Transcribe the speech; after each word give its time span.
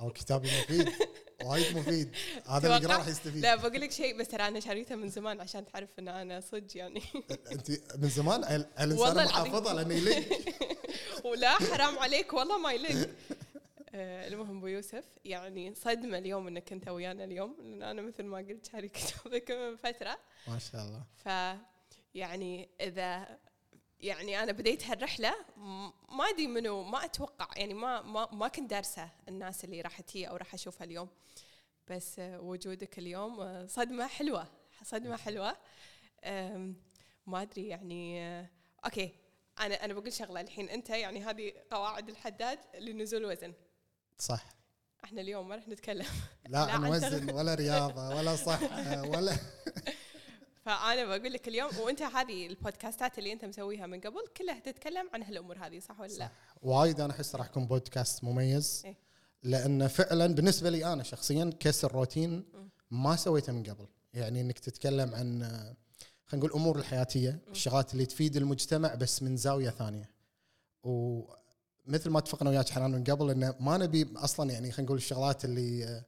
أو 0.00 0.10
كتابي 0.10 0.48
مفيد. 0.48 0.88
وايد 1.44 1.76
مفيد. 1.76 2.10
هذا 2.48 2.76
اللي 2.76 2.88
راح 2.88 3.08
يستفيد. 3.08 3.42
لا 3.42 3.54
بقول 3.56 3.80
لك 3.80 3.90
شيء 3.92 4.18
بس 4.20 4.28
ترى 4.28 4.48
أنا 4.48 4.60
شريته 4.60 4.94
من 4.94 5.08
زمان 5.08 5.40
عشان 5.40 5.64
تعرف 5.72 5.98
إن 5.98 6.08
أنا 6.08 6.40
صدق 6.40 6.76
يعني. 6.76 7.02
أنت 7.52 7.70
من 7.98 8.08
زمان؟ 8.08 8.44
ال- 8.44 8.66
الانسان. 8.80 9.24
محافظة 9.24 9.72
لأنه 9.72 9.94
يليق. 9.94 10.28
ولا 11.30 11.50
حرام 11.50 11.98
عليك 11.98 12.32
والله 12.32 12.58
ما 12.58 12.72
يليق. 12.72 13.08
آه، 13.94 14.28
المهم 14.28 14.56
أبو 14.58 14.66
يوسف 14.66 15.04
يعني 15.24 15.74
صدمة 15.74 16.18
اليوم 16.18 16.46
إنك 16.48 16.72
أنت 16.72 16.88
ويانا 16.88 17.24
اليوم 17.24 17.56
لأن 17.60 17.82
أنا 17.82 18.02
مثل 18.02 18.22
ما 18.22 18.38
قلت 18.38 18.68
شاري 18.72 18.88
كتابك 18.94 19.50
من 19.50 19.76
فترة. 19.76 20.18
ما 20.48 20.58
شاء 20.58 20.84
الله. 20.84 21.02
ف 21.24 21.56
يعني 22.14 22.68
إذا 22.80 23.38
يعني 24.02 24.42
أنا 24.42 24.52
بديت 24.52 24.86
هالرحلة 24.86 25.34
ما 26.08 26.24
أدري 26.30 26.46
منو 26.46 26.82
ما 26.82 27.04
أتوقع 27.04 27.48
يعني 27.56 27.74
ما 27.74 28.02
ما 28.02 28.28
ما 28.32 28.48
كنت 28.48 28.70
دارسة 28.70 29.10
الناس 29.28 29.64
اللي 29.64 29.80
راح 29.80 30.00
تجي 30.00 30.28
أو 30.28 30.36
راح 30.36 30.54
أشوفها 30.54 30.84
اليوم. 30.84 31.08
بس 31.90 32.18
آه، 32.18 32.40
وجودك 32.40 32.98
اليوم 32.98 33.40
آه، 33.40 33.66
صدمة 33.66 34.06
حلوة 34.06 34.48
صدمة 34.84 35.16
حلوة. 35.16 35.56
ما 37.26 37.42
أدري 37.42 37.68
يعني 37.68 38.22
آه، 38.22 38.46
أوكي 38.84 39.12
أنا 39.60 39.84
أنا 39.84 39.94
بقول 39.94 40.12
شغلة 40.12 40.40
الحين. 40.40 40.68
أنت 40.68 40.90
يعني 40.90 41.24
هذه 41.24 41.52
قواعد 41.70 42.08
الحداد 42.08 42.58
لنزول 42.78 43.24
وزن. 43.24 43.54
صح. 44.18 44.44
إحنا 45.04 45.20
اليوم 45.20 45.48
ما 45.48 45.54
راح 45.56 45.68
نتكلم. 45.68 46.06
لا 46.48 46.50
لا، 46.66 46.72
عن 46.72 46.84
عن 46.84 46.90
وزن 46.90 47.30
ولا 47.30 47.54
رياضة 47.54 48.08
ولا 48.08 48.36
صحة 48.36 49.02
ولا 49.08 49.36
فأنا 50.70 51.04
بقول 51.04 51.32
لك 51.32 51.48
اليوم 51.48 51.70
وأنت 51.78 52.02
هذه 52.02 52.46
البودكاستات 52.46 53.18
اللي 53.18 53.32
أنت 53.32 53.44
مسويها 53.44 53.86
من 53.86 54.00
قبل 54.00 54.26
كلها 54.36 54.58
تتكلم 54.58 55.10
عن 55.14 55.22
هالأمور 55.22 55.58
هذه 55.58 55.78
صح 55.78 56.00
ولا 56.00 56.12
لا؟ 56.12 56.30
وايد 56.62 57.00
أنا 57.00 57.12
أحس 57.12 57.34
راح 57.34 57.46
يكون 57.46 57.66
بودكاست 57.66 58.24
مميز 58.24 58.82
إيه. 58.84 58.96
لأنه 59.42 59.86
فعلا 59.86 60.26
بالنسبة 60.34 60.70
لي 60.70 60.92
أنا 60.92 61.02
شخصيا 61.02 61.50
كسر 61.60 61.92
روتين 61.92 62.44
ما 62.90 63.16
سويته 63.16 63.52
من 63.52 63.62
قبل. 63.62 63.86
يعني 64.14 64.40
إنك 64.40 64.58
تتكلم 64.58 65.14
عن 65.14 65.42
خلينا 66.26 66.46
نقول 66.46 66.50
الأمور 66.50 66.78
الحياتية 66.78 67.38
الشغلات 67.50 67.92
اللي 67.92 68.06
تفيد 68.06 68.36
المجتمع 68.36 68.94
بس 68.94 69.22
من 69.22 69.36
زاوية 69.36 69.70
ثانية. 69.70 70.10
ومثل 70.82 72.10
ما 72.10 72.18
اتفقنا 72.18 72.50
وياك 72.50 72.68
حنان 72.68 72.90
من 72.90 73.04
قبل 73.04 73.30
إنه 73.30 73.54
ما 73.60 73.76
نبي 73.76 74.08
أصلا 74.16 74.50
يعني 74.50 74.72
خلينا 74.72 74.86
نقول 74.86 74.98
الشغلات 74.98 75.44
اللي 75.44 76.02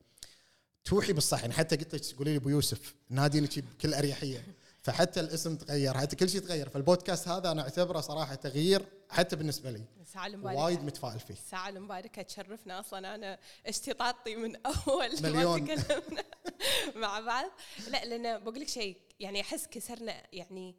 توحي 0.84 1.12
بالصح 1.12 1.40
يعني 1.40 1.52
حتى 1.52 1.76
قلت 1.76 1.94
لك 1.94 2.00
تقولي 2.00 2.30
لي 2.30 2.36
أبو 2.36 2.48
يوسف 2.48 2.94
ناديني 3.10 3.48
بكل 3.56 3.94
أريحية. 3.94 4.44
فحتى 4.82 5.20
الاسم 5.20 5.56
تغير 5.56 5.98
حتى 5.98 6.16
كل 6.16 6.28
شيء 6.28 6.40
تغير. 6.40 6.68
فالبودكاست 6.68 7.28
هذا 7.28 7.50
أنا 7.50 7.62
أعتبره 7.62 8.00
صراحة 8.00 8.34
تغيير 8.34 8.86
حتى 9.10 9.36
بالنسبة 9.36 9.70
لي. 9.70 9.84
الساعة 10.00 10.26
المباركة. 10.26 10.60
وايد 10.60 10.84
متفائل 10.84 11.20
فيه. 11.20 11.34
الساعة 11.34 11.68
المباركة 11.68 12.22
تشرفنا 12.22 12.80
أصلا. 12.80 13.14
أنا 13.14 13.38
اشتطاطي 13.66 14.36
من 14.36 14.56
أول 14.66 15.22
ما 15.22 15.30
مليون. 15.30 15.64
تكلمنا 15.64 16.24
مع 17.02 17.20
بعض. 17.20 17.50
لا 17.88 18.04
لأن 18.04 18.44
بقول 18.44 18.60
لك 18.60 18.68
شيء 18.68 18.96
يعني 19.20 19.40
أحس 19.40 19.66
كسرنا 19.66 20.22
يعني 20.32 20.76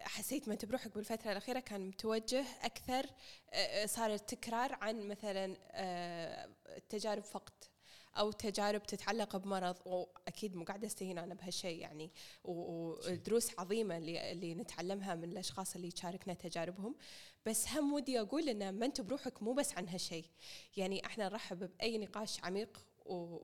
حسيت 0.00 0.48
ما 0.48 0.58
بروحك 0.62 0.94
بالفترة 0.94 1.32
الأخيرة 1.32 1.60
كان 1.60 1.88
متوجه 1.88 2.44
أكثر 2.62 3.06
صار 3.86 4.14
التكرار 4.14 4.78
عن 4.80 5.08
مثلا 5.08 5.56
أه، 5.70 6.48
تجارب 6.88 7.22
فقد 7.22 7.52
أو 8.18 8.32
تجارب 8.32 8.82
تتعلق 8.82 9.36
بمرض 9.36 9.76
وأكيد 9.86 10.56
مو 10.56 10.64
قاعدة 10.64 10.86
أستهين 10.86 11.18
أنا 11.18 11.34
بهالشيء 11.34 11.78
يعني. 11.80 12.10
ودروس 12.44 13.50
عظيمة 13.58 13.96
اللي, 13.96 14.32
اللي 14.32 14.54
نتعلمها 14.54 15.14
من 15.14 15.24
الأشخاص 15.24 15.74
اللي 15.74 15.88
يشاركنا 15.88 16.34
تجاربهم. 16.34 16.94
بس 17.46 17.68
هم 17.68 17.92
ودي 17.92 18.20
أقول 18.20 18.48
إن 18.48 18.72
ما 18.72 18.86
أنت 18.86 19.00
بروحك 19.00 19.42
مو 19.42 19.52
بس 19.52 19.74
عن 19.74 19.88
هالشيء 19.88 20.24
يعني 20.76 21.06
إحنا 21.06 21.28
نرحب 21.28 21.58
بأي 21.58 21.98
نقاش 21.98 22.44
عميق 22.44 22.84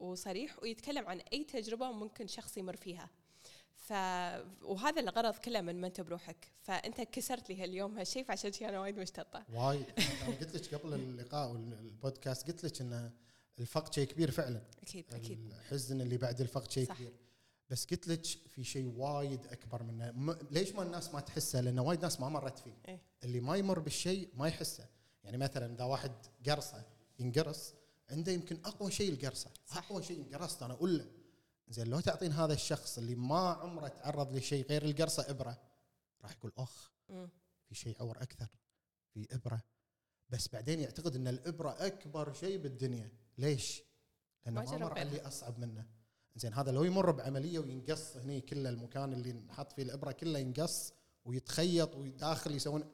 وصريح 0.00 0.62
ويتكلم 0.62 1.08
عن 1.08 1.20
أي 1.33 1.45
تجربة 1.45 1.92
ممكن 1.92 2.27
شخص 2.27 2.56
يمر 2.56 2.77
فيها. 2.77 3.11
ف 3.75 3.92
وهذا 4.62 5.01
الغرض 5.01 5.34
كله 5.34 5.61
من 5.61 5.80
ما 5.80 5.86
أنت 5.86 6.01
بروحك. 6.01 6.48
فأنت 6.63 7.01
كسرت 7.01 7.51
لي 7.51 7.63
هاليوم 7.63 7.98
هالشيء 7.98 8.24
فعشان 8.24 8.52
شي 8.52 8.68
أنا 8.68 8.80
وايد 8.80 8.98
مشتطة. 8.98 9.45
وايد. 9.52 9.86
أنا 9.98 10.36
قلت 10.40 10.55
لك 10.57 10.74
قبل 10.74 10.95
اللقاء 10.95 11.52
والبودكاست 11.52 12.46
قلت 12.46 12.64
لك 12.64 12.80
ان 12.80 13.11
الفقد 13.58 13.92
شيء 13.94 14.06
كبير 14.08 14.30
فعلا. 14.30 14.62
أكيد 14.82 15.14
أكيد. 15.14 15.38
الحزن 15.52 16.00
اللي 16.00 16.16
بعد 16.16 16.40
الفقد 16.40 16.70
شيء 16.70 16.88
صح. 16.88 16.94
كبير. 16.96 17.12
بس 17.70 17.86
قلت 17.86 18.08
لك 18.08 18.24
في 18.24 18.64
شيء 18.64 18.86
وايد 18.96 19.46
أكبر 19.46 19.82
منه. 19.82 20.10
م- 20.12 20.38
ليش 20.50 20.72
ما 20.72 20.82
الناس 20.82 21.14
ما 21.14 21.20
تحسه؟ 21.20 21.60
لأن 21.60 21.78
وايد 21.78 22.02
ناس 22.02 22.20
ما 22.20 22.28
مرت 22.28 22.58
فيه. 22.58 22.76
إيه. 22.88 23.00
اللي 23.24 23.40
ما 23.40 23.56
يمر 23.56 23.78
بالشيء 23.78 24.28
ما 24.34 24.48
يحسه. 24.48 24.86
يعني 25.24 25.36
مثلا 25.38 25.74
إذا 25.74 25.84
واحد 25.84 26.12
قرصه 26.46 26.84
ينقرص 27.18 27.74
عنده 28.10 28.32
يمكن 28.32 28.58
أقوى 28.64 28.90
شيء 28.90 29.12
القرصة. 29.12 29.50
صح. 29.66 29.76
أقوى 29.76 30.02
شيء 30.02 30.20
انقرصت 30.20 30.62
أنا 30.62 30.74
أقول 30.74 30.98
له. 30.98 31.06
زين 31.68 31.86
لو 31.86 32.00
تعطين 32.00 32.32
هذا 32.32 32.52
الشخص 32.52 32.98
اللي 32.98 33.14
ما 33.14 33.48
عمره 33.48 33.88
تعرض 33.88 34.36
لشيء 34.36 34.66
غير 34.66 34.84
القرصة 34.84 35.30
إبرة 35.30 35.60
راح 36.22 36.32
يقول 36.32 36.52
أخ. 36.58 36.90
في 37.68 37.74
شيء 37.74 37.96
عور 38.00 38.22
أكثر 38.22 38.46
في 39.14 39.26
إبرة. 39.32 39.62
بس 40.30 40.48
بعدين 40.48 40.80
يعتقد 40.80 41.16
إن 41.16 41.28
الإبرة 41.28 41.86
أكبر 41.86 42.32
شيء 42.32 42.58
بالدنيا. 42.58 43.10
ليش؟ 43.39 43.83
لأنه 44.46 44.62
ما 44.62 44.78
مر 44.78 45.02
اللي 45.02 45.20
أصعب 45.20 45.58
منه. 45.58 45.86
زين 46.36 46.55
هذا 46.55 46.72
لو 46.72 46.84
يمر 46.84 47.11
بعملية 47.11 47.58
وينقص 47.58 48.17
هني 48.17 48.40
كله 48.40 48.68
المكان 48.70 49.12
اللي 49.12 49.33
نحط 49.33 49.72
فيه 49.72 49.83
الإبرة 49.83 50.12
كله 50.12 50.39
ينقص 50.39 50.92
ويتخيط 51.24 51.95
وداخل 51.95 52.55
يسوون 52.55 52.84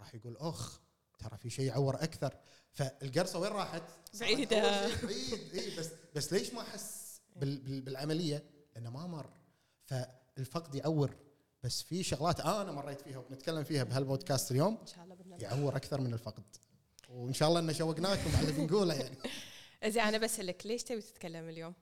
راح 0.00 0.14
يقول 0.14 0.36
أخ 0.36 0.80
ترى 1.18 1.38
في 1.38 1.50
شيء 1.50 1.64
يعور 1.64 1.94
أكثر. 1.94 2.34
فالقرصة 2.72 3.38
وين 3.38 3.52
راحت؟ 3.52 3.82
شيء 4.18 4.26
بعيد 4.26 4.52
إي 5.54 5.76
بس 5.78 5.90
بس 6.16 6.32
ليش 6.32 6.54
ما 6.54 6.60
أحس 6.60 7.20
بال 7.36 7.58
بال 7.58 7.80
بالعملية؟ 7.80 8.44
لأنه 8.74 8.90
ما 8.90 9.06
مر. 9.06 9.30
فالفقد 9.84 10.74
يعور. 10.74 11.16
بس 11.62 11.82
في 11.82 12.02
شغلات 12.02 12.40
أنا 12.40 12.72
مريت 12.72 13.00
فيها 13.00 13.18
وبنتكلم 13.18 13.64
فيها 13.64 13.84
بهالبودكاست 13.84 14.50
اليوم 14.50 14.78
إن 14.80 14.86
شاء 14.86 15.04
الله 15.04 15.16
يعور 15.38 15.76
أكثر 15.76 16.00
من 16.00 16.14
الفقد. 16.14 16.44
وإن 17.08 17.32
شاء 17.32 17.48
الله 17.48 17.60
إن 17.60 17.74
شوقناكم 17.74 18.36
على 18.36 18.48
اللي 18.48 18.52
بنقوله 18.52 18.94
يعني. 18.94 19.16
زين 19.86 20.02
أنا 20.02 20.18
بسألك 20.18 20.66
ليش 20.66 20.82
تبي 20.82 21.00
تتكلم 21.00 21.48
اليوم؟ 21.48 21.74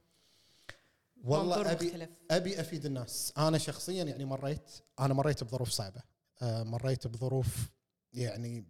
والله 1.25 1.73
أبي 1.73 1.87
مختلف. 1.87 2.11
أبي 2.31 2.61
أفيد 2.61 2.87
الناس 2.87 3.33
أنا 3.39 3.59
شخصيا 3.59 4.05
يعني 4.05 4.25
مريت 4.25 4.71
أنا 5.01 5.15
مريت 5.15 5.45
بظروف 5.45 5.71
صعبة 5.71 6.03
آه، 6.43 6.63
مريت 6.63 7.07
بظروف 7.07 7.71
يعني 8.13 8.65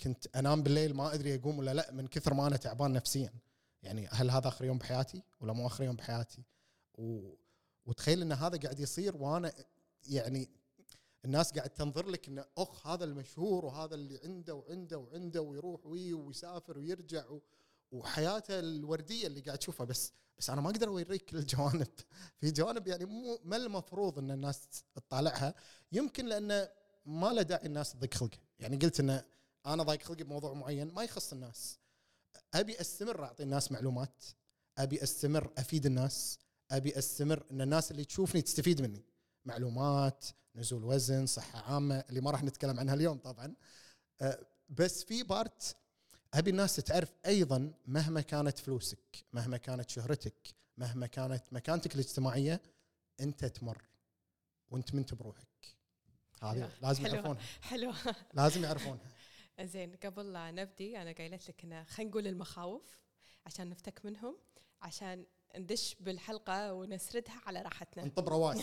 كنت 0.00 0.36
أنام 0.36 0.62
بالليل 0.62 0.94
ما 0.94 1.14
أدري 1.14 1.34
أقوم 1.34 1.58
ولا 1.58 1.74
لا 1.74 1.92
من 1.92 2.06
كثر 2.06 2.34
ما 2.34 2.46
أنا 2.46 2.56
تعبان 2.56 2.92
نفسيا 2.92 3.32
يعني 3.82 4.08
هل 4.12 4.30
هذا 4.30 4.48
آخر 4.48 4.64
يوم 4.64 4.78
بحياتي 4.78 5.22
ولا 5.40 5.52
مو 5.52 5.66
آخر 5.66 5.84
يوم 5.84 5.96
بحياتي 5.96 6.42
و... 6.94 7.34
وتخيل 7.86 8.22
إن 8.22 8.32
هذا 8.32 8.58
قاعد 8.58 8.80
يصير 8.80 9.16
وأنا 9.16 9.52
يعني 10.08 10.48
الناس 11.24 11.52
قاعد 11.52 11.70
تنظر 11.70 12.06
لك 12.06 12.28
انه 12.28 12.44
أخ 12.58 12.86
هذا 12.86 13.04
المشهور 13.04 13.64
وهذا 13.64 13.94
اللي 13.94 14.20
عنده 14.24 14.54
وعنده 14.54 14.98
وعنده 14.98 15.40
ويروح 15.40 15.86
وي 15.86 16.12
ويسافر 16.12 16.78
ويرجع 16.78 17.28
و... 17.28 17.40
وحياته 17.92 18.58
الوردية 18.58 19.26
اللي 19.26 19.40
قاعد 19.40 19.58
تشوفها. 19.58 19.86
بس 19.86 20.12
بس 20.38 20.50
أنا 20.50 20.60
ما 20.60 20.70
أقدر 20.70 20.88
أوريك 20.88 21.24
كل 21.24 21.36
الجوانب. 21.36 21.86
في 22.40 22.50
جوانب 22.50 22.86
يعني 22.86 23.04
مو 23.04 23.40
ما 23.44 23.56
المفروض 23.56 24.18
إن 24.18 24.30
الناس 24.30 24.84
تطالعها. 24.94 25.54
يمكن 25.92 26.26
لأن 26.26 26.68
ما 27.06 27.26
له 27.26 27.42
داعي 27.42 27.66
الناس 27.66 27.92
تضيق 27.92 28.14
خلقه. 28.14 28.38
يعني 28.58 28.76
قلت 28.76 29.00
إن 29.00 29.22
أنا 29.66 29.82
ضايق 29.82 30.02
خلقي 30.02 30.24
بموضوع 30.24 30.52
معين 30.52 30.94
ما 30.94 31.02
يخص 31.02 31.32
الناس. 31.32 31.78
أبي 32.54 32.80
أستمر 32.80 33.24
أعطي 33.24 33.42
الناس 33.42 33.72
معلومات. 33.72 34.24
أبي 34.78 35.02
أستمر 35.02 35.52
أفيد 35.58 35.86
الناس. 35.86 36.38
أبي 36.70 36.98
أستمر 36.98 37.46
إن 37.50 37.60
الناس 37.60 37.90
اللي 37.90 38.04
تشوفني 38.04 38.42
تستفيد 38.42 38.82
مني. 38.82 39.04
معلومات 39.44 40.24
نزول 40.56 40.84
وزن 40.84 41.26
صحة 41.26 41.72
عامة 41.72 42.04
اللي 42.08 42.20
ما 42.20 42.30
راح 42.30 42.44
نتكلم 42.44 42.80
عنها 42.80 42.94
اليوم 42.94 43.18
طبعا. 43.18 43.54
أه، 44.20 44.38
بس 44.68 45.04
في 45.04 45.22
بارت 45.22 45.76
أبي 46.34 46.50
الناس 46.50 46.76
تعرف 46.76 47.12
أيضا 47.26 47.72
مهما 47.86 48.20
كانت 48.20 48.58
فلوسك 48.58 49.24
مهما 49.32 49.56
كانت 49.56 49.90
شهرتك 49.90 50.54
مهما 50.78 51.06
كانت 51.06 51.44
مكانتك 51.52 51.94
الاجتماعية 51.94 52.60
أنت 53.20 53.44
تمر 53.44 53.82
وأنت 54.70 54.94
منت 54.94 55.14
بروحك. 55.14 55.46
هذه. 56.42 56.70
لازم. 56.82 57.06
يعرفونها. 57.06 57.42
حلو 57.62 57.92
لازم 58.34 58.64
يعرفونها. 58.64 59.10
زين 59.60 59.96
قبل 59.96 60.32
لا 60.32 60.50
نبدي 60.50 61.02
أنا 61.02 61.12
قايلت 61.12 61.48
لك 61.48 61.64
إنه 61.64 61.84
خلينا 61.84 62.10
نقول 62.10 62.26
المخاوف 62.26 62.82
عشان 63.46 63.70
نفتك 63.70 64.04
منهم 64.04 64.36
عشان 64.82 65.26
ندش 65.56 65.96
بالحلقة 66.00 66.72
ونسردها 66.72 67.40
على 67.46 67.62
راحتنا. 67.62 68.02
انطب 68.04 68.28
رواق 68.28 68.56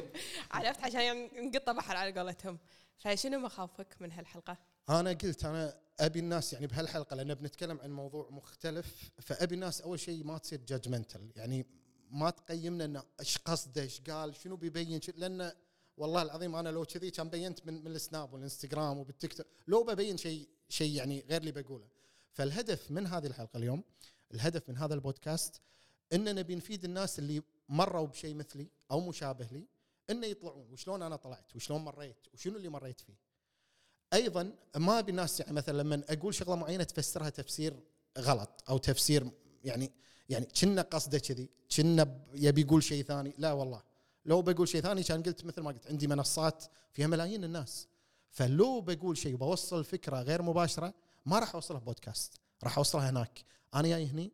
عرفت؟ 0.50 0.80
عشان 0.84 1.00
يعني 1.00 1.30
نقطة 1.40 1.72
بحر 1.72 1.96
على 1.96 2.20
قولتهم. 2.20 2.58
فشنو 2.96 3.38
مخاوفك 3.38 3.96
من 4.00 4.12
هالحلقة؟ 4.12 4.56
أنا 4.88 5.10
قلت 5.12 5.44
أنا 5.44 5.81
أبي 6.00 6.18
الناس 6.18 6.52
يعني 6.52 6.66
بهالحلقة 6.66 7.16
لأن 7.16 7.34
بنتكلم 7.34 7.80
عن 7.80 7.90
موضوع 7.90 8.28
مختلف 8.30 9.10
فأبي 9.20 9.54
الناس 9.54 9.80
أول 9.80 10.00
شيء 10.00 10.24
ما 10.24 10.38
تصير 10.38 10.60
judgemental 10.68 11.32
يعني 11.36 11.66
ما 12.10 12.30
تقيمنا 12.30 12.84
إنه 12.84 13.02
إيش 13.20 13.38
قصده 13.38 13.82
إيش 13.82 14.00
قال 14.00 14.36
شنو 14.36 14.56
بيبين 14.56 15.00
لأن 15.16 15.52
والله 15.96 16.22
العظيم 16.22 16.56
أنا 16.56 16.68
لو 16.68 16.84
كذي 16.84 17.10
كان 17.10 17.28
بينت 17.28 17.66
من, 17.66 17.84
من 17.84 17.94
السناب 17.94 18.32
والإنستغرام 18.32 18.98
وبالتيك 18.98 19.32
توك 19.32 19.46
لو 19.68 19.84
ببين 19.84 20.16
شيء 20.16 20.48
شيء 20.68 20.96
يعني 20.96 21.24
غير 21.28 21.40
اللي 21.40 21.52
بقوله. 21.52 21.88
فالهدف 22.32 22.90
من 22.90 23.06
هذه 23.06 23.26
الحلقة 23.26 23.56
اليوم 23.56 23.84
الهدف 24.34 24.68
من 24.68 24.76
هذا 24.76 24.94
البودكاست 24.94 25.60
إن 26.12 26.34
نبي 26.34 26.54
نفيد 26.54 26.84
الناس 26.84 27.18
اللي 27.18 27.42
مروا 27.68 28.06
بشيء 28.06 28.34
مثلي 28.34 28.68
أو 28.90 29.00
مشابه 29.00 29.46
لي 29.52 29.66
إنه 30.10 30.26
يطلعون 30.26 30.72
وشلون 30.72 31.02
أنا 31.02 31.16
طلعت 31.16 31.56
وشلون 31.56 31.84
مريت 31.84 32.26
وشنو 32.34 32.56
اللي 32.56 32.68
مريت 32.68 33.00
فيه. 33.00 33.31
أيضا 34.12 34.52
ما 34.76 34.98
أبي 34.98 35.10
الناس 35.10 35.40
يعني 35.40 35.52
مثلا 35.52 35.82
لما 35.82 36.02
أقول 36.08 36.34
شغلة 36.34 36.56
معينة 36.56 36.84
تفسرها 36.84 37.28
تفسير 37.28 37.74
غلط 38.18 38.64
أو 38.68 38.78
تفسير 38.78 39.30
يعني 39.64 39.92
يعني 40.28 40.46
كنا 40.60 40.82
قصده 40.82 41.18
كذي 41.18 41.48
كنا 41.76 42.20
يبي 42.34 42.60
يقول 42.60 42.82
شيء 42.82 43.04
ثاني. 43.04 43.34
لا 43.38 43.52
والله. 43.52 43.82
لو 44.26 44.42
بقول 44.42 44.68
شيء 44.68 44.80
ثاني 44.80 45.02
كان 45.02 45.22
قلت 45.22 45.44
مثل 45.44 45.60
ما 45.60 45.70
قلت 45.70 45.86
عندي 45.86 46.06
منصات 46.06 46.64
فيها 46.92 47.06
ملايين 47.06 47.44
الناس. 47.44 47.88
فلو 48.30 48.80
بقول 48.80 49.16
شيء 49.16 49.34
وبوصل 49.34 49.84
فكرة 49.84 50.22
غير 50.22 50.42
مباشرة 50.42 50.94
ما 51.26 51.38
راح 51.38 51.54
أوصلها 51.54 51.80
بودكاست 51.80 52.40
راح 52.64 52.78
أوصلها 52.78 53.10
هناك. 53.10 53.44
أنا 53.74 53.88
جاي 53.88 54.06
هني 54.06 54.32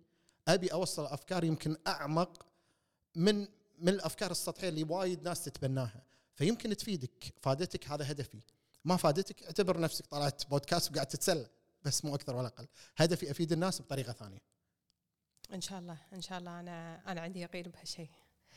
أبي 0.49 0.73
أوصل 0.73 1.07
أفكار 1.07 1.45
يمكن 1.45 1.77
أعمق 1.87 2.47
من 3.15 3.41
من 3.79 3.89
الأفكار 3.89 4.31
السطحية 4.31 4.69
اللي 4.69 4.83
وايد 4.83 5.23
ناس 5.23 5.45
تتبناها. 5.45 6.03
فيمكن 6.35 6.77
تفيدك 6.77 7.35
فادتك 7.43 7.89
هذا 7.89 8.11
هدفي. 8.11 8.39
ما 8.89 8.97
فادتك 8.97 9.43
اعتبر 9.43 9.81
نفسك 9.81 10.07
طلعت 10.07 10.47
بودكاست 10.47 10.91
وقاعد 10.91 11.07
تتسلى 11.07 11.47
بس 11.85 12.05
مو 12.05 12.15
أكثر 12.15 12.37
ولا 12.37 12.47
أقل. 12.47 12.67
هدفي 12.97 13.31
أفيد 13.31 13.53
الناس 13.53 13.83
بطريقة 13.83 14.13
ثانية. 14.13 14.39
إن 15.55 15.61
شاء 15.61 15.79
الله 15.79 15.99
إن 16.13 16.21
شاء 16.21 16.39
الله. 16.39 16.61
أنا 16.61 17.03
أنا 17.07 17.21
عندي 17.21 17.41
يقين 17.41 17.63
بهالشيء. 17.63 18.09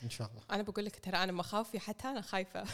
إن 0.02 0.10
شاء 0.10 0.30
الله. 0.30 0.42
أنا 0.50 0.62
بقول 0.62 0.84
لك 0.84 1.00
ترى 1.00 1.16
أنا 1.16 1.32
مخاوفي 1.32 1.78
حتى 1.78 2.08
أنا 2.08 2.20
خايفة. 2.20 2.64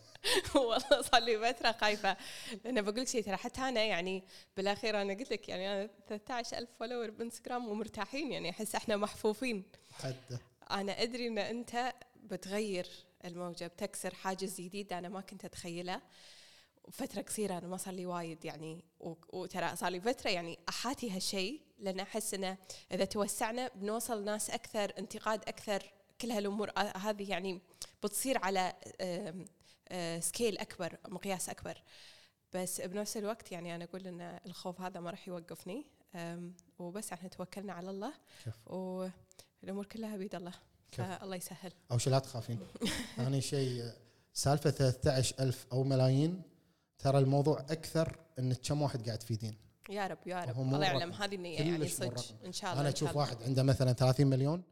والله 0.54 1.02
صار 1.02 1.20
لي 1.20 1.52
فترة 1.52 1.72
خايفة. 1.72 2.16
لأن 2.64 2.82
بقول 2.82 3.00
لك 3.00 3.08
شيء 3.08 3.24
ترى 3.24 3.36
حتى 3.36 3.60
أنا 3.60 3.84
يعني 3.84 4.24
بالأخير 4.56 5.02
أنا 5.02 5.14
قلت 5.14 5.32
لك 5.32 5.48
يعني 5.48 5.72
أنا 5.72 5.90
13000 6.08 6.68
follower 6.78 7.10
بإنستغرام 7.10 7.68
ومرتاحين 7.68 8.32
يعني 8.32 8.50
أحس 8.50 8.74
إحنا 8.74 8.96
محفوفين. 8.96 9.64
حده 9.92 10.40
أنا 10.70 11.02
أدري 11.02 11.28
إن 11.28 11.38
أنت 11.38 11.94
بتغير 12.16 12.86
الموجة 13.24 13.66
بتكسر 13.66 14.14
حاجز 14.14 14.60
جديد 14.60 14.92
أنا 14.92 15.08
ما 15.08 15.20
كنت 15.20 15.44
اتخيله 15.44 16.00
فترة 16.90 17.22
قصيرة 17.22 17.58
أنا 17.58 17.68
ما 17.68 17.76
صار 17.76 17.94
لي 17.94 18.06
وايد 18.06 18.44
يعني 18.44 18.84
وترى 19.32 19.76
صار 19.76 19.90
لي 19.90 20.00
فترة 20.00 20.30
يعني 20.30 20.58
أحاتي 20.68 21.10
هالشيء 21.10 21.60
لأن 21.78 22.00
أحس 22.00 22.34
إنه 22.34 22.58
إذا 22.92 23.04
توسعنا 23.04 23.70
بنوصل 23.74 24.24
ناس 24.24 24.50
أكثر 24.50 24.92
انتقاد 24.98 25.40
أكثر 25.48 25.92
كل 26.20 26.30
هالأمور 26.30 26.70
هذه 26.78 27.30
يعني 27.30 27.60
بتصير 28.02 28.38
على 28.38 28.72
سكيل 30.20 30.58
أكبر 30.58 30.96
مقياس 31.08 31.48
أكبر. 31.48 31.82
بس 32.54 32.80
بنفس 32.80 33.16
الوقت 33.16 33.52
يعني 33.52 33.74
أنا 33.74 33.84
أقول 33.84 34.06
إن 34.06 34.38
الخوف 34.46 34.80
هذا 34.80 35.00
ما 35.00 35.10
راح 35.10 35.28
يوقفني. 35.28 35.86
وبس 36.78 37.12
إحنا 37.12 37.28
توكلنا 37.28 37.72
على 37.72 37.90
الله. 37.90 38.12
والأمور 38.66 39.86
كلها 39.86 40.16
بيد 40.16 40.34
الله. 40.34 40.52
فالله 40.92 41.36
يسهل. 41.36 41.72
أو 41.90 41.98
شيء 41.98 42.12
لا 42.12 42.18
تخافين. 42.18 42.58
ثاني 43.16 43.40
شيء 43.40 43.92
سالفة 44.32 44.70
13000 44.70 45.66
أو 45.72 45.84
ملايين 45.84 46.42
ترى 47.02 47.18
الموضوع 47.18 47.60
أكثر 47.60 48.18
إن 48.38 48.54
كم 48.54 48.82
واحد 48.82 49.06
قاعد 49.06 49.18
تفيدين 49.18 49.56
يا 49.90 50.06
رب 50.06 50.18
يا 50.26 50.44
رب. 50.44 50.60
الله 50.60 50.84
يعلم. 50.84 51.12
هذه 51.12 51.34
النية 51.34 51.58
يعني 51.58 51.88
صدق. 51.88 52.24
إن 52.44 52.52
شاء 52.52 52.70
الله 52.70 52.80
أنا 52.80 52.88
أشوف. 52.88 53.16
واحد 53.16 53.42
عنده 53.42 53.62
مثلا 53.62 53.92
30 53.92 54.26
مليون 54.26 54.62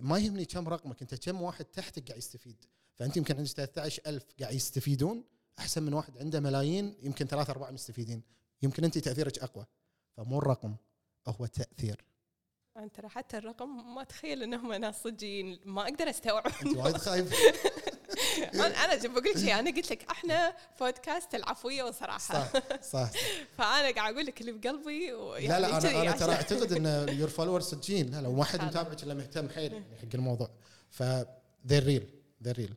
ما 0.00 0.18
يهمني 0.18 0.44
كم 0.44 0.68
رقمك 0.68 1.02
أنت 1.02 1.14
كم 1.14 1.42
واحد 1.42 1.64
تحتك 1.64 2.08
قاعد 2.08 2.18
يستفيد. 2.18 2.56
فأنت 2.94 3.16
يمكن 3.16 3.36
عندك 3.36 3.50
13000 3.50 4.24
قاعد 4.40 4.54
يستفيدون 4.54 5.24
أحسن 5.58 5.82
من 5.82 5.94
واحد 5.94 6.18
عنده 6.18 6.40
ملايين 6.40 6.96
يمكن 7.02 7.26
ثلاثة 7.26 7.50
أربعة 7.50 7.70
مستفيدين. 7.70 8.22
يمكن 8.62 8.84
أنت 8.84 8.98
تأثيرك 8.98 9.38
أقوى. 9.38 9.66
فمو 10.16 10.38
الرقم 10.38 10.76
هو 11.28 11.44
التاثير 11.44 12.04
أنا 12.76 12.88
ترى 12.88 13.08
حتى 13.08 13.38
الرقم 13.38 13.94
ما 13.94 14.02
اتخيل 14.02 14.42
إنهم 14.42 14.72
ناس 14.72 15.02
صجيين 15.02 15.60
ما 15.64 15.82
أقدر 15.82 16.10
أستوعب. 16.10 16.46
أنت 16.46 16.76
وايد 16.76 16.96
خايف. 16.96 17.34
أنا 18.84 18.96
بقول 19.08 19.24
لك 19.24 19.38
شيء 19.38 19.58
أنا 19.58 19.70
قلت 19.70 19.90
لك 19.90 20.10
إحنا 20.10 20.56
بودكاست 20.80 21.34
العفوية 21.34 21.82
والصراحه 21.82 22.18
صح 22.18 22.52
صح. 22.82 23.10
فأنا 23.58 23.90
قاعد 23.94 24.14
أقول 24.14 24.26
لك 24.26 24.40
اللي 24.40 24.52
بقلبي 24.52 25.12
ويعني 25.12 25.48
لا 25.60 25.60
لا 25.60 25.78
كذي 25.80 25.90
أنا 25.90 26.02
أنا 26.02 26.12
ترى 26.12 26.32
أعتقد 26.32 26.72
إن 26.72 27.08
your 27.18 27.28
follower 27.28 27.60
صجين 27.60 28.10
لا 28.10 28.20
لا 28.20 28.28
وما 28.28 28.44
حد. 28.44 28.64
متابعك 28.64 29.02
إلا 29.02 29.14
مهتم 29.14 29.48
حيل 29.48 29.72
يعني 29.72 29.96
حق 29.98 30.08
الموضوع. 30.14 30.50
ف 30.90 31.02
they're 31.66 31.84
real 31.84 32.08
they're 32.42 32.56
real 32.58 32.74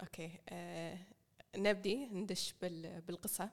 أوكي. 0.00 0.30
أه 0.48 0.98
نبدي 1.56 2.06
ندش 2.06 2.54
بال- 2.62 3.00
بالقصة. 3.00 3.50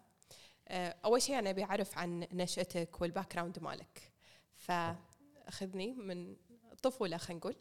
أه 0.68 0.96
أول 1.06 1.22
شيء 1.22 1.40
أنا 1.40 1.50
أبي 1.50 1.64
أعرف 1.64 1.98
عن 1.98 2.28
نشأتك 2.34 3.02
وال 3.02 3.34
background 3.36 3.60
مالك 3.60 4.12
فاخذني 4.56 5.94
من 5.94 6.36
الطفوله 6.72 7.18
خلينا 7.18 7.40
نقول. 7.40 7.56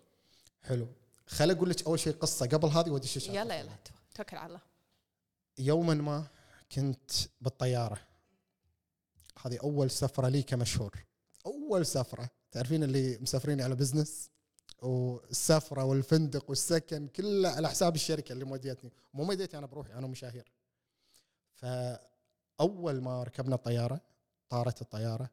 حلو. 0.63 0.89
خل 1.33 1.51
أقول 1.51 1.71
لك 1.71 1.87
أول 1.87 2.01
شيء 2.01 2.13
قصة 2.13 2.47
قبل 2.47 2.69
هذه 2.69 2.91
ودش 2.91 3.17
الشغلة. 3.17 3.41
يلا 3.41 3.59
يلا 3.61 3.77
تو- 3.85 3.93
توكل 4.15 4.37
على 4.37 4.47
الله. 4.47 4.61
يوما 5.59 5.95
ما 5.95 6.27
كنت 6.73 7.11
بالطيارة. 7.41 8.01
هذه 9.43 9.59
أول 9.63 9.91
سفرة 9.91 10.29
لي 10.29 10.43
كمشهور. 10.43 11.05
أول 11.47 11.87
سفرة. 11.87 12.31
تعرفين 12.53 12.83
اللي 12.85 13.19
مسافرين 13.19 13.61
على 13.61 13.75
business 13.75 14.31
والسفرة 14.83 15.85
والفندق 15.85 16.45
والسكن 16.51 17.09
كله 17.09 17.49
على 17.49 17.69
حساب 17.69 17.95
الشركة 17.95 18.33
اللي 18.33 18.45
موديتني. 18.45 18.93
مو 19.15 19.25
موديتني 19.25 19.59
أنا 19.59 19.67
بروحي 19.67 19.93
أنا 19.93 20.07
مشاهير. 20.07 20.53
فأول 21.55 23.01
ما 23.03 23.23
ركبنا 23.23 23.55
الطيارة 23.55 24.01
طارت 24.49 24.83
الطيارة 24.83 25.31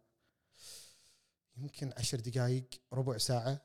يمكن 1.58 1.94
عشر 1.98 2.20
دقائق 2.20 2.64
ربع 2.94 3.18
ساعة 3.18 3.62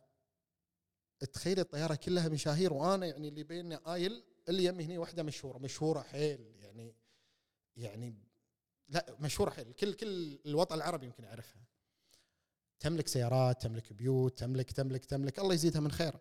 تخيل 1.33 1.61
الطيارة 1.61 1.95
كلها 1.95 2.29
مشاهير 2.29 2.73
وأنا 2.73 3.07
يعني 3.07 3.29
اللي 3.29 3.43
بيني 3.43 3.77
قايل 3.77 4.25
اللي 4.49 4.65
يمي 4.65 4.85
هني 4.85 4.99
واحدة 4.99 5.23
مشهورة 5.23 5.59
مشهورة 5.59 6.01
حيل 6.03 6.55
يعني 6.61 6.95
يعني 7.77 8.15
لا 8.89 9.17
مشهورة 9.21 9.51
حيل 9.51 9.73
كل 9.73 9.95
كل 9.95 10.39
الوطن 10.47 10.75
العربي 10.75 11.07
يمكن 11.07 11.25
يعرفها. 11.25 11.65
تملك 12.81 13.09
سيارات 13.09 13.63
تملك 13.63 13.93
بيوت 13.93 14.39
تملك 14.39 14.73
تملك 14.73 15.05
تملك 15.05 15.39
الله 15.39 15.55
يزيدها 15.55 15.81
من 15.81 15.93
خير. 15.93 16.19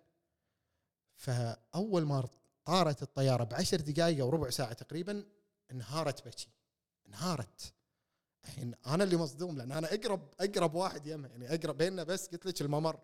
فأول 1.15 2.05
ما 2.05 2.27
طارت 2.65 3.01
الطيارة 3.01 3.43
بعشر 3.43 3.81
دقائق 3.81 4.19
أو 4.19 4.29
ربع 4.29 4.49
ساعة 4.49 4.73
تقريبا 4.73 5.25
انهارت 5.71 6.27
بكي 6.27 6.49
انهارت. 7.07 7.73
الحين 8.43 8.75
أنا 8.87 9.03
اللي 9.03 9.17
مصدوم 9.17 9.57
لأن 9.57 9.71
أنا 9.71 9.93
أقرب 9.93 10.33
أقرب 10.39 10.75
واحد 10.75 11.07
يمها 11.07 11.29
يعني 11.29 11.53
أقرب 11.53 11.77
بيننا 11.77 12.03
بس 12.03 12.27
قلت 12.27 12.45
لك 12.45 12.61
الممر. 12.61 12.99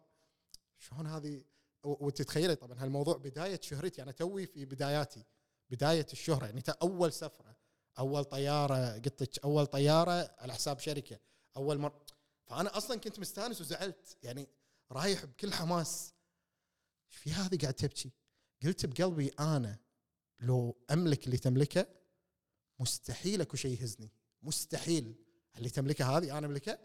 شلون 0.78 1.08
هذه 1.08 1.44
وتتخيلي 1.84 2.56
طبعا 2.56 2.84
هالموضوع 2.84 3.18
بداية 3.18 3.60
شهرتي 3.62 4.04
أنا 4.04 4.12
توي 4.12 4.46
في 4.46 4.66
بداياتي 4.66 5.24
بداية 5.70 6.08
الشهرة 6.14 6.46
يعني 6.46 6.64
أول 6.82 7.14
سفرة 7.14 7.56
أول 8.00 8.24
طيارة 8.26 8.94
قلت 8.94 9.22
لك 9.22 9.44
أول 9.44 9.66
طيارة 9.66 10.36
على 10.40 10.54
حساب 10.54 10.80
شركة 10.80 11.20
أول 11.58 11.78
مر 11.78 12.04
فأنا 12.46 12.78
أصلا 12.78 13.00
كنت 13.00 13.20
مستأنس 13.20 13.62
وزعلت 13.62 14.18
يعني 14.24 14.48
رايح 14.92 15.26
بكل 15.26 15.54
حماس. 15.54 16.14
إيش 17.12 17.18
في 17.18 17.32
هذه 17.32 17.58
قاعد 17.62 17.74
تبكي؟ 17.74 18.12
قلت 18.64 18.86
بقلبي 18.86 19.28
أنا 19.40 19.80
لو 20.40 20.78
أملك 20.92 21.26
اللي 21.26 21.38
تملكه 21.38 21.88
مستحيل 22.80 23.42
أكو 23.42 23.58
شيء 23.58 23.82
يهزني. 23.82 24.12
مستحيل. 24.42 25.16
اللي 25.58 25.70
تملكه 25.70 26.18
هذه 26.18 26.38
أنا 26.38 26.48
أملكه؟ 26.48 26.80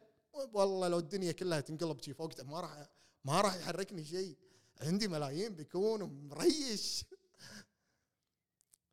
والله 0.52 0.88
لو 0.88 0.98
الدنيا 0.98 1.32
كلها 1.32 1.60
تنقلب 1.60 2.00
شي 2.00 2.14
فوق 2.14 2.40
ما 2.40 2.60
راح 2.60 2.88
ما 3.24 3.40
راح 3.40 3.54
يحركني 3.56 4.04
شيء 4.04 4.38
عندي 4.80 5.08
ملايين 5.08 5.54
بيكون 5.54 6.02
ومريش. 6.02 7.04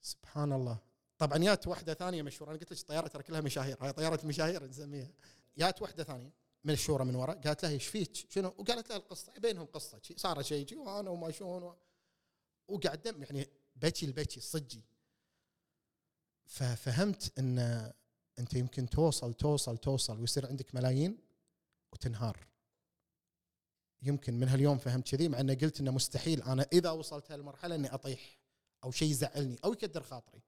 سبحان 0.01 0.53
الله 0.53 0.77
طبعا 1.17 1.37
جات 1.37 1.67
واحدة 1.67 1.93
ثانية 1.93 2.21
مشهورة. 2.21 2.51
أنا 2.51 2.59
قلت 2.59 2.71
لك 2.71 2.79
الطياره 2.79 3.07
ترى 3.07 3.23
كلها 3.23 3.41
مشاهير. 3.41 3.77
هاي 3.81 3.93
طيارة 3.93 4.25
مشاهير 4.25 4.63
نسميها. 4.67 5.11
جات 5.57 5.81
واحدة 5.81 6.03
ثانية 6.03 6.33
مشهورة 6.63 7.03
من 7.03 7.15
ورا 7.15 7.33
قالت 7.33 7.63
لها 7.63 7.71
إيش 7.71 7.87
فيك؟ 7.87 8.15
شنو؟ 8.15 8.53
وقالت 8.57 8.89
لها 8.89 8.97
القصة. 8.97 9.33
بينهم 9.37 9.65
قصة. 9.65 10.01
صار 10.15 10.41
شيء 10.41 10.67
شي 10.67 10.75
وأنا 10.75 11.09
وما 11.09 11.31
شلون 11.31 11.63
و... 11.63 11.75
وقاعد 12.67 13.01
دم 13.01 13.23
يعني 13.23 13.47
بكي 13.75 14.05
البكي 14.05 14.37
الصجي 14.37 14.81
ففهمت 16.45 17.39
إن 17.39 17.59
أنت 18.39 18.53
يمكن 18.53 18.89
توصل 18.89 19.33
توصل 19.33 19.77
توصل 19.77 20.19
ويصير 20.19 20.47
عندك 20.47 20.75
ملايين 20.75 21.17
وتنهار. 21.93 22.50
يمكن 24.01 24.33
من 24.33 24.47
هاليوم 24.47 24.77
فهمت 24.77 25.09
كذي 25.09 25.29
مع 25.29 25.39
انه 25.39 25.53
قلت 25.53 25.79
إنه 25.79 25.91
مستحيل. 25.91 26.41
أنا 26.43 26.67
إذا 26.73 26.91
وصلت 26.91 27.31
هالمرحلة 27.31 27.75
إني 27.75 27.93
أطيح 27.93 28.39
أو 28.83 28.91
شيء 28.91 29.11
يزعلني 29.11 29.59
أو 29.63 29.73
يكدر 29.73 30.03
خاطري. 30.03 30.41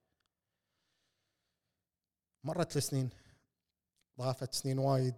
مرت 2.43 2.77
السنين 2.77 3.10
ضافت 4.19 4.53
سنين 4.53 4.79
وايد 4.79 5.15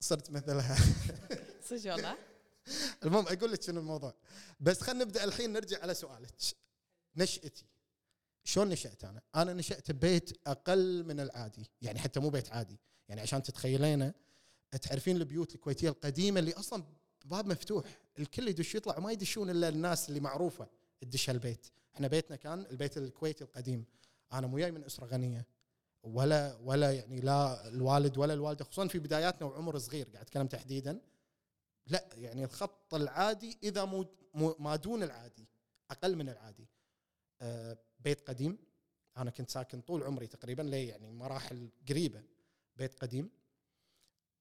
صرت 0.00 0.30
مثلها. 0.30 0.76
صدق 1.68 1.92
والله؟ 1.92 2.18
المهم 3.04 3.26
أقول 3.26 3.52
لك 3.52 3.62
شنو 3.62 3.80
الموضوع. 3.80 4.14
بس 4.60 4.80
خلينا 4.80 5.04
نبدأ 5.04 5.24
الحين 5.24 5.52
نرجع 5.52 5.82
على 5.82 5.94
سؤالك. 5.94 6.34
نشأتي. 7.16 7.66
شلون 8.44 8.68
نشأت 8.68 9.04
أنا؟ 9.04 9.22
أنا 9.34 9.52
نشأت 9.52 9.90
ببيت 9.90 10.48
أقل 10.48 11.04
من 11.04 11.20
العادي، 11.20 11.70
يعني 11.82 11.98
حتى 11.98 12.20
مو 12.20 12.30
بيت 12.30 12.52
عادي، 12.52 12.80
يعني 13.08 13.20
عشان 13.20 13.42
تتخيلينه 13.42 14.14
تعرفين 14.82 15.16
البيوت 15.16 15.54
الكويتية 15.54 15.88
القديمة 15.88 16.40
اللي 16.40 16.52
أصلا 16.52 16.84
باب 17.26 17.46
مفتوح. 17.46 17.84
الكل 18.18 18.48
يدش 18.48 18.74
يطلع 18.74 18.98
وما 18.98 19.12
يدشون 19.12 19.50
إلا 19.50 19.68
الناس 19.68 20.08
اللي 20.08 20.20
معروفة. 20.20 20.68
تدش 21.00 21.30
البيت 21.30 21.66
إحنا 21.94 22.08
بيتنا 22.08 22.36
كان 22.36 22.66
البيت 22.70 22.98
الكويتي 22.98 23.44
القديم. 23.44 23.84
أنا 24.32 24.46
مو 24.46 24.58
جاي 24.58 24.70
من 24.70 24.84
أسرة 24.84 25.06
غنية. 25.06 25.46
ولا 26.02 26.56
ولا 26.56 26.92
يعني 26.92 27.20
لا 27.20 27.68
الوالد 27.68 28.18
ولا 28.18 28.34
الوالدة 28.34 28.64
خصوصا 28.64 28.88
في 28.88 28.98
بداياتنا 28.98 29.46
وعمر 29.46 29.78
صغير 29.78 30.08
قاعد 30.08 30.24
أتكلم 30.24 30.46
تحديدا. 30.46 31.00
لا 31.86 32.08
يعني 32.14 32.44
الخط 32.44 32.94
العادي 32.94 33.58
إذا 33.62 33.84
مو 33.84 34.06
ما 34.34 34.76
دون 34.76 35.02
العادي 35.02 35.48
أقل 35.90 36.16
من 36.16 36.28
العادي. 36.28 36.68
آه، 37.40 37.78
بيت 38.00 38.28
قديم. 38.28 38.58
أنا 39.16 39.30
كنت 39.30 39.50
ساكن 39.50 39.80
طول 39.80 40.02
عمري 40.02 40.26
تقريبا 40.26 40.62
لي 40.62 40.86
يعني 40.86 41.12
مراحل 41.12 41.70
قريبة. 41.88 42.22
بيت 42.76 42.94
قديم. 42.94 43.30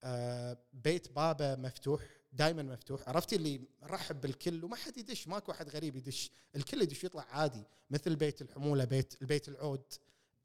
آه، 0.03 0.57
بيت 0.73 1.11
بابه 1.11 1.55
مفتوح. 1.55 2.20
دائما 2.33 2.63
مفتوح. 2.63 3.09
عرفتي 3.09 3.35
اللي 3.35 3.61
رحب 3.83 4.21
بالكل 4.21 4.65
وما 4.65 4.75
حد 4.75 4.97
يدش 4.97 5.27
ماكو 5.27 5.51
أحد 5.51 5.69
غريب 5.69 5.95
يدش. 5.95 6.31
الكل 6.55 6.81
يدش 6.81 7.03
يطلع 7.03 7.25
عادي 7.29 7.63
مثل 7.89 8.15
بيت 8.15 8.41
الحمولة 8.41 8.85
بيت 8.85 9.21
البيت 9.21 9.49
العود. 9.49 9.83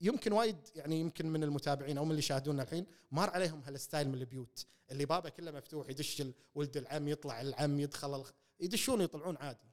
يمكن 0.01 0.33
وايد 0.33 0.57
يعني 0.75 1.01
يمكن 1.01 1.27
من 1.27 1.45
المتابعين 1.45 1.99
أو 1.99 2.05
من 2.05 2.11
اللي 2.11 2.19
يشاهدونا 2.19 2.63
الحين 2.63 2.87
مار 3.11 3.31
عليهم 3.31 3.63
هال 3.67 3.79
style 3.79 4.09
من 4.09 4.15
البيوت. 4.15 4.67
اللي 4.91 5.05
بابه 5.05 5.29
كله 5.29 5.51
مفتوح 5.51 5.89
يدش 5.89 6.23
ولد 6.55 6.77
العم 6.77 7.09
يطلع 7.09 7.41
العم 7.41 7.81
يدخل. 7.81 8.25
يدشون 8.61 9.01
يطلعون 9.01 9.37
عادي. 9.37 9.67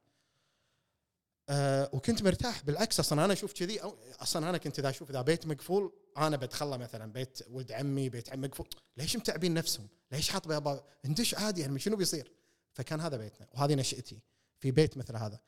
أه 1.49 1.89
وكنت 1.93 2.23
مرتاح 2.23 2.63
بالعكس 2.63 2.99
أصلا 2.99 3.25
أنا 3.25 3.33
أشوف 3.33 3.53
كذي 3.53 3.79
أصلا 4.21 4.49
أنا 4.49 4.57
كنت 4.57 4.79
إذا 4.79 4.89
أشوف 4.89 5.09
إذا 5.09 5.21
بيت 5.21 5.47
مقفول 5.47 5.93
أنا 6.17 6.37
بتخلى 6.37 6.77
مثلا 6.77 7.11
بيت 7.11 7.39
ولد 7.49 7.71
عمي 7.71 8.09
بيت 8.09 8.29
عم 8.29 8.41
مقفول 8.41 8.67
ليش 8.97 9.15
متعبين 9.15 9.53
نفسهم؟ 9.53 9.87
ليش 10.11 10.29
حاط 10.29 10.47
بابا 10.47 10.83
ندش 11.05 11.35
عادي 11.35 11.61
يعني 11.61 11.79
شنو 11.79 11.95
بيصير؟ 11.95 12.31
فكان 12.73 12.99
هذا 12.99 13.17
بيتنا 13.17 13.47
وهذه 13.53 13.75
نشأتي 13.75 14.19
في 14.59 14.71
بيت 14.71 14.97
مثل 14.97 15.15
هذا 15.15 15.39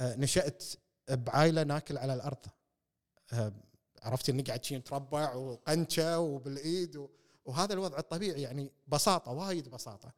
أه 0.00 0.16
نشأت 0.16 0.64
بعائله 1.10 1.62
ناكل 1.62 1.98
على 1.98 2.14
الأرض 2.14 2.46
أه 3.32 3.52
عرفتي 4.02 4.32
نقعد 4.32 4.64
شي 4.64 4.78
نتربع 4.78 5.34
وقنشة 5.34 6.18
وبالإيد. 6.18 7.06
وهذا 7.44 7.72
الوضع 7.72 7.98
الطبيعي 7.98 8.42
يعني 8.42 8.72
بساطة 8.88 9.32
وايد 9.32 9.68
بساطة 9.68 10.12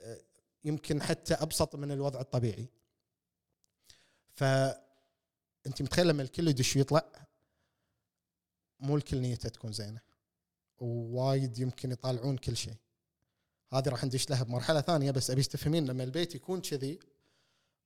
أه 0.00 0.18
يمكن 0.64 1.02
حتى 1.02 1.34
أبسط 1.34 1.76
من 1.76 1.92
الوضع 1.92 2.20
الطبيعي 2.20 2.68
فانت 4.40 5.82
متخيل 5.82 6.08
لما 6.08 6.22
الكل 6.22 6.48
يدش 6.48 6.76
ويطلع؟ 6.76 7.04
مو 8.80 8.96
الكل 8.96 9.16
نيته 9.16 9.48
تكون 9.48 9.72
زينة. 9.72 10.00
ووايد 10.78 11.58
يمكن 11.58 11.92
يطالعون 11.92 12.36
كل 12.36 12.56
شيء. 12.56 12.74
هذه 13.72 13.88
راح 13.88 14.04
ندش 14.04 14.30
لها 14.30 14.42
بمرحلة 14.42 14.80
ثانية 14.80 15.10
بس 15.10 15.30
ابيش 15.30 15.48
تفهمين 15.48 15.86
لما 15.86 16.04
البيت 16.04 16.34
يكون 16.34 16.60
كذي 16.60 16.98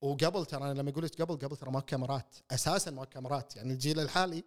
وقبل 0.01 0.47
ترى 0.47 0.65
أنا 0.65 0.81
لما 0.81 0.91
أقول 0.91 1.05
لك 1.05 1.23
قبل 1.23 1.37
قبل 1.37 1.57
ترى 1.57 1.71
ما 1.71 1.81
كاميرات. 1.81 2.37
أساسا 2.51 2.91
ما 2.91 3.05
كاميرات. 3.05 3.57
يعني 3.57 3.73
الجيل 3.73 4.01
الحالي 4.01 4.45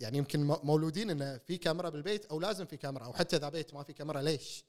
يعني 0.00 0.18
يمكن 0.18 0.44
مولودين 0.44 1.10
إنه 1.10 1.38
في 1.38 1.58
كاميرا 1.58 1.88
بالبيت 1.88 2.26
أو 2.26 2.40
لازم 2.40 2.66
في 2.66 2.76
كاميرا 2.76 3.04
أو 3.04 3.12
حتى 3.12 3.36
إذا 3.36 3.48
بيت 3.48 3.74
ما 3.74 3.82
في 3.82 3.92
كاميرا 3.92 4.22
ليش؟ 4.22 4.64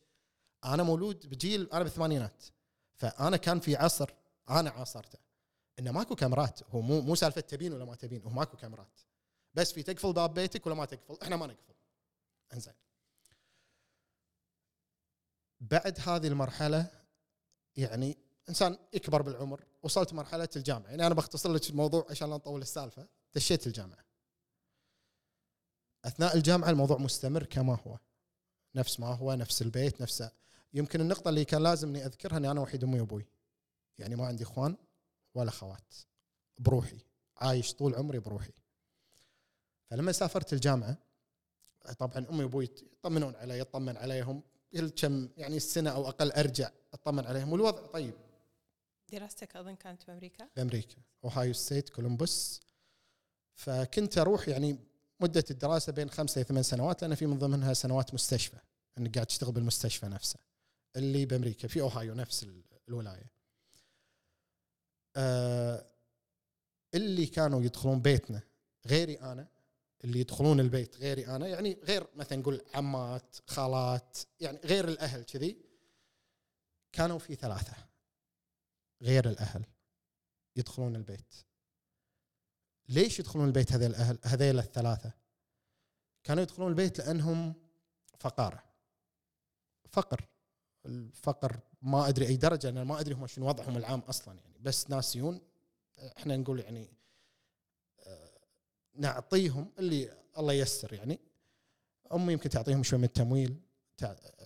أنا 0.65 0.83
مولود 0.83 1.29
بجيل 1.29 1.69
أنا 1.73 1.83
بالثمانينات. 1.83 2.43
فأنا 2.95 3.37
كان 3.37 3.59
في 3.59 3.75
عصر 3.75 4.13
أنا 4.49 4.69
عاصرته. 4.69 5.26
إنه 5.79 5.91
ماكو 5.91 6.15
كاميرات. 6.15 6.63
هو 6.63 6.81
مو 6.81 7.01
مو 7.01 7.15
سالفة 7.15 7.41
تبين 7.41 7.73
ولا 7.73 7.85
ما 7.85 7.95
تبين 7.95 8.21
هو 8.21 8.29
ماكو 8.29 8.57
كاميرات. 8.57 8.99
بس 9.53 9.73
في 9.73 9.83
تقفل 9.83 10.13
باب 10.13 10.33
بيتك 10.33 10.65
ولا 10.65 10.75
ما 10.75 10.85
تقفل. 10.85 11.17
إحنا 11.23 11.35
ما 11.35 11.47
نقفل. 11.47 11.73
إنزين. 12.53 12.73
بعد 15.59 15.99
هذه 15.99 16.27
المرحلة 16.27 16.91
يعني 17.75 18.17
إنسان 18.49 18.77
يكبر 18.93 19.21
بالعمر 19.21 19.63
وصلت 19.83 20.13
مرحلة 20.13 20.49
الجامعة. 20.55 20.89
يعني 20.89 21.07
أنا 21.07 21.15
بختصر 21.15 21.53
لك 21.53 21.69
الموضوع 21.69 22.05
عشان 22.09 22.29
لا 22.29 22.35
نطول 22.35 22.61
السالفة. 22.61 23.07
دشيت 23.35 23.67
الجامعة. 23.67 24.05
أثناء 26.05 26.35
الجامعة 26.37 26.69
الموضوع 26.69 26.97
مستمر 26.97 27.43
كما 27.43 27.77
هو. 27.87 27.99
نفس 28.75 28.99
ما 28.99 29.07
هو 29.07 29.33
نفس 29.33 29.61
البيت 29.61 30.01
نفس 30.01 30.29
يمكن 30.73 31.01
النقطة 31.01 31.29
اللي 31.29 31.45
كان 31.45 31.63
لازم 31.63 31.89
اني 31.89 32.05
أذكرها 32.05 32.37
إني 32.37 32.51
أنا 32.51 32.61
وحيد 32.61 32.83
أمي 32.83 32.99
وأبوي. 32.99 33.25
يعني 33.97 34.15
ما 34.15 34.25
عندي 34.25 34.43
إخوان 34.43 34.77
ولا 35.37 35.49
اخوات 35.49 35.93
بروحي 36.57 36.97
عايش 37.37 37.73
طول 37.73 37.95
عمري 37.95 38.19
بروحي. 38.19 38.51
فلما 39.89 40.11
سافرت 40.11 40.53
الجامعة 40.53 40.97
طبعا 41.99 42.25
أمي 42.29 42.43
وأبوي 42.43 42.69
يطمنون 42.93 43.35
علي 43.35 43.59
يطمن 43.59 43.97
عليهم 43.97 44.41
كل 44.73 44.89
كم 44.89 45.29
يعني 45.37 45.57
السنة 45.57 45.89
أو 45.89 46.07
أقل 46.09 46.31
أرجع 46.31 46.69
أطمن 46.93 47.25
عليهم. 47.25 47.51
والوضع 47.51 47.85
طيب. 47.85 48.13
دراستك 49.11 49.55
أظن 49.55 49.75
كانت 49.75 50.07
بامريكا 50.07 50.49
بامريكا 50.55 50.95
أوهايو 51.23 51.53
state 51.53 51.89
كولومبوس. 51.89 52.59
فكنت 53.53 54.17
أروح 54.17 54.47
يعني 54.47 54.77
مدة 55.19 55.43
الدراسة 55.51 55.91
بين 55.91 56.09
خمسة 56.09 56.39
إلى 56.41 56.43
ثمان 56.47 56.63
سنوات 56.63 57.01
لأن 57.01 57.15
في 57.15 57.25
من 57.25 57.39
ضمنها 57.39 57.73
سنوات 57.73 58.13
مستشفى 58.13 58.57
إنك 58.97 59.13
قاعد 59.15 59.25
تشتغل 59.27 59.51
بالمستشفى 59.51 60.05
نفسه 60.05 60.39
اللي 60.95 61.25
بأمريكا 61.25 61.67
في 61.67 61.81
أوهايو 61.81 62.13
نفس 62.13 62.43
ال- 62.43 62.63
الولاية. 62.89 63.36
آه 65.17 65.85
اللي 66.93 67.25
كانوا 67.25 67.61
يدخلون 67.61 68.01
بيتنا 68.01 68.41
غيري 68.87 69.15
أنا 69.21 69.47
اللي 70.03 70.19
يدخلون 70.19 70.59
البيت 70.59 70.97
غيري 70.97 71.27
أنا 71.27 71.47
يعني 71.47 71.77
غير 71.83 72.07
مثلا 72.15 72.37
نقول 72.37 72.61
عمات 72.73 73.35
خالات 73.47 74.17
يعني 74.39 74.57
غير 74.57 74.87
الأهل 74.87 75.23
كذي 75.23 75.57
كانوا 76.91 77.19
في 77.19 77.35
ثلاثة 77.35 77.73
غير 79.01 79.29
الأهل 79.29 79.65
يدخلون 80.55 80.95
البيت. 80.95 81.33
ليش 82.89 83.19
يدخلون 83.19 83.47
البيت 83.47 83.71
هذيل 83.71 83.89
الأهل 83.89 84.19
هذيل 84.23 84.59
الثلاثة؟ 84.59 85.11
كانوا 86.23 86.43
يدخلون 86.43 86.69
البيت 86.69 86.99
لأنهم 86.99 87.53
فقارة. 88.19 88.63
فقر. 89.91 90.27
الفقر 90.85 91.59
ما 91.81 92.07
أدري 92.07 92.27
أي 92.27 92.37
درجة 92.37 92.69
أنا 92.69 92.83
ما 92.83 92.99
أدري 92.99 93.15
هم 93.15 93.27
شنو 93.27 93.47
وضعهم 93.47 93.77
العام 93.77 93.99
أصلا 93.99 94.39
يعني. 94.39 94.46
بس 94.61 94.89
ناس 94.89 95.15
يون 95.15 95.41
إحنا 96.17 96.37
نقول 96.37 96.59
يعني 96.59 96.89
آه، 97.99 98.39
نعطيهم 98.95 99.71
اللي 99.79 100.17
الله 100.37 100.53
ييسر 100.53 100.93
يعني. 100.93 101.19
امي 102.13 102.33
يمكن 102.33 102.49
تعطيهم 102.49 102.83
شوي 102.83 102.99
من 102.99 103.05
التمويل 103.05 103.61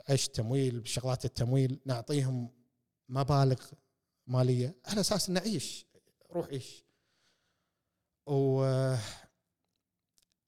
عيش 0.09 0.27
تمويل 0.27 0.79
بشغلات 0.79 1.25
التمويل 1.25 1.79
نعطيهم 1.85 2.49
مبالغ 3.09 3.61
مالية 4.27 4.75
على 4.85 4.99
أساس 4.99 5.29
نعيش 5.29 5.85
روح 6.31 6.47
عيش. 6.47 6.83
و 8.27 8.63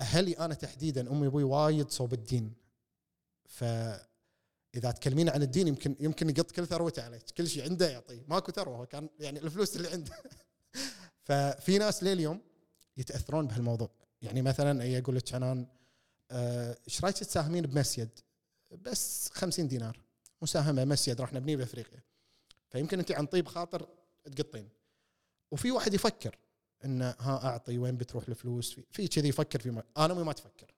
أهلي 0.02 0.34
أنا 0.34 0.54
تحديدا 0.54 1.12
أمي 1.12 1.28
وأبوي 1.28 1.44
وايد 1.44 1.90
صوب 1.90 2.14
الدين. 2.14 2.54
فاذا 4.74 4.92
تكلمين 4.92 5.30
عن 5.30 5.42
الدين 5.44 5.68
يمكن 5.68 5.96
يمكن 6.00 6.30
يقط 6.30 6.52
كل 6.52 6.68
ثروته 6.68 7.04
عليك. 7.04 7.24
كل 7.38 7.48
شيء 7.48 7.64
عنده 7.64 7.90
يعطيه. 7.90 8.24
ماكو 8.28 8.52
ثروة. 8.52 8.86
كان 8.86 9.10
يعني 9.20 9.40
الفلوس 9.40 9.76
اللي 9.76 9.88
عنده. 9.88 10.12
ففي 11.26 11.78
ناس 11.78 12.04
لليوم 12.04 12.42
يتأثرون 12.98 13.48
بهالموضوع. 13.48 13.90
يعني 14.22 14.42
مثلا 14.42 14.84
هي 14.84 14.94
يقول 14.94 15.16
لك 15.16 15.30
حنان 15.30 15.68
آه، 16.32 16.78
إيش 16.88 17.04
رأيك 17.04 17.18
تساهمين 17.18 17.66
بمسجد؟ 17.66 18.20
بس 18.72 19.30
50 19.32 19.68
دينار. 19.68 20.00
مساهمة 20.42 20.86
مسجد 20.86 21.22
راح 21.22 21.34
نبنيه 21.34 21.56
بأفريقيا. 21.56 22.04
فيمكن 22.70 23.00
أنت 23.00 23.12
عن 23.12 23.26
طيب 23.26 23.48
خاطر 23.48 23.88
تقطين. 24.36 24.70
وفي 25.52 25.72
واحد 25.72 25.94
يفكر 25.94 26.38
انه 26.86 27.16
ها 27.20 27.46
أعطي 27.46 27.78
وين 27.78 27.98
بتروح 27.98 28.28
الفلوس؟ 28.28 28.74
في 28.74 28.84
في 28.92 29.08
كذي 29.08 29.28
يفكر 29.28 29.60
في 29.60 29.72
ما 29.72 29.84
أنا 29.98 30.14
امي 30.14 30.24
ما 30.24 30.34
تفكر. 30.34 30.74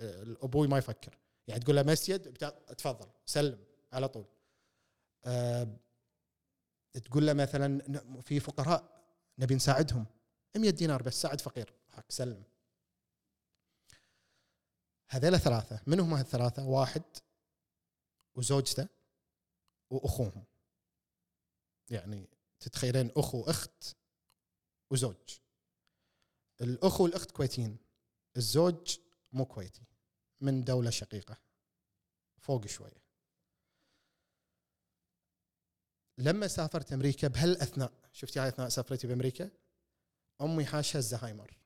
آه، 0.00 0.36
أبوي 0.42 0.68
ما 0.68 0.78
يفكر. 0.78 1.18
يعني 1.48 1.60
تقول 1.60 1.76
له 1.76 1.82
مسجد 1.82 2.36
تفضل 2.76 3.10
سلم 3.26 3.64
على 3.92 4.08
طول. 4.08 4.26
أه 5.24 5.76
تقول 7.04 7.26
له 7.26 7.32
مثلا 7.32 7.82
في 8.20 8.40
فقراء 8.40 9.04
نبي 9.38 9.54
نساعدهم. 9.54 10.06
100 10.56 10.70
دينار 10.70 11.02
بس 11.02 11.22
ساعد 11.22 11.40
فقير. 11.40 11.72
هاك 11.92 12.12
سلم. 12.12 12.42
هذيلا 15.10 15.38
ثلاثة. 15.38 15.82
من 15.86 16.00
هم 16.00 16.14
هالثلاثة 16.14 16.66
واحد 16.66 17.02
وزوجته 18.34 18.88
وأخوهم. 19.90 20.44
يعني 21.90 22.28
تتخيلين 22.60 23.10
أخو 23.16 23.42
أخت 23.42 23.96
وزوج. 24.90 25.38
الأخو 26.60 27.04
والأخت 27.04 27.30
كويتيين 27.30 27.76
الزوج 28.36 28.98
مو 29.32 29.44
كويتي. 29.44 29.82
من 30.40 30.64
دولة 30.64 30.90
شقيقة. 30.90 31.36
فوق 32.38 32.66
شوية. 32.66 33.02
لما 36.18 36.48
سافرت 36.48 36.92
أمريكا 36.92 37.28
بهالأثناء 37.28 37.92
شفتي 38.12 38.40
هاي 38.40 38.48
أثناء 38.48 38.68
سفرتي 38.68 39.06
بأمريكا؟ 39.06 39.50
أمي 40.40 40.66
حاشها 40.66 40.98
الزهايمر. 40.98 41.58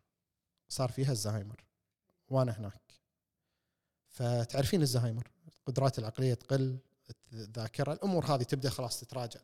صار 0.68 0.92
فيها 0.92 1.12
الزهايمر. 1.12 1.64
وأنا 2.28 2.52
هناك. 2.52 2.92
فتعرفين 4.08 4.82
الزهايمر؟ 4.82 5.30
القدرات 5.48 5.98
العقلية 5.98 6.34
تقل 6.34 6.78
الذاكرة 7.32 7.92
الأمور 7.92 8.26
هذه 8.26 8.42
تبدأ 8.42 8.70
خلاص 8.70 9.00
تتراجع. 9.00 9.40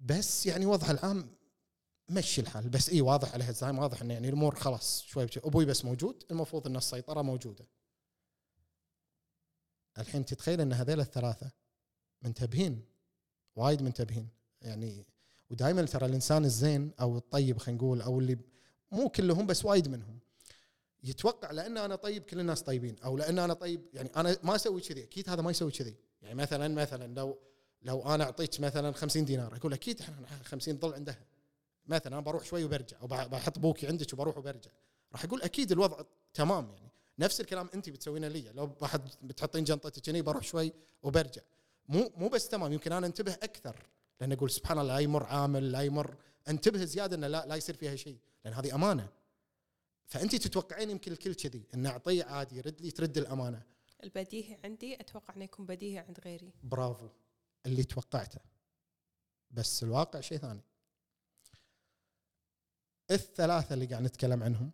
بس 0.00 0.46
يعني 0.46 0.66
وضعها 0.66 0.90
العام 0.90 1.36
مشي 2.10 2.40
الحال. 2.40 2.68
بس 2.68 2.88
اي 2.88 3.00
واضح 3.00 3.32
عليها 3.34 3.50
الزايم 3.50 3.78
واضح 3.78 4.02
انه 4.02 4.14
يعني 4.14 4.28
الأمور 4.28 4.54
خلاص 4.54 5.02
شوي 5.02 5.26
بشوي. 5.26 5.42
أبوي 5.46 5.64
بس 5.64 5.84
موجود 5.84 6.24
المفروض 6.30 6.66
إن 6.66 6.76
السيطرة 6.76 7.22
موجودة. 7.22 7.66
الحين 9.98 10.24
تتخيل 10.24 10.60
إن 10.60 10.72
هذيل 10.72 11.00
الثلاثة 11.00 11.50
منتبهين 12.22 12.84
وايد 13.56 13.82
منتبهين. 13.82 14.28
يعني 14.60 15.06
ودائما 15.50 15.82
ترى 15.82 16.06
الإنسان 16.06 16.44
الزين 16.44 16.92
أو 17.00 17.16
الطيب 17.16 17.58
خلينا 17.58 17.78
نقول 17.82 18.00
أو 18.02 18.20
اللي 18.20 18.38
مو 18.92 19.08
كلهم 19.08 19.46
بس 19.46 19.64
وايد 19.64 19.88
منهم. 19.88 20.18
يتوقع 21.02 21.50
لأن 21.50 21.78
أنا 21.78 21.96
طيب 21.96 22.22
كل 22.22 22.40
الناس 22.40 22.62
طيبين 22.62 22.98
أو 22.98 23.16
لأن 23.16 23.38
أنا 23.38 23.54
طيب 23.54 23.80
يعني 23.94 24.10
أنا 24.16 24.36
ما 24.42 24.54
أسوي 24.54 24.80
كذي 24.80 25.02
أكيد 25.02 25.28
هذا 25.28 25.42
ما 25.42 25.50
يسوي 25.50 25.70
كذي. 25.70 25.96
يعني 26.22 26.34
مثلا 26.34 26.68
مثلا 26.68 27.14
لو 27.14 27.38
لو 27.82 28.02
أنا 28.02 28.24
أعطيك 28.24 28.60
مثلا 28.60 28.92
50 28.92 29.24
دينار 29.24 29.56
أقول 29.56 29.72
أكيد 29.72 30.00
إحنا 30.00 30.26
50 30.44 30.78
ضل 30.78 30.94
عندها. 30.94 31.29
مثلا 31.90 32.12
أنا 32.12 32.20
بروح 32.20 32.44
شوي 32.44 32.64
وبرجع 32.64 33.00
أو 33.00 33.06
بحط 33.06 33.58
بوكي 33.58 33.86
عندك 33.86 34.12
وبروح 34.12 34.38
وبرجع. 34.38 34.70
راح 35.12 35.24
أقول 35.24 35.42
أكيد 35.42 35.72
الوضع 35.72 36.02
تمام 36.34 36.70
يعني. 36.70 36.90
نفس 37.18 37.40
الكلام 37.40 37.70
انت 37.74 37.90
بتسوينه 37.90 38.28
لي 38.28 38.52
لو 38.52 38.66
بحط 38.66 39.00
بتحطين 39.22 39.64
جنطتك 39.64 40.08
هني 40.08 40.22
بروح 40.22 40.42
شوي 40.42 40.72
وبرجع. 41.02 41.42
مو 41.88 42.12
مو 42.16 42.28
بس 42.28 42.48
تمام 42.48 42.72
يمكن 42.72 42.92
أنا 42.92 43.06
أنتبه 43.06 43.32
أكثر 43.32 43.76
لأن 44.20 44.32
أقول 44.32 44.50
سبحان 44.50 44.78
الله 44.78 44.94
لا 44.94 45.00
يمر 45.00 45.24
عامل 45.24 45.72
لا 45.72 45.82
يمر 45.82 46.16
أنتبه 46.48 46.84
زيادة 46.84 47.16
إنه 47.16 47.26
لا 47.26 47.46
لا 47.46 47.54
يصير 47.54 47.76
فيها 47.76 47.96
شيء 47.96 48.18
لأن 48.44 48.54
هذه 48.54 48.74
أمانة. 48.74 49.08
فانت 50.06 50.36
تتوقعين 50.36 50.90
يمكن 50.90 51.12
الكل 51.12 51.34
كذي 51.34 51.62
إن 51.74 51.86
أعطيه 51.86 52.24
عادي 52.24 52.56
يرد 52.56 52.80
لي 52.80 52.90
ترد 52.90 53.18
الأمانة. 53.18 53.62
البديهي 54.04 54.58
عندي 54.64 55.00
أتوقع 55.00 55.34
إنه 55.34 55.44
يكون 55.44 55.66
بديهي 55.66 55.98
عند 55.98 56.20
غيري. 56.24 56.52
برافو. 56.62 57.08
اللي 57.66 57.84
توقعته. 57.84 58.40
بس 59.50 59.82
الواقع 59.82 60.20
شيء 60.20 60.38
ثاني. 60.38 60.60
الثلاثة 63.10 63.74
اللي 63.74 63.86
قاعد 63.86 64.02
نتكلم 64.02 64.42
عنهم 64.42 64.72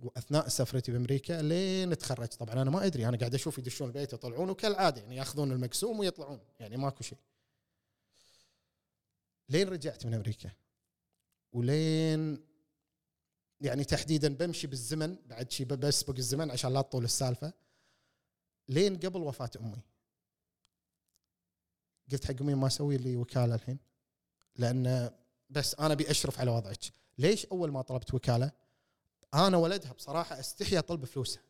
وأثناء 0.00 0.48
سفرتي 0.48 0.92
بأمريكا 0.92 1.42
لين 1.42 1.98
تخرجت 1.98 2.34
طبعا 2.34 2.62
أنا 2.62 2.70
ما 2.70 2.86
أدري 2.86 3.08
أنا 3.08 3.16
قاعد 3.16 3.34
أشوف 3.34 3.58
يدشون 3.58 3.88
البيت 3.88 4.12
يطلعون 4.12 4.50
وكالعادة 4.50 5.00
يعني 5.00 5.16
يأخذون 5.16 5.52
المقسوم 5.52 5.98
ويطلعون 5.98 6.40
يعني 6.60 6.76
ماكو 6.76 7.02
شيء. 7.02 7.18
لين 9.48 9.68
رجعت 9.68 10.06
من 10.06 10.14
أمريكا 10.14 10.50
ولين 11.52 12.46
يعني 13.60 13.84
تحديدا 13.84 14.34
بمشي 14.34 14.66
بالزمن 14.66 15.16
بعد 15.26 15.50
شيء 15.50 15.66
بسبق 15.66 16.16
الزمن 16.16 16.50
عشان 16.50 16.72
لا 16.72 16.82
تطول 16.82 17.04
السالفة. 17.04 17.52
لين 18.68 18.96
قبل 18.96 19.20
وفاة 19.20 19.50
أمي 19.60 19.82
قلت 22.12 22.24
حق 22.24 22.40
أمي 22.40 22.54
ما 22.54 22.66
أسوي 22.66 22.96
لي 22.96 23.16
وكالة 23.16 23.54
الحين 23.54 23.78
لأن 24.56 25.10
بس 25.50 25.74
أنا 25.74 25.92
أبي 25.92 26.10
أشرف 26.10 26.40
على 26.40 26.50
وضعك. 26.50 26.99
ليش 27.20 27.46
أول 27.46 27.70
ما 27.70 27.82
طلبت 27.82 28.14
وكالة؟ 28.14 28.52
أنا 29.34 29.56
ولدها 29.56 29.92
بصراحة 29.92 30.40
أستحي 30.40 30.78
أطلب 30.78 31.04
فلوسها 31.04 31.42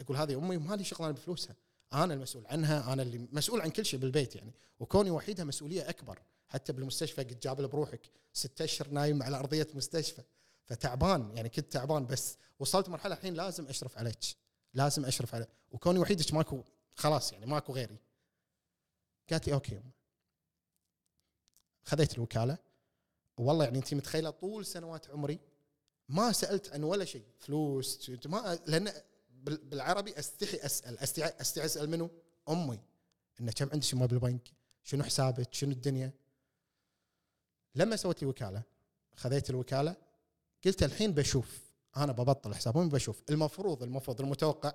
أقول 0.00 0.16
هذه 0.16 0.38
أمي 0.38 0.56
ما 0.56 0.74
لي 0.74 0.84
شغل 0.84 1.12
بفلوسها. 1.12 1.56
أنا 1.92 2.14
المسؤول 2.14 2.46
عنها 2.46 2.92
أنا 2.92 3.02
اللي 3.02 3.28
مسؤول 3.32 3.60
عن 3.60 3.70
كل 3.70 3.84
شيء 3.86 4.00
بالبيت 4.00 4.36
يعني. 4.36 4.54
وكوني 4.80 5.10
وحيدها 5.10 5.44
مسؤولية 5.44 5.88
أكبر. 5.88 6.22
حتى 6.48 6.72
بالمستشفى 6.72 7.22
قاعد 7.22 7.40
جابل 7.40 7.68
بروحك. 7.68 8.10
ستة 8.32 8.64
أشهر 8.64 8.88
نايم 8.88 9.22
على 9.22 9.38
أرضية 9.38 9.68
مستشفى. 9.74 10.22
فتعبان 10.64 11.36
يعني 11.36 11.48
كنت 11.48 11.72
تعبان 11.72 12.06
بس. 12.06 12.38
وصلت 12.58 12.88
مرحلة 12.88 13.14
الحين 13.14 13.34
لازم 13.34 13.66
أشرف 13.66 13.98
عليك. 13.98 14.18
لازم 14.74 15.04
أشرف 15.04 15.34
عليك. 15.34 15.48
وكوني 15.70 15.98
وحيدك 15.98 16.34
ماكو 16.34 16.64
خلاص 16.94 17.32
يعني 17.32 17.46
ماكو 17.46 17.72
غيري. 17.72 17.98
قالت 19.30 19.46
لي 19.46 19.54
okay 19.54 19.82
خذيت 21.84 22.14
الوكالة. 22.14 22.58
والله 23.38 23.64
يعني 23.64 23.78
انت 23.78 23.94
متخيلة 23.94 24.30
طول 24.30 24.66
سنوات 24.66 25.10
عمري 25.10 25.38
ما 26.08 26.32
سألت 26.32 26.72
عن 26.72 26.82
ولا 26.82 27.04
شيء. 27.04 27.24
فلوس 27.38 28.10
ما 28.26 28.58
لأن 28.66 28.92
بالعربي 29.44 30.18
أستحي 30.18 30.56
أسأل. 30.56 30.98
أستحي, 30.98 31.32
أستحي 31.40 31.64
أسأل 31.64 31.90
منه 31.90 32.10
أمي. 32.48 32.80
إنه 33.40 33.52
كم 33.52 33.68
عندك 33.72 33.94
ما 33.94 34.06
بالبنك 34.06 34.48
شنو 34.82 35.04
حسابك؟ 35.04 35.54
شنو 35.54 35.70
الدنيا؟ 35.72 36.12
لما 37.74 37.96
سويت 37.96 38.22
لي 38.22 38.28
وكالة 38.28 38.62
خذيت 39.16 39.50
الوكالة 39.50 39.96
قلت 40.64 40.82
الحين 40.82 41.12
بشوف. 41.12 41.66
أنا 41.96 42.12
ببطل 42.12 42.54
حساب 42.54 42.78
امي 42.78 42.88
بشوف 42.88 43.22
المفروض 43.30 43.82
المفروض 43.82 44.20
المتوقع 44.20 44.72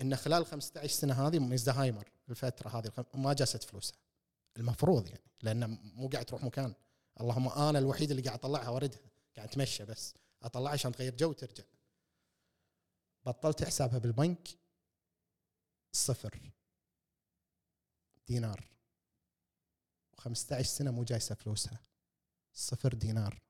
إن 0.00 0.16
خلال 0.16 0.46
15 0.46 0.88
سنة 0.88 1.26
هذه 1.26 1.38
من 1.38 1.57
الزهايمر 1.57 2.12
الفترة 2.28 2.68
هذه 2.68 2.92
ما 3.14 3.32
جاست 3.32 3.62
فلوسها. 3.62 3.96
المفروض 4.56 5.08
يعني 5.08 5.22
لأن 5.42 5.78
مو 5.94 6.08
قاعد 6.08 6.24
تروح 6.24 6.44
مكان. 6.44 6.74
اللهم 7.20 7.48
أنا 7.48 7.78
الوحيد 7.78 8.10
اللي 8.10 8.22
قاعد 8.22 8.38
اطلعها 8.38 8.68
واردها 8.68 9.00
قاعد 9.36 9.48
اتمشى 9.48 9.84
بس. 9.84 10.14
اطلعها 10.42 10.72
عشان 10.72 10.92
تغير 10.92 11.16
جو 11.16 11.30
وترجع. 11.30 11.64
بطلت 13.26 13.64
حسابها 13.64 13.98
بالبنك 13.98 14.48
صفر. 15.92 16.50
دينار. 18.26 18.68
و15 20.16 20.60
سنة 20.62 20.90
مو 20.90 21.04
جايسة 21.04 21.34
فلوسها. 21.34 21.80
صفر 22.52 22.94
دينار. 22.94 23.42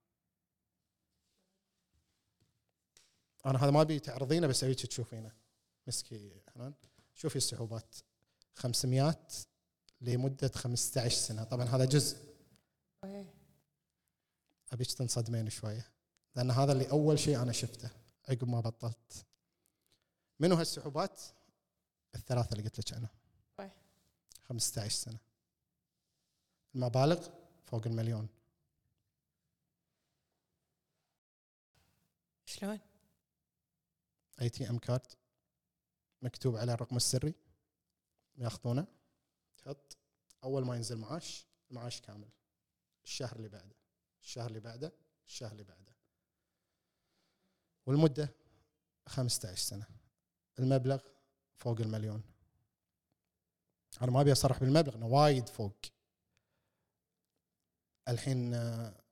أنا 3.45 3.63
هذا 3.63 3.71
ما 3.71 3.81
أبي 3.81 3.99
تعرضينه 3.99 4.47
بس 4.47 4.63
ابيك 4.63 4.85
تشوفينه. 4.85 5.31
مسكي 5.87 6.41
حنان 6.47 6.73
شوفي 7.15 7.35
الصعوبات 7.35 7.95
500 8.55 9.27
لمدة 10.01 10.51
15 10.55 11.15
سنة. 11.17 11.43
طبعا 11.43 11.65
هذا 11.65 11.85
جزء. 11.85 12.17
أبيك 14.73 14.91
تنصدمين 14.91 15.49
شوية. 15.49 15.91
لأن 16.35 16.51
هذا 16.51 16.71
اللي 16.71 16.91
أول 16.91 17.19
شيء 17.19 17.41
أنا 17.41 17.51
شفته 17.51 17.89
عقب 18.29 18.47
ما 18.47 18.59
بطلت. 18.59 19.25
منو 20.39 20.55
هالصعوبات 20.55 21.21
الثلاثة 22.15 22.51
اللي 22.51 22.63
قلت 22.63 22.79
لك 22.79 22.93
عنها 22.93 23.09
15 24.43 24.89
سنة. 24.89 25.19
المبالغ 26.75 27.29
فوق 27.65 27.87
المليون. 27.87 28.27
شلون؟ 32.45 32.79
ATM 34.41 34.77
card 34.77 35.11
مكتوب 36.21 36.55
على 36.55 36.73
الرقم 36.73 36.95
السري. 36.95 37.33
ياخذونه. 38.37 38.87
تحط. 39.57 39.97
أول 40.43 40.65
ما 40.65 40.75
ينزل 40.75 40.97
معاش 40.97 41.45
المعاش 41.71 42.01
كامل. 42.01 42.29
الشهر 43.03 43.35
اللي 43.35 43.49
بعده. 43.49 43.82
الشهر 44.23 44.47
اللي 44.47 44.59
بعده 44.59 44.93
الشهر 45.27 45.51
اللي 45.51 45.63
بعده. 45.63 45.95
والمدة 47.85 48.35
15 49.07 49.57
سنة. 49.57 49.85
المبلغ 50.59 51.01
فوق 51.55 51.81
المليون. 51.81 52.23
أنا 54.01 54.11
ما 54.11 54.21
أبي 54.21 54.31
أصرح 54.31 54.59
بالمبلغ 54.59 54.95
أنه 54.95 55.07
وايد 55.07 55.49
فوق. 55.49 55.77
الحين 58.07 58.53
آه، 58.53 59.03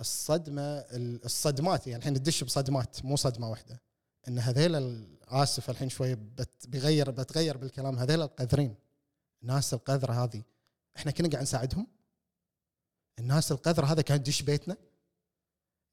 الصدمة 0.00 0.78
الصدمات 1.24 1.86
يعني 1.86 1.98
الحين 1.98 2.14
تدش 2.14 2.44
بصدمات 2.44 3.04
مو 3.04 3.16
صدمة 3.16 3.50
واحدة. 3.50 3.82
إن 4.28 4.38
هذيل 4.38 4.74
آسف 5.22 5.70
الحين 5.70 5.88
شوي 5.88 6.14
بيغير 6.68 7.10
بتغير 7.10 7.56
بالكلام 7.56 7.98
هذيل 7.98 8.22
القذرين. 8.22 8.74
الناس 9.42 9.74
القذره 9.74 10.12
هذه 10.24 10.42
إحنا 10.96 11.10
كنا 11.10 11.28
قاعد 11.28 11.42
نساعدهم. 11.42 11.97
الناس 13.18 13.52
القذره 13.52 13.86
هذا 13.86 14.02
كانت 14.02 14.26
تدش 14.26 14.42
بيتنا. 14.42 14.76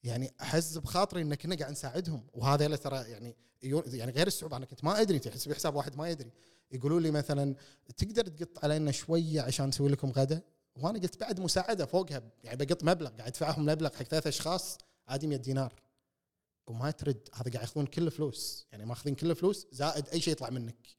يعني 0.03 0.33
أحس 0.41 0.77
بخاطري 0.77 1.21
ان 1.21 1.35
كنا 1.35 1.55
قاعد 1.55 1.71
نساعدهم. 1.71 2.27
وهذا 2.33 2.75
ترى 2.75 3.11
يعني 3.11 3.35
يعني 3.63 4.11
غير 4.11 4.27
الصعوبة 4.27 4.57
أنا 4.57 4.65
كنت 4.65 4.83
ما 4.83 5.01
أدري 5.01 5.19
تحس 5.19 5.47
بحساب 5.47 5.75
واحد 5.75 5.97
ما 5.97 6.09
يدري. 6.09 6.31
يقولوا 6.71 6.99
لي 6.99 7.11
مثلا 7.11 7.55
تقدر 7.97 8.27
تقط 8.27 8.63
علينا 8.63 8.91
شوية 8.91 9.41
عشان 9.41 9.67
نسوي 9.67 9.89
لكم 9.89 10.11
غدا؟ 10.11 10.41
وأنا 10.75 10.99
قلت 10.99 11.19
بعد 11.19 11.39
مساعدة 11.39 11.85
فوقها 11.85 12.21
يعني 12.43 12.65
بقط 12.65 12.83
مبلغ 12.83 13.09
قاعد 13.09 13.27
أدفعهم 13.27 13.65
مبلغ 13.65 13.89
حق 13.95 14.03
ثلاث 14.03 14.27
أشخاص 14.27 14.77
عادي 15.07 15.27
100 15.27 15.37
دينار. 15.37 15.73
وما 16.67 16.91
ترد. 16.91 17.29
هذا 17.33 17.51
قاعد 17.51 17.55
ياخذون 17.55 17.85
كل 17.85 18.07
الفلوس. 18.07 18.67
يعني 18.71 18.85
ماخذين 18.85 19.15
كل 19.15 19.31
الفلوس 19.31 19.67
زائد 19.71 20.09
أي 20.09 20.21
شيء 20.21 20.31
يطلع 20.31 20.49
منك. 20.49 20.95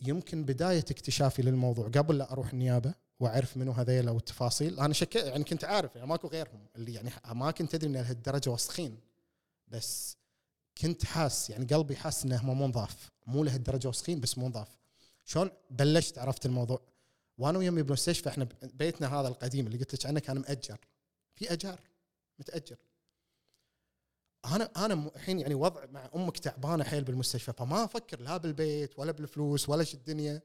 يمكن 0.00 0.44
بداية 0.44 0.78
اكتشافي 0.78 1.42
للموضوع 1.42 1.88
قبل 1.88 2.18
لا 2.18 2.32
أروح 2.32 2.52
النيابة 2.52 2.94
وأعرف 3.20 3.56
منو 3.56 3.72
هذيلا 3.72 4.10
والتفاصيل 4.10 4.80
أنا 4.80 4.94
شك 4.94 5.16
يعني 5.16 5.44
كنت 5.44 5.64
عارف 5.64 5.96
يعني 5.96 6.08
ماكو 6.08 6.28
غيرهم 6.28 6.66
اللي 6.76 6.94
يعني 6.94 7.10
ما 7.34 7.50
كنت 7.50 7.74
أدري 7.74 7.90
إن 7.90 7.96
لهالدرجة 7.96 8.50
وسخين 8.50 9.00
بس 9.68 10.16
كنت 10.82 11.04
حاس 11.04 11.50
يعني 11.50 11.64
قلبي 11.64 11.96
حاس 11.96 12.24
انهم 12.24 12.58
مو 12.58 12.66
نظاف. 12.66 13.10
مو 13.26 13.44
لهالدرجة 13.44 13.88
وسخين 13.88 14.20
بس 14.20 14.38
مو 14.38 14.64
شلون؟ 15.24 15.50
بلشت 15.70 16.18
عرفت 16.18 16.46
الموضوع. 16.46 16.80
وأنا 17.38 17.58
ويمي 17.58 17.82
بالمستشفى 17.82 18.28
إحنا 18.28 18.48
بيتنا 18.62 19.20
هذا 19.20 19.28
القديم 19.28 19.66
اللي 19.66 19.78
قلت 19.78 19.94
لك 19.94 20.06
عنه 20.06 20.20
كان 20.20 20.38
مأجر. 20.38 20.78
في 21.34 21.52
أجار 21.52 21.80
متأجر. 22.38 22.76
أنا 24.44 24.70
أنا 24.76 25.10
الحين 25.16 25.40
يعني 25.40 25.54
وضع 25.54 25.86
مع 25.86 26.10
أمك 26.14 26.38
تعبانة 26.38 26.84
حيل 26.84 27.04
بالمستشفى 27.04 27.52
فما 27.52 27.84
أفكر 27.84 28.20
لا 28.20 28.36
بالبيت 28.36 28.98
ولا 28.98 29.12
بالفلوس 29.12 29.68
ولا 29.68 29.84
شي 29.84 29.96
الدنيا. 29.96 30.42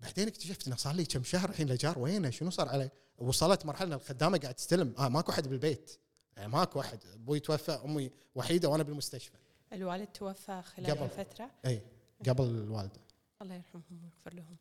بعدين 0.00 0.28
اكتشفت 0.28 0.66
إنه 0.66 0.76
صار 0.76 0.94
لي 0.94 1.04
كم 1.04 1.22
شهر 1.22 1.48
الحين 1.48 1.66
الايجار 1.66 1.98
وينه؟ 1.98 2.30
شنو 2.30 2.50
صار 2.50 2.68
علي؟ 2.68 2.90
وصلت 3.18 3.66
مرحلة 3.66 3.94
الخدامة 3.94 4.38
قاعد 4.38 4.54
تستلم. 4.54 4.94
آه 4.98 5.08
ماكو 5.08 5.32
أحد 5.32 5.48
بالبيت. 5.48 5.98
يعني 6.36 6.48
ماكو 6.48 6.80
أحد. 6.80 7.04
أبوي 7.14 7.40
توفى 7.40 7.72
أمي 7.72 8.10
وحيدة 8.34 8.68
وأنا 8.68 8.82
بالمستشفى. 8.82 9.36
الوالد 9.72 10.06
توفى 10.06 10.62
خلال 10.62 10.90
قبل. 10.90 11.02
الفترة؟ 11.02 11.50
إي 11.66 11.82
قبل 12.28 12.44
الوالدة. 12.44 13.00
الله 13.42 13.54
يرحمهم 13.54 14.02
ويغفر 14.02 14.34
لهم. 14.34 14.56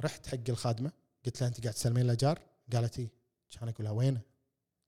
رحت 0.00 0.26
حق 0.26 0.48
الخادمة 0.48 0.92
قلت 1.26 1.40
لها 1.40 1.48
أنت 1.48 1.60
قاعد 1.60 1.74
تسلمين 1.74 2.04
الايجار؟ 2.04 2.40
قالت 2.72 2.98
إي. 2.98 3.08
كان 3.50 3.68
أقول 3.68 3.84
لها 3.84 3.92
وينه؟ 3.92 4.20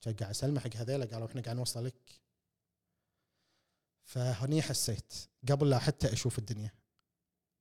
قاعد 0.05 0.23
أسلمه 0.23 0.61
حق 0.61 0.77
هذيلا 0.77 1.05
قالوا 1.05 1.27
إحنا 1.27 1.43
قاعد 1.43 1.57
نوصل 1.57 1.85
لك. 1.87 2.21
فهني 4.05 4.63
حسيت 4.63 5.15
قبل 5.49 5.71
لا 5.71 5.79
حتى 5.79 6.13
أشوف 6.13 6.39
الدنيا 6.39 6.71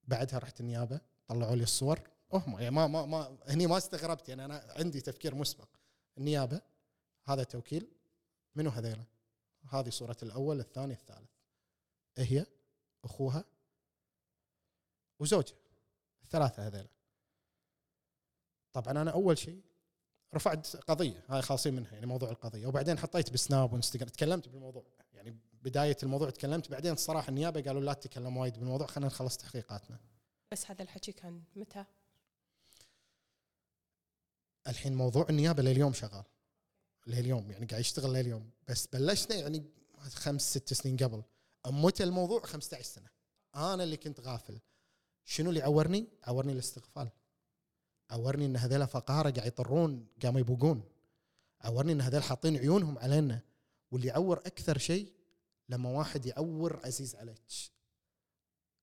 بعدها 0.04 0.40
رحت 0.40 0.60
النيابة 0.60 1.02
طلعوا 1.28 1.56
لي 1.56 1.64
الصور. 1.64 2.00
ما 2.34 2.62
يعني 2.62 2.72
ما 2.72 2.88
ما, 2.88 3.06
ما 3.06 3.38
هني 3.48 3.68
ما 3.68 3.78
استغربت 3.78 4.30
يعني 4.30 4.46
أنا 4.46 4.74
عندي 4.78 5.02
تفكير 5.02 5.36
مسبق. 5.36 5.70
النيابة 6.18 6.62
هذا 7.26 7.44
توكيل 7.44 7.92
منو 8.56 8.70
هذيلا؟ 8.70 9.04
هذه 9.70 9.90
صورة 9.90 10.18
الأول 10.24 10.60
الثاني 10.60 10.94
الثالث. 10.94 11.30
هي 12.18 12.46
أخوها 13.04 13.46
وزوجها 15.20 15.58
الثلاثة 16.24 16.68
هذيلا. 16.68 16.90
طبعا 18.74 19.02
أنا 19.02 19.12
أول 19.12 19.38
شيء 19.38 19.62
رفعت 20.36 20.76
قضية 20.76 21.24
هاي 21.30 21.42
خالصين 21.42 21.74
منها 21.74 21.94
يعني 21.94 22.06
موضوع 22.06 22.30
القضية. 22.30 22.68
وبعدين 22.68 22.98
حطيت 22.98 23.34
بسناب 23.34 23.74
وإنستغرام 23.74 24.10
تكلمت 24.10 24.48
بالموضوع. 24.48 24.84
يعني 25.14 25.38
بداية 25.54 25.98
الموضوع 26.04 26.30
تكلمت 26.30 26.72
بعدين 26.72 26.94
الصراحة 26.94 27.30
النيابة 27.30 27.62
قالوا 27.62 27.82
لا 27.82 27.94
تتكلم 27.94 28.38
وايد 28.38 28.54
بالموضوع 28.54 28.88
خلينا 28.88 29.08
نخلص 29.08 29.38
تحقيقاتنا. 29.38 30.00
بس 30.52 30.72
هذا 30.72 30.82
الحكي 30.82 31.12
كان 31.12 31.44
متى؟ 31.56 31.86
الحين 34.68 34.96
موضوع 34.96 35.26
النيابة 35.30 35.64
لليوم 35.64 35.94
شغال. 35.94 36.24
لليوم 37.08 37.52
يعني 37.52 37.66
قاعد 37.66 37.82
يشتغل 37.82 38.14
لليوم. 38.14 38.50
بس 38.68 38.88
بلشنا 38.88 39.36
يعني 39.36 39.66
خمس 39.98 40.50
ست 40.50 40.74
سنين 40.74 40.98
قبل. 40.98 41.24
متى 41.68 42.04
الموضوع 42.04 42.42
15 42.42 42.84
سنة. 42.84 43.10
أنا 43.56 43.84
اللي 43.84 43.98
كنت 43.98 44.20
غافل. 44.20 44.60
شنو 45.26 45.50
اللي 45.50 45.62
عورني؟ 45.62 46.08
عورني 46.24 46.54
الاستغفال. 46.54 47.10
عورني 48.10 48.46
إن 48.46 48.58
هذول 48.58 48.88
فقارة 48.88 49.30
قاعد 49.30 49.48
يطرون 49.48 50.08
قاموا 50.24 50.40
يبوقون. 50.40 50.84
عورني 51.62 51.92
إن 51.92 52.02
هذول 52.02 52.24
حاطين 52.24 52.58
عيونهم 52.58 52.98
علينا. 52.98 53.42
واللي 53.92 54.08
يعور 54.08 54.38
أكثر 54.38 54.78
شيء 54.78 55.14
لما 55.70 55.90
واحد 55.90 56.26
يعور 56.26 56.80
عزيز 56.86 57.16
عليك. 57.16 57.42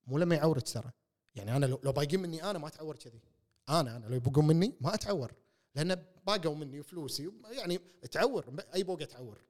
مو 0.07 0.17
لما 0.17 0.35
يعورك 0.35 0.67
ترى. 0.69 0.91
يعني 1.35 1.55
أنا 1.55 1.65
لو 1.65 1.91
بايقين 1.91 2.19
مني 2.19 2.43
أنا 2.43 2.59
ما 2.59 2.67
أتعور 2.67 2.95
كذي. 2.95 3.21
أنا 3.69 3.97
أنا 3.97 4.05
لو 4.05 4.15
يبقون 4.15 4.47
مني 4.47 4.73
ما 4.81 4.93
أتعور. 4.93 5.33
لأن 5.75 6.05
باقوا 6.27 6.55
مني 6.55 6.79
وفلوسي 6.79 7.31
يعني 7.51 7.79
تعور 8.11 8.63
أي 8.73 8.83
بوقه 8.83 9.05
تعور. 9.05 9.41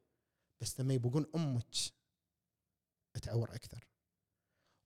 بس 0.62 0.80
لما 0.80 0.94
يبقون 0.94 1.26
أمك 1.36 1.76
تعور 3.22 3.56
أكثر. 3.56 3.88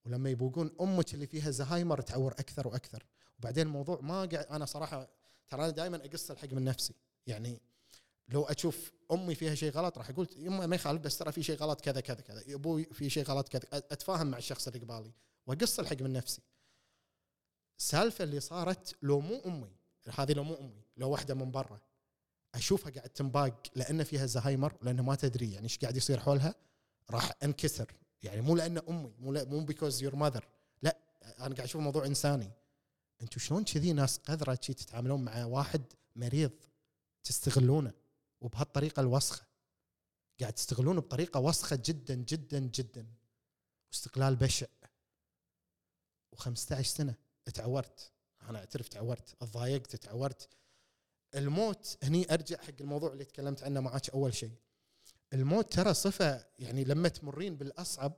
ولما 0.05 0.29
يبقون 0.29 0.75
أمك 0.81 1.13
اللي 1.13 1.27
فيها 1.27 1.51
زهايمر 1.51 2.01
تعور 2.01 2.31
أكثر 2.31 2.67
وأكثر. 2.67 3.05
وبعدين 3.39 3.67
الموضوع 3.67 3.99
ما 4.01 4.25
قاعد 4.25 4.45
أنا 4.45 4.65
صراحة 4.65 5.09
ترى 5.49 5.63
أنا 5.63 5.69
دائما 5.69 6.05
أقص 6.05 6.31
الحق 6.31 6.53
من 6.53 6.63
نفسي. 6.63 6.93
يعني 7.27 7.61
لو 8.29 8.43
أشوف 8.43 8.91
أمي 9.11 9.35
فيها 9.35 9.55
شيء 9.55 9.71
غلط 9.71 9.97
راح 9.97 10.09
أقول 10.09 10.27
يما 10.37 10.65
ما 10.65 10.75
يخالف 10.75 11.01
بس 11.01 11.17
ترى 11.17 11.31
في 11.31 11.43
شيء 11.43 11.57
غلط 11.57 11.81
كذا 11.81 12.01
كذا 12.01 12.21
كذا 12.21 12.43
أبوي 12.47 12.83
في 12.83 13.09
شيء 13.09 13.23
غلط 13.23 13.49
كذا. 13.49 13.63
أتفاهم 13.73 14.27
مع 14.27 14.37
الشخص 14.37 14.67
اللي 14.67 14.79
قبالي 14.79 15.11
وأقص 15.47 15.79
الحق 15.79 16.01
من 16.01 16.13
نفسي. 16.13 16.41
السالفه 17.79 18.23
اللي 18.23 18.39
صارت 18.39 18.95
لو 19.01 19.19
مو 19.19 19.41
أمي 19.45 19.75
هذه 20.17 20.33
لو 20.33 20.43
مو 20.43 20.55
أمي 20.55 20.83
لو 20.97 21.09
واحدة 21.09 21.33
من 21.33 21.51
برا 21.51 21.79
أشوفها 22.55 22.91
قاعد 22.91 23.09
تنباق 23.09 23.63
لأن 23.75 24.03
فيها 24.03 24.25
زهايمر 24.25 24.73
لأن 24.81 25.01
ما 25.01 25.15
تدري 25.15 25.51
يعني 25.51 25.63
إيش 25.63 25.77
قاعد 25.77 25.97
يصير 25.97 26.19
حولها 26.19 26.55
راح 27.09 27.31
أنكسر. 27.43 27.93
يعني 28.23 28.41
مو 28.41 28.55
لأن 28.55 28.77
أمي 28.77 29.13
مو 29.19 29.31
مو 29.31 29.65
بيكوز 29.65 30.03
يور 30.03 30.15
ماذر 30.15 30.47
لا 30.81 30.97
أنا 31.23 31.35
قاعد 31.55 31.59
أشوف 31.59 31.81
موضوع 31.81 32.05
إنساني. 32.05 32.51
أنتم 33.21 33.39
شلون 33.39 33.63
كذي 33.63 33.93
ناس 33.93 34.17
قذرة 34.17 34.59
شي 34.61 34.73
تتعاملون 34.73 35.23
مع 35.23 35.45
واحد 35.45 35.81
مريض 36.15 36.51
تستغلونه 37.23 37.93
وبهالطريقة 38.41 38.99
الوسخة؟ 38.99 39.45
قاعد 40.39 40.53
تستغلونه 40.53 41.01
بطريقة 41.01 41.39
وسخة 41.39 41.79
جدا 41.85 42.15
جدا 42.15 42.59
جدا. 42.59 43.07
واستغلال 43.91 44.35
بشع. 44.35 44.67
و15 46.35 46.81
سنة 46.81 47.15
تعورت 47.53 48.11
أنا 48.41 48.59
أعترف 48.59 48.87
تعورت. 48.87 49.29
تضايقت 49.29 49.95
تعورت. 49.95 50.49
الموت 51.35 51.97
هني 52.03 52.33
أرجع 52.33 52.57
حق 52.57 52.73
الموضوع 52.81 53.13
اللي 53.13 53.25
تكلمت 53.25 53.63
عنه 53.63 53.79
معك 53.79 54.09
أول 54.09 54.33
شيء. 54.33 54.51
الموت 55.33 55.73
ترى 55.73 55.93
صفة 55.93 56.45
يعني 56.59 56.83
لما 56.83 57.09
تمرين 57.09 57.55
بالأصعب 57.55 58.13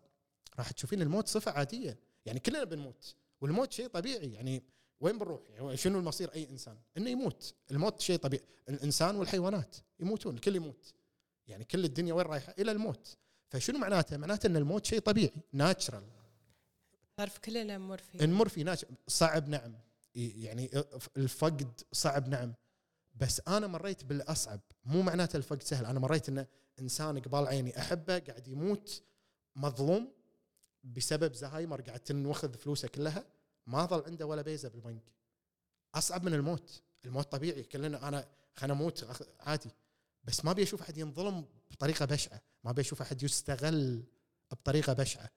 راح 0.58 0.72
تشوفين 0.72 1.02
الموت 1.02 1.28
صفة 1.28 1.52
عادية. 1.52 2.00
يعني 2.26 2.40
كلنا 2.40 2.64
بنموت. 2.64 3.16
والموت 3.42 3.74
شيء 3.74 3.88
طبيعي. 3.88 4.34
يعني 4.34 4.64
وين 5.02 5.18
بنروح؟ 5.18 5.42
يعني 5.50 5.78
شنو 5.78 6.00
المصير 6.00 6.34
أي 6.34 6.50
إنسان؟ 6.50 6.78
إنه 6.98 7.10
يموت. 7.10 7.54
الموت 7.72 8.00
شيء 8.00 8.18
طبيعي. 8.18 8.44
الإنسان 8.70 9.16
والحيوانات 9.16 9.76
يموتون 10.00 10.36
الكل 10.36 10.56
يموت. 10.56 10.94
يعني 11.48 11.64
كل 11.64 11.86
الدنيا 11.86 12.14
وين 12.14 12.26
رايحة؟ 12.26 12.56
إلى 12.60 12.72
الموت. 12.72 13.18
فشنو 13.50 13.80
معناته؟ 13.80 14.18
معناته 14.18 14.48
إن 14.48 14.58
الموت 14.58 14.86
شيء 14.86 15.00
طبيعي 15.00 15.34
ناتشرال 15.54 16.04
تعرف 17.18 17.38
كلنا 17.38 17.78
نمر 17.78 17.98
فيه. 17.98 18.26
نمر 18.26 18.50
في 18.50 18.64
ناس 18.64 18.86
صعب 19.08 19.50
نعم. 19.50 19.76
يعني 20.16 20.70
الفقد 21.18 21.82
صعب 21.92 22.28
نعم. 22.28 22.54
بس 23.16 23.42
أنا 23.48 23.68
مريت 23.68 24.04
بالأصعب. 24.04 24.60
مو 24.86 25.02
معناته 25.02 25.38
الفقد 25.38 25.64
سهل. 25.64 25.86
أنا 25.86 26.00
مريت 26.00 26.30
انه 26.30 26.48
إنسان 26.80 27.20
قبال 27.20 27.48
عيني 27.48 27.80
أحبه 27.80 28.20
قاعد 28.20 28.48
يموت 28.48 29.04
مظلوم 29.56 30.12
بسبب 30.84 31.34
زهايمر 31.34 31.82
قاعد 31.82 32.00
تنوخذ 32.00 32.58
فلوسه 32.58 32.88
كلها. 32.88 33.26
ما 33.68 33.86
ظل 33.86 34.04
عنده 34.06 34.26
ولا 34.26 34.42
بيزة 34.42 34.70
بالبنك. 34.70 35.04
أصعب 35.96 36.24
من 36.24 36.34
الموت. 36.34 36.82
الموت 37.06 37.32
طبيعي. 37.32 37.64
كلنا 37.64 38.08
أنا 38.08 38.28
خلينا 38.56 38.74
أموت 38.74 39.08
عادي. 39.40 39.70
بس 40.24 40.46
ما 40.46 40.52
ابي 40.52 40.64
أشوف 40.64 40.82
أحد 40.82 40.98
ينظلم 40.98 41.46
بطريقة 41.72 42.06
بشعة. 42.06 42.42
ما 42.64 42.72
ابي 42.72 42.82
أشوف 42.82 43.02
أحد 43.02 43.24
يستغل 43.24 44.04
بطريقة 44.52 44.94
بشعة. 44.94 45.30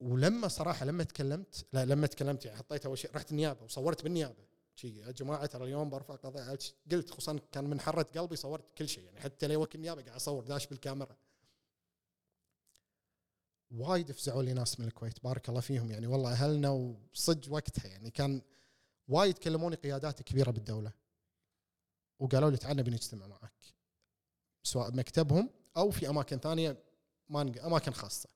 ولما 0.00 0.48
صراحة 0.48 0.84
لما 0.86 1.04
تكلمت 1.04 1.66
لا 1.72 1.84
لما 1.84 2.06
تكلمت 2.06 2.44
يعني 2.44 2.58
حطيت 2.58 2.86
أول 2.86 2.98
شيء 2.98 3.10
رحت 3.14 3.30
النيابة 3.30 3.64
وصورت 3.64 4.02
بالنيابة. 4.02 4.46
شي 4.74 4.98
يا 4.98 5.10
جماعة 5.10 5.46
ترى 5.46 5.64
اليوم 5.64 5.90
برفع 5.90 6.14
قضايا 6.14 6.58
قلت 6.92 7.10
خصوصا 7.10 7.38
كان 7.52 7.64
من 7.64 7.80
حرة 7.80 8.02
قلبي 8.02 8.36
صورت 8.36 8.78
كل 8.78 8.88
شيء. 8.88 9.04
يعني 9.04 9.20
حتى 9.20 9.48
لي 9.48 9.56
وكيل 9.56 9.78
النيابة 9.78 10.02
قاعد 10.02 10.16
أصور 10.16 10.44
داش 10.44 10.66
بالكاميرا. 10.66 11.16
وايد 13.70 14.12
فزعوا 14.12 14.42
لي 14.42 14.52
ناس 14.52 14.80
من 14.80 14.86
الكويت 14.86 15.24
بارك 15.24 15.48
الله 15.48 15.60
فيهم 15.60 15.90
يعني. 15.90 16.06
والله 16.06 16.32
أهلنا 16.32 16.70
وصج 16.70 17.50
وقتها 17.50 17.88
يعني 17.88 18.10
كان 18.10 18.42
وايد 19.08 19.38
كلموني 19.38 19.76
قيادات 19.76 20.22
كبيرة 20.22 20.50
بالدولة 20.50 20.92
وقالوا 22.18 22.50
لي 22.50 22.56
تعال 22.56 22.76
نبي 22.76 22.90
نجتمع 22.90 23.26
معك 23.26 23.74
سواء 24.62 24.90
بمكتبهم 24.90 25.50
أو 25.76 25.90
في 25.90 26.08
أماكن 26.08 26.38
ثانية 26.38 26.82
ما 27.28 27.66
أماكن 27.66 27.92
خاصة. 27.92 28.28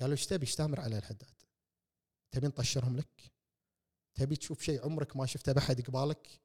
قالوا 0.00 0.12
إيش 0.12 0.26
تبي؟ 0.26 0.46
إيش 0.46 0.54
تأمر 0.54 0.80
على 0.80 0.98
الحداد 0.98 1.34
تبي 2.30 2.46
نطشرهم 2.46 2.96
لك؟ 2.96 3.32
تبي 4.14 4.36
تشوف 4.36 4.62
شيء 4.62 4.84
عمرك 4.84 5.16
ما 5.16 5.26
شفته 5.26 5.52
بحد 5.52 5.80
قبالك؟ 5.80 6.40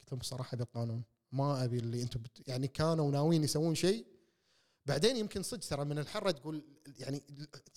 قلت 0.00 0.12
لهم 0.12 0.18
بصراحة 0.18 0.56
بالقانون 0.56 1.04
ما 1.32 1.64
أبي 1.64 1.78
اللي 1.78 2.02
أنتم 2.02 2.22
بت... 2.22 2.48
يعني 2.48 2.68
كانوا 2.68 3.10
ناويين 3.10 3.44
يسوون 3.44 3.74
شيء 3.74 4.06
بعدين 4.88 5.16
يمكن 5.16 5.42
صدق 5.42 5.68
ترى 5.68 5.84
من 5.84 5.98
الحرة 5.98 6.30
تقول 6.30 6.64
يعني 6.98 7.22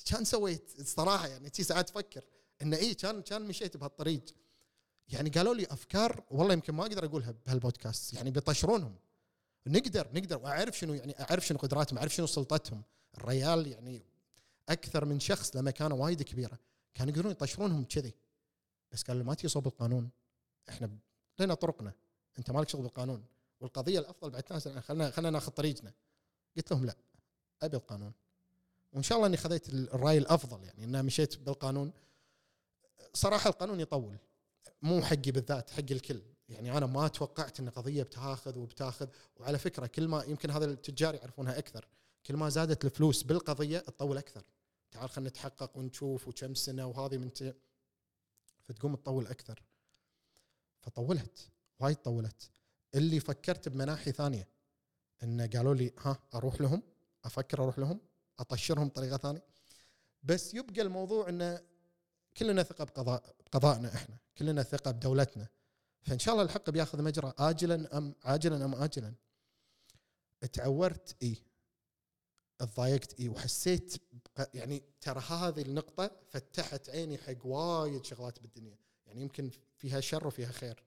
كان 0.06 0.26
سويت 0.26 0.80
الصراحه 0.80 1.28
يعني 1.28 1.50
تي 1.50 1.64
ساعات 1.64 1.90
تفكر 1.90 2.24
إنه 2.62 2.78
اي 2.78 2.94
كان 2.94 3.22
كان 3.22 3.42
مشيت 3.42 3.78
بهالطريق. 3.78 4.26
يعني 5.08 5.30
قالوا 5.30 5.56
لي 5.56 5.66
أفكار 5.66 6.24
والله 6.32 6.54
يمكن 6.54 6.74
ما 6.74 6.84
أقدر 6.84 7.06
أقولها 7.06 7.32
بهالبودكاست 7.46 8.14
يعني 8.14 8.32
بيطشرونهم. 8.32 8.96
نقدر 9.68 10.08
نقدر 10.14 10.38
وأعرف 10.38 10.78
شنو 10.78 10.94
يعني 10.94 11.20
أعرف 11.20 11.48
شنو 11.48 11.58
قدراتهم 11.58 11.98
أعرف 11.98 12.14
شنو 12.14 12.28
سلطتهم. 12.28 12.84
الريال 13.18 13.68
يعني 13.68 14.06
أكثر 14.70 15.06
من 15.06 15.20
شخص 15.20 15.56
لمكانه 15.56 15.96
وايد 15.96 16.22
كبيرة. 16.22 16.60
كانوا 16.94 17.14
يقدرون 17.14 17.32
يطشرونهم 17.32 17.84
كذي. 17.84 18.14
بس 18.92 19.04
قالوا 19.04 19.24
ما 19.24 19.34
تجي 19.34 19.48
صوب 19.48 19.68
القانون. 19.68 20.10
إحنا 20.70 20.90
لنا 21.40 21.54
طرقنا. 21.54 21.94
أنت 22.40 22.52
مالك 22.52 22.70
شغل 22.70 22.82
بالقانون. 22.82 23.26
والقضية 23.60 24.00
الأفضل 24.00 24.30
بعد 24.30 24.80
خلينا 24.80 25.12
خلينا 25.12 25.30
ناخذ 25.30 25.52
طريقنا. 25.52 25.94
قلت 26.58 26.72
لهم 26.72 26.86
لا 26.86 26.96
أبي 27.62 27.78
القانون. 27.78 28.14
وإن 28.94 29.04
شاء 29.04 29.18
الله 29.18 29.28
إني 29.28 29.38
خذيت 29.38 29.70
الرأي 29.70 30.18
الأفضل 30.18 30.64
يعني 30.64 30.84
إن 30.84 31.06
مشيت 31.06 31.38
بالقانون. 31.38 31.92
صراحة 33.14 33.50
القانون 33.50 33.80
يطول 33.80 34.18
مو 34.82 35.02
حقي 35.02 35.32
بالذات 35.32 35.70
حق 35.70 35.92
الكل. 35.92 36.22
يعني 36.50 36.78
أنا 36.78 36.86
ما 36.86 37.08
توقعت 37.08 37.60
إن 37.60 37.70
قضية 37.70 38.04
بتاخذ 38.04 38.58
وبتاخذ. 38.58 39.08
وعلى 39.36 39.58
فكرة 39.58 39.88
كل 39.88 40.08
ما 40.08 40.24
يمكن 40.24 40.52
هذا 40.52 40.66
التجار 40.66 41.16
يعرفونها 41.16 41.58
أكثر. 41.58 41.88
كل 42.26 42.36
ما 42.36 42.50
زادت 42.50 42.86
الفلوس 42.86 43.24
بالقضية 43.24 43.80
تطول 43.80 44.18
أكثر. 44.18 44.44
تعال 44.92 45.10
خلينا 45.10 45.30
نتحقق 45.30 45.78
ونشوف 45.78 46.28
وكم 46.28 46.56
سنة 46.56 46.86
وهذه 46.86 47.18
من. 47.18 47.54
فتقوم 48.68 48.96
تطول 48.96 49.28
أكثر. 49.28 49.64
فطولت 50.82 51.50
وايد 51.80 51.96
طولت. 51.96 52.50
اللي 52.96 53.20
فكرت 53.20 53.70
بمناحي 53.70 54.12
ثانية. 54.12 54.48
انه 55.24 55.48
قالوا 55.48 55.76
لي 55.76 55.94
ها 56.00 56.20
أروح 56.34 56.62
لهم 56.62 56.84
أفكر 57.26 57.64
أروح 57.64 57.80
لهم 57.80 58.00
أطشرهم 58.40 58.88
بطريقه 58.88 59.18
ثانية. 59.18 59.44
بس 60.24 60.54
يبقى 60.54 60.82
الموضوع 60.82 61.30
انه 61.30 61.62
كلنا 62.38 62.64
ثقة 62.64 62.84
بقضاء 62.84 63.36
بقضائنا 63.46 63.96
إحنا 63.96 64.18
كلنا 64.38 64.64
ثقة 64.64 64.92
بدولتنا. 64.92 65.48
فإن 66.02 66.20
شاء 66.20 66.34
الله 66.34 66.46
الحق 66.46 66.70
بياخذ 66.70 67.02
مجرى 67.02 67.34
اجلا 67.40 67.98
أم 67.98 68.16
عاجلا 68.24 68.66
أم 68.66 68.76
اجلا. 68.76 69.14
تعورت 70.54 71.16
إي. 71.24 71.38
تضايقت 72.58 73.20
إي. 73.20 73.30
وحسيت 73.30 73.96
يعني 74.54 74.84
ترى 75.02 75.20
هذه 75.20 75.62
النقطة 75.62 76.12
فتحت 76.30 76.90
عيني 76.90 77.18
حق 77.18 77.46
وايد 77.46 78.06
شغلات 78.06 78.40
بالدنيا. 78.40 78.78
يعني 79.06 79.22
يمكن 79.22 79.52
فيها 79.78 80.00
شر 80.00 80.28
وفيها 80.28 80.52
خير. 80.52 80.84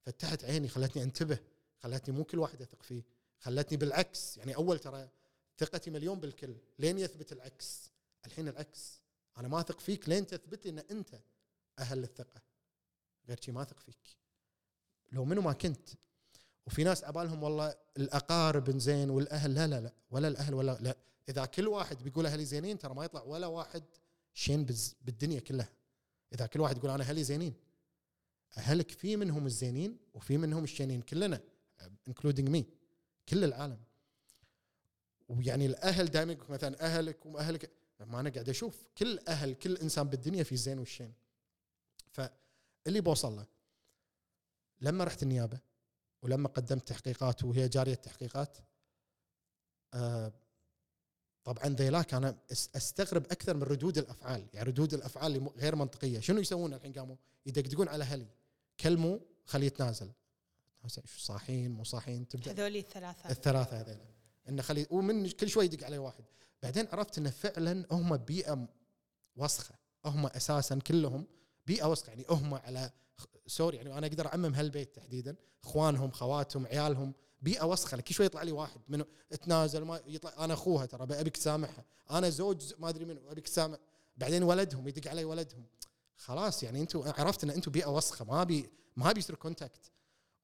فتحت 0.00 0.44
عيني 0.44 0.68
خلتني 0.68 1.02
أنتبه 1.02 1.38
خلتني 1.78 2.16
مو 2.16 2.24
كل 2.24 2.38
واحد 2.38 2.62
اثق 2.62 2.82
فيه. 2.82 3.17
خلتني 3.38 3.76
بالعكس. 3.76 4.36
يعني 4.36 4.56
أول 4.56 4.78
ترى 4.78 5.08
ثقتي 5.58 5.90
مليون 5.90 6.20
بالكل. 6.20 6.56
لين 6.78 6.98
يثبت 6.98 7.32
العكس. 7.32 7.90
الحين 8.26 8.48
العكس. 8.48 9.00
أنا 9.38 9.48
ما 9.48 9.60
أثق 9.60 9.80
فيك 9.80 10.08
لين 10.08 10.26
تثبت 10.26 10.66
لي 10.66 10.70
إن 10.70 10.78
أنت 10.78 11.20
أهل 11.78 12.04
الثقه 12.04 12.42
غير 13.28 13.40
شي 13.40 13.52
ما 13.52 13.62
أثق 13.62 13.80
فيك. 13.80 14.16
لو 15.12 15.24
منو 15.24 15.40
ما 15.40 15.52
كنت. 15.52 15.88
وفي 16.66 16.84
ناس 16.84 17.04
عبالهم 17.04 17.42
والله 17.42 17.74
الأقارب 17.96 18.78
زين 18.78 19.10
والأهل. 19.10 19.54
لا 19.54 19.66
لا 19.66 19.80
لا. 19.80 19.92
ولا 20.10 20.28
الأهل 20.28 20.54
ولا 20.54 20.78
لا. 20.80 20.96
إذا 21.28 21.44
كل 21.44 21.68
واحد 21.68 22.02
بيقول 22.02 22.26
أهلي 22.26 22.44
زينين 22.44 22.78
ترى 22.78 22.94
ما 22.94 23.04
يطلع 23.04 23.22
ولا 23.22 23.46
واحد 23.46 23.84
شين 24.34 24.64
بالدنيا 25.02 25.40
كلها. 25.40 25.68
إذا 26.34 26.46
كل 26.46 26.60
واحد 26.60 26.76
يقول 26.76 26.90
أنا 26.90 27.04
أهلي 27.04 27.24
زينين. 27.24 27.54
أهلك 28.56 28.90
في 28.90 29.16
منهم 29.16 29.46
الزينين 29.46 29.98
وفي 30.14 30.36
منهم 30.36 30.64
الشينين 30.64 31.02
كلنا 31.02 31.40
including 32.08 32.48
me 32.48 32.66
كل 33.28 33.44
العالم. 33.44 33.78
ويعني 35.28 35.66
الأهل 35.66 36.06
دائما 36.06 36.32
يقول 36.32 36.46
مثلا 36.50 36.84
أهلك 36.86 37.26
واهلك 37.26 37.70
ما 38.00 38.20
أنا 38.20 38.30
قاعد 38.30 38.48
أشوف 38.48 38.84
كل 38.98 39.20
أهل 39.28 39.54
كل 39.54 39.76
إنسان 39.76 40.08
بالدنيا 40.08 40.42
في 40.42 40.52
الزين 40.52 40.78
والشين. 40.78 41.12
فاللي 42.10 43.00
بوصل 43.00 43.36
له 43.36 43.46
لما 44.80 45.04
رحت 45.04 45.22
النيابة 45.22 45.58
ولما 46.22 46.48
قدمت 46.48 46.88
تحقيقات 46.88 47.44
وهي 47.44 47.68
جارية 47.68 47.94
تحقيقات 47.94 48.58
آه 49.94 50.32
طبعا 51.44 51.64
ذيلاك 51.64 52.14
أنا 52.14 52.38
أستغرب 52.52 53.24
أكثر 53.26 53.56
من 53.56 53.62
ردود 53.62 53.98
الأفعال. 53.98 54.46
يعني 54.54 54.68
ردود 54.68 54.94
الأفعال 54.94 55.48
غير 55.56 55.76
منطقية. 55.76 56.20
شنو 56.20 56.40
يسوون 56.40 56.74
الحين 56.74 56.92
قاموا؟ 56.92 57.16
يدقدقون 57.46 57.88
على 57.88 58.04
أهلي. 58.04 58.26
كلموا 58.80 59.18
خلية 59.46 59.66
يتنازل 59.66 60.10
صاحين 61.16 61.70
مو 61.70 61.84
صاحين 61.84 62.28
تبدأ. 62.28 62.52
هذول 62.52 62.76
الثلاثة. 62.76 63.30
الثلاثة 63.30 63.80
هذول 63.80 63.98
إنه 64.48 64.62
خلي 64.62 64.86
ومن 64.90 65.30
كل 65.30 65.48
شوي 65.48 65.64
يدق 65.64 65.86
عليه 65.86 65.98
واحد. 65.98 66.24
بعدين 66.62 66.88
عرفت 66.92 67.18
إنه 67.18 67.30
فعلا 67.30 67.86
هم 67.90 68.16
بيئة 68.16 68.68
وسخة. 69.36 69.74
هم 70.04 70.26
أساسا 70.26 70.78
كلهم 70.78 71.26
بيئة 71.66 71.90
وسخة. 71.90 72.08
يعني 72.08 72.24
هم 72.30 72.54
على 72.54 72.90
سوري 73.46 73.76
يعني 73.76 73.98
أنا 73.98 74.06
أقدر 74.06 74.26
أعمم 74.26 74.54
هالبيت 74.54 74.96
تحديدا. 74.96 75.36
إخوانهم 75.64 76.10
خواتهم 76.10 76.66
عيالهم 76.66 77.14
بيئة 77.42 77.64
وسخة. 77.64 78.00
كل 78.00 78.14
شوي 78.14 78.26
يطلع 78.26 78.42
لي 78.42 78.52
واحد. 78.52 78.80
منه 78.88 79.04
تنازل 79.40 79.82
ما 79.82 80.00
يطلع 80.06 80.44
أنا 80.44 80.54
أخوها 80.54 80.86
ترى 80.86 81.20
أبيك 81.20 81.36
تسامحها 81.36 81.84
أنا 82.10 82.30
زوج 82.30 82.74
ما 82.78 82.88
أدري 82.88 83.04
منو 83.04 83.20
أبيك 83.30 83.48
تسامح 83.48 83.78
بعدين 84.16 84.42
ولدهم 84.42 84.88
يدق 84.88 85.10
علي 85.10 85.24
ولدهم. 85.24 85.66
خلاص 86.16 86.62
يعني 86.62 86.80
أنتم 86.80 87.02
عرفت 87.06 87.44
إن 87.44 87.50
أنتم 87.50 87.72
بيئة 87.72 87.96
وسخة. 87.96 88.24
ما 88.24 88.44
بي 88.44 88.70
ما 88.96 89.12
بيصير 89.12 89.36
contact 89.36 89.90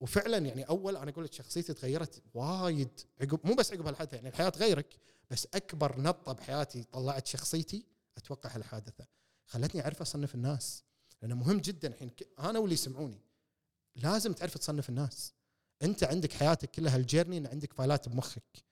وفعلا 0.01 0.39
يعني 0.39 0.63
أول 0.63 0.97
أنا 0.97 1.11
أقول 1.11 1.25
لك 1.25 1.33
شخصيتي 1.33 1.75
تغيرت 1.75 2.23
وايد. 2.35 3.01
عقب 3.21 3.41
مو 3.45 3.55
بس 3.55 3.73
عقب 3.73 3.87
هالحادثة 3.87 4.15
يعني 4.15 4.29
الحياة 4.29 4.49
تغيرك 4.49 4.97
بس 5.31 5.49
أكبر 5.55 6.01
نقطة 6.01 6.33
بحياتي 6.33 6.85
طلعت 6.85 7.27
شخصيتي 7.27 7.87
أتوقع 8.17 8.51
هالحادثة. 8.57 9.07
خلتني 9.47 9.83
أعرف 9.83 10.01
أصنف 10.01 10.35
الناس. 10.35 10.85
لأنه 11.23 11.35
مهم 11.35 11.59
جدا 11.59 11.89
الحين 11.89 12.11
أنا 12.39 12.59
واللي 12.59 12.75
يسمعوني 12.75 13.21
لازم 13.97 14.33
تعرف 14.33 14.59
تصنف 14.59 14.89
الناس. 14.89 15.33
أنت 15.83 16.05
عندك 16.05 16.33
حياتك 16.33 16.71
كلها 16.71 16.97
ال 16.97 17.02
journey 17.02 17.39
إن 17.39 17.47
عندك 17.47 17.73
فايلات 17.73 18.09
بمخك. 18.09 18.65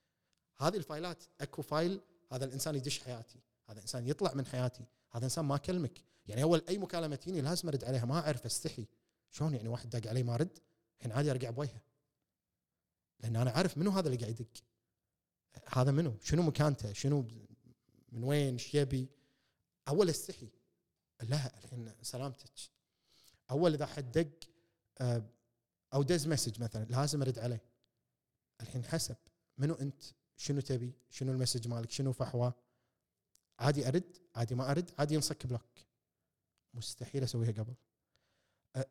هذه 0.58 0.76
الفايلات 0.76 1.24
أكو 1.40 1.62
file 1.62 2.00
هذا 2.32 2.44
الإنسان 2.44 2.74
يدش 2.74 2.98
حياتي 2.98 3.38
هذا 3.68 3.76
الانسان 3.76 4.08
يطلع 4.08 4.34
من 4.34 4.46
حياتي 4.46 4.84
هذا 5.10 5.24
إنسان 5.24 5.44
ما 5.44 5.54
اكلمك 5.54 6.04
يعني 6.26 6.42
أول 6.42 6.62
أي 6.68 6.78
مكالمة 6.78 7.16
تجيني 7.16 7.40
لازم 7.40 7.68
أرد 7.68 7.84
عليها 7.84 8.04
ما 8.04 8.18
أعرف 8.18 8.46
أستحي. 8.46 8.86
شلون 9.30 9.54
يعني 9.54 9.68
واحد 9.68 9.90
داق 9.90 10.06
علي 10.06 10.22
ما 10.22 10.36
رد؟ 10.36 10.58
الحين 11.02 11.16
عادي 11.16 11.30
أرجع 11.30 11.50
بوجهه 11.50 11.80
لأن 13.20 13.36
أنا 13.36 13.50
عارف 13.50 13.78
منو 13.78 13.90
هذا 13.90 14.06
اللي 14.06 14.18
قاعد 14.18 14.40
يدق. 14.40 14.48
هذا 15.68 15.90
منو؟ 15.90 16.18
شنو 16.22 16.42
مكانته؟ 16.42 16.92
شنو 16.92 17.28
من 18.12 18.24
وين؟ 18.24 18.52
إيش 18.52 18.74
يبي؟ 18.74 19.08
أول 19.88 20.10
استحي 20.10 20.48
لا 21.22 21.58
الحين 21.58 21.92
سلامتك. 22.02 22.52
أول 23.50 23.74
إذا 23.74 23.86
حد 23.86 24.12
دق 24.12 24.48
آه، 25.00 25.22
أو 25.94 26.02
دز 26.02 26.26
message 26.26 26.60
مثلا 26.60 26.84
لازم 26.84 27.22
أرد 27.22 27.38
عليه. 27.38 27.60
الحين 28.60 28.84
حسب 28.84 29.16
منو 29.58 29.74
أنت؟ 29.74 30.02
شنو 30.36 30.60
تبي؟ 30.60 30.92
شنو 31.10 31.32
ال 31.32 31.37
message 31.37 31.68
مالك؟ 31.68 31.90
شنو 31.90 32.12
فحوى؟ 32.12 32.52
عادي 33.58 33.88
أرد 33.88 34.18
عادي 34.34 34.54
ما 34.54 34.70
أرد 34.70 34.90
عادي 34.98 35.14
ينصك 35.14 35.46
block. 35.46 35.78
مستحيل 36.74 37.22
أسويها 37.22 37.52
قبل. 37.52 37.74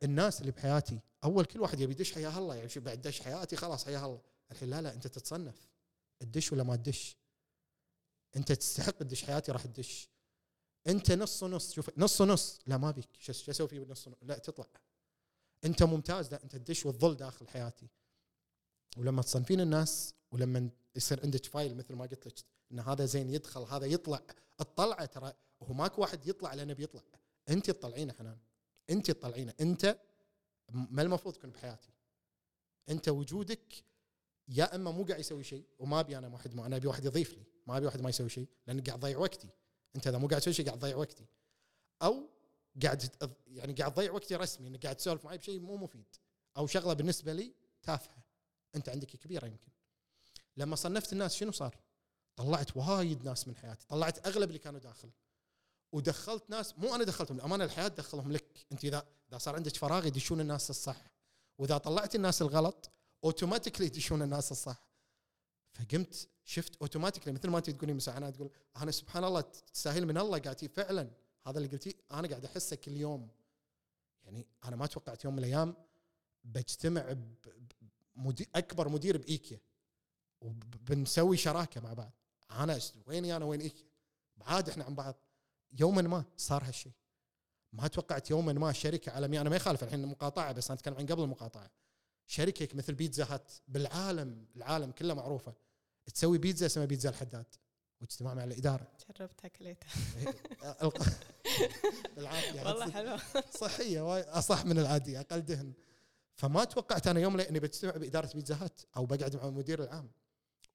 الناس 0.04 0.42
اللي 0.42 0.52
بحياتي 0.52 1.00
أول 1.24 1.46
كل 1.46 1.62
واحد 1.62 1.80
يبي 1.80 1.94
يدش 1.94 2.14
حياه 2.14 2.38
الله 2.38 2.56
يعني 2.56 2.70
شو 2.70 2.82
بعد 2.82 3.02
دش 3.02 3.22
حياتي 3.22 3.56
خلاص 3.56 3.86
حياه 3.86 4.06
الله. 4.06 4.22
الحين 4.52 4.70
لا 4.70 4.82
لا 4.82 4.94
أنت 4.94 5.08
تتصنف. 5.08 5.68
تدش 6.20 6.52
ولا 6.52 6.64
ما 6.64 6.76
تدش؟ 6.76 7.18
أنت 8.36 8.52
تستحق 8.52 8.92
تدش 8.92 9.24
حياتي 9.24 9.52
راح 9.52 9.66
تدش. 9.66 10.10
أنت 10.88 11.12
نص 11.12 11.44
ونص 11.44 11.72
شوف 11.72 11.90
نص 11.98 12.22
ونص. 12.22 12.60
لا 12.68 12.78
ما 12.78 12.92
بيك. 12.92 13.10
شو 13.20 13.32
أسوي 13.32 13.68
فيه 13.68 13.80
بالنص 13.80 14.08
لا 14.22 14.38
تطلع. 14.38 14.66
أنت 15.66 15.84
ممتاز 15.84 16.32
لا 16.32 16.44
أنت 16.44 16.56
تدش 16.56 16.86
وتظل 16.86 17.16
داخل 17.16 17.48
حياتي. 17.48 17.88
ولما 18.98 19.22
تصنفين 19.22 19.62
الناس 19.62 20.14
ولما 20.32 20.70
يصير 20.96 21.22
عندك 21.24 21.46
فايل 21.46 21.78
مثل 21.78 21.94
ما 21.96 22.06
قلت 22.06 22.28
لك 22.28 22.40
إن 22.72 22.80
هذا 22.80 23.06
زين 23.06 23.30
يدخل 23.30 23.62
هذا 23.62 23.86
يطلع. 23.86 24.22
الطلعه 24.62 25.06
ترى 25.06 25.34
هو 25.64 25.74
ماكو 25.74 26.02
واحد 26.02 26.28
يطلع 26.28 26.54
لأنه 26.54 26.74
بيطلع. 26.74 27.02
أنت 27.50 27.72
تطلعينه 27.72 28.14
حنان. 28.14 28.38
انت 28.90 29.12
تطلعينه. 29.12 29.54
انت 29.62 30.00
ما 30.70 31.02
المفروض 31.02 31.34
تكون 31.34 31.52
بحياتي. 31.52 31.90
انت 32.90 33.10
وجودك 33.10 33.86
يا 34.48 34.76
اما 34.76 34.92
مو 34.92 35.04
قاعد 35.04 35.20
يسوي 35.20 35.44
شيء 35.44 35.66
وما 35.80 36.00
أبي 36.00 36.18
أنا 36.18 36.28
واحد 36.28 36.56
ما 36.56 36.66
أنا 36.66 36.76
أبي 36.76 36.88
واحد 36.88 37.06
يضيف 37.06 37.34
لي 37.34 37.44
ما 37.68 37.78
أبي 37.78 37.86
واحد 37.86 38.02
ما 38.02 38.10
يسوي 38.10 38.30
شيء 38.30 38.48
لأن 38.68 38.82
قاعد 38.82 38.98
اضيع 38.98 39.18
وقتي. 39.18 39.50
انت 39.96 40.08
إذا 40.08 40.18
مو 40.18 40.28
قاعد 40.28 40.42
تسوي 40.42 40.54
شيء 40.54 40.66
قاعد 40.66 40.80
تضيع 40.80 40.96
وقتي. 40.96 41.26
أو 42.02 42.30
قاعد 42.84 43.32
يعني 43.48 43.74
قاعد 43.74 43.94
تضيع 43.94 44.12
وقتي 44.12 44.36
رسمي 44.36 44.68
إنك 44.68 44.84
قاعد 44.84 44.96
تسولف 44.96 45.26
معي 45.26 45.38
بشيء 45.38 45.60
مو 45.60 45.78
مفيد 45.78 46.16
أو 46.58 46.68
شغلة 46.68 46.94
بالنسبة 46.94 47.34
لي 47.34 47.54
تافهة. 47.84 48.24
أنت 48.76 48.90
عندك 48.90 49.08
كبيرة 49.08 49.46
يمكن. 49.46 49.72
لما 50.58 50.76
صنفت 50.76 51.14
الناس 51.14 51.36
شنو 51.36 51.52
صار؟ 51.52 51.78
طلعت 52.36 52.78
وايد 52.78 53.24
ناس 53.24 53.48
من 53.48 53.56
حياتي 53.56 53.88
طلعت 53.88 54.28
أغلب 54.28 54.48
اللي 54.48 54.60
كانوا 54.60 54.80
داخل. 54.80 55.12
ودخلت 55.92 56.50
ناس 56.50 56.78
مو 56.78 56.96
أنا 56.96 57.04
دخلتهم 57.04 57.38
الامانه 57.38 57.64
الحياة 57.64 57.88
تدخلهم 57.88 58.32
لك. 58.32 58.66
أنت 58.72 58.86
إذا 58.86 59.08
إذا 59.30 59.38
صار 59.38 59.56
عندك 59.56 59.76
فراغ 59.76 60.06
يدشون 60.06 60.42
الناس 60.42 60.70
الصح. 60.70 61.12
وإذا 61.58 61.78
طلعت 61.78 62.16
الناس 62.16 62.42
الغلط 62.42 62.92
automatically 63.24 63.86
يدشون 63.86 64.22
الناس 64.22 64.52
الصح. 64.52 64.88
فقمت 65.74 66.28
شفت 66.46 66.76
automatically 66.76 67.34
مثل 67.34 67.50
ما 67.50 67.58
أنت 67.58 67.70
تقولين 67.70 67.96
مساء 67.96 68.30
تقول 68.30 68.52
أنا 68.78 68.92
سبحان 68.92 69.24
الله 69.24 69.42
تستاهل 69.42 70.06
من 70.06 70.18
الله 70.18 70.40
قاعد 70.40 70.66
فعلا. 70.66 71.12
هذا 71.48 71.58
اللي 71.58 71.70
قلتيه 71.70 71.94
أنا 72.12 72.28
قاعد 72.28 72.46
أحسه 72.46 72.76
كل 72.76 72.98
يوم. 72.98 73.30
يعني 74.24 74.48
أنا 74.64 74.76
ما 74.76 74.86
توقعت 74.86 75.26
يوم 75.26 75.34
من 75.34 75.40
الأيام 75.40 75.76
بجتمع 76.44 77.16
بمدير 78.16 78.50
أكبر 78.56 78.90
مدير 78.90 79.18
بإيكيا. 79.18 79.60
وبنسوي 80.42 81.38
شراكة 81.38 81.82
مع 81.82 81.94
بعض. 81.94 82.12
أنا 82.52 82.80
ويني 83.06 83.36
أنا 83.36 83.46
وين 83.46 83.62
إيكيا؟ 83.62 83.88
بعاد 84.38 84.70
إحنا 84.70 84.84
عن 84.84 84.96
بعض. 84.96 85.16
يوما 85.80 86.02
ما 86.02 86.24
صار 86.38 86.64
هالشيء. 86.64 86.92
ما 87.74 87.88
توقعت 87.88 88.30
يوما 88.30 88.54
ما 88.54 88.72
شركة 88.72 89.12
عالمية 89.12 89.42
أنا 89.42 89.50
ما 89.50 89.56
يخالف 89.56 89.84
الحين 89.84 90.06
مقاطعه 90.06 90.52
بس 90.52 90.72
أنا 90.72 90.80
أتكلم 90.80 90.96
عن 90.96 91.06
قبل 91.06 91.24
المقاطعة. 91.24 91.72
شركه 92.28 92.68
مثل 92.74 92.94
بيتزا 92.94 93.26
هات 93.30 93.52
بالعالم 93.68 94.46
العالم 94.56 94.92
كله 94.92 95.14
معروفة 95.14 95.54
تسوي 96.14 96.38
بيتزا 96.38 96.66
اسمها 96.66 96.86
بيتزا 96.86 97.10
الحداد 97.10 97.46
واجتماع 98.02 98.34
مع 98.34 98.44
الإدارة. 98.44 98.88
جربتها 99.20 99.48
كليتها. 99.48 99.90
بالعافية. 102.16 102.62
والله 102.62 102.92
حلو 102.92 103.18
صحية 103.60 104.02
وايد 104.02 104.26
أصح 104.26 104.66
من 104.66 104.80
العادي 104.80 105.20
أقل 105.20 105.42
دهن. 105.42 105.74
فما 106.36 106.64
توقعت 106.64 107.08
أنا 107.08 107.20
يوم 107.20 107.40
اني 107.40 107.60
بجتمع 107.60 107.92
بإدارة 107.92 108.30
بيتزا 108.34 108.56
هات 108.56 108.82
أو 108.98 109.06
بقعد 109.06 109.36
مع 109.36 109.48
المدير 109.48 109.84
العام. 109.84 110.12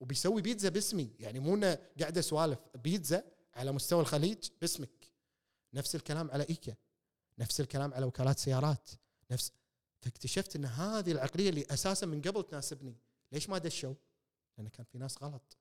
وبيسوي 0.01 0.43
بيتزا 0.43 0.69
باسمي 0.69 1.11
يعني 1.21 1.41
مو 1.41 1.55
إنه 1.55 1.79
قاعد 2.01 2.19
أسوالف 2.19 2.59
بيتزا 2.75 3.25
على 3.57 3.73
مستوى 3.73 4.01
الخليج 4.01 4.49
باسمك. 4.61 5.13
نفس 5.75 5.95
الكلام 5.95 6.31
على 6.31 6.47
ايكا 6.51 6.75
نفس 7.39 7.61
الكلام 7.61 7.95
على 7.95 8.07
وكالات 8.07 8.39
سيارات. 8.39 8.91
نفس 9.31 9.53
فاكتشفت 10.01 10.57
إن 10.57 10.65
هذه 10.65 11.13
العقلية 11.13 11.49
اللي 11.49 11.67
أساسا 11.71 12.07
من 12.07 12.23
قبل 12.23 12.43
تناسبني. 12.43 12.97
ليش 13.33 13.49
ما 13.49 13.59
دشوا؟ 13.59 13.95
لأن 14.59 14.69
كان 14.69 14.85
في 14.85 14.99
ناس 14.99 15.23
غلط. 15.23 15.57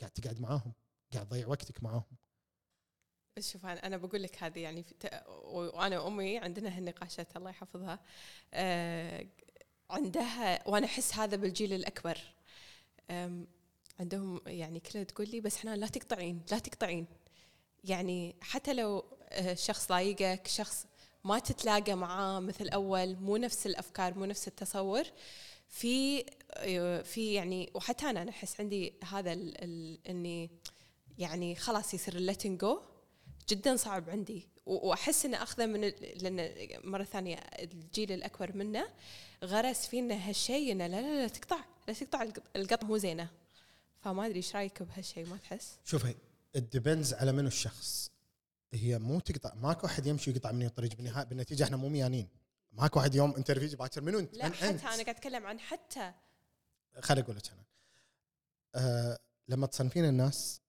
قاعد 0.00 0.10
تقعد 0.10 0.40
معاهم. 0.40 0.72
قاعد 1.12 1.28
تضيع 1.28 1.46
وقتك 1.46 1.82
معاهم. 1.82 2.16
شوف 3.40 3.66
أنا 3.66 3.96
بقول 3.96 4.22
لك 4.22 4.42
هذه 4.42 4.60
يعني 4.60 4.82
ت- 4.82 5.24
وأنا 5.28 6.00
وأمي 6.00 6.38
عندنا 6.38 6.76
هالنقاشات 6.76 7.36
الله 7.36 7.50
يحفظها. 7.50 8.00
آه، 8.54 9.26
عندها 9.90 10.68
وأنا 10.68 10.86
أحس 10.86 11.14
هذا 11.14 11.36
بالجيل 11.36 11.72
الأكبر. 11.72 12.18
عندهم 14.00 14.40
يعني 14.46 14.80
كلها 14.80 15.04
تقول 15.04 15.28
لي 15.30 15.40
بس 15.40 15.56
حنان 15.56 15.80
لا 15.80 15.86
تقطعين 15.86 16.42
لا 16.50 16.58
تقطعين. 16.58 17.06
يعني 17.84 18.34
حتى 18.40 18.74
لو 18.74 19.04
آه، 19.28 19.54
شخص 19.54 19.88
ضايقك 19.88 20.46
شخص 20.46 20.86
ما 21.24 21.38
تتلاقى 21.38 21.94
معاه 21.94 22.40
مثل 22.40 22.68
أول 22.68 23.16
مو 23.16 23.36
نفس 23.36 23.66
الأفكار 23.66 24.18
مو 24.18 24.24
نفس 24.24 24.48
التصور 24.48 25.04
في 25.68 26.24
آه، 26.54 27.02
في 27.02 27.32
يعني 27.34 27.70
وحتى 27.74 28.10
أنا 28.10 28.30
أحس 28.30 28.60
عندي 28.60 28.92
هذا 29.04 29.32
ال 29.32 29.64
ال 29.64 29.98
إني 30.08 30.50
يعني 31.18 31.54
خلاص 31.54 31.94
يصير 31.94 32.16
ال 32.16 32.21
letting 32.21 32.60
go 32.60 32.80
جدا 33.48 33.76
صعب 33.76 34.10
عندي. 34.10 34.48
وأحس 34.66 35.24
انه 35.24 35.42
أخذه 35.42 35.66
من 35.66 35.80
لأن 36.16 36.50
مرة 36.84 37.04
ثانية 37.04 37.36
الجيل 37.36 38.12
الأكبر 38.12 38.56
منا 38.56 38.88
غرس 39.44 39.86
فينا 39.86 40.28
هالشيء 40.28 40.72
إنه 40.72 40.86
لا 40.86 41.00
لا 41.02 41.22
لا 41.22 41.28
تقطع 41.28 41.58
لا 41.88 41.94
تقطع 41.94 42.22
القط- 42.56 42.84
مو 42.84 42.96
زينة. 42.96 43.28
فما 44.04 44.26
أدري 44.26 44.36
إيش 44.36 44.56
رأيك 44.56 44.82
بهالشيء 44.82 45.26
ما 45.26 45.36
تحس؟ 45.36 45.78
شوفي 45.84 46.14
ال 46.56 46.63
depends 46.63 47.14
على 47.14 47.32
منو 47.32 47.48
الشخص. 47.48 48.10
هي 48.72 48.98
مو 48.98 49.20
تقطع 49.20 49.54
ماكو 49.54 49.86
أحد 49.86 50.06
يمشي 50.06 50.30
يقطع 50.30 50.52
مني 50.52 50.66
الطريق 50.66 50.94
بالنهايه 50.94 51.24
بالنتيجة 51.24 51.64
إحنا 51.64 51.76
مو 51.76 51.88
ميانين. 51.88 52.28
ماكو 52.72 53.00
أحد 53.00 53.14
يوم 53.14 53.34
interview 53.34 53.78
باكر. 53.78 54.00
منو 54.00 54.18
أنت؟ 54.18 54.34
لا 54.34 54.48
من 54.48 54.54
حتى 54.54 54.70
أنت؟ 54.70 54.80
أنا 54.84 54.92
قاعد 54.92 55.08
أتكلم 55.08 55.46
عن 55.46 55.60
حتى. 55.60 56.12
خليني 57.00 57.24
أقول 57.24 57.36
لك 57.36 57.50
أنا. 57.52 57.64
أه 58.74 59.18
لما 59.48 59.66
تصنفين 59.66 60.04
الناس 60.04 60.60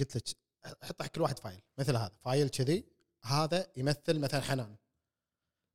قلت 0.00 0.16
لك 0.16 0.36
حط 0.82 1.02
كل 1.02 1.20
واحد 1.20 1.38
file 1.38 1.60
مثل 1.78 1.96
هذا 1.96 2.12
file 2.24 2.48
كذي 2.48 2.84
هذا 3.24 3.66
يمثل 3.76 4.18
مثلا 4.18 4.40
حنان. 4.40 4.76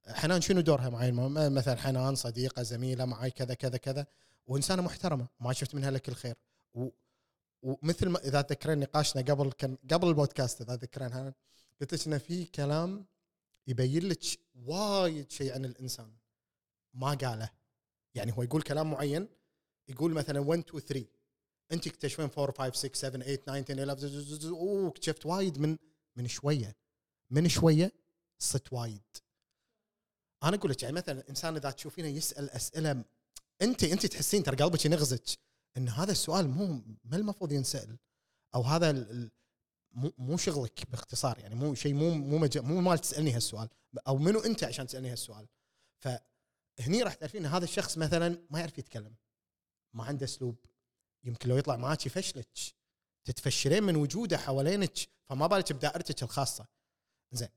حنان 0.08 0.42
شنو 0.42 0.62
دورها 0.62 0.90
معي؟ 0.90 1.12
مثلا 1.50 1.76
حنان 1.76 2.16
صديقة 2.16 2.64
زميلة 2.64 3.06
معي 3.06 3.32
كذا 3.32 3.54
كذا 3.54 3.78
كذا. 3.78 4.06
وإنسانة 4.48 4.82
محترمة 4.82 5.28
ما 5.40 5.54
شفت 5.54 5.76
منها 5.76 5.92
لك 5.92 6.10
الخير 6.10 6.36
ومثل 7.64 8.10
ما 8.10 8.20
إذا 8.20 8.42
تذكرين 8.42 8.80
نقاشنا 8.80 9.22
قبل 9.22 9.52
كان 9.52 9.78
قبل 9.92 10.08
البودكاست 10.08 10.62
إذا 10.62 10.76
تذكرين 10.76 11.34
قلت 11.82 11.94
لك 11.94 12.08
إنه 12.08 12.18
في 12.18 12.46
كلام 12.46 13.06
يبين 13.68 14.08
لك 14.08 14.24
وايد 14.56 15.32
شيء 15.32 15.54
عن 15.54 15.66
الإنسان 15.66 16.12
ما 16.94 17.14
قاله. 17.14 17.50
يعني 18.16 18.34
هو 18.38 18.44
يقول 18.44 18.62
كلام 18.62 18.92
معين 18.92 19.28
يقول 19.88 20.12
مثلا 20.12 20.40
1 20.40 20.60
2 20.60 20.80
3 20.80 21.08
أنت 21.72 21.88
اكتشفين 21.88 22.30
4 22.38 22.72
5 22.72 22.80
6 22.80 22.96
7 22.96 23.36
8 23.36 23.62
9 23.62 23.92
10 23.92 24.10
11 24.14 24.50
أوه 24.50 24.88
اكتشفت 24.88 25.26
وايد 25.26 25.58
من 25.58 25.78
من 26.16 26.28
شوية 26.28 26.76
من 27.30 27.50
شوية 27.50 27.92
صرت 28.40 28.74
وايد. 28.74 29.02
أنا 30.44 30.56
أقول 30.56 30.72
لك 30.72 30.84
يعني 30.84 30.96
مثلا 30.96 31.20
الانسان 31.22 31.56
إذا 31.56 31.72
تشوفينه 31.72 32.08
يسأل 32.08 32.50
أسئلة 32.50 33.04
أنت 33.62 33.84
أنت 33.84 34.06
تحسين 34.06 34.44
ترى 34.44 34.56
قلبك 34.56 34.86
ينغزك. 34.86 35.43
إن 35.78 35.90
هذا 35.90 36.12
السؤال 36.12 36.50
مو 36.50 36.82
ما 37.04 37.18
المفروض 37.18 37.52
ينسأل 37.52 37.98
أو 38.56 38.62
هذا 38.62 39.08
مو 40.18 40.38
شغلك 40.38 40.90
باختصار 40.90 41.40
يعني 41.40 41.56
مو 41.56 41.76
شيء 41.76 41.94
مو 41.94 42.14
مو 42.14 42.38
مج... 42.38 42.58
مو 42.58 42.82
مال 42.82 43.00
تسألني 43.00 43.32
هالسؤال 43.32 43.70
أو 44.08 44.18
منو 44.18 44.40
أنت 44.40 44.64
عشان 44.64 44.88
تسألني 44.88 45.12
هالسؤال 45.12 45.48
فهني 46.00 47.04
راح 47.04 47.14
تعرفين 47.14 47.46
إن 47.46 47.52
هذا 47.52 47.64
الشخص 47.64 47.98
مثلا 47.98 48.38
ما 48.50 48.60
يعرف 48.60 48.78
يتكلم 48.78 49.16
ما 49.94 50.04
عنده 50.04 50.26
أسلوب 50.26 50.56
يمكن 51.24 51.50
لو 51.50 51.58
يطلع 51.58 51.76
معاك 51.76 52.06
يفشلك 52.06 52.48
تتفشلين 53.26 53.84
من 53.84 53.96
وجوده 53.96 54.38
حوالينك 54.38 54.98
فما 55.26 55.48
بالك 55.48 55.74
بدائرتك 55.74 56.24
الخاصة 56.24 56.68
زين 57.32 57.50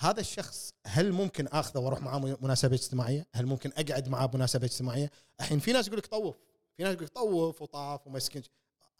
هذا 0.00 0.20
الشخص 0.20 0.74
هل 0.86 1.12
ممكن 1.12 1.46
آخذه 1.46 1.78
وأروح 1.78 2.00
معاه 2.00 2.18
مناسبة 2.18 2.74
اجتماعية؟ 2.74 3.26
هل 3.32 3.46
ممكن 3.46 3.72
أقعد 3.76 4.08
معاه 4.08 4.26
بمناسبة 4.26 4.64
اجتماعية؟ 4.64 5.10
الحين 5.40 5.58
في 5.58 5.72
ناس 5.72 5.86
يقول 5.86 5.98
لك 5.98 6.06
طوف، 6.06 6.36
في 6.80 6.84
ناس 6.84 6.94
يقول 6.94 7.08
طوف 7.08 7.62
وطاف 7.62 8.06
ومسكين 8.06 8.42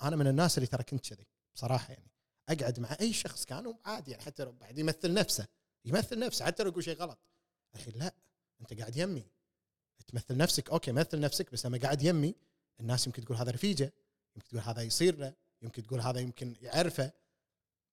أنا 0.03 0.17
من 0.17 0.27
الناس 0.27 0.59
اللي 0.59 0.67
ترى 0.67 0.83
كنت 0.83 1.09
كذي 1.09 1.27
بصراحة 1.55 1.93
يعني. 1.93 2.11
أقعد 2.49 2.81
مع 2.81 2.97
أي 3.01 3.13
شخص 3.13 3.45
كان 3.45 3.75
عادي 3.85 4.11
يعني 4.11 4.23
حتى 4.23 4.45
لو 4.45 4.53
بعد 4.53 4.79
يمثل 4.79 5.15
نفسه 5.15 5.47
يمثل 5.85 6.19
نفسه 6.19 6.45
حتى 6.45 6.63
لو 6.63 6.71
يقول 6.71 6.85
شيء 6.85 6.97
غلط. 6.97 7.19
الحين 7.75 7.95
لا 7.97 8.15
أنت 8.61 8.81
قاعد 8.81 8.97
يمي. 8.97 9.27
تمثل 10.07 10.37
نفسك 10.37 10.71
أوكي 10.71 10.93
مثل 10.93 11.21
نفسك 11.21 11.53
بس 11.53 11.67
لما 11.67 11.79
قاعد 11.79 12.03
يمي 12.03 12.35
الناس 12.81 13.07
يمكن 13.07 13.25
تقول 13.25 13.37
هذا 13.37 13.51
رفيجة 13.51 13.93
يمكن 14.37 14.49
تقول 14.49 14.61
هذا 14.61 14.83
يصير 14.83 15.19
له 15.19 15.35
يمكن 15.63 15.83
تقول 15.83 16.01
هذا 16.01 16.21
يمكن 16.21 16.57
يعرفه. 16.61 17.13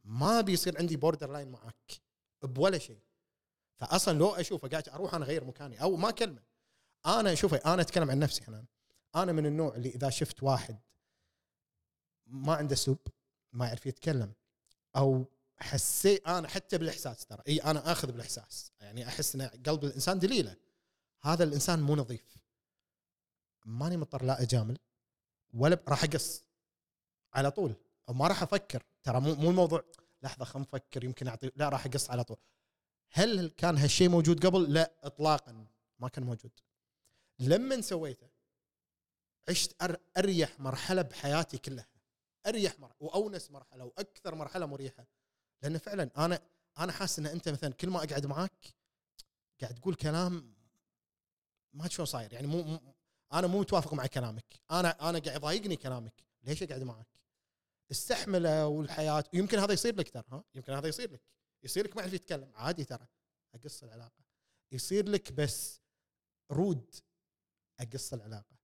ما 0.04 0.41
بيصير 0.41 0.78
عندي 0.78 0.97
borderline 0.97 1.47
معك 1.52 2.02
بولا 2.43 2.78
شيء. 2.78 3.00
فاصلا 3.76 4.17
لو 4.17 4.36
أشوفه 4.36 4.67
قاعد 4.67 4.89
أروح 4.89 5.13
أنا 5.13 5.26
اغير 5.26 5.43
مكاني 5.43 5.82
أو 5.82 5.95
ما 5.95 6.12
أكلمه. 6.12 6.43
أنا 7.06 7.36
شوفي 7.36 7.56
أنا 7.56 7.82
أتكلم 7.82 8.12
عن 8.12 8.19
نفسي 8.19 8.43
أنا. 8.47 8.65
أنا 9.23 9.32
من 9.32 9.45
النوع 9.45 9.75
اللي 9.75 9.89
إذا 9.89 10.10
شفت 10.10 10.43
واحد 10.43 10.80
ما 12.25 12.56
عنده 12.56 12.73
اسلوب 12.73 12.99
ما 13.53 13.65
يعرف 13.67 13.86
يتكلم 13.86 14.34
أو 14.95 15.25
حسيت 15.58 16.27
أنا 16.27 16.47
حتى 16.47 16.77
بالإحساس 16.77 17.25
ترى 17.25 17.43
إي 17.47 17.58
أنا 17.58 17.91
آخذ 17.91 18.12
بالإحساس. 18.12 18.71
يعني 18.80 19.08
أحس 19.08 19.36
إن 19.36 19.41
قلب 19.41 19.84
الإنسان 19.84 20.19
دليله. 20.19 20.56
هذا 21.21 21.43
الإنسان 21.43 21.82
مو 21.82 21.95
نظيف. 21.95 22.38
ماني 23.65 23.97
مضطر 23.97 24.23
لا 24.23 24.41
اجامل 24.41 24.77
ولا 25.53 25.84
راح 25.88 26.03
أقص 26.03 26.43
على 27.34 27.51
طول 27.51 27.75
ما 28.10 28.27
راح 28.27 28.43
أفكر. 28.43 28.84
ترى 29.03 29.19
مو 29.19 29.36
مو 29.36 29.49
الموضوع 29.49 29.84
لحظة 30.21 30.45
خلينا 30.45 30.67
نفكر 30.67 31.03
يمكن 31.03 31.27
أعطي 31.27 31.51
لا 31.56 31.69
راح 31.69 31.86
أقص 31.86 32.10
على 32.10 32.23
طول. 32.23 32.38
هل 33.12 33.49
كان 33.49 33.77
هالشيء 33.77 34.10
موجود 34.10 34.45
قبل؟ 34.45 34.73
لا 34.73 34.93
اطلاقا 35.03 35.67
ما 35.99 36.08
كان 36.08 36.23
موجود. 36.23 36.51
لما 37.39 37.82
سويته؟ 37.82 38.37
عشت 39.49 39.75
أريح 40.17 40.60
مرحلة 40.60 41.01
بحياتي 41.01 41.57
كلها. 41.57 41.88
أريح 42.47 42.79
مرحله 42.79 42.97
وأونس 42.99 43.51
مرحلة 43.51 43.86
وأكثر 43.86 44.36
مرحلة 44.36 44.65
مريحة. 44.65 45.07
لأن 45.63 45.77
فعلا 45.77 46.10
أنا 46.17 46.41
أنا 46.77 46.91
حاسس 46.91 47.19
إن 47.19 47.25
أنت 47.25 47.49
مثلا 47.49 47.73
كل 47.73 47.89
ما 47.89 48.03
أقعد 48.03 48.25
معاك 48.25 48.75
قاعد 49.62 49.75
تقول 49.75 49.95
كلام 49.95 50.55
ما 51.73 51.88
شلون 51.88 52.05
صاير. 52.05 52.33
يعني 52.33 52.47
مو, 52.47 52.79
أنا 53.33 53.47
مو 53.47 53.60
متوافق 53.60 53.93
مع 53.93 54.05
كلامك. 54.05 54.45
أنا 54.71 55.10
أنا 55.10 55.19
قاعد 55.19 55.36
يضايقني 55.36 55.75
كلامك. 55.75 56.13
ليش 56.43 56.63
أقعد 56.63 56.83
معك 56.83 57.07
استحمله 57.91 58.67
والحياة 58.67 59.23
يمكن 59.33 59.60
هذا 59.60 59.73
يصير 59.73 59.95
لك 59.95 60.10
ترى 60.10 60.23
ها؟ 60.31 60.43
يمكن 60.55 60.73
هذا 60.73 60.88
يصير 60.88 61.12
لك. 61.12 61.21
يصير 61.63 61.86
لك 61.86 61.95
ما 61.95 62.01
يعرف 62.01 62.13
يتكلم. 62.13 62.51
عادي 62.55 62.86
ترى. 62.86 63.07
أقص 63.55 63.83
العلاقة. 63.83 64.23
يصير 64.71 65.10
لك 65.10 65.31
بس 65.31 65.81
رود 66.51 66.95
أقص 67.79 68.13
العلاقة. 68.13 68.57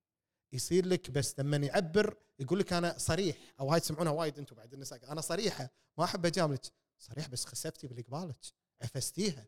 يصير 0.54 0.86
لك 0.86 1.12
بس 1.12 1.40
لما 1.40 1.58
يعبر 1.58 2.18
يقول 2.40 2.60
لك 2.60 2.74
أنا 2.74 2.98
صريح 2.98 3.38
أو 3.60 3.72
هاي 3.72 3.80
تسمعونها 3.80 4.12
وايد 4.12 4.38
أنتم 4.38 4.56
بعد 4.56 4.74
النساء 4.74 5.12
أنا 5.12 5.22
صريحة 5.22 5.70
ما 5.98 6.04
أحب 6.04 6.26
أجاملك. 6.26 6.74
صريح 7.00 7.28
بس 7.28 7.46
خسفتي 7.46 7.88
باللي 7.88 8.02
قبالك 8.02 8.38
عفستيها 8.82 9.48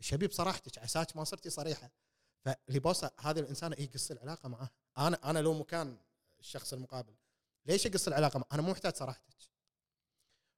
شبي 0.00 0.26
بصراحتك 0.26 0.78
عساك 0.78 1.16
ما 1.16 1.24
صرتي 1.24 1.50
صريحة. 1.50 1.90
فاللي 2.44 2.78
بوصل 2.78 3.10
هذا 3.20 3.40
الانسان 3.40 3.72
يقص 3.72 4.10
العلاقة 4.10 4.48
معاه؟ 4.48 4.70
أنا 4.98 5.30
أنا 5.30 5.38
لو 5.38 5.54
مكان 5.54 5.98
الشخص 6.40 6.72
المقابل 6.72 7.14
ليش 7.66 7.86
اقص 7.86 8.06
العلاقة 8.06 8.38
معه؟ 8.38 8.46
أنا 8.52 8.62
مو 8.62 8.70
محتاج 8.70 8.94
صراحتك. 8.94 9.36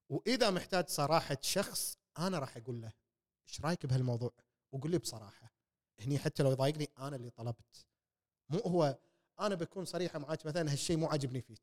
وإذا 0.08 0.50
محتاج 0.50 0.88
صراحة 0.88 1.38
شخص 1.40 1.98
أنا 2.18 2.38
راح 2.38 2.56
أقول 2.56 2.80
له 2.80 2.92
إيش 3.48 3.60
رأيك 3.60 3.86
بهالموضوع؟ 3.86 4.32
وقول 4.72 4.90
لي 4.90 4.98
بصراحة. 4.98 5.52
هني 6.00 6.18
حتى 6.18 6.42
لو 6.42 6.52
يضايقني 6.52 6.88
أنا 6.98 7.16
اللي 7.16 7.30
طلبت. 7.30 7.86
مو 8.48 8.58
هو 8.58 8.98
أنا 9.40 9.54
بكون 9.54 9.84
صريحه 9.84 10.18
معك 10.18 10.46
مثلا 10.46 10.72
هالشيء 10.72 10.96
مو 10.96 11.06
عاجبني 11.06 11.40
فيك. 11.42 11.60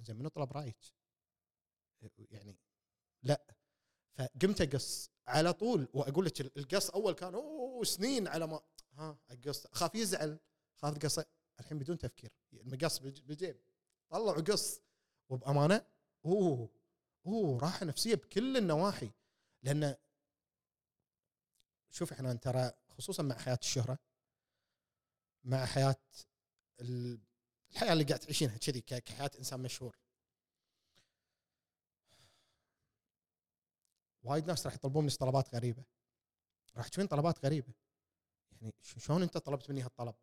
زين 0.00 0.16
منو 0.16 0.28
طلب 0.28 0.52
رأيك؟ 0.52 0.76
يعني 2.18 2.56
لا. 3.22 3.44
فقمت 4.14 4.60
أقص 4.60 5.10
على 5.26 5.52
طول 5.52 5.88
وأقول 5.94 6.26
لك 6.26 6.40
القص 6.40 6.90
أول 6.90 7.12
كان 7.14 7.34
أوه 7.34 7.84
سنين 7.84 8.28
على 8.28 8.46
ما. 8.46 8.60
ها 8.92 9.18
أقص. 9.30 9.66
خاف 9.66 9.94
يزعل. 9.94 10.38
خاف 10.76 10.98
قص 10.98 11.18
الحين 11.60 11.78
بدون 11.78 11.98
تفكير. 11.98 12.30
المقص 12.52 12.98
بالج- 12.98 13.22
بالجيب 13.22 13.60
طلع 14.08 14.32
وقص 14.38 14.80
وبأمانة 15.28 15.86
أوه 16.24 16.70
أوه 17.26 17.58
راحة 17.60 17.86
نفسية 17.86 18.14
بكل 18.14 18.56
النواحي. 18.56 19.10
لأن 19.62 19.96
شوف 21.90 22.12
إحنا 22.12 22.34
ترى 22.34 22.72
خصوصا 22.88 23.22
مع 23.22 23.34
حياة 23.38 23.58
الشهرة 23.62 23.98
مع 25.44 25.66
حياة 25.66 25.96
الحياة 26.80 27.92
اللي 27.92 28.04
قاعد 28.04 28.18
تعيشينها 28.20 28.58
كذي 28.58 28.80
كحياة 28.80 29.30
إنسان 29.38 29.60
مشهور. 29.60 29.98
وايد 34.22 34.46
ناس 34.46 34.66
راح 34.66 34.74
يطلبون 34.74 35.04
منك 35.04 35.14
طلبات 35.14 35.54
غريبة. 35.54 35.84
راح 36.76 36.88
تشوفين 36.88 37.06
طلبات 37.06 37.44
غريبة. 37.44 37.72
يعني 38.50 38.74
شلون 38.82 39.22
أنت 39.22 39.38
طلبت 39.38 39.70
مني 39.70 39.82
هالطلب؟ 39.82 40.14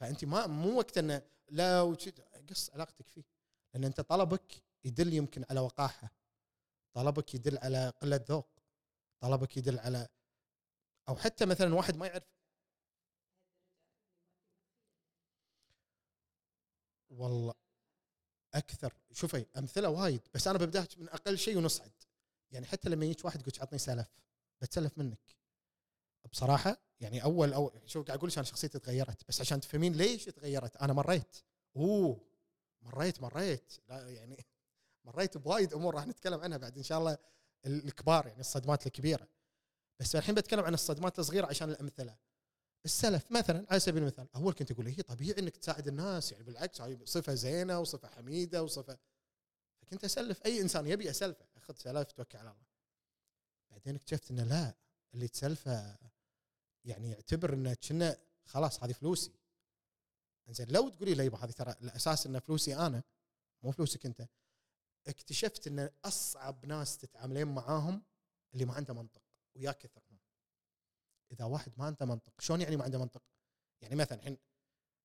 فأنت 0.00 0.24
ما 0.24 0.46
مو 0.46 0.78
وقت 0.78 0.98
إنه 0.98 1.22
لا 1.48 1.82
قص 2.50 2.70
علاقتك 2.70 3.08
فيه. 3.08 3.24
لأن 3.74 3.84
أنت 3.84 4.00
طلبك 4.00 4.62
يدل 4.84 5.12
يمكن 5.12 5.44
على 5.50 5.60
وقاحة. 5.60 6.10
طلبك 6.92 7.34
يدل 7.34 7.58
على 7.58 7.88
قلة 7.88 8.24
ذوق. 8.28 8.48
طلبك 9.20 9.56
يدل 9.56 9.78
على 9.78 10.08
أو 11.08 11.16
حتى 11.16 11.46
مثلا 11.46 11.74
واحد 11.74 11.96
ما 11.96 12.06
يعرف 12.06 12.37
والله 17.18 17.54
أكثر. 18.54 18.94
شوفي 19.12 19.46
أمثلة 19.58 19.88
وايد 19.88 20.20
بس 20.34 20.48
أنا 20.48 20.58
ببدأها 20.58 20.88
من 20.96 21.08
أقل 21.08 21.38
شيء 21.38 21.58
ونصعد. 21.58 21.92
يعني 22.50 22.66
حتى 22.66 22.88
لما 22.88 23.04
يجيك 23.04 23.24
واحد 23.24 23.40
يقول 23.40 23.52
عطني 23.60 23.78
سلف 23.78 24.08
بتسلف 24.62 24.98
منك. 24.98 25.36
بصراحة 26.32 26.76
يعني 27.00 27.22
أول 27.24 27.52
أو 27.52 27.72
شوف 27.86 28.06
قاعد 28.06 28.18
أقول 28.18 28.32
أنا 28.36 28.42
شخصيتي 28.42 28.78
تغيرت 28.78 29.28
بس 29.28 29.40
عشان 29.40 29.60
تفهمين 29.60 29.92
ليش 29.92 30.24
تغيرت. 30.24 30.76
أنا 30.76 30.92
مريت. 30.92 31.36
أوه 31.76 32.20
مريت 32.82 33.22
مريت. 33.22 33.72
لا 33.88 34.10
يعني 34.10 34.46
مريت 35.04 35.36
بوايد 35.38 35.74
أمور 35.74 35.94
راح 35.94 36.06
نتكلم 36.06 36.40
عنها 36.40 36.58
بعد 36.58 36.76
إن 36.76 36.82
شاء 36.82 36.98
الله 36.98 37.18
الكبار 37.66 38.26
يعني 38.26 38.40
الصدمات 38.40 38.86
الكبيرة. 38.86 39.28
بس 40.00 40.16
الحين 40.16 40.34
بتكلم 40.34 40.64
عن 40.64 40.74
الصدمات 40.74 41.18
الصغيرة 41.18 41.46
عشان 41.46 41.70
الأمثلة. 41.70 42.16
السلف 42.88 43.32
مثلا 43.32 43.66
على 43.70 43.80
سبيل 43.80 44.02
المثال 44.02 44.28
اول 44.34 44.52
كنت 44.52 44.70
أقول 44.70 44.86
هي 44.86 45.02
طبيعي 45.02 45.38
إنك 45.38 45.56
تساعد 45.56 45.88
الناس 45.88 46.32
يعني 46.32 46.44
بالعكس 46.44 46.82
صفة 47.04 47.34
زينة 47.34 47.80
وصفة 47.80 48.08
حميدة 48.08 48.62
وصفة 48.62 48.98
فكنت 49.80 50.04
أسلف 50.04 50.42
أي 50.46 50.60
إنسان 50.60 50.86
يبي 50.86 51.10
اسلفه 51.10 51.46
أخذ 51.56 51.74
سلف 51.76 52.12
توكل 52.12 52.38
على 52.38 52.50
الله. 52.50 52.66
بعدين 53.70 53.94
اكتشفت 53.94 54.30
إنه 54.30 54.44
لا 54.44 54.74
اللي 55.14 55.28
تسلفه 55.28 55.98
يعني 56.84 57.10
يعتبر 57.10 57.54
إنه 57.54 57.74
كنا 57.88 58.16
خلاص 58.44 58.82
هذه 58.82 58.92
فلوسي. 58.92 59.32
زين 60.48 60.68
لو 60.68 60.88
تقولي 60.88 61.14
لي 61.14 61.28
هذه 61.28 61.50
ترى 61.50 61.74
الأساس 61.82 62.26
إنه 62.26 62.38
فلوسي 62.38 62.76
أنا 62.76 63.02
مو 63.62 63.72
فلوسك 63.72 64.06
أنت 64.06 64.28
اكتشفت 65.06 65.66
إن 65.66 65.90
أصعب 66.04 66.66
ناس 66.66 66.98
تتعاملين 66.98 67.46
معاهم 67.46 68.02
اللي 68.54 68.64
ما 68.64 68.74
عنده 68.74 68.94
منطق 68.94 69.22
ويا 69.54 69.72
كثرهم 69.72 70.07
إذا 71.32 71.44
واحد 71.44 71.72
ما 71.76 71.84
عنده 71.84 72.06
منطق 72.06 72.40
شلون 72.40 72.60
يعني 72.60 72.76
ما 72.76 72.84
عنده 72.84 72.98
منطق؟ 72.98 73.22
يعني 73.80 73.94
مثلا 73.94 74.18
الحين 74.18 74.38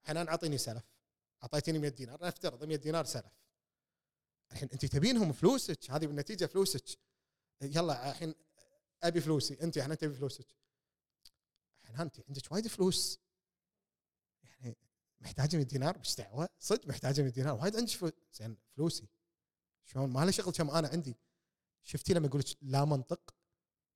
حنان 0.03 0.27
أعطيني 0.27 0.57
سلف 0.57 0.83
أعطيتيني 1.43 1.79
100 1.79 1.89
دينار 1.89 2.25
نفترض 2.25 2.63
100 2.63 2.77
دينار 2.77 3.05
سلف. 3.05 3.33
الحين 4.51 4.69
انت 4.73 4.85
تبينهم 4.85 5.33
فلوسك 5.33 5.91
هذه 5.91 6.05
بالنتيجه 6.05 6.45
فلوسك. 6.45 6.99
يلا 7.61 8.11
الحين 8.11 8.35
أبي 9.03 9.21
فلوسي 9.21 9.57
انت 9.61 9.79
حنان 9.79 9.97
تبي 9.97 10.13
فلوسك. 10.13 10.47
حنان 11.83 12.01
انت 12.01 12.19
عندك 12.27 12.51
وايد 12.51 12.67
فلوس. 12.67 13.19
يعني 14.43 14.77
محتاجة 15.19 15.55
100 15.57 15.65
دينار؟ 15.65 15.99
مش 15.99 16.15
دعوة 16.15 16.49
صدق 16.59 16.87
محتاجة 16.87 17.21
100 17.21 17.31
دينار 17.31 17.53
وايد 17.61 17.75
عندك 17.75 17.91
فلوس 17.91 18.11
زين 18.33 18.57
فلوسي. 18.75 19.07
شلون؟ 19.85 20.09
ما 20.09 20.25
له 20.25 20.31
شغل 20.31 20.53
كم 20.53 20.69
أنا 20.69 20.87
عندي 20.87 21.17
شفتي 21.83 22.13
لما 22.13 22.27
أقول 22.27 22.39
لك 22.39 22.57
لا 22.61 22.85
منطق؟ 22.85 23.35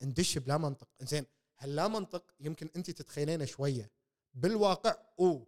ندش 0.02 0.38
بلا 0.38 0.58
منطق. 0.58 0.90
زين 1.02 1.26
هل 1.58 1.76
لا 1.76 1.88
منطق 1.88 2.36
يمكن 2.40 2.70
انت 2.76 2.92
تتخيلينه 2.92 3.46
شوية؟ 3.46 3.92
بالواقع 4.34 4.96
اوه 5.20 5.48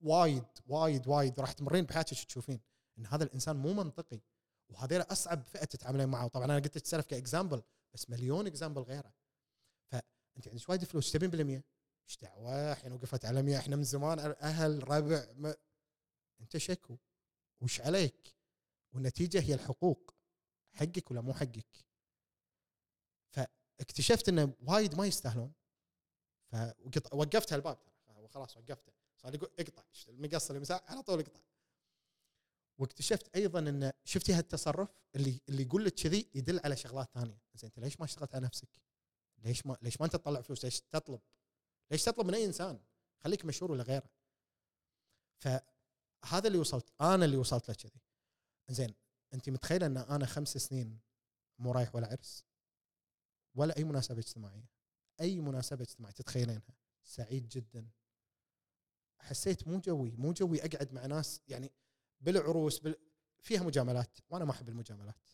وايد 0.00 0.44
وايد 0.66 1.08
وايد 1.08 1.40
راح 1.40 1.52
تمرين 1.52 1.84
بحياتك 1.84 2.24
تشوفين 2.24 2.60
إن 2.98 3.06
هذا 3.06 3.24
الإنسان 3.24 3.56
مو 3.56 3.72
منطقي 3.72 4.20
وهذول 4.68 5.00
أصعب 5.00 5.42
فئة 5.42 5.64
تتعاملين 5.64 6.08
معه 6.08 6.28
طبعا 6.28 6.44
أنا 6.44 6.54
قلت 6.54 6.76
لك 6.76 6.86
سلف 6.86 7.06
ك 7.06 7.13
example 7.13 7.62
بس 7.94 8.10
مليون 8.10 8.46
example 8.46 8.82
غيره. 8.82 9.14
فانت 9.90 10.48
عندك 10.48 10.68
وايد 10.68 10.84
فلوس 10.84 11.12
تبين 11.12 11.30
بالمية. 11.30 11.64
إيش 12.08 12.18
دعوة؟ 12.18 12.72
الحين 12.72 12.92
وقفت 12.92 13.24
على 13.24 13.42
100 13.42 13.58
إحنا 13.58 13.76
من 13.76 13.84
زمان 13.84 14.18
أهل 14.18 14.88
ربع 14.88 15.26
ما. 15.34 15.54
أنت 16.40 16.56
شكو؟ 16.56 16.96
وش 17.60 17.80
عليك؟ 17.80 18.36
والنتيجة 18.92 19.40
هي 19.40 19.54
الحقوق 19.54 20.14
حقك 20.72 21.10
ولا 21.10 21.20
مو 21.20 21.34
حقك؟ 21.34 21.84
فاكتشفت 23.82 24.28
إنه 24.28 24.54
وايد 24.60 24.94
ما 24.94 25.06
يستاهلون 25.06 25.52
فوقفت 26.50 27.52
هالباب 27.52 27.78
ترى 28.06 28.28
خلاص 28.28 28.56
وقفته 28.56 28.92
صار 29.16 29.34
يقول 29.34 29.50
اقطع 29.58 29.82
المقص 30.08 30.48
اللي 30.48 30.60
مساء 30.60 30.84
على 30.88 31.02
طول 31.02 31.20
اقطع 31.20 31.40
واكتشفت 32.78 33.36
أيضا 33.36 33.58
ان 33.58 33.92
شفتي 34.04 34.32
هالتصرف 34.32 34.88
اللي 35.16 35.40
اللي 35.48 35.62
يقول 35.62 35.84
لك 35.84 35.94
كذي 35.94 36.30
يدل 36.34 36.60
على 36.64 36.76
شغلات 36.76 37.10
ثانية 37.14 37.38
زين 37.54 37.70
أنت 37.70 37.78
ليش 37.78 38.00
ما 38.00 38.04
اشتغلت 38.04 38.34
على 38.34 38.44
نفسك؟ 38.44 38.68
ليش 39.38 39.66
ما 39.66 39.76
ليش 39.82 40.00
ما 40.00 40.06
أنت 40.06 40.16
تطلع 40.16 40.40
فلوس؟ 40.40 40.64
ليش 40.64 40.80
تطلب؟ 40.80 41.20
ليش 41.90 42.04
تطلب 42.04 42.26
من 42.26 42.34
أي 42.34 42.44
إنسان؟ 42.44 42.80
خليك 43.18 43.44
مشهور 43.44 43.72
ولا 43.72 43.82
غيره. 43.82 44.10
فهذا 45.38 46.46
اللي 46.46 46.58
وصلت 46.58 46.92
أنا 47.00 47.24
اللي 47.24 47.36
وصلت 47.36 47.68
له 47.68 47.74
كذي. 47.74 48.00
زين 48.70 48.94
أنت 49.34 49.50
متخيلة 49.50 49.86
إن 49.86 49.96
أنا 49.96 50.26
خمس 50.26 50.58
سنين 50.58 51.00
مو 51.58 51.72
رايح 51.72 51.94
ولا 51.94 52.06
عرس 52.06 52.44
ولا 53.54 53.76
أي 53.76 53.84
مناسبة 53.84 54.18
اجتماعية. 54.18 54.68
أي 55.20 55.40
مناسبة 55.40 55.82
اجتماعية 55.82 56.14
تتخيلينها. 56.14 56.74
سعيد 57.04 57.48
جدا. 57.48 57.88
حسيت 59.18 59.68
مو 59.68 59.80
جوي 59.80 60.16
مو 60.16 60.32
جوي 60.32 60.64
أقعد 60.64 60.92
مع 60.92 61.06
ناس 61.06 61.40
يعني 61.48 61.72
بالعروس 62.20 62.78
بال... 62.78 62.96
فيها 63.40 63.62
مجاملات 63.62 64.18
وأنا 64.30 64.44
ما 64.44 64.50
أحب 64.50 64.68
المجاملات. 64.68 65.30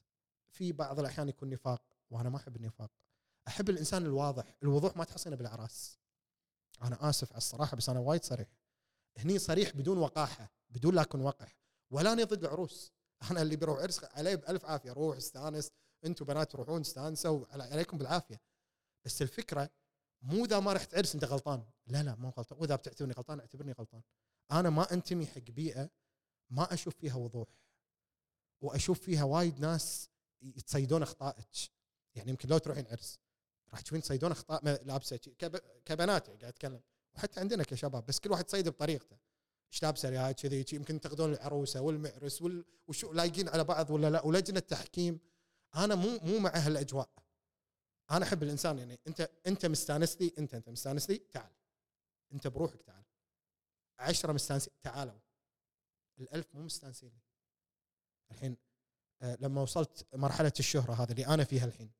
في 0.49 0.73
بعض 0.73 0.99
الأحيان 0.99 1.29
يكون 1.29 1.51
نفاق 1.51 1.83
وأنا 2.11 2.29
ما 2.29 2.37
أحب 2.37 2.57
النفاق. 2.57 2.91
أحب 3.49 3.71
الإنسان 3.71 4.07
الواضح 4.07 4.55
الوضوح 4.62 4.97
ما 4.97 5.05
تحصينه 5.05 5.37
بالاعراس 5.37 5.99
أنا 6.83 7.09
آسف 7.11 7.31
على 7.33 7.39
الصراحة 7.39 7.77
بس 7.77 7.89
أنا 7.89 8.01
وايد 8.01 8.25
صريح. 8.25 8.49
هني 9.16 9.39
صريح 9.39 9.77
بدون 9.77 9.99
وقاحة 9.99 10.53
بدون 10.71 10.95
لا 10.95 11.03
اكون 11.03 11.21
وقح. 11.21 11.57
ولا 11.91 12.12
اني 12.12 12.25
ضد 12.25 12.45
العروس. 12.45 12.93
أنا 13.31 13.43
اللي 13.43 13.57
بيروح 13.57 13.79
عرس 13.79 14.05
عليه 14.05 14.35
بألف 14.35 14.64
عافية 14.64 14.93
روح 14.93 15.16
استأنس. 15.16 15.71
أنتم 16.05 16.25
بنات 16.25 16.53
تروحون 16.53 16.81
استانسوا 16.81 17.45
عليكم 17.51 17.99
بالعافية. 17.99 18.41
بس 19.05 19.23
الفكرة 19.23 19.71
مو 20.23 20.45
إذا 20.45 20.61
ما 20.61 20.73
رحت 20.73 20.95
عرس 20.95 21.15
أنت 21.15 21.25
غلطان. 21.25 21.65
لا 21.87 22.03
لا 22.03 22.15
مو 22.15 22.29
غلطان. 22.29 22.59
وإذا 22.59 22.77
بتعتبرني 22.77 23.13
غلطان 23.13 23.41
اعتبرني 23.41 23.73
غلطان. 23.73 24.03
أنا 24.53 24.71
ما 24.71 24.93
أنتمي 24.93 25.27
حق 25.27 25.41
بيئة 25.41 25.91
ما 26.51 26.75
أشوف 26.75 26.97
فيها 26.97 27.15
وضوح. 27.15 27.49
وأشوف 28.61 29.01
فيها 29.01 29.25
وايد 29.25 29.61
ناس 29.61 30.11
يتصيدون 30.43 31.03
أخطائك. 31.03 31.49
يعني 32.15 32.31
يمكن 32.31 32.49
لو 32.49 32.59
تروحين 32.59 32.87
عرس 32.87 33.19
راح 33.71 33.81
تشوفين 33.81 34.03
تصيدون 34.03 34.33
أخطاء 34.33 34.85
لابسة 34.85 35.17
كبنات 35.85 36.29
يعني 36.29 36.41
قاعد 36.41 36.45
أتكلم. 36.45 36.81
وحتى 37.15 37.41
عندنا 37.41 37.63
كشباب 37.63 38.07
بس 38.07 38.21
كل 38.21 38.31
واحد 38.31 38.45
تصيد 38.45 38.69
بطريقته. 38.69 39.17
إيش 39.73 39.83
لابسة 39.83 40.09
يا 40.09 40.33
كذي 40.33 40.65
يمكن 40.73 41.01
تاخذون 41.01 41.33
العروسة 41.33 41.81
والمعرس 41.81 42.43
وال... 42.43 42.65
وشو 42.89 43.13
لايقين 43.13 43.49
على 43.49 43.65
بعض 43.65 43.91
ولا 43.91 44.11
لا؟ 44.11 44.25
ولجنة 44.25 44.61
تحكيم. 44.61 45.21
أنا 45.79 45.95
مو 45.95 46.18
مو 46.22 46.39
مع 46.39 46.51
هالأجواء. 46.55 47.11
أنا 48.11 48.24
أحب 48.24 48.43
الإنسان 48.43 48.79
يعني 48.79 48.99
أنت 49.07 49.31
أنت 49.47 49.66
مستانس 49.66 50.20
لي 50.20 50.33
أنت 50.39 50.55
أنت 50.55 50.68
مستانس 50.68 51.11
لي 51.11 51.18
تعال. 51.18 51.53
أنت 52.33 52.47
بروحك 52.47 52.83
تعال. 52.83 53.05
عشرة 53.99 54.33
مستانسين 54.33 54.72
تعالوا. 54.83 55.18
الألف 56.20 56.55
مو 56.55 56.62
مستانسين 56.62 57.12
الحين 58.31 58.57
آه 59.22 59.39
لما 59.41 59.62
وصلت 59.62 60.07
مرحلة 60.14 60.53
الشهرة 60.59 60.93
هذا 60.93 61.12
اللي 61.12 61.26
أنا 61.26 61.45
فيها 61.45 61.64
الحين 61.64 61.91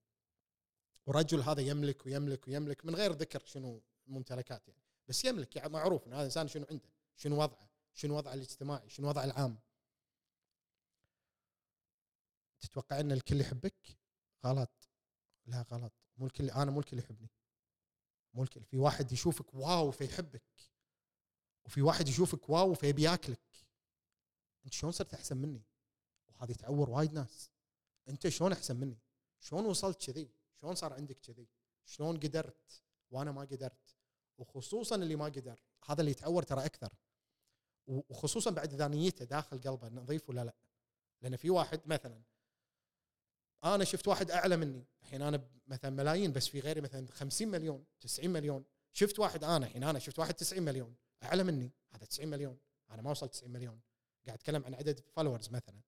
والرجل 1.07 1.41
هذا 1.41 1.61
يملك 1.61 2.07
ويملك 2.07 2.49
ويملك 2.49 2.87
من 2.87 2.95
غير 2.95 3.13
ذكر 3.13 3.43
شنو 3.45 3.83
الممتلكات 4.09 4.69
يعني. 4.69 4.83
بس 5.09 5.25
يملك 5.25 5.57
يعني 5.57 5.69
معروف 5.69 6.07
إن 6.07 6.13
هذا 6.13 6.21
الانسان 6.21 6.49
شنو 6.49 6.67
عنده 6.71 6.89
شنو 7.17 7.43
وضعه 7.43 7.69
شنو 7.93 8.17
وضعه 8.17 8.35
الاجتماعي 8.35 8.89
شنو 8.89 9.09
وضعه 9.09 9.25
العام. 9.25 9.59
تتوقع 12.61 13.01
إن 13.01 13.13
الكل 13.13 13.41
يحبك؟ 13.41 13.99
غلط. 14.45 14.91
لا 15.47 15.63
غلط. 15.63 15.93
مو 16.17 16.27
الكل 16.27 16.51
أنا 16.51 16.71
مو 16.71 16.81
الكل 16.81 16.99
يحبني. 16.99 17.31
مو 18.35 18.43
الكل. 18.43 18.65
في 18.65 18.79
واحد 18.79 19.13
يشوفك 19.13 19.55
واو 19.55 19.91
فيحبك 19.91 20.43
وفي 21.65 21.83
واحد 21.83 22.09
يشوفك 22.09 22.49
واو 22.49 22.75
فيبي 22.75 23.03
ياكلك 23.03 23.41
أنت 24.65 24.75
شلون 24.75 24.93
صرت 24.93 25.15
أحسن 25.15 25.37
مني؟ 25.37 25.63
وهذه 26.29 26.53
تعور 26.53 26.91
وايد 26.91 27.13
ناس. 27.13 27.51
أنت 28.09 28.29
شلون 28.29 28.53
أحسن 28.53 28.77
مني؟ 28.77 28.99
شلون 29.41 29.67
وصلت 29.67 30.11
كذي؟ 30.11 30.31
شلون 30.61 30.75
صار 30.75 30.93
عندك 30.93 31.21
كذي؟ 31.21 31.49
شلون 31.85 32.21
قدرت؟ 32.21 32.83
وأنا 33.11 33.33
ما 33.33 33.41
قدرت. 33.41 33.97
وخصوصا 34.39 34.97
اللي 34.97 35.17
ما 35.17 35.25
قدر. 35.25 35.63
هذا 35.85 36.01
اللي 36.01 36.11
يتعور 36.11 36.43
ترى 36.43 36.65
أكثر. 36.65 36.95
وخصوصا 37.87 38.51
بعد 38.51 38.73
إذا 38.73 38.89
نيته 38.89 39.25
داخل 39.25 39.61
قلبه 39.61 39.89
نظيف 39.89 40.29
ولا 40.29 40.45
لا. 40.45 40.55
لأن 41.23 41.37
في 41.37 41.51
واحد 41.51 41.81
مثلا 41.87 42.23
أنا 43.65 43.85
شفت 43.85 44.09
واحد 44.09 44.31
أعلى 44.31 44.57
مني. 44.57 44.87
الحين 45.03 45.23
أنا 45.23 45.49
مثلا 45.67 45.91
ملايين 45.91 46.33
بس 46.33 46.49
في 46.49 46.61
غيري 46.61 46.81
مثلا 46.81 47.07
50 47.13 47.49
مليون 47.49 47.85
90 48.01 48.31
مليون. 48.31 48.65
شفت 48.93 49.19
واحد 49.19 49.45
أنا 49.45 49.67
الحين 49.67 49.85
أنا 49.85 49.99
شفت 49.99 50.19
واحد 50.19 50.35
90 50.35 50.63
مليون. 50.63 50.95
أعلى 51.23 51.43
مني 51.43 51.73
هذا 51.91 52.05
90 52.05 52.29
مليون. 52.29 52.59
أنا 52.91 53.03
ما 53.03 53.11
وصلت 53.11 53.33
90 53.33 53.53
مليون. 53.53 53.81
قاعد 54.27 54.39
أتكلم 54.39 54.65
عن 54.65 54.75
عدد 54.75 55.01
فولورز 55.01 55.49
مثلا. 55.51 55.81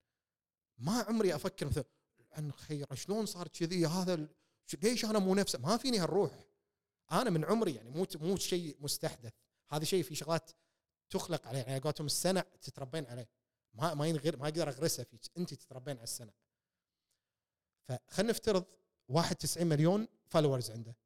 ما 0.79 1.03
عمري 1.03 1.35
أفكر 1.35 1.67
مثلا 1.67 1.85
الأخير 2.33 2.95
شلون 2.95 3.27
صار 3.27 3.49
كذي؟ 3.49 3.87
هذا 3.87 4.29
ليش 4.83 5.05
أنا 5.05 5.19
مو 5.19 5.35
نفسه 5.35 5.59
ما 5.59 5.77
فيني 5.77 5.99
هالروح. 5.99 6.47
أنا 7.13 7.31
من 7.31 7.45
عمري 7.45 7.75
يعني 7.75 7.91
مو 7.91 8.07
مو 8.21 8.37
شيء 8.37 8.77
مستحدث. 8.81 9.33
هذا 9.69 9.85
شيء 9.85 10.03
في 10.03 10.15
شغلات 10.15 10.51
تخلق 11.11 11.47
عليه. 11.47 11.59
يعني 11.59 11.81
قولتهم 11.81 12.07
السنع 12.07 12.45
تتربين 12.63 13.07
عليه. 13.07 13.29
ما 13.75 13.95
ما 13.95 14.07
ينغير 14.07 14.37
ما 14.37 14.45
أقدر 14.45 14.69
أغرسها 14.69 15.05
فيك. 15.05 15.21
أنت 15.39 15.55
تتربين 15.55 15.97
على 15.97 16.05
السنع 16.05 16.33
فخلينا 17.91 18.33
نفترض 18.33 18.65
واحد 19.09 19.37
90 19.37 19.67
مليون 19.67 20.09
followers 20.27 20.71
عنده. 20.71 20.97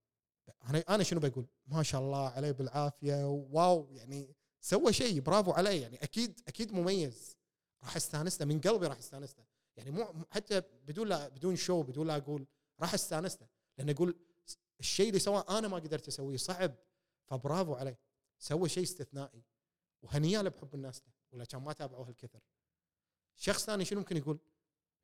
أنا 0.69 0.79
أنا 0.89 1.03
شنو 1.03 1.21
بقول؟ 1.21 1.47
ما 1.67 1.83
شاء 1.83 2.01
الله 2.01 2.29
عليه 2.29 2.51
بالعافية 2.51 3.27
wow 3.29 3.89
يعني 3.91 4.35
سوى 4.61 4.93
شيء 4.93 5.21
برافو 5.21 5.53
عليه 5.53 5.83
يعني 5.83 5.97
أكيد 6.03 6.41
أكيد 6.49 6.73
مميز. 6.73 7.37
راح 7.83 7.97
استانس 7.97 8.41
له 8.41 8.47
من 8.47 8.61
قلبي 8.61 8.87
راح 8.87 8.99
استانس 8.99 9.39
له 9.39 9.45
يعني 9.77 9.91
مو 9.91 10.25
حتى 10.31 10.61
بدون 10.61 11.09
لا 11.09 11.29
بدون 11.29 11.57
شو 11.57 11.83
بدون 11.83 12.07
لا 12.07 12.17
أقول 12.17 12.47
راح 12.81 12.95
استانس 12.95 13.43
له 13.43 13.49
لأن 13.79 13.91
أقول 13.91 14.17
الشيء 14.81 15.09
اللي 15.09 15.19
سواه 15.19 15.59
أنا 15.59 15.69
ما 15.69 15.77
قدرت 15.77 16.09
أسويه 16.09 16.37
صعب. 16.37 16.75
فبرافو 17.27 17.75
عليه. 17.75 17.99
سوى 18.39 18.69
شيء 18.69 18.83
استثنائي. 18.83 19.45
وهنيا 20.03 20.43
له 20.43 20.51
بحب 20.51 20.75
الناس 20.75 21.03
له 21.07 21.13
ولا 21.33 21.45
كان 21.45 21.63
ما 21.63 21.73
تابعوه 21.73 22.09
الكثر. 22.09 22.41
شخص 23.37 23.65
ثاني 23.65 23.85
شنو 23.85 23.99
ممكن 23.99 24.17
يقول؟ 24.17 24.39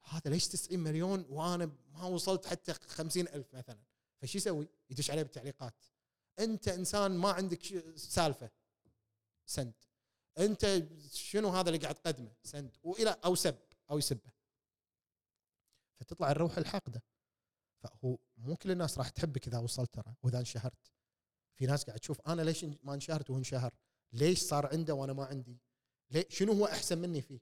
هذا 0.03 0.31
ليش 0.31 0.49
90 0.49 0.81
مليون 0.81 1.27
وأنا 1.29 1.71
ما 1.93 2.05
وصلت 2.05 2.47
حتى 2.47 2.73
50 2.73 3.29
ألف 3.29 3.55
مثلا؟ 3.55 3.81
فشو 4.23 4.39
يسوي؟ 4.39 4.69
يدش 4.91 5.11
عليه 5.11 5.23
بالتعليقات. 5.23 5.85
أنت 6.39 6.69
إنسان 6.69 7.19
ما 7.19 7.31
عندك 7.31 7.63
سالفة. 7.97 8.51
سند 9.47 9.75
أنت 10.39 10.87
شنو 11.13 11.49
هذا 11.49 11.69
اللي 11.69 11.79
قاعد 11.79 11.95
تقدمه؟ 11.95 12.33
سند 12.43 12.77
وإلى 12.83 13.17
أو 13.25 13.35
سب. 13.35 13.59
أو 13.91 13.99
يسبه. 13.99 14.33
فتطلع 16.01 16.31
الروح 16.31 16.59
الحاقدة. 16.59 17.03
فهو 17.79 18.19
مو 18.37 18.57
كل 18.57 18.71
الناس 18.71 18.99
راح 18.99 19.09
تحبك 19.09 19.49
إذا 19.49 19.59
وصلت 19.59 19.95
ترى 19.95 20.15
وإذا 20.23 20.39
انشهرت. 20.39 20.91
في 21.55 21.67
ناس 21.67 21.85
قاعد 21.85 22.01
تشوف 22.01 22.21
أنا 22.21 22.43
ليش 22.43 22.65
ما 22.65 22.95
انشهرت 22.95 23.31
وهو 23.31 23.39
انشهر 23.39 23.75
ليش 24.13 24.39
صار 24.39 24.67
عنده 24.67 24.95
وأنا 24.95 25.13
ما 25.13 25.25
عندي؟ 25.25 25.59
ليه 26.11 26.27
شنو 26.29 26.53
هو 26.53 26.67
أحسن 26.67 26.99
مني 26.99 27.23
فيه؟ 27.23 27.41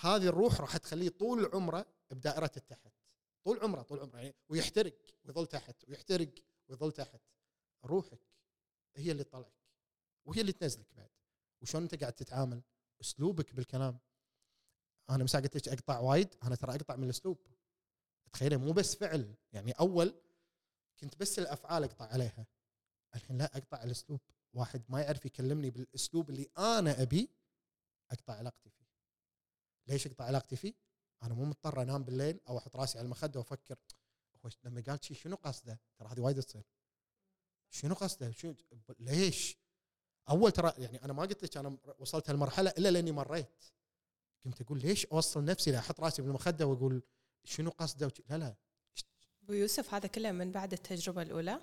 هذه 0.00 0.26
الروح 0.26 0.60
راح 0.60 0.76
تخليه 0.76 1.08
طول 1.08 1.50
عمره 1.54 1.86
بدائرة 2.10 2.50
التحت. 2.56 2.92
طول 3.44 3.60
عمره 3.60 3.82
طول 3.82 4.00
عمره 4.00 4.18
يعني 4.18 4.34
ويحترق 4.48 4.94
ويظل 5.24 5.46
تحت 5.46 5.88
ويحترق 5.88 6.34
ويظل 6.68 6.92
تحت. 6.92 7.20
روحك 7.84 8.20
هي 8.96 9.12
اللي 9.12 9.24
تطلعك 9.24 9.52
وهي 10.24 10.40
اللي 10.40 10.52
تنزلك 10.52 10.86
بعد. 10.96 11.10
وشلون 11.62 11.82
انت 11.82 11.94
قاعد 11.94 12.12
تتعامل؟ 12.12 12.62
أسلوبك 13.00 13.54
بالكلام. 13.54 13.98
أنا 15.10 15.24
مساء 15.24 15.42
قلت 15.42 15.56
لك 15.56 15.68
أقطع 15.68 15.98
وايد؟ 15.98 16.34
أنا 16.42 16.54
ترى 16.54 16.74
أقطع 16.74 16.96
من 16.96 17.04
الأسلوب. 17.04 17.46
تخيلي 18.32 18.56
مو 18.56 18.72
بس 18.72 18.94
فعل. 18.94 19.34
يعني 19.52 19.72
أول 19.72 20.14
كنت 21.00 21.16
بس 21.16 21.38
الأفعال 21.38 21.84
أقطع 21.84 22.04
عليها. 22.04 22.46
الحين 23.14 23.38
لا 23.38 23.56
أقطع 23.56 23.82
الأسلوب. 23.82 24.20
واحد 24.52 24.82
ما 24.88 25.00
يعرف 25.00 25.26
يكلمني 25.26 25.70
بالأسلوب 25.70 26.30
اللي 26.30 26.48
أنا 26.58 27.02
أبي 27.02 27.30
أقطع 28.10 28.34
علاقتي 28.34 28.70
فيه. 28.70 28.81
ليش 29.86 30.06
اقطع 30.06 30.24
علاقتي 30.24 30.56
فيه 30.56 30.74
أنا 31.22 31.34
مو 31.34 31.44
مضطر 31.44 31.82
أنام 31.82 32.04
بالليل 32.04 32.40
أو 32.48 32.58
أحط 32.58 32.76
راسي 32.76 32.98
على 32.98 33.04
المخدة 33.04 33.40
وأفكر 33.40 33.76
هو 34.44 34.50
لما 34.64 34.82
قال 34.86 35.04
شي 35.04 35.14
شنو 35.14 35.36
قصده؟ 35.36 35.80
ترى 35.98 36.08
هذه 36.08 36.20
وايد 36.20 36.42
تصير. 36.42 36.62
شنو 37.70 37.94
قصده؟ 37.94 38.30
شو 38.30 38.54
ليش؟ 38.98 39.56
أول 40.28 40.52
ترى 40.52 40.72
يعني 40.78 41.04
أنا 41.04 41.12
ما 41.12 41.22
قلت 41.22 41.42
لك 41.44 41.56
أنا 41.56 41.76
وصلت 41.98 42.30
هالمرحلة 42.30 42.70
إلا 42.78 42.88
لأني 42.90 43.12
مريت. 43.12 43.64
كنت 44.44 44.60
أقول 44.62 44.78
ليش 44.80 45.06
أوصل 45.06 45.44
نفسي 45.44 45.70
لا 45.70 45.78
أحط 45.78 46.00
راسي 46.00 46.22
بالمخدة 46.22 46.66
وأقول 46.66 47.02
شنو 47.44 47.70
قصده؟ 47.70 48.06
وش- 48.06 48.22
لا 48.30 48.38
لا. 48.38 48.54
أبو 49.42 49.52
يوسف 49.52 49.94
هذا 49.94 50.06
كله 50.06 50.32
من 50.32 50.52
بعد 50.52 50.72
التجربة 50.72 51.22
الأولى 51.22 51.60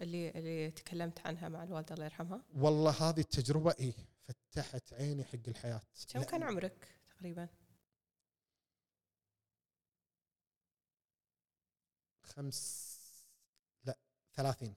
اللي 0.00 0.30
اللي 0.30 0.70
تكلمت 0.70 1.20
عنها 1.26 1.48
مع 1.48 1.62
الوالده 1.64 1.94
الله 1.94 2.04
يرحمها؟ 2.04 2.42
والله 2.54 2.90
هذه 2.90 3.20
التجربة 3.20 3.74
إيه 3.80 3.92
فتحت 4.22 4.92
عيني 4.92 5.24
حق 5.24 5.38
الحياة. 5.48 5.80
كم 6.12 6.22
كان 6.22 6.42
عمرك؟ 6.42 6.99
تقريبا. 7.20 7.48
خمس 12.22 12.90
لا 13.84 13.98
30 14.34 14.74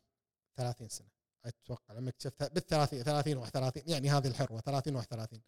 30 0.56 0.90
سنة. 0.90 1.08
أتوقع 1.46 1.94
لما 1.94 2.10
اكتشفتها 2.10 2.48
بال 2.48 2.66
30 2.68 3.04
30 3.04 3.38
31 3.38 3.84
يعني 3.90 4.10
هذه 4.10 4.28
الحروه 4.28 4.62
30 4.62 4.96
31 4.96 5.42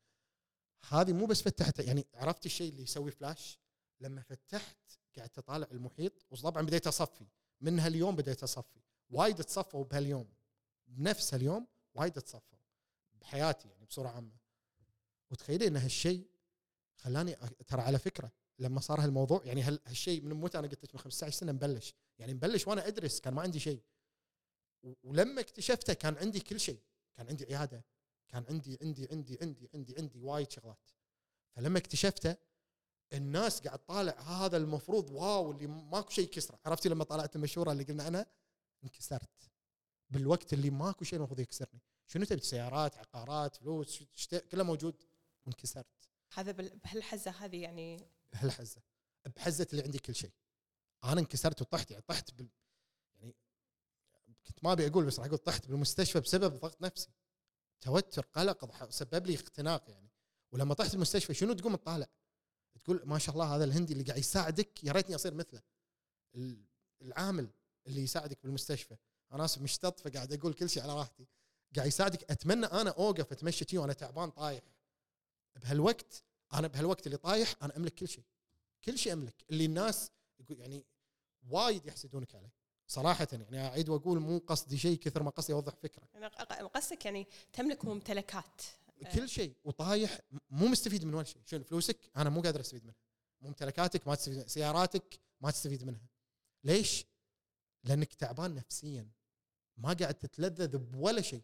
هذه 0.89 1.14
مو 1.14 1.26
بس 1.26 1.41
فتحت 1.41 1.80
يعني 1.80 2.08
عرفت 2.14 2.46
الشيء 2.46 2.72
اللي 2.72 2.84
يسوي 2.84 3.12
فلاش 3.12 3.60
لما 4.02 4.22
فتحت 4.22 4.78
قعدت 5.18 5.38
اطالع 5.38 5.68
المحيط 5.72 6.26
وطبعا 6.32 6.64
بديت 6.64 6.88
أصفي. 6.88 7.26
من 7.62 7.80
هاليوم 7.80 8.16
بديت 8.16 8.43
أصفي. 8.43 8.80
وايد 9.10 9.36
تصفوا 9.43 9.84
بهاليوم. 9.84 10.34
بنفس 10.88 11.34
هاليوم 11.34 11.68
وايد 11.93 12.14
تصفوا. 12.14 12.58
بحياتي 13.14 13.70
يعني 13.70 13.86
بصورة 13.86 14.10
عامة. 14.10 14.38
وتخيلي 15.32 15.68
إن 15.68 15.78
هالشيء 15.78 16.35
خلاني 16.98 17.36
ترى 17.68 17.82
على 17.82 18.00
فكرة 18.00 18.32
لما 18.60 18.80
صار 18.80 19.02
هالموضوع 19.04 19.41
يعني 19.46 19.62
هال- 19.62 19.80
هالشيء 19.86 20.22
من 20.22 20.34
متى 20.34 20.60
أنا 20.60 20.68
قلت 20.68 20.84
لك 20.84 20.96
من 20.96 21.02
15 21.02 21.32
سنة 21.38 21.52
مبلش. 21.52 21.93
يعني 22.20 22.34
مبلش 22.34 22.68
وأنا 22.68 22.88
أدرس 22.88 23.20
كان 23.20 23.34
ما 23.34 23.41
عندي 23.41 23.60
شيء. 23.60 23.82
ولما 25.04 25.41
اكتشفته 25.41 25.93
كان 25.93 26.18
عندي 26.18 26.39
كل 26.39 26.60
شيء. 26.60 26.80
كان 27.18 27.28
عندي 27.28 27.46
عياده 27.56 27.86
كان 28.30 28.46
عندي 28.50 28.78
عندي 28.82 29.08
عندي 29.12 29.38
عندي 29.41 29.70
عندي 29.74 29.96
عندي 29.98 30.20
وايد 30.20 30.52
شغلات. 30.52 30.89
فلما 31.56 31.78
اكتشفته 31.80 32.36
الناس 33.14 33.62
قاعد 33.62 33.80
طالع 33.80 34.20
هذا 34.22 34.58
المفروض 34.58 35.10
واو 35.12 35.52
اللي 35.52 35.68
ماكو 35.68 36.10
شيء 36.10 36.24
يكسره. 36.24 36.60
عرفتي 36.66 36.89
لما 36.89 37.04
طلعت 37.04 37.36
المشهورة 37.36 37.72
اللي 37.72 37.84
قلنا 37.84 38.04
عنها؟ 38.04 38.26
انكسرت. 38.84 39.52
بالوقت 40.10 40.54
اللي 40.54 40.70
ماكو 40.70 41.06
شيء 41.06 41.20
المفروض 41.20 41.39
يكسرني. 41.39 41.82
شنو 42.08 42.26
تبي؟ 42.26 42.41
سيارات 42.41 42.98
عقارات 42.98 43.56
فلوس 43.56 44.04
كله 44.52 44.64
موجود. 44.64 45.04
وانكسرت 45.46 45.95
هذا 46.36 46.52
بهالحزة 46.52 47.32
هذه 47.32 47.62
يعني. 47.62 48.08
بهالحزة. 48.34 48.82
بحزة 49.36 49.68
اللي 49.72 49.84
عندي 49.84 50.00
كل 50.00 50.16
شيء. 50.16 50.32
أنا 51.04 51.20
انكسرت 51.20 51.62
وطحت 51.62 51.92
يعني 51.92 52.04
طحت 52.08 52.34
بال 52.34 52.50
يعني 53.16 53.36
كنت 54.48 54.64
ما 54.64 54.72
أبي 54.72 54.88
أقول 54.88 55.06
بس 55.06 55.20
راح 55.20 55.28
أقول 55.28 55.38
طحت 55.38 55.68
بالمستشفى 55.68 56.20
بسبب 56.20 56.60
ضغط 56.60 56.82
نفسي. 56.82 57.10
توتر 57.82 58.26
قلق 58.26 58.90
سبب 58.90 59.28
لي 59.28 59.36
اختناق 59.36 59.90
يعني. 59.90 60.10
ولما 60.52 60.74
طحت 60.74 60.94
المستشفى 60.94 61.34
شنو 61.34 61.54
تقوم 61.54 61.76
تطالع؟ 61.76 62.08
تقول 62.84 63.02
ما 63.06 63.18
شاء 63.20 63.34
الله 63.34 63.56
هذا 63.56 63.64
الهندي 63.64 63.94
اللي 63.94 64.04
قاعد 64.04 64.20
يساعدك 64.20 64.84
يا 64.84 64.92
ريتني 64.92 65.16
أصير 65.16 65.34
مثله. 65.34 65.62
ال- 66.36 66.66
العامل 67.02 67.50
اللي 67.88 68.02
يساعدك 68.02 68.38
بالمستشفى. 68.44 68.96
أنا 69.32 69.46
آسف 69.46 69.62
مشتط 69.62 70.00
فقاعد 70.00 70.34
أقول 70.34 70.54
كل 70.54 70.70
شيء 70.70 70.84
على 70.84 70.94
راحتي. 70.94 71.28
قاعد 71.76 71.88
يساعدك. 71.88 72.32
أتمنى 72.32 72.66
أنا 72.66 72.90
أوقف 72.90 73.32
أتمشى 73.32 73.78
وأنا 73.78 73.94
تعبان 73.94 74.30
طايح. 74.30 74.64
بهالوقت 75.56 76.24
أنا 76.53 76.68
بهالوقت 76.68 77.06
اللي 77.08 77.18
طايح 77.18 77.56
أنا 77.62 77.78
أملك 77.78 77.95
كل 77.95 78.08
شيء 78.08 78.24
كل 78.86 78.97
شيء 78.97 79.14
أملك. 79.14 79.36
اللي 79.49 79.66
الناس 79.66 80.12
يقول 80.39 80.60
يعني 80.60 80.86
وايد 81.49 81.86
يحسدونك 81.86 82.36
عليه 82.36 82.53
صراحة. 82.88 83.28
يعني 83.32 83.68
أعيد 83.68 83.89
وأقول 83.89 84.20
مو 84.20 84.38
قصدي 84.38 84.78
شيء 84.78 84.97
كثر 84.97 85.24
ما 85.24 85.30
قصدي 85.30 85.53
أوضح 85.53 85.74
ق- 86.28 86.53
قصدك 86.78 87.06
يعني 87.06 87.28
تملك 87.53 87.86
ممتلكات 87.86 88.62
كل 89.14 89.30
شيء 89.30 89.56
وطايح 89.64 90.20
مو 90.49 90.68
مستفيد 90.68 91.06
من 91.06 91.14
ولا 91.14 91.24
شيء. 91.24 91.41
شنو؟ 91.45 91.64
فلوسك؟ 91.64 91.97
أنا 92.18 92.30
مو 92.30 92.41
قادر 92.41 92.60
أستفيد 92.60 92.84
منها. 92.84 92.95
ممتلكاتك 93.41 94.08
ما 94.08 94.16
تستفيد 94.16 94.36
منها. 94.38 94.47
سياراتك؟ 94.47 95.20
ما 95.41 95.51
تستفيد 95.51 95.84
منها. 95.84 96.08
ليش؟ 96.64 97.06
لأنك 97.84 98.14
تعبان 98.14 98.56
نفسيا. 98.56 99.10
ما 99.78 99.93
قاعد 99.93 100.14
تتلذذ 100.14 100.78
بولا 100.78 101.22
شيء. 101.22 101.41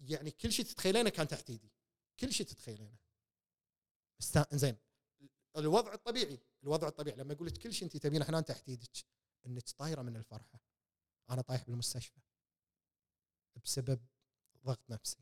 يعني 0.00 0.30
كل 0.30 0.52
شيء 0.52 0.64
تتخيلينه 0.64 1.10
كان 1.10 1.28
تحت 1.28 1.50
إيدي. 1.50 1.72
كل 2.20 2.32
شيء 2.32 2.46
تتخيلينه. 2.46 2.96
است- 4.20 4.54
زين. 4.54 4.76
الوضع 5.56 5.94
الطبيعي 5.94 6.38
الوضع 6.62 6.88
الطبيعي. 6.88 7.16
لما 7.16 7.32
أقول 7.32 7.46
لك 7.46 7.58
كل 7.58 7.72
شيء 7.72 7.84
انت 7.84 7.96
تبينه 7.96 8.24
حنان 8.24 8.44
تحت 8.44 8.68
إيدك 8.68 8.90
انك 9.46 9.70
طايره 9.70 10.02
من 10.02 10.16
الفرحة. 10.16 10.60
أنا 11.30 11.42
طايح 11.42 11.64
بالمستشفى. 11.64 12.20
بسبب 13.64 14.00
ضغط 14.64 14.90
نفسي. 14.90 15.18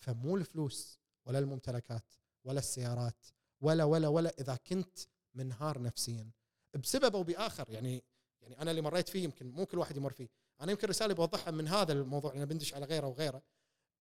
فمو 0.00 0.36
الفلوس 0.36 0.98
ولا 1.26 1.38
الممتلكات 1.38 2.04
ولا 2.44 2.58
السيارات 2.58 3.26
ولا 3.60 3.84
ولا 3.84 4.08
ولا 4.08 4.30
إذا 4.40 4.56
كنت 4.56 4.98
منهار 5.34 5.82
نفسيا. 5.82 6.30
بسبب 6.74 7.16
أو 7.16 7.22
بآخر 7.22 7.70
يعني 7.70 8.04
يعني 8.40 8.58
أنا 8.62 8.70
اللي 8.70 8.82
مريت 8.82 9.08
فيه 9.08 9.24
يمكن 9.24 9.50
مو 9.50 9.66
كل 9.66 9.78
واحد 9.78 9.96
يمر 9.96 10.12
فيه. 10.12 10.28
أنا 10.60 10.72
يمكن 10.72 10.88
رسالة 10.88 11.14
بوضحها 11.14 11.50
من 11.50 11.68
هذا 11.68 11.92
الموضوع 11.92 12.32
أنا 12.34 12.44
بندش 12.44 12.74
على 12.74 12.86
غيره 12.86 13.06
وغيره 13.06 13.42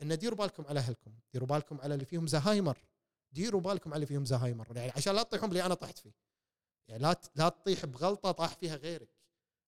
ان 0.01 0.17
ديروا 0.17 0.38
بالكم 0.38 0.65
على 0.65 0.79
أهلكم. 0.79 1.19
ديروا 1.34 1.47
بالكم 1.47 1.81
على 1.81 1.93
اللي 1.93 2.05
فيهم 2.05 2.27
زهايمر. 2.27 2.77
ديروا 3.34 3.61
بالكم 3.61 3.89
على 3.89 3.95
اللي 3.95 4.05
فيهم 4.05 4.25
زهايمر. 4.25 4.77
يعني 4.77 4.91
عشان 4.91 5.15
لا 5.15 5.23
تطيحون 5.23 5.49
اللي 5.49 5.65
أنا 5.65 5.73
طحت 5.73 5.97
فيه. 5.97 6.13
يعني 6.88 7.03
لا 7.03 7.21
لا 7.36 7.49
تطيح 7.49 7.86
بغلطة 7.86 8.31
طاح 8.31 8.55
فيها 8.55 8.75
غيرك. 8.75 9.09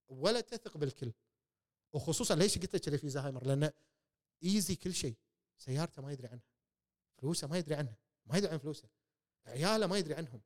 ولا 0.07 0.41
تثق 0.41 0.78
بالكل. 0.78 1.13
وخصوصا 1.93 2.36
ليش 2.36 2.57
قلت 2.57 2.76
لك 2.76 2.88
اللي 2.88 2.97
في 2.97 3.09
زهايمر؟ 3.09 3.47
لأنه 3.47 3.74
ايزي 4.43 4.76
كل 4.76 4.93
شيء. 4.93 5.18
سيارته 5.57 6.01
ما 6.01 6.11
يدري 6.11 6.28
عنها. 6.28 6.45
فلوسه 7.18 7.47
ما 7.47 7.57
يدري 7.57 7.76
عنها. 7.76 7.97
ما 8.26 8.38
يدري 8.38 8.51
عن 8.51 8.57
فلوسه. 8.57 8.89
عياله 9.45 9.88
ما 9.88 9.97
يدري 9.97 10.13
عنهم. 10.13 10.41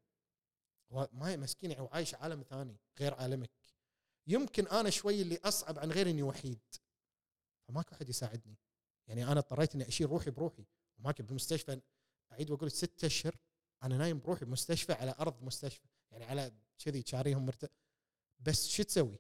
ما 0.92 1.36
مسكين 1.36 1.72
يعني 1.72 1.84
هو 1.84 1.88
عايش 1.88 2.16
عالم 2.16 2.44
ثاني 2.44 2.78
غير 3.00 3.14
عالمك. 3.14 3.52
يمكن 4.28 4.68
أنا 4.68 4.90
شوي 4.90 5.22
اللي 5.22 5.38
أصعب 5.38 5.80
عن 5.80 5.92
غيري 5.92 6.12
إني 6.12 6.24
وحيد. 6.24 6.60
فماكو 7.68 7.96
أحد 7.96 8.10
يساعدني. 8.10 8.58
يعني 9.08 9.28
أنا 9.28 9.40
اضطريت 9.40 9.76
إني 9.76 9.88
أشيل 9.88 10.10
روحي 10.10 10.32
بروحي. 10.32 10.66
وماكو 11.00 11.24
بالمستشفى 11.24 11.82
اعيد 12.32 12.52
واقول 12.52 12.72
ست 12.72 13.04
أشهر. 13.04 13.36
أنا 13.84 13.98
نايم 13.98 14.20
بروحي 14.20 14.46
بمستشفى 14.46 14.94
على 14.94 15.16
أرض 15.20 15.44
مستشفى 15.44 15.88
يعني 16.12 16.26
على 16.26 16.52
كذي 16.86 17.04
شاريهم 17.08 17.46
مرت... 17.46 17.72
بس 18.40 18.68
شو 18.68 18.84
تسوي؟ 18.84 19.20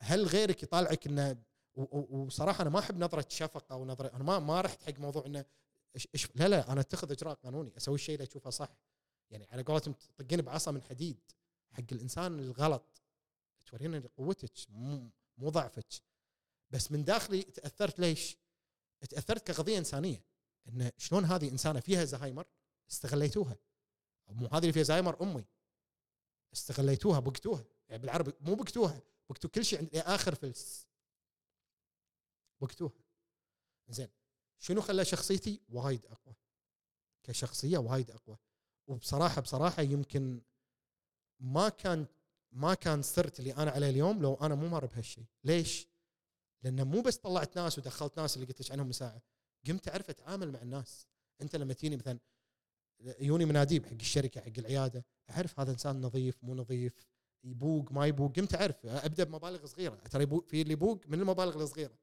هل 0.00 0.26
غيرك 0.26 0.62
يطالعك 0.62 1.06
إنه 1.06 1.42
وصراحة 2.10 2.62
أنا 2.62 2.70
ما 2.70 2.78
أحب 2.78 2.98
نظرة 2.98 3.26
شفقة 3.28 3.74
أو 3.74 3.84
نظرة 3.84 4.08
أنا 4.16 4.24
ما 4.24 4.38
ما 4.38 4.60
رحت 4.60 4.82
حق 4.82 4.98
موضوع 4.98 5.26
إنه 5.26 5.44
لا 6.34 6.48
لا 6.48 6.72
أنا 6.72 6.80
أتخذ 6.80 7.12
إجراء 7.12 7.34
قانوني 7.34 7.76
أسوي 7.76 7.94
الشيء 7.94 8.14
اللي 8.14 8.28
أشوفه 8.28 8.50
صح. 8.50 8.76
يعني 9.30 9.46
على 9.50 9.62
قولتهم 9.62 9.94
تطقين 9.94 10.42
بعصا 10.42 10.70
من 10.70 10.82
حديد. 10.82 11.20
حق 11.72 11.84
الإنسان 11.92 12.38
الغلط 12.38 13.02
تورينا 13.66 14.08
قوتك 14.16 14.52
مو 14.68 15.48
ضعفك. 15.48 16.02
بس 16.70 16.92
من 16.92 17.04
داخلي 17.04 17.42
تأثرت 17.42 17.98
ليش؟ 17.98 18.36
تأثرت 19.10 19.46
كقضية 19.46 19.78
إنسانية. 19.78 20.24
إن 20.68 20.90
شلون 20.96 21.24
هذه 21.24 21.50
إنسانة 21.50 21.80
فيها 21.80 22.04
زهايمر؟ 22.04 22.46
استغليتوها. 22.90 23.56
مو 24.28 24.46
هذه 24.46 24.58
اللي 24.58 24.72
فيها 24.72 24.82
زهايمر 24.82 25.22
أمي. 25.22 25.44
استغليتوها 26.52 27.20
بقتوها 27.20 27.64
يعني 27.88 28.02
بالعربي 28.02 28.32
مو 28.40 28.54
بقتوها 28.54 29.02
بقتوا 29.30 29.50
كل 29.50 29.64
شيء 29.64 29.78
عند 29.78 29.96
آخر 29.96 30.34
فلس 30.34 30.86
بقتوها 32.60 32.92
زين 33.88 34.08
شنو 34.58 34.80
خلى 34.80 35.04
شخصيتي 35.04 35.60
وايد 35.68 36.06
أقوى؟ 36.06 36.34
كشخصية 37.22 37.78
وايد 37.78 38.10
أقوى. 38.10 38.38
وبصراحة 38.86 39.40
بصراحة 39.40 39.82
يمكن 39.82 40.40
ما 41.40 41.68
كان 41.68 42.06
ما 42.52 42.74
كان 42.74 43.02
صرت 43.02 43.40
اللي 43.40 43.54
أنا 43.54 43.70
عليه 43.70 43.90
اليوم 43.90 44.22
لو 44.22 44.34
أنا 44.34 44.54
مو 44.54 44.68
مر 44.68 44.86
بهالشيء. 44.86 45.24
ليش؟ 45.44 45.88
لأنه 46.62 46.84
مو 46.84 47.00
بس 47.00 47.16
طلعت 47.16 47.56
ناس 47.56 47.78
ودخلت 47.78 48.18
ناس 48.18 48.36
اللي 48.36 48.46
قلت 48.46 48.62
لك 48.62 48.72
عنهم 48.72 48.92
ساعه 48.92 49.22
قمت 49.68 49.88
أعرف 49.88 50.10
أتعامل 50.10 50.52
مع 50.52 50.62
الناس. 50.62 51.06
أنت 51.42 51.56
لما 51.56 51.72
تجيني 51.72 51.96
مثلا 51.96 52.18
يوني 53.00 53.44
مناديب 53.44 53.86
حق 53.86 53.92
الشركة 53.92 54.40
حق 54.40 54.52
العيادة 54.58 55.04
أعرف 55.30 55.60
هذا 55.60 55.72
إنسان 55.72 56.00
نظيف 56.00 56.44
مو 56.44 56.54
نظيف 56.54 57.06
يبوق 57.44 57.92
ما 57.92 58.06
يبوق 58.06 58.36
قمت 58.36 58.54
أعرف 58.54 58.86
أبدأ 58.86 59.24
بمبالغ 59.24 59.66
صغيرة. 59.66 59.94
ترى 59.94 60.26
في 60.26 60.62
اللي 60.62 60.72
يبوق 60.72 61.06
من 61.06 61.20
المبالغ 61.20 61.62
الصغيرة. 61.62 61.98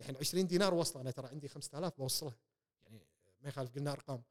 يعني 0.00 0.18
20 0.18 0.46
دينار 0.46 0.74
وصلة 0.74 1.02
أنا 1.02 1.10
ترى 1.10 1.28
عندي 1.28 1.48
5000 1.48 1.98
بوصلها. 1.98 2.38
يعني 2.84 3.06
ما 3.40 3.48
يخالف 3.48 3.74
قلنا 3.74 3.92
أرقام. 3.92 4.22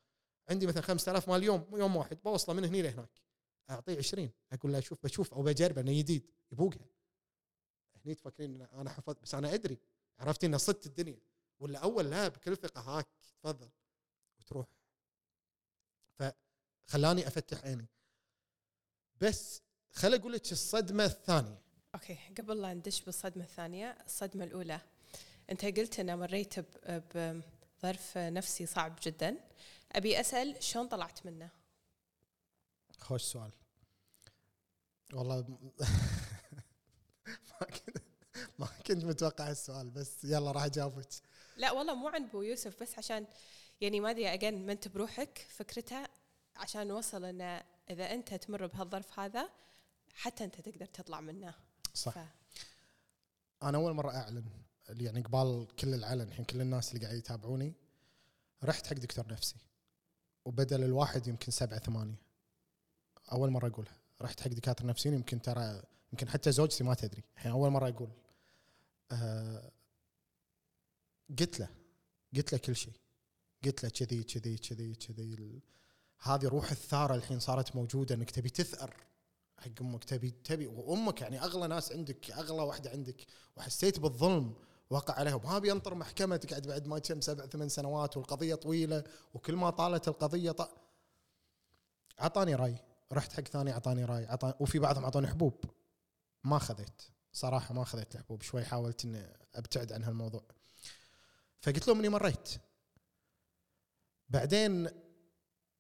عندي 0.50 0.68
مثلا 0.68 0.82
5000 0.82 1.30
مال 1.30 1.44
يوم 1.44 1.68
يوم 1.74 1.96
واحد 1.96 2.18
بوصلة 2.24 2.56
من 2.56 2.66
هني 2.66 2.82
لهناك. 2.82 3.22
أعطيه 3.70 3.98
20 3.98 4.32
أقول 4.52 4.74
له 4.74 4.80
شوف 4.80 5.04
بشوف 5.04 5.34
أو 5.34 5.44
بجربه 5.44 5.82
أنه 5.82 6.00
جديد 6.00 6.28
يبوقها. 6.52 6.90
هني 8.06 8.16
تفكرين 8.16 8.62
أنا 8.62 8.90
حفظت 8.90 9.22
بس 9.22 9.36
أنا 9.36 9.54
أدري. 9.54 9.80
عرفت 10.20 10.44
اني 10.44 10.58
صدت 10.58 10.86
الدنيا. 10.86 11.20
ولا 11.60 11.80
أول 11.80 12.10
لا 12.10 12.28
بكل 12.28 12.58
ثقه 12.58 12.82
هاك 12.82 13.08
تفضل 13.42 13.70
وتروح. 14.40 14.68
فخلاني 16.20 17.28
أفتح 17.28 17.66
عيني. 17.66 17.88
بس 19.22 19.62
خل 19.92 20.14
أقول 20.14 20.34
لك 20.34 20.52
الصدمة 20.52 21.06
الثانية. 21.06 21.62
أوكي 21.96 22.18
قبل 22.38 22.62
لا 22.62 22.74
ندش 22.74 23.02
بالصدمة 23.02 23.44
الثانية 23.44 23.98
الصدمة 24.06 24.44
الأولى. 24.44 24.82
أنت 25.52 25.66
قلت 25.66 26.00
ان 26.00 26.20
مريت 26.20 26.60
بظرف 26.90 28.18
نفسي 28.18 28.66
صعب 28.66 29.00
جدا. 29.04 29.38
أبي 29.92 30.20
أسأل 30.20 30.64
شلون 30.64 30.88
طلعت 30.88 31.26
منه؟ 31.26 31.50
خوش 33.00 33.22
سؤال. 33.22 33.52
والله 35.14 35.42
ما 37.62 37.68
كنت 37.68 37.98
ما 38.60 38.66
كنت 38.66 39.06
متوقع 39.06 39.50
السؤال 39.52 39.90
بس 39.90 40.24
يلا 40.24 40.52
راح 40.52 40.64
أجاوبك. 40.64 41.08
لا 41.58 41.72
والله 41.72 41.96
مو 41.96 42.08
عن 42.08 42.24
أبو 42.24 42.42
يوسف 42.42 42.82
بس 42.82 42.98
عشان 42.98 43.26
يعني 43.82 44.00
ما 44.00 44.10
أدري 44.10 44.34
اجين 44.34 44.66
ما 44.66 44.72
انت 44.72 44.88
بروحك 44.88 45.46
فكرتها 45.50 46.08
عشان 46.56 46.88
نوصل 46.88 47.26
إن 47.26 47.64
إذا 47.90 48.14
أنت 48.14 48.34
تمر 48.34 48.68
بهالظرف 48.68 49.20
هذا 49.20 49.50
حتى 50.14 50.44
أنت 50.44 50.62
تقدر 50.62 50.86
تطلع 50.86 51.22
منه. 51.22 51.54
صح. 51.94 52.14
ف... 52.14 52.20
أنا 53.64 53.78
أول 53.78 53.94
مرة 53.94 54.16
أعلن 54.16 54.46
يعني 54.90 55.22
قبال 55.22 55.68
كل 55.80 55.94
العلن 55.94 56.22
الحين 56.22 56.46
كل 56.46 56.62
الناس 56.62 56.94
اللي 56.94 57.06
قاعد 57.06 57.18
يتابعوني 57.18 57.74
رحت 58.64 58.88
حق 58.88 58.94
دكتور 58.94 59.28
نفسي 59.28 59.56
وبدل 60.46 60.84
الواحد 60.84 61.28
يمكن 61.28 61.52
سبعة 61.52 61.80
ثمانية. 61.80 62.16
أول 63.32 63.50
مرة 63.50 63.68
اقولها 63.68 63.98
رحت 64.22 64.42
حق 64.42 64.48
دكاترة 64.48 64.86
نفسيين 64.86 65.16
يمكن 65.16 65.42
ترى 65.42 65.82
يمكن 66.14 66.30
حتى 66.30 66.52
زوجتي 66.52 66.84
ما 66.84 66.94
تدري. 66.94 67.24
الحين 67.36 67.52
أول 67.52 67.70
مرة 67.70 67.90
أقول 67.90 68.10
آه 69.12 69.72
قلت 71.40 71.60
له 71.60 71.70
قلت 72.36 72.54
له 72.54 72.60
كل 72.60 72.76
شيء. 72.76 72.94
قلت 73.66 73.84
له 73.84 73.90
كذي 73.90 74.24
كذي 74.24 74.58
كذي 74.58 74.96
كذي. 74.96 75.62
هذه 76.20 76.48
روح 76.48 76.72
الثارة 76.72 77.16
الحين 77.16 77.40
صارت 77.40 77.76
موجودة 77.76 78.16
إنك 78.16 78.32
تبي 78.32 78.50
تثأر 78.50 78.96
حق 79.58 79.82
أمك 79.82 80.04
تبي 80.04 80.32
تبي. 80.32 80.68
وأمك 80.68 81.22
يعني 81.22 81.42
أغلى 81.42 81.68
ناس 81.68 81.92
عندك 81.92 82.32
أغلى 82.32 82.62
واحدة 82.62 82.90
عندك. 82.90 83.26
وحسيت 83.58 84.00
بالظلم 84.00 84.54
وقع 84.90 85.14
عليها. 85.14 85.36
وما 85.36 85.60
بينطر 85.60 85.96
محكمة 85.96 86.36
تقعد 86.36 86.68
بعد 86.68 86.88
ما 86.88 87.00
كم 87.00 87.22
سبع 87.22 87.46
ثمان 87.46 87.70
سنوات 87.70 88.18
والقضية 88.18 88.56
طويلة 88.56 89.04
وكل 89.34 89.56
ما 89.56 89.70
طالت 89.70 90.08
القضية 90.08 90.52
ط... 90.52 90.70
عطاني 92.20 92.56
رأي. 92.56 92.76
رحت 93.12 93.34
حق 93.34 93.48
ثاني 93.48 93.72
عطاني 93.72 94.06
رأي. 94.06 94.26
عطاني 94.26 94.54
وفي 94.60 94.80
بعضهم 94.80 95.04
اعطوني 95.04 95.28
حبوب. 95.28 95.66
ما 96.44 96.60
خذيت. 96.60 97.02
صراحة 97.34 97.74
ما 97.74 97.84
خذيت 97.84 98.16
الحبوب. 98.16 98.42
شوي 98.42 98.66
حاولت 98.66 99.06
إني 99.06 99.38
أبتعد 99.56 99.92
عن 99.92 100.04
هالموضوع. 100.04 100.44
فقلت 101.66 101.88
لهم 101.88 102.00
إني 102.00 102.10
مريت 102.10 102.50
بعدين 104.30 104.90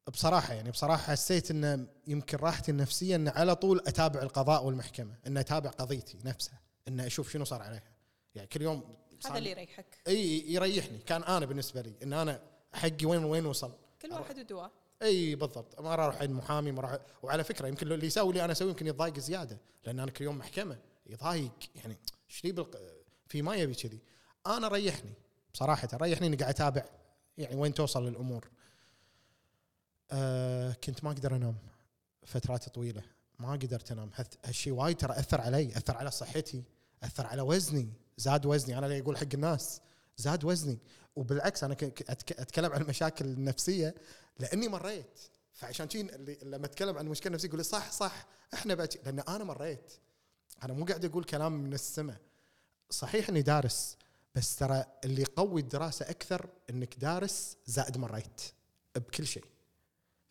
بصراحة 0.07 0.53
يعني 0.53 0.71
بصراحة 0.71 1.11
حسيت 1.11 1.51
ان 1.51 1.87
يمكن 2.07 2.37
راحتي 2.37 2.71
النفسية 2.71 3.15
ان 3.15 3.27
على 3.27 3.55
طول 3.55 3.79
أتابع 3.87 4.21
القضاء 4.21 4.65
والمحكمة 4.65 5.17
ان 5.27 5.37
أتابع 5.37 5.69
قضيتي 5.69 6.17
نفسها 6.25 6.61
ان 6.87 6.99
أشوف 6.99 7.31
شنو 7.31 7.45
صار 7.45 7.61
عليها. 7.61 7.95
يعني 8.35 8.47
كل 8.47 8.61
يوم 8.61 8.95
هذا 9.25 9.37
اللي 9.37 9.51
يريحك. 9.51 9.85
إي 10.07 10.53
يريحني. 10.53 10.97
كان 10.97 11.23
أنا 11.23 11.45
بالنسبة 11.45 11.81
لي 11.81 11.93
إن 12.03 12.13
أنا 12.13 12.41
حقي 12.73 13.05
وين 13.05 13.23
وين 13.23 13.45
وصل؟ 13.45 13.73
كل 14.01 14.13
واحد 14.13 14.39
ودواء 14.39 14.71
إي 15.01 15.35
بالضبط. 15.35 15.79
ما 15.79 15.93
أروح 15.93 16.21
عند 16.21 16.31
محامي 16.31 16.71
ما 16.71 16.81
راح 16.81 16.97
وعلى 17.23 17.43
فكرة 17.43 17.67
يمكن 17.67 17.91
اللي 17.91 18.07
يسوي 18.07 18.29
اللي 18.29 18.45
أنا 18.45 18.51
أسويه 18.51 18.69
يمكن 18.69 18.87
يتضايق 18.87 19.19
زيادة 19.19 19.61
لأن 19.85 19.99
أنا 19.99 20.11
كل 20.11 20.23
يوم 20.23 20.37
محكمة 20.37 20.79
يضايق. 21.05 21.51
يعني 21.75 21.97
بالق... 22.43 22.77
في 23.27 23.41
ما 23.41 23.55
يبي 23.55 23.75
كذي. 23.75 23.99
أنا 24.47 24.67
ريحني. 24.67 25.13
بصراحة 25.55 25.87
ريحني 25.93 26.27
إني 26.27 26.35
قاعد 26.35 26.53
أتابع 26.53 26.85
يعني 27.37 27.55
وين 27.55 27.73
توصل 27.73 28.07
الأمور 28.07 28.49
آه 30.11 30.73
كنت 30.83 31.03
ما 31.03 31.11
أقدر 31.11 31.35
أنام 31.35 31.55
فترات 32.25 32.69
طويلة. 32.69 33.03
ما 33.39 33.51
قدرت 33.51 33.91
أنام. 33.91 34.11
هالشيء 34.45 34.73
وايد 34.73 34.97
ترى 34.97 35.19
أثر 35.19 35.41
علي 35.41 35.77
أثر 35.77 35.97
على 35.97 36.11
صحتي 36.11 36.63
أثر 37.03 37.27
على 37.27 37.41
وزني 37.41 37.93
زاد 38.17 38.45
وزني. 38.45 38.77
أنا 38.77 38.85
اللي 38.85 38.99
أقول 38.99 39.17
حق 39.17 39.23
الناس؟ 39.33 39.81
زاد 40.17 40.43
وزني. 40.43 40.79
وبالعكس 41.15 41.63
أنا 41.63 41.73
أتكلم 42.31 42.71
عن 42.73 42.81
المشاكل 42.81 43.25
النفسية 43.25 43.95
لأني 44.39 44.67
مريت. 44.67 45.19
فعشان 45.53 45.87
اللي 45.93 46.37
لما 46.43 46.65
أتكلم 46.65 46.97
عن 46.97 47.05
المشكلة 47.05 47.27
النفسية 47.27 47.47
يقول 47.47 47.59
لي 47.59 47.63
صح 47.63 47.91
صح 47.91 48.27
إحنا 48.53 48.75
بأتي 48.75 48.99
لأن 49.05 49.19
أنا 49.19 49.43
مريت. 49.43 49.93
أنا 50.63 50.73
مو 50.73 50.85
قاعد 50.85 51.05
أقول 51.05 51.23
كلام 51.23 51.51
من 51.51 51.73
السماء. 51.73 52.17
صحيح 52.89 53.29
إني 53.29 53.41
دارس. 53.41 53.97
بس 54.35 54.55
ترى 54.55 54.85
اللي 55.05 55.21
يقوي 55.21 55.61
الدراسة 55.61 56.09
أكثر 56.09 56.49
إنك 56.69 56.95
دارس 56.99 57.57
زائد 57.65 57.97
مريت 57.97 58.41
بكل 58.95 59.27
شيء. 59.27 59.45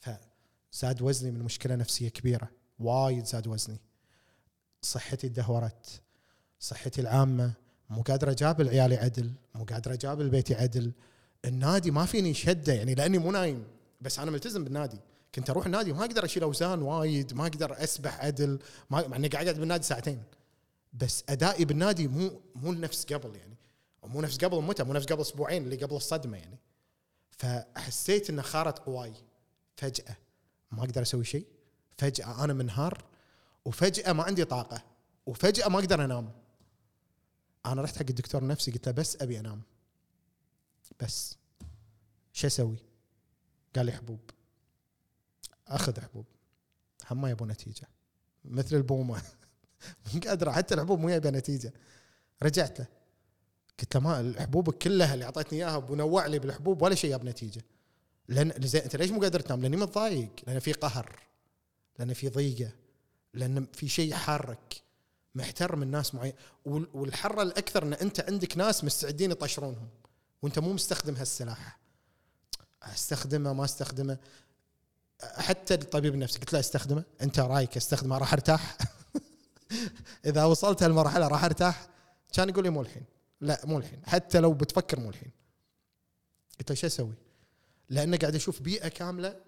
فزاد 0.00 1.02
وزني 1.02 1.30
من 1.30 1.42
مشكلة 1.42 1.74
نفسية 1.74 2.08
كبيرة. 2.08 2.50
وايد 2.78 3.24
زاد 3.24 3.46
وزني. 3.46 3.80
صحتي 4.82 5.28
تدهورت. 5.28 6.00
صحتي 6.60 7.00
العامة. 7.00 7.52
مو 7.90 8.02
قادر 8.02 8.30
اجابل 8.30 8.68
عيالي 8.68 8.96
عدل. 8.96 9.32
مو 9.54 9.64
قادر 9.64 9.92
اجابل 9.92 10.28
بيتي 10.28 10.54
عدل. 10.54 10.92
النادي 11.44 11.90
ما 11.90 12.04
فيني 12.04 12.34
شدة 12.34 12.72
يعني 12.72 12.94
لأني 12.94 13.18
مو 13.18 13.30
نايم. 13.30 13.64
بس 14.00 14.18
أنا 14.18 14.30
ملتزم 14.30 14.64
بالنادي. 14.64 14.98
كنت 15.34 15.50
أروح 15.50 15.66
النادي 15.66 15.92
وما 15.92 16.04
أقدر 16.04 16.24
أشيل 16.24 16.42
أوزان 16.42 16.82
وايد. 16.82 17.34
ما 17.34 17.42
أقدر 17.42 17.84
أسبح 17.84 18.24
عدل. 18.24 18.58
ما 18.90 19.16
إني 19.16 19.28
قاعد 19.28 19.58
بالنادي 19.58 19.82
ساعتين. 19.82 20.22
بس 20.92 21.24
أدائي 21.28 21.64
بالنادي 21.64 22.08
مو 22.08 22.40
مو 22.54 22.72
نفس 22.72 23.12
قبل 23.12 23.36
يعني. 23.36 23.54
مو 24.06 24.20
نفس 24.20 24.44
قبل 24.44 24.62
متى؟ 24.62 24.82
مو 24.82 24.92
نفس 24.92 25.06
قبل 25.06 25.20
أسبوعين 25.20 25.62
اللي 25.62 25.76
قبل 25.76 25.96
الصدمة 25.96 26.36
يعني. 26.36 26.58
فحسيت 27.30 28.30
انه 28.30 28.42
خارت 28.42 28.78
قواي 28.78 29.14
فجأة 29.76 30.16
ما 30.72 30.80
أقدر 30.80 31.02
أسوي 31.02 31.24
شيء. 31.24 31.46
فجأة 31.98 32.44
أنا 32.44 32.52
منهار. 32.52 33.04
وفجأة 33.64 34.12
ما 34.12 34.22
عندي 34.22 34.44
طاقة. 34.44 34.82
وفجأة 35.26 35.68
ما 35.68 35.78
أقدر 35.78 36.04
أنام. 36.04 36.32
أنا 37.66 37.82
رحت 37.82 37.96
حق 37.96 38.06
الدكتور 38.08 38.42
النفسي 38.42 38.70
قلت 38.70 38.86
له 38.86 38.92
بس 38.92 39.22
أبي 39.22 39.40
أنام. 39.40 39.62
بس. 41.00 41.36
شو 42.32 42.46
أسوي؟ 42.46 42.76
قال 43.76 43.86
لي 43.86 43.92
حبوب. 43.92 44.20
أخذ 45.68 46.00
حبوب. 46.00 46.26
هم 47.10 47.20
ما 47.20 47.30
يبون 47.30 47.48
نتيجة. 47.48 47.88
مثل 48.44 48.76
البومة. 48.76 49.22
مو 50.14 50.20
قادرة. 50.20 50.50
حتى 50.52 50.74
الحبوب 50.74 50.98
مو 51.00 51.08
جايبه 51.08 51.30
نتيجة. 51.30 51.72
رجعت 52.42 52.80
له. 52.80 52.86
قلت 53.80 53.94
له 53.94 54.00
ما 54.00 54.20
الحبوب 54.20 54.70
كلها 54.70 55.14
اللي 55.14 55.24
أعطيتني 55.24 55.58
إياها 55.58 55.76
ونوع 55.76 56.26
لي 56.26 56.38
بالحبوب 56.38 56.82
ولا 56.82 56.94
شيء 56.94 57.10
جاب 57.10 57.24
نتيجة. 57.24 57.62
لأن 58.28 58.52
زين 58.66 58.82
أنت 58.82 58.96
ليش 58.96 59.10
مو 59.10 59.20
قادر 59.20 59.40
تنام؟ 59.40 59.62
لأني 59.62 59.76
متضايق 59.76 60.30
لأن 60.46 60.58
في 60.58 60.72
قهر 60.72 61.20
لأن 61.98 62.14
في 62.14 62.28
ضيقة 62.28 62.70
لأن 63.34 63.66
في 63.72 63.88
شيء 63.88 64.14
حارك 64.14 64.82
محتر 65.34 65.76
من 65.76 65.90
ناس 65.90 66.14
معين. 66.14 66.32
وال- 66.64 66.88
والحره 66.94 67.42
الأكثر 67.42 67.82
إن 67.82 67.92
أنت 67.92 68.20
عندك 68.20 68.56
ناس 68.56 68.84
مستعدين 68.84 69.30
يطشرونهم 69.30 69.88
وأنت 70.42 70.58
مو 70.58 70.72
مستخدم 70.72 71.14
هالسلاح. 71.16 71.78
أستخدمه 72.82 73.52
ما 73.52 73.64
أستخدمه؟ 73.64 74.18
حتى 75.22 75.74
الطبيب 75.74 76.14
النفسي 76.14 76.38
قلت 76.38 76.52
له 76.52 76.60
أستخدمه؟ 76.60 77.04
أنت 77.22 77.40
رأيك 77.40 77.76
أستخدمه 77.76 78.18
راح 78.18 78.32
أرتاح؟ 78.32 78.76
إذا 80.26 80.44
وصلت 80.44 80.82
هالمرحلة 80.82 81.28
راح 81.28 81.44
أرتاح؟ 81.44 81.86
كان 82.32 82.48
يقول 82.48 82.64
لي 82.64 82.70
مو 82.70 82.80
الحين. 82.82 83.02
لا 83.40 83.60
مو 83.64 83.78
الحين. 83.78 84.00
حتى 84.06 84.40
لو 84.40 84.52
بتفكر 84.52 85.00
مو 85.00 85.08
الحين. 85.08 85.30
قلت 86.58 86.70
له 86.70 86.76
شو 86.76 86.86
أسوي؟ 86.86 87.14
لأنه 87.88 88.16
قاعد 88.16 88.34
أشوف 88.34 88.62
بيئة 88.62 88.88
كاملة 88.88 89.40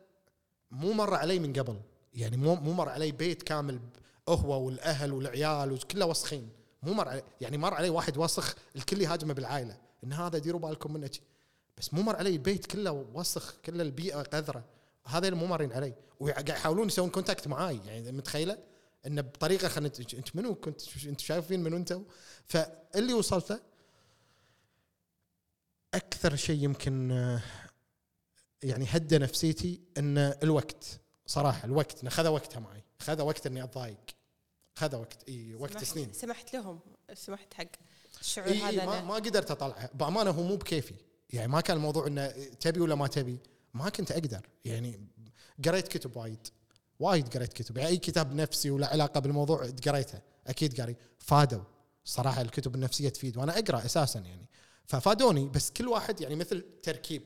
مو 0.70 0.92
مر 0.92 1.14
علي 1.14 1.38
من 1.38 1.52
قبل. 1.52 1.80
يعني 2.14 2.36
مو 2.36 2.54
مو 2.54 2.72
مر 2.72 2.88
علي 2.88 3.12
بيت 3.12 3.42
كامل 3.42 3.80
هو 4.28 4.66
والأهل 4.66 5.12
والعيال 5.12 5.72
وكله 5.72 6.06
وسخين. 6.06 6.48
مو 6.82 6.92
مر 6.92 7.08
علي 7.08 7.22
يعني 7.40 7.58
مر 7.58 7.74
علي 7.74 7.88
واحد 7.88 8.16
وسخ 8.16 8.54
الكل 8.76 9.02
يهاجمه 9.02 9.34
بالعائلة. 9.34 9.78
إن 10.04 10.12
هذا 10.12 10.38
ديروا 10.38 10.60
بالكم 10.60 10.92
منه. 10.92 11.10
بس 11.78 11.94
مو 11.94 12.02
مر 12.02 12.16
علي 12.16 12.30
البيت 12.30 12.66
كله 12.66 12.92
وسخ 12.92 13.56
كله 13.64 13.82
البيئة 13.82 14.22
قذره 14.22 14.64
هذا 15.04 15.28
اللي 15.28 15.38
مو 15.38 15.46
مارين 15.46 15.72
علي. 15.72 15.94
وقاعد 16.20 16.48
يحاولون 16.48 16.86
يسوون 16.86 17.10
contact 17.10 17.48
معاي. 17.48 17.80
يعني 17.86 18.12
متخيلة؟ 18.12 18.58
انه 19.06 19.22
بطريقة 19.22 19.68
خلينا 19.68 19.92
إنت 20.14 20.36
منو؟ 20.36 20.54
كنت 20.54 20.80
انت 21.06 21.20
شايفين 21.20 21.62
منو 21.62 21.76
أنتم 21.76 22.04
فاللي 22.46 23.14
وصلت 23.14 23.50
له 23.50 23.60
أكثر 25.96 26.36
شيء 26.36 26.62
يمكن 26.64 27.10
آه، 27.12 27.40
يعني 28.62 28.86
هدى 28.90 29.18
نفسيتي 29.18 29.80
إن 29.98 30.18
الوقت 30.18 31.00
صراحة 31.26 31.64
الوقت 31.64 32.08
خذ 32.08 32.28
وقتها 32.28 32.60
معي 32.60 32.84
خذ 32.98 33.22
وقت 33.22 33.46
إني 33.46 33.64
أتضايق 33.64 34.00
خذ 34.74 34.96
وقت 34.96 35.28
إي 35.28 35.54
وقت 35.54 35.72
سمحت- 35.72 35.84
سنين. 35.84 36.12
سمحت 36.12 36.54
لهم 36.54 36.80
سمحت 37.14 37.54
حق 37.54 37.64
الشعور 38.20 38.48
إي 38.48 38.58
هذا 38.62 38.86
ما, 38.86 39.02
ما 39.02 39.14
قدرت 39.14 39.50
اطلعها 39.50 39.90
بأمانة 39.94 40.30
هو 40.30 40.42
مو 40.42 40.56
بكيفي 40.56 40.94
يعني 41.30 41.48
ما 41.48 41.60
كان 41.60 41.76
الموضوع 41.76 42.06
إنه 42.06 42.28
تبي 42.60 42.80
ولا 42.80 42.94
ما 42.94 43.06
تبي 43.06 43.38
ما 43.74 43.88
كنت 43.88 44.12
أقدر 44.12 44.48
يعني 44.64 45.00
قريت 45.64 45.88
كتب 45.88 46.16
وايد 46.16 46.48
وايد 47.00 47.36
قريت 47.36 47.52
كتب 47.52 47.76
يعني 47.76 47.88
أي 47.90 47.96
كتاب 47.96 48.34
نفسي 48.34 48.70
ولا 48.70 48.86
علاقة 48.86 49.20
بالموضوع 49.20 49.70
قريته 49.86 50.20
أكيد 50.46 50.80
قاري 50.80 50.96
فادوا 51.18 51.62
صراحة 52.04 52.40
الكتب 52.42 52.74
النفسية 52.74 53.08
تفيد 53.08 53.36
وأنا 53.36 53.58
أقرأ 53.58 53.84
أساسا 53.84 54.20
يعني. 54.20 54.46
ففادوني 54.86 55.48
بس 55.48 55.70
كل 55.70 55.88
واحد 55.88 56.20
يعني 56.20 56.34
مثل 56.36 56.80
تركيب. 56.82 57.22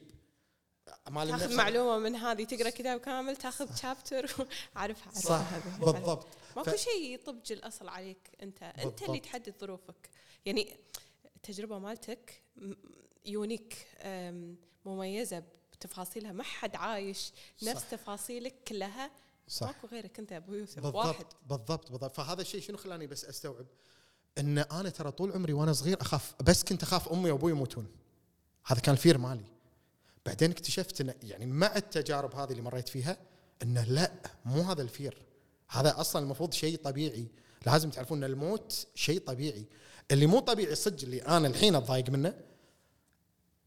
مال 1.11 1.29
تاخذ 1.29 1.57
معلومة 1.57 1.99
من 1.99 2.17
هذه 2.17 2.45
تقرأ 2.45 2.71
كتاب 2.71 3.01
كامل 3.01 3.37
تاخذ 3.37 3.77
شابتر 3.77 4.35
عارفها 4.77 5.13
صح. 5.13 5.59
بالضبط. 5.79 6.27
ماكو 6.57 6.71
ف- 6.71 6.75
شيء 6.75 7.15
يطبج 7.15 7.53
الأصل 7.53 7.89
عليك 7.89 8.31
أنت. 8.43 8.63
أنت 8.63 8.77
بالضبط. 8.85 9.03
اللي 9.03 9.21
تحدد 9.21 9.55
ظروفك. 9.61 10.11
يعني 10.47 10.77
التجربة 11.37 11.79
مالتك 11.79 12.43
unique 13.27 13.87
مميزة 14.85 15.43
بتفاصيلها. 15.73 16.33
ما 16.33 16.43
حد 16.43 16.77
عايش 16.77 17.33
نفس 17.63 17.81
صح. 17.83 17.89
تفاصيلك 17.91 18.55
كلها. 18.69 19.11
صح. 19.49 19.67
ماكو 19.67 19.87
غيرك 19.87 20.19
أنت 20.19 20.33
أبو 20.33 20.55
يوسف. 20.55 20.85
واحد. 20.85 21.25
بالضبط 21.25 21.37
بالضبط 21.49 21.91
بالضبط. 21.91 22.17
فهذا 22.17 22.43
الشيء 22.43 22.61
شنو 22.61 22.77
خلاني 22.77 23.07
بس 23.07 23.25
أستوعب؟ 23.25 23.67
إن 24.39 24.59
أنا 24.59 24.89
ترى 24.89 25.11
طول 25.11 25.33
عمري 25.33 25.53
وأنا 25.53 25.73
صغير 25.73 26.01
أخاف 26.01 26.35
بس 26.43 26.65
كنت 26.65 26.83
أخاف 26.83 27.09
أمي 27.09 27.31
وأبوي 27.31 27.51
يموتون. 27.51 27.87
هذا 28.67 28.81
كان 28.81 28.95
ال 28.95 29.00
fear 29.00 29.19
مالي. 29.19 29.45
بعدين 30.27 30.51
اكتشفت 30.51 31.01
إن 31.01 31.15
يعني 31.23 31.47
مع 31.47 31.77
التجارب 31.77 32.35
هذه 32.35 32.51
اللي 32.51 32.63
مريت 32.63 32.89
فيها 32.89 33.17
انه 33.63 33.85
لا 33.85 34.13
مو 34.45 34.63
هذا 34.63 34.83
ال 34.83 34.91
fear 34.91 35.23
هذا 35.69 36.01
أصلا 36.01 36.23
المفروض 36.23 36.53
شيء 36.53 36.79
طبيعي. 36.79 37.27
لازم 37.67 37.91
تعرفون 37.91 38.19
إن 38.19 38.31
الموت 38.31 38.87
شيء 38.95 39.21
طبيعي. 39.21 39.65
اللي 40.11 40.27
مو 40.27 40.41
طبيعي 40.41 40.75
صدق 40.75 41.03
اللي 41.03 41.23
أنا 41.23 41.49
الحين 41.49 41.75
أتضايق 41.75 42.11
منه 42.11 42.35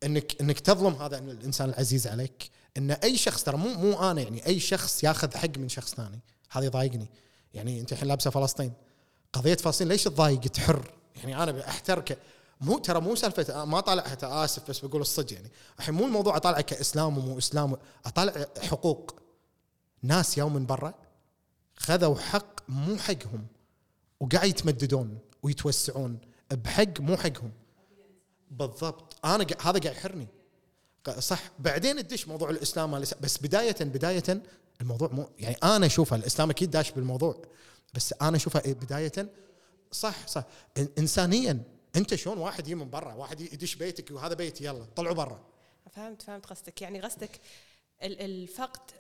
إنك 0.04 0.42
إنك 0.42 0.60
تظلم 0.60 0.94
هذا 0.94 1.18
الإنسان 1.18 1.70
العزيز 1.70 2.08
عليك. 2.08 2.50
إن 2.78 2.92
أي 2.92 3.18
شخص 3.18 3.44
ترى 3.44 3.58
مو 3.58 3.74
مو 3.74 4.12
أنا 4.12 4.22
يعني 4.22 4.46
أي 4.46 4.60
شخص 4.60 5.04
ياخذ 5.04 5.38
حق 5.38 5.58
من 5.58 5.70
شخص 5.70 5.96
ثاني. 5.96 6.20
هذا 6.52 6.66
يضايقني. 6.66 7.08
يعني 7.54 7.80
أنت 7.80 7.92
الحين 7.92 8.08
لابسة 8.08 8.30
فلسطين. 8.30 8.74
قضية 9.34 9.56
فلسطين 9.56 9.88
ليش 9.88 10.04
تضايق 10.04 10.40
تحر؟ 10.40 10.92
يعني 11.16 11.44
أنا 11.44 11.68
أحترك. 11.70 12.20
مو 12.62 12.78
ترى 12.78 13.02
مو 13.02 13.16
سالفة 13.16 13.66
ما 13.66 13.80
طالعها 13.80 14.18
آسف 14.24 14.70
بس 14.70 14.80
بقول 14.80 15.02
الصدق 15.02 15.34
يعني. 15.34 15.52
الحين 15.80 15.96
مو 15.96 16.06
الموضوع 16.06 16.38
اطالعه 16.38 16.62
كإسلام 16.62 17.18
ومو 17.18 17.38
إسلام 17.38 17.78
أطالع 18.06 18.46
حقوق. 18.62 19.16
ناس 20.02 20.38
يوم 20.38 20.54
من 20.54 20.66
برا 20.66 20.94
خذوا 21.76 22.16
حق 22.16 22.70
مو 22.70 22.98
حقهم 22.98 23.48
وقاعد 24.20 24.50
يتمددون 24.50 25.18
ويتوسعون 25.44 26.20
بحق 26.52 27.00
مو 27.00 27.18
حقهم. 27.18 27.52
بالضبط. 28.52 29.26
أنا 29.26 29.44
هذا 29.44 29.80
قاعد 29.80 29.86
يحرني. 29.86 30.28
صح. 31.20 31.40
بعدين 31.60 32.08
تدش 32.08 32.28
موضوع 32.28 32.50
الإسلام. 32.50 33.00
بس 33.22 33.38
بداية 33.38 33.76
بداية 33.82 34.44
الموضوع 34.82 35.10
مو 35.12 35.30
يعني 35.40 35.56
أنا 35.64 35.86
اشوفها 35.86 36.18
الإسلام 36.18 36.50
أكيد 36.50 36.72
داش 36.72 36.92
بالموضوع. 36.92 37.42
بس 37.94 38.14
أنا 38.22 38.38
أشوفها 38.38 38.66
إيه 38.66 38.74
بداية. 38.74 39.30
صح 39.92 40.28
صح. 40.28 40.44
انسانيا. 40.98 41.64
أنت 41.96 42.16
شلون 42.16 42.38
واحد 42.38 42.66
يجي 42.68 42.76
من 42.76 42.90
برا 42.90 43.14
واحد 43.14 43.42
يدش 43.42 43.76
بيتك 43.76 44.12
وهذا 44.12 44.34
بيتي 44.34 44.64
يلا 44.66 44.86
طلعوا 44.96 45.16
برا. 45.16 45.44
فهمت 45.92 46.22
فهمت 46.22 46.46
قصدك. 46.46 46.82
يعني 46.82 47.02
قصدك 47.02 47.40
ال- 48.04 48.22
الفقد 48.22 48.92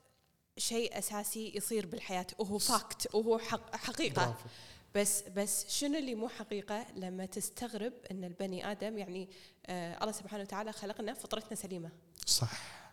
شيء 0.57 0.97
أساسي 0.97 1.51
يصير 1.55 1.85
بالحياة. 1.85 2.27
وهو 2.39 2.57
fact 2.57 3.15
وهو 3.15 3.37
حق 3.39 3.75
حقيقة. 3.75 4.25
برافو. 4.25 4.49
بس 4.95 5.23
بس 5.35 5.65
شنو 5.79 5.97
اللي 5.99 6.15
مو 6.15 6.29
حقيقة؟ 6.29 6.85
لما 6.95 7.25
تستغرب 7.25 7.93
إن 8.11 8.23
البني 8.23 8.71
آدم 8.71 8.97
يعني 8.97 9.29
آه 9.65 9.97
الله 10.01 10.11
سبحانه 10.11 10.43
وتعالى 10.43 10.71
خلقنا 10.71 11.13
فطرتنا 11.13 11.55
سليمة. 11.55 11.91
صح. 12.25 12.83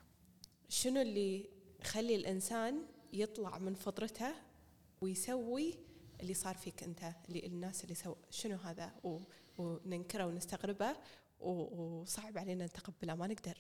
شنو 0.68 1.01
اللي 1.01 1.48
يخلي 1.80 2.14
الإنسان 2.14 2.82
يطلع 3.12 3.59
من 3.59 3.74
فطرته 3.74 4.32
ويسوي 5.01 5.74
اللي 6.21 6.35
صار 6.35 6.57
فيك 6.57 6.83
أنت 6.83 7.12
اللي 7.29 7.47
الناس 7.47 7.85
اللي 7.85 7.95
سو 7.95 8.14
شنو 8.31 8.57
هذا؟ 8.57 8.93
وننكره 9.59 10.27
ونستغربه 10.27 10.97
وصعب 11.41 12.39
علينا 12.39 12.66
نتقبله. 12.66 13.14
ما 13.14 13.27
نقدر. 13.27 13.59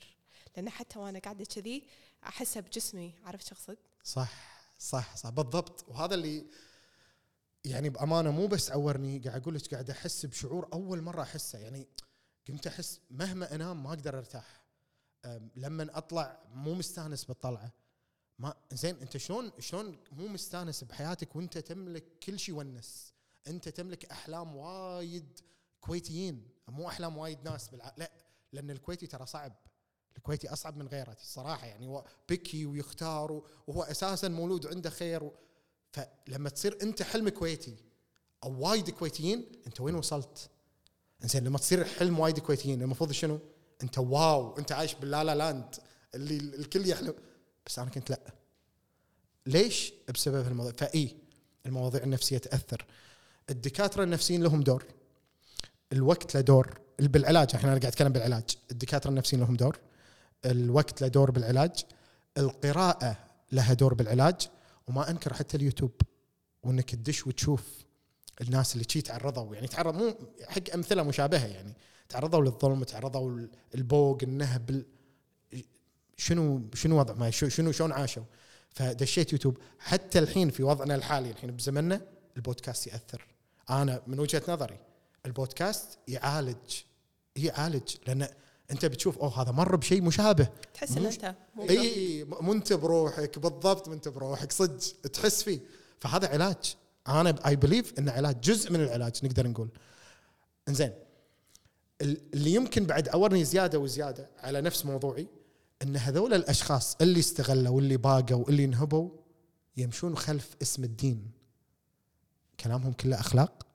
لأن 0.56 0.68
حتى 0.68 0.98
وأنا 0.98 1.18
قاعدة 1.18 1.44
كذي 1.44 1.86
احسه 2.24 2.60
بجسمي. 2.60 3.14
عرفت 3.24 3.46
شو 3.46 3.54
أقصد؟ 3.54 3.78
صح 4.04 4.32
صح 4.78 5.16
صح. 5.16 5.30
بالضبط. 5.30 5.84
وهذا 5.88 6.14
اللي 6.14 6.46
يعني 7.64 7.90
بأمانة 7.90 8.30
مو 8.30 8.46
بس 8.46 8.70
عورني 8.70 9.18
قاعد 9.18 9.42
أقول 9.42 9.54
لك 9.54 9.74
قاعد 9.74 9.90
أحس 9.90 10.26
بشعور 10.26 10.68
أول 10.72 11.00
مرة 11.02 11.22
أحسه. 11.22 11.58
يعني 11.58 11.86
قمت 12.48 12.66
أحس 12.66 13.00
مهما 13.10 13.54
أنام 13.54 13.82
ما 13.82 13.88
أقدر 13.88 14.18
أرتاح. 14.18 14.60
لما 15.56 15.98
أطلع 15.98 16.42
مو 16.52 16.74
مستانس 16.74 17.24
بالطلعة. 17.24 17.72
ما 18.40 18.54
زين 18.72 18.96
انت 18.96 19.16
شلون 19.16 19.52
شلون 19.58 19.98
مو 20.12 20.28
مستانس 20.28 20.84
بحياتك 20.84 21.36
وانت 21.36 21.58
تملك 21.58 22.04
كل 22.22 22.38
شيء 22.38 22.54
ونس. 22.54 23.12
انت 23.46 23.68
تملك 23.68 24.04
أحلام 24.04 24.56
وايد 24.56 25.40
كويتيين. 25.80 26.48
مو 26.68 26.88
أحلام 26.88 27.18
وايد 27.18 27.38
ناس 27.44 27.68
بالع... 27.68 27.94
لا 27.96 28.10
لأن 28.52 28.70
الكويتي 28.70 29.06
ترى 29.06 29.26
صعب. 29.26 29.52
الكويتي 30.16 30.52
أصعب 30.52 30.76
من 30.76 30.88
غيره 30.88 31.16
الصراحة 31.20 31.66
يعني 31.66 31.86
هو 31.86 32.04
بكي 32.28 32.66
ويختار 32.66 33.42
وهو 33.66 33.82
أساسا 33.82 34.28
مولود 34.28 34.66
عنده 34.66 34.90
خير 34.90 35.24
و... 35.24 35.32
فلما 35.92 36.48
تصير 36.48 36.78
أنت 36.82 37.02
حلم 37.02 37.28
كويتي 37.28 37.76
أو 38.44 38.60
وايد 38.60 38.90
كويتيين 38.90 39.52
أنت 39.66 39.80
وين 39.80 39.94
وصلت؟ 39.94 40.50
زين 41.20 41.44
لما 41.44 41.58
تصير 41.58 41.84
حلم 41.84 42.18
وايد 42.18 42.38
كويتيين 42.38 42.82
المفروض 42.82 43.12
شنو؟ 43.12 43.38
أنت 43.82 43.98
wow 43.98 44.58
أنت 44.58 44.72
عايش 44.72 44.94
بال 44.94 45.24
la 45.24 45.34
la 45.34 45.46
land. 45.46 45.74
اللي 46.14 46.36
الكل 46.36 46.88
يحلم. 46.88 47.14
بس 47.66 47.78
أنا 47.78 47.90
كنت 47.90 48.10
لا. 48.10 48.20
ليش؟ 49.46 49.92
بسبب 50.14 50.46
الموضوع 50.46 50.72
فإي 50.72 51.16
المواضيع 51.66 52.02
النفسية 52.02 52.38
تأثر. 52.38 52.84
الدكاترة 53.50 54.04
النفسيين 54.04 54.42
لهم 54.42 54.62
دور. 54.62 54.84
الوقت 55.92 56.34
له 56.34 56.40
دور. 56.40 56.80
بالعلاج 56.98 57.48
إحنا 57.54 57.68
قاعد 57.68 57.84
اتكلم 57.84 58.12
بالعلاج. 58.12 58.44
الدكاترة 58.70 59.10
النفسيين 59.10 59.42
لهم 59.42 59.56
دور. 59.56 59.78
الوقت 60.44 61.00
له 61.02 61.08
دور 61.08 61.30
بالعلاج. 61.30 61.84
القراءة 62.38 63.16
لها 63.52 63.72
دور 63.74 63.94
بالعلاج. 63.94 64.48
وما 64.88 65.10
أنكر 65.10 65.34
حتى 65.34 65.56
اليوتيوب. 65.56 65.92
وإنك 66.62 66.90
تدش 66.90 67.26
وتشوف 67.26 67.84
الناس 68.40 68.72
اللي 68.74 68.84
شي 68.88 69.02
تعرضوا. 69.02 69.54
يعني 69.54 69.66
تعرض 69.66 69.94
مو 69.94 70.14
حق 70.48 70.74
أمثلة 70.74 71.02
مشابهة 71.02 71.46
يعني. 71.46 71.74
تعرضوا 72.08 72.44
للظلم 72.44 72.84
تعرضوا 72.84 73.46
للبوق 73.74 74.18
النهب 74.22 74.70
ال- 74.70 74.86
شنو 76.20 76.62
شنو 76.74 76.98
وضع 76.98 77.14
ما 77.14 77.30
شنو 77.30 77.72
شلون 77.72 77.92
عاشوا. 77.92 78.22
فدشيت 78.70 79.32
يوتيوب 79.32 79.58
حتى 79.78 80.18
الحين 80.18 80.50
في 80.50 80.62
وضعنا 80.62 80.94
الحالي 80.94 81.30
الحين 81.30 81.50
بزمننا 81.50 82.00
البودكاست 82.36 82.86
يأثر. 82.86 83.26
أنا 83.70 84.02
من 84.06 84.20
وجهة 84.20 84.42
نظري 84.48 84.78
البودكاست 85.26 85.98
يعالج 86.08 86.56
يعالج 87.36 87.94
لأن 88.06 88.28
أنت 88.70 88.86
بتشوف 88.86 89.18
oh 89.18 89.42
هذا 89.42 89.50
مر 89.52 89.76
بشيء 89.76 90.02
مشابه. 90.02 90.48
تحس 90.74 90.96
إن 90.96 91.06
أنت 91.06 91.34
مو 91.54 91.62
إي 91.70 92.24
م- 92.24 92.50
انت 92.50 92.72
بروحك 92.72 93.38
بالضبط 93.38 93.88
انت 93.88 94.08
بروحك 94.08 94.52
صدق 94.52 95.10
تحس 95.12 95.42
فيه. 95.42 95.60
فهذا 96.00 96.28
علاج. 96.28 96.74
أنا 97.08 97.34
I 97.46 97.56
believe 97.56 97.98
انه 97.98 98.12
علاج 98.12 98.40
جزء 98.40 98.72
من 98.72 98.80
العلاج 98.80 99.24
نقدر 99.24 99.46
نقول. 99.46 99.68
إنزين 100.68 100.92
ال- 102.02 102.20
اللي 102.34 102.54
يمكن 102.54 102.86
بعد 102.86 103.08
عورني 103.08 103.44
زيادة 103.44 103.78
وزيادة 103.78 104.28
على 104.38 104.60
نفس 104.60 104.86
موضوعي 104.86 105.26
إن 105.82 105.96
هذول 105.96 106.34
الأشخاص 106.34 106.96
اللي 107.00 107.20
استغلوا 107.20 107.76
واللي 107.76 107.96
باقوا 107.96 108.44
واللي 108.44 108.64
انهبوا 108.64 109.10
يمشون 109.76 110.16
خلف 110.16 110.56
اسم 110.62 110.84
الدين. 110.84 111.30
كلامهم 112.60 112.92
كله 112.92 113.20
أخلاق. 113.20 113.66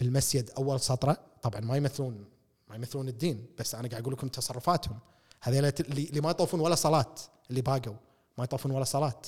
بالمسجد 0.00 0.50
أول 0.50 0.80
سطرة 0.80 1.20
طبعا 1.42 1.60
ما 1.60 1.76
يمثلون 1.76 2.24
ما 2.68 2.76
يمثلون 2.76 3.08
الدين 3.08 3.46
بس 3.58 3.74
أنا 3.74 3.88
قاعد 3.88 4.02
أقول 4.02 4.12
لكم 4.12 4.28
تصرفاتهم. 4.28 4.98
هذول 5.40 5.72
اللي 5.80 6.20
ما 6.20 6.30
يطوفون 6.30 6.60
ولا 6.60 6.74
صلاة 6.74 7.14
اللي 7.50 7.60
باقوا 7.60 7.94
ما 8.38 8.44
يطوفون 8.44 8.72
ولا 8.72 8.84
صلاة. 8.84 9.22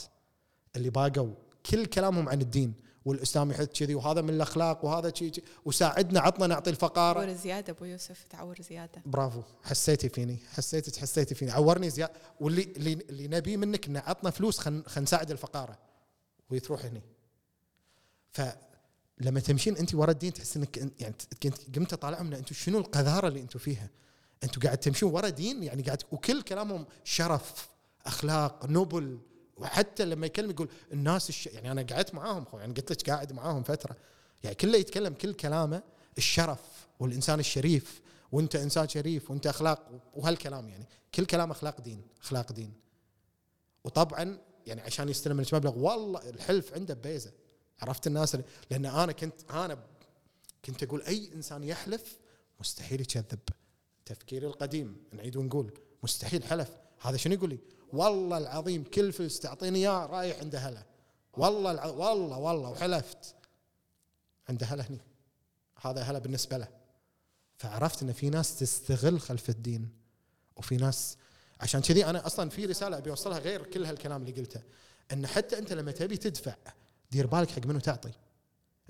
اللي 0.76 0.90
باقوا 0.90 1.34
كل 1.70 1.86
كلامهم 1.86 2.28
عن 2.28 2.40
الدين. 2.40 2.74
والإسلام 3.04 3.50
يحث 3.50 3.68
كذي 3.78 3.94
وهذا 3.94 4.20
من 4.20 4.30
الأخلاق 4.30 4.84
وهذا 4.84 5.12
شيء 5.14 5.32
شي. 5.32 5.42
وساعدنا 5.64 6.20
عطنا 6.20 6.46
نعطي 6.46 6.70
الفقارة. 6.70 7.24
تعور 7.24 7.36
زيادة 7.36 7.72
أبو 7.72 7.84
يوسف 7.84 8.24
تعور 8.30 8.62
زيادة. 8.62 9.02
برافو. 9.06 9.42
حسيتي 9.62 10.08
فيني 10.08 10.38
حسيتك 10.52 10.96
حسيتي 10.96 11.34
فيني. 11.34 11.50
عورني 11.50 11.90
زيادة. 11.90 12.12
واللي 12.40 12.62
اللي, 12.62 13.28
نبيه 13.28 13.56
منك 13.56 13.86
إنه 13.86 14.00
عطنا 14.00 14.30
فلوس 14.30 14.58
خل 14.58 14.84
خل 14.86 15.02
نساعد 15.02 15.30
الفقارة. 15.30 15.78
وتروح 16.50 16.84
هني. 16.84 17.02
فلما 18.30 19.40
تمشين 19.40 19.76
انت 19.76 19.94
ورا 19.94 20.10
الدين 20.10 20.32
تحس 20.32 20.56
إنك 20.56 20.76
يعني 20.76 21.14
قمت 21.74 21.92
اطالعهم 21.92 22.26
إن 22.26 22.32
أنتم 22.32 22.54
شنو 22.54 22.78
القذارة 22.78 23.28
اللي 23.28 23.40
أنتم 23.40 23.58
فيها؟ 23.58 23.90
أنتم 24.44 24.60
قاعد 24.60 24.78
تمشون 24.78 25.12
ورا 25.12 25.28
دين 25.28 25.62
يعني 25.62 25.82
قاعد 25.82 26.02
وكل 26.12 26.42
كلامهم 26.42 26.86
شرف 27.04 27.68
أخلاق 28.06 28.66
نبل. 28.66 29.18
وحتى 29.56 30.04
لما 30.04 30.26
يكلم 30.26 30.50
يقول 30.50 30.68
الناس 30.92 31.28
الش... 31.28 31.46
يعني 31.46 31.72
أنا 31.72 31.82
قعدت 31.82 32.14
معاهم 32.14 32.44
خوي 32.44 32.60
يعني 32.60 32.74
قلت 32.74 32.92
لك 32.92 33.10
قاعد 33.10 33.32
معاهم 33.32 33.62
فترة. 33.62 33.96
يعني 34.42 34.54
كله 34.56 34.78
يتكلم 34.78 35.14
كل 35.14 35.34
كلامه 35.34 35.82
الشرف 36.18 36.60
والإنسان 37.00 37.40
الشريف 37.40 38.00
وأنت 38.32 38.56
إنسان 38.56 38.88
شريف 38.88 39.30
وأنت 39.30 39.46
أخلاق 39.46 39.90
وهالكلام 40.14 40.68
يعني. 40.68 40.88
كل 41.14 41.24
كلام 41.24 41.50
أخلاق 41.50 41.80
دين 41.80 42.02
أخلاق 42.20 42.52
دين. 42.52 42.72
وطبعا 43.84 44.38
يعني 44.66 44.80
عشان 44.80 45.08
يستلم 45.08 45.36
منك 45.36 45.54
مبلغ 45.54 45.78
والله 45.78 46.30
الحلف 46.30 46.74
عنده 46.74 46.94
ببيزة. 46.94 47.32
عرفت 47.80 48.06
الناس 48.06 48.36
لأن 48.70 48.86
أنا 48.86 49.12
كنت 49.12 49.50
أنا 49.50 49.78
كنت 50.64 50.82
أقول 50.82 51.02
أي 51.02 51.30
إنسان 51.34 51.64
يحلف 51.64 52.18
مستحيل 52.60 53.00
يكذب. 53.00 53.38
تفكيري 54.06 54.46
القديم 54.46 54.96
نعيد 55.12 55.36
ونقول 55.36 55.72
مستحيل 56.02 56.44
حلف. 56.44 56.70
هذا 57.00 57.16
شنو 57.16 57.34
يقول 57.34 57.50
لي؟ 57.50 57.58
والله 57.92 58.38
العظيم 58.38 58.84
كل 58.84 59.12
فلس 59.12 59.40
تعطيني 59.40 59.78
اياه 59.78 60.06
رايح 60.06 60.38
عند 60.40 60.56
هلا. 60.56 60.82
والله 61.36 61.70
الع... 61.70 61.86
والله 61.86 62.38
والله 62.38 62.70
وحلفت. 62.70 63.34
عند 64.48 64.64
هلا 64.64 64.84
هني. 64.90 64.98
هذا 65.82 66.02
هلا 66.02 66.18
بالنسبة 66.18 66.56
له. 66.58 66.68
فعرفت 67.58 68.02
إن 68.02 68.12
في 68.12 68.30
ناس 68.30 68.58
تستغل 68.58 69.20
خلف 69.20 69.50
الدين. 69.50 69.88
وفي 70.56 70.76
ناس 70.76 71.16
عشان 71.60 71.80
كذي 71.80 72.06
أنا 72.06 72.26
أصلا 72.26 72.50
في 72.50 72.66
رسالة 72.66 72.98
أبي 72.98 73.10
أوصلها 73.10 73.38
غير 73.38 73.62
كل 73.66 73.84
هالكلام 73.84 74.22
اللي 74.22 74.32
قلته. 74.32 74.60
إن 75.12 75.26
حتى 75.26 75.58
أنت 75.58 75.72
لما 75.72 75.92
تبي 75.92 76.16
تدفع 76.16 76.54
دير 77.10 77.26
بالك 77.26 77.50
حق 77.50 77.66
منو 77.66 77.78
تعطي. 77.80 78.10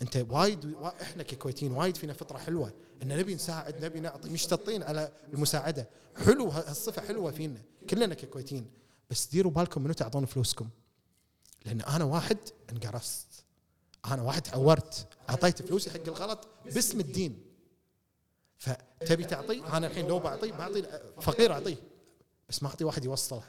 أنت 0.03 0.17
وايد 0.31 0.65
وا- 0.65 1.03
إحنا 1.03 1.23
ككويتيين 1.23 1.73
وايد 1.73 1.97
فينا 1.97 2.13
فطرة 2.13 2.39
حلوة. 2.39 2.73
إن 3.03 3.09
نبي 3.09 3.35
نساعد 3.35 3.85
نبي 3.85 4.01
نعطي 4.01 4.29
مشتطين 4.29 4.83
على 4.83 5.13
المساعدة. 5.33 5.89
حلو 6.27 6.49
هالصفة 6.49 7.03
حلوة 7.03 7.31
فينا. 7.31 7.63
كلنا 7.91 8.15
ككويتيين. 8.15 8.71
بس 9.13 9.27
ديروا 9.27 9.53
بالكم 9.53 9.83
منو 9.83 9.93
تعطون 9.93 10.25
فلوسكم. 10.27 10.69
لأن 11.65 11.81
أنا 11.81 12.05
واحد 12.05 12.39
انقرصت. 12.73 13.45
أنا 14.07 14.23
واحد 14.23 14.49
عورت. 14.49 15.09
أعطيت 15.31 15.63
فلوسي 15.63 15.91
حق 15.91 16.01
الغلط 16.07 16.49
باسم 16.65 17.01
الدين. 17.01 17.45
فتبي 18.59 19.25
تعطي؟ 19.25 19.61
أنا 19.61 19.87
الحين 19.87 20.07
لو 20.07 20.19
بعطي 20.19 20.53
بعطي 20.53 20.83
فقير 21.21 21.53
أعطيه. 21.53 21.77
بس 22.49 22.63
ما 22.63 22.69
أعطي 22.69 22.85
واحد 22.85 23.05
يوصله. 23.05 23.43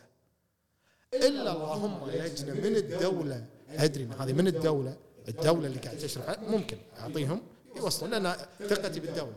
إلا 1.14 1.52
اللهم 1.52 2.10
لجنة 2.10 2.54
من 2.54 2.76
الدولة. 2.76 3.46
أدري 3.70 4.04
ان 4.04 4.14
هذه 4.14 4.34
من 4.34 4.48
الدولة. 4.48 4.98
الدولة 5.28 5.68
اللي 5.68 5.80
قاعد 5.80 6.00
على- 6.00 6.40
ممكن 6.40 6.78
أعطيهم 7.00 7.42
يوصلون 7.76 8.12
لأن 8.12 8.48
ثقتي 8.60 9.00
بالدولة. 9.00 9.36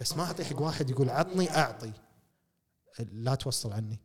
بس 0.00 0.16
ما 0.16 0.22
أعطي 0.22 0.44
حق 0.44 0.60
واحد 0.60 0.90
يقول 0.90 1.10
عطني 1.10 1.50
أعطي. 1.50 1.92
لا 3.12 3.34
توصل 3.34 3.72
عني. 3.72 4.00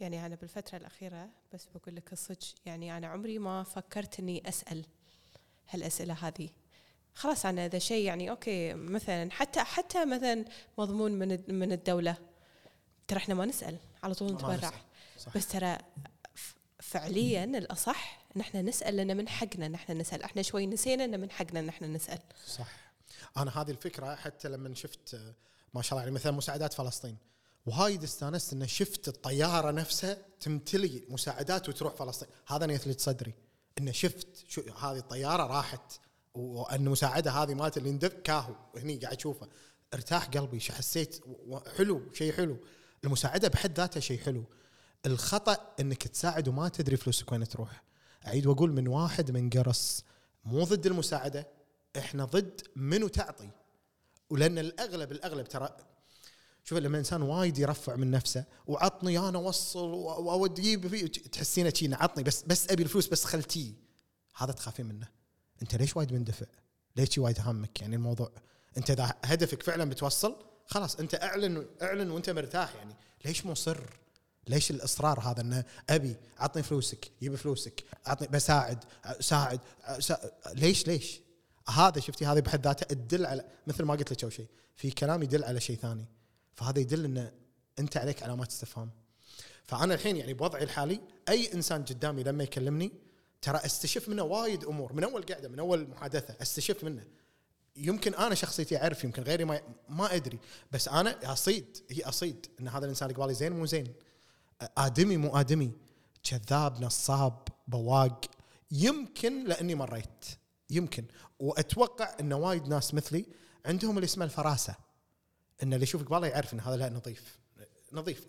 يعني 0.00 0.26
أنا 0.26 0.34
بالفترة 0.34 0.76
الأخيرة 0.78 1.28
بس 1.52 1.68
بقول 1.74 1.96
لك 1.96 2.12
الصدق 2.12 2.54
يعني 2.66 2.96
أنا 2.96 3.06
عمري 3.06 3.38
ما 3.38 3.62
فكرت 3.62 4.20
إني 4.20 4.48
أسأل 4.48 4.84
هالأسئلة 5.70 6.14
هذه. 6.14 6.48
خلاص 7.14 7.46
أنا 7.46 7.66
إذا 7.66 7.78
شيء 7.78 8.04
يعني 8.04 8.30
أوكي 8.30 8.74
مثلا 8.74 9.30
حتى 9.30 9.60
حتى 9.60 10.04
مثلا 10.04 10.44
مضمون 10.78 11.12
من 11.12 11.28
من 11.48 11.72
الدولة 11.72 12.16
ترى 13.08 13.18
إحنا 13.18 13.34
ما 13.34 13.46
نسأل 13.46 13.76
على 14.02 14.14
طول 14.14 14.32
نتبرع. 14.32 14.54
نسأل،. 14.54 15.32
بس 15.34 15.48
ترى 15.48 15.78
فعليا 16.80 17.44
الأصح 17.44 18.26
ان 18.36 18.40
إحنا 18.40 18.62
نسأل 18.62 18.96
لأن 18.96 19.16
من 19.16 19.28
حقنا 19.28 19.66
ان 19.66 19.74
إحنا 19.74 19.94
نسأل. 19.94 20.22
إحنا 20.22 20.42
شوي 20.42 20.66
نسينا 20.66 21.04
إن 21.04 21.20
من 21.20 21.30
حقنا 21.30 21.60
ان 21.60 21.68
إحنا 21.68 21.86
نسأل. 21.86 22.18
صح. 22.46 22.68
أنا 23.36 23.60
هذه 23.60 23.70
الفكرة 23.70 24.14
حتى 24.14 24.48
لما 24.48 24.74
شفت 24.74 25.34
ما 25.74 25.82
شاء 25.82 25.92
الله 25.92 26.02
يعني 26.02 26.14
مثلا 26.14 26.32
مساعدات 26.32 26.72
فلسطين. 26.72 27.16
وايد 27.66 28.02
استانست 28.02 28.52
ان 28.52 28.66
شفت 28.66 29.08
الطيارة 29.08 29.70
نفسها 29.70 30.18
تمتلي 30.40 31.04
مساعدات 31.08 31.68
وتروح 31.68 31.94
فلسطين. 31.94 32.28
هذا 32.46 32.72
يثلج 32.72 32.98
صدري. 32.98 33.34
ان 33.78 33.92
شفت 33.92 34.28
شو 34.48 34.62
هذه 34.62 34.98
الطيارة 34.98 35.42
راحت 35.42 36.00
وان 36.34 36.86
المساعده 36.86 37.30
هذه 37.30 37.54
مالت 37.54 37.76
اللي 37.76 37.90
ندف 37.90 38.12
كاهو. 38.12 38.54
هني 38.76 38.96
قاعد 38.96 39.16
أشوفه. 39.16 39.48
ارتاح 39.94 40.24
قلبي. 40.24 40.60
شو 40.60 40.72
حسيت؟ 40.72 41.24
حلو. 41.76 42.12
شيء 42.12 42.32
حلو. 42.32 42.56
المساعدة 43.04 43.48
بحد 43.48 43.78
ذاتها 43.78 44.00
شيء 44.00 44.18
حلو. 44.18 44.44
الخطأ 45.06 45.74
إنك 45.80 46.08
تساعد 46.08 46.48
وما 46.48 46.68
تدري 46.68 46.96
فلوسك 46.96 47.32
وين 47.32 47.48
تروح. 47.48 47.82
أعيد 48.26 48.46
وأقول 48.46 48.72
من 48.72 48.88
واحد 48.88 49.30
من 49.30 49.50
قرص. 49.50 50.04
مو 50.44 50.64
ضد 50.64 50.86
المساعدة. 50.86 51.46
إحنا 51.98 52.24
ضد 52.24 52.60
منو 52.76 53.08
تعطي. 53.08 53.50
ولأن 54.30 54.58
الاغلب 54.58 55.12
الأغلب 55.12 55.48
ترى 55.48 55.76
شوف 56.68 56.78
لما 56.78 56.98
إنسان 56.98 57.22
وايد 57.22 57.58
يرفع 57.58 57.96
من 57.96 58.10
نفسه 58.10 58.44
وعطني 58.66 59.18
أنا 59.18 59.38
اوصل 59.38 59.88
و- 59.88 60.04
واودي 60.04 60.62
أجيب 60.62 60.88
فيه 60.88 61.06
تحسينه 61.06 61.72
شي 61.74 61.94
عطني 61.94 62.22
بس 62.24 62.42
بس 62.42 62.70
أبي 62.70 62.82
الفلوس 62.82 63.06
بس 63.08 63.24
خلتي 63.24 63.74
هذا 64.36 64.52
تخافين 64.52 64.86
منه 64.86 65.08
أنت 65.62 65.74
ليش 65.74 65.96
وايد 65.96 66.12
مندفع؟ 66.12 66.46
ليش 66.96 67.18
وايد 67.18 67.40
هامك 67.40 67.80
يعني 67.80 67.96
الموضوع 67.96 68.30
أنت 68.76 68.90
إذا 68.90 69.14
هدفك 69.24 69.62
فعلا 69.62 69.84
بتوصل 69.90 70.36
خلاص 70.66 70.96
أنت 70.96 71.14
أعلن 71.14 71.66
أعلن 71.82 72.10
وأنت 72.10 72.30
مرتاح 72.30 72.74
يعني 72.74 72.94
ليش 73.24 73.46
مصر؟ 73.46 73.80
ليش 74.48 74.70
الإصرار 74.70 75.20
هذا 75.20 75.40
إنه 75.40 75.64
أبي 75.90 76.16
عطني 76.38 76.62
فلوسك 76.62 77.10
جيب 77.22 77.34
فلوسك 77.34 77.84
عطني 78.06 78.28
بساعد 78.28 78.84
ساعد 79.20 79.60
سا... 79.98 80.30
ليش 80.54 80.86
ليش؟ 80.86 81.20
هذا 81.68 82.00
شفتي 82.00 82.26
هذه 82.26 82.40
بحد 82.40 82.66
ذاتها 82.66 82.86
تدل 82.94 83.26
على 83.26 83.44
مثل 83.66 83.84
ما 83.84 83.94
قلت 83.94 84.24
لك 84.24 84.30
شيء 84.32 84.46
في 84.76 84.90
كلام 84.90 85.22
يدل 85.22 85.44
على 85.44 85.60
شيء 85.60 85.76
ثاني 85.76 86.04
فهذا 86.56 86.78
يدل 86.80 87.04
إن 87.04 87.32
أنت 87.78 87.96
عليك 87.96 88.22
علامات 88.22 88.50
استفهام. 88.50 88.90
فأنا 89.64 89.94
الحين 89.94 90.16
يعني 90.16 90.34
بوضعي 90.34 90.62
الحالي 90.62 91.00
أي 91.28 91.54
إنسان 91.54 91.84
قدامي 91.84 92.22
لما 92.22 92.44
يكلمني 92.44 92.92
ترى 93.42 93.56
أستشف 93.56 94.08
منه 94.08 94.22
وايد 94.22 94.64
أمور 94.64 94.92
من 94.92 95.04
أول 95.04 95.22
قعده 95.22 95.48
من 95.48 95.58
أول 95.58 95.88
محادثة 95.88 96.36
أستشف 96.42 96.84
منه. 96.84 97.04
يمكن 97.76 98.14
أنا 98.14 98.34
شخصيتي 98.34 98.76
أعرف 98.82 99.04
يمكن 99.04 99.22
غيري 99.22 99.44
ما 99.44 99.60
ما 99.88 100.14
أدري 100.14 100.38
بس 100.72 100.88
أنا 100.88 101.32
أصيد 101.32 101.78
هي 101.90 102.02
أصيد 102.02 102.46
إن 102.60 102.68
هذا 102.68 102.84
الإنسان 102.84 103.08
اللي 103.08 103.20
قبالي 103.20 103.34
زين 103.34 103.52
مو 103.52 103.66
زين. 103.66 103.94
آدمي 104.78 105.16
مو 105.16 105.36
آدمي 105.36 105.72
كذاب 106.22 106.80
نصاب 106.80 107.48
بواق. 107.68 108.24
يمكن 108.70 109.44
لأني 109.44 109.74
مريت 109.74 110.24
يمكن. 110.70 111.04
وأتوقع 111.38 112.16
إن 112.20 112.32
وايد 112.32 112.68
ناس 112.68 112.94
مثلي 112.94 113.26
عندهم 113.66 113.96
اللي 113.96 114.04
اسمه 114.04 114.24
الفراسة. 114.24 114.85
إن 115.62 115.74
اللي 115.74 115.82
يشوف 115.82 116.02
قباله 116.02 116.26
يعرف 116.26 116.54
إن 116.54 116.60
هذا 116.60 116.76
لا 116.76 116.90
نظيف. 116.90 117.38
نظيف. 117.92 118.26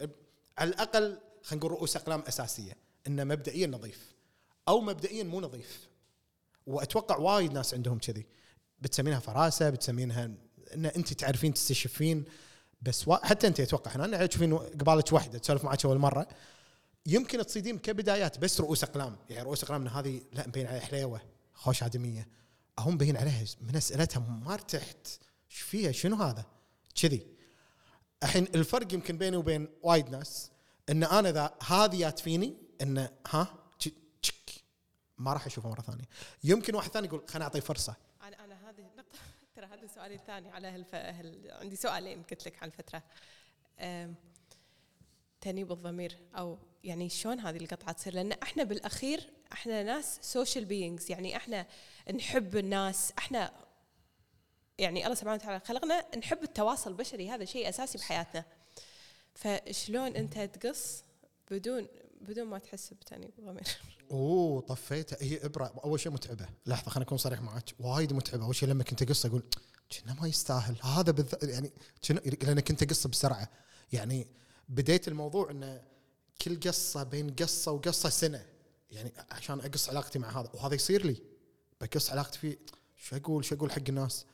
على 0.58 0.70
الأقل 0.70 1.18
خلينا 1.44 1.66
نقول 1.66 1.72
رؤوس 1.72 1.96
أقلام 1.96 2.24
أساسية. 2.28 2.78
إنه 3.08 3.24
مبدئيا 3.24 3.68
نظيف. 3.68 4.16
أو 4.68 4.82
مبدئيا 4.82 5.24
مو 5.24 5.42
نظيف. 5.42 5.88
وأتوقع 6.66 7.18
وايد 7.18 7.54
ناس 7.54 7.74
عندهم 7.74 8.00
كذي. 8.00 8.26
بتسمينها 8.80 9.20
فراسة 9.20 9.70
بتسمينها 9.70 10.26
إن 10.74 10.86
أنت 10.86 11.14
تعرفين 11.14 11.54
تستشفين. 11.54 12.26
بس 12.82 13.08
وا... 13.08 13.26
حتى 13.26 13.48
أنت 13.48 13.60
أتوقع 13.60 13.92
إحنا 13.92 14.26
تشوفين 14.26 14.58
قبالك 14.58 15.14
واحدة 15.14 15.40
تسولف 15.40 15.64
معك 15.64 15.86
أول 15.86 15.98
مرة. 15.98 16.28
يمكن 17.06 17.46
تصيدين 17.46 17.80
كبدايات 17.80 18.38
بس 18.38 18.62
رؤوس 18.62 18.84
أقلام. 18.84 19.18
يعني 19.30 19.44
رؤوس 19.44 19.64
أقلام 19.64 19.88
هذه 19.88 20.22
لا 20.34 20.48
مبين 20.48 20.68
عليها 20.68 20.82
حليوة 20.82 21.22
خوش 21.54 21.84
ادميه 21.84 22.28
هم 22.80 22.94
مبين 22.94 23.18
عليها 23.18 23.46
من 23.62 23.76
أسئلتها 23.76 24.20
ما 24.20 24.54
ارتحت 24.54 25.08
إيش 25.52 25.62
فيها؟ 25.62 25.92
شنو 25.92 26.16
هذا؟ 26.16 26.46
كذي. 26.98 27.28
الحين 28.24 28.44
الفرق 28.44 28.94
يمكن 28.94 29.18
بيني 29.18 29.38
وبين 29.38 29.68
وايد 29.84 30.10
ناس 30.10 30.52
إن 30.90 31.04
أنا 31.04 31.30
إذا 31.30 31.56
هذه 31.68 32.00
جات 32.00 32.20
فيني 32.20 32.58
إن 32.82 33.10
ها 33.28 33.48
تشك. 34.22 34.52
ما 35.18 35.34
راح 35.34 35.46
اشوفها 35.46 35.72
مرة 35.72 35.82
ثانية. 35.82 36.06
يمكن 36.44 36.76
واحد 36.76 36.92
ثاني 36.92 37.08
يقول 37.08 37.24
خليني 37.28 37.44
أعطيه 37.44 37.60
فرصة. 37.60 37.96
أنا 38.22 38.46
أنا 38.46 38.70
هذه 38.70 38.80
النقطه 38.80 39.20
ترى 39.56 39.66
هذا 39.66 39.88
سؤالي 39.88 40.16
الثاني 40.16 40.52
على 40.52 40.68
هالف... 40.68 40.96
هل... 40.96 41.52
عندي 41.52 41.76
سؤالين 41.76 42.24
قلت 42.24 42.46
لك 42.46 42.64
على 42.64 42.72
الفترة. 42.72 43.04
أم... 43.80 44.16
تانيب 45.42 45.72
الضمير 45.72 46.18
أو 46.38 46.60
يعني 46.84 47.10
شلون 47.10 47.40
هذه 47.40 47.58
القطعة 47.58 47.92
تصير؟ 47.92 48.14
لأن 48.14 48.32
إحنا 48.32 48.64
بالأخير 48.64 49.30
إحنا 49.54 49.84
ناس 49.84 50.20
social 50.22 50.66
beings 50.66 51.12
يعني 51.12 51.38
إحنا 51.38 51.68
نحب 52.14 52.58
الناس. 52.58 53.14
إحنا 53.18 53.67
يعني 54.78 55.04
الله 55.04 55.16
سبحانه 55.16 55.34
وتعالى 55.34 55.60
خلقنا 55.66 56.16
نحب 56.18 56.44
التواصل 56.44 56.92
البشري 56.92 57.30
هذا 57.30 57.46
شيء 57.46 57.70
أساسي 57.70 57.98
بحياتنا. 57.98 58.46
فشلون 59.36 60.16
أنت 60.16 60.40
تقص 60.40 61.04
بدون 61.52 61.88
بدون 62.22 62.48
ما 62.48 62.60
تحس 62.60 62.94
بتأنيب 62.94 63.32
الضمير 63.40 63.68
أوه 64.12 64.62
طفيتها 64.62 65.18
هي 65.22 65.46
ابره 65.46 65.74
أول 65.84 66.00
شيء 66.00 66.12
متعبة. 66.12 66.48
لحظة 66.66 66.92
خليني 66.92 67.06
أكون 67.06 67.18
صريح 67.18 67.42
معك 67.42 67.76
وايد 67.80 68.14
متعبة. 68.14 68.46
أول 68.46 68.56
شيء 68.56 68.70
لما 68.70 68.84
كنت 68.84 69.02
أقص 69.02 69.26
أقول 69.26 69.44
كنا 69.92 70.14
ما 70.14 70.28
يستاهل. 70.28 70.76
هذا 70.84 71.12
بالذات 71.12 71.44
يعني 71.44 71.72
لأن 72.42 72.60
كنت 72.60 72.84
أقص 72.84 73.08
بسرعة. 73.08 73.50
يعني 73.94 74.28
بديت 74.70 75.08
الموضوع 75.08 75.52
انه 75.52 75.84
كل 76.42 76.60
قصة 76.60 77.04
بين 77.04 77.36
قصة 77.36 77.72
وقصة 77.72 78.10
سنة. 78.10 78.46
يعني 78.92 79.14
عشان 79.32 79.60
أقص 79.60 79.90
علاقتي 79.90 80.20
مع 80.20 80.42
هذا. 80.42 80.52
وهذا 80.54 80.76
يصير 80.76 81.06
لي. 81.06 81.22
بقص 81.82 82.12
علاقتي 82.12 82.40
فيه. 82.40 82.60
شو 82.98 83.16
أقول؟ 83.16 83.46
شو 83.46 83.56
أقول 83.56 83.72
حق 83.72 83.84
الناس؟ 83.90 84.26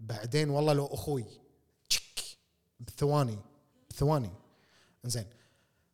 بعدين 0.00 0.50
والله 0.50 0.72
لو 0.72 0.86
أخوي 0.86 1.24
تشك 1.88 2.38
بثواني 2.80 3.38
بثواني. 3.90 4.30
زين 5.04 5.26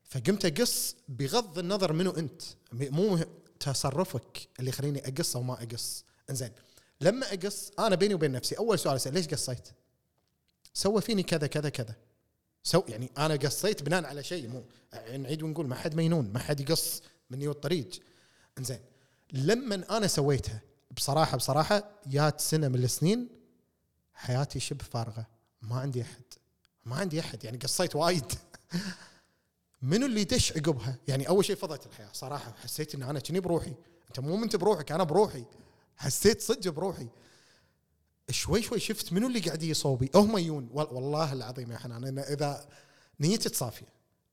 فقمت 0.04 0.44
أقص 0.44 0.96
بغض 1.09 1.59
النظر 1.59 1.92
منو 1.92 2.11
أنت. 2.11 2.42
مو 2.72 3.18
تصرفك 3.61 4.48
اللي 4.59 4.70
يخليني 4.70 5.09
أقص 5.09 5.36
أو 5.36 5.42
ما 5.42 5.62
أقص. 5.62 6.04
إنزين. 6.30 6.52
لما 7.00 7.32
أقص 7.32 7.70
أنا 7.78 7.94
بيني 7.94 8.14
وبين 8.14 8.32
نفسي 8.32 8.59
أول 8.59 8.78
سؤال 8.78 8.96
أسأل 8.96 9.14
ليش 9.14 9.28
قصيت؟ 9.28 9.68
سوى 10.74 11.00
فيني 11.00 11.22
كذا 11.22 11.46
كذا 11.46 11.68
كذا. 11.68 11.96
سو 12.62 12.82
يعني 12.88 13.11
أنا 13.18 13.34
قصيت 13.34 13.82
بناء 13.82 14.04
على 14.04 14.22
شيء 14.22 14.48
مو 14.48 14.64
يعني 14.92 15.18
نعيد 15.18 15.42
ونقول 15.42 15.66
ما 15.66 15.74
حد 15.74 15.94
مينون 15.94 16.32
ما 16.32 16.38
حد 16.38 16.61
يقص 16.61 17.02
مني 17.30 17.48
والطريق 17.48 17.90
إنزين. 18.59 18.80
لما 19.32 19.96
أنا 19.96 20.07
سويتها 20.07 20.61
بصراحة 20.96 21.36
بصراحة 21.36 22.00
جات 22.07 22.40
سنه 22.40 22.68
من 22.68 22.84
السنين 22.84 23.28
حياتي 24.16 24.60
شبه 24.60 24.84
فارغة. 24.84 25.26
ما 25.62 25.80
عندي 25.80 26.02
أحد. 26.02 26.22
ما 26.84 26.96
عندي 26.96 27.20
أحد. 27.20 27.44
يعني 27.44 27.58
قصيت 27.58 27.96
وايد. 27.96 28.32
منو 29.82 30.06
اللي 30.06 30.24
دش 30.24 30.52
عقبها؟ 30.52 30.96
يعني 31.08 31.28
أول 31.28 31.44
شيء 31.44 31.56
فضت 31.56 31.86
الحياة. 31.86 32.10
صراحة 32.12 32.52
حسيت 32.62 32.94
إن 32.94 33.02
أنا 33.02 33.20
كني 33.20 33.40
بروحي. 33.40 33.74
أنت 34.08 34.20
مو 34.20 34.44
انت 34.44 34.56
بروحك 34.56 34.92
أنا 34.92 35.04
بروحي. 35.04 35.44
حسيت 35.96 36.40
صدق 36.40 36.70
بروحي. 36.70 37.08
شوي 38.30 38.62
شوي 38.62 38.80
شفت 38.80 39.12
منو 39.12 39.26
اللي 39.26 39.40
قاعد 39.40 39.62
يصوبي. 39.62 40.10
هم 40.14 40.38
يجون 40.38 40.68
والله 40.72 41.32
العظيم 41.32 41.72
يا 41.72 41.78
حنان 41.78 42.04
أنا 42.04 42.32
إذا 42.32 42.68
نيتك 43.20 43.54
صافية 43.54 43.86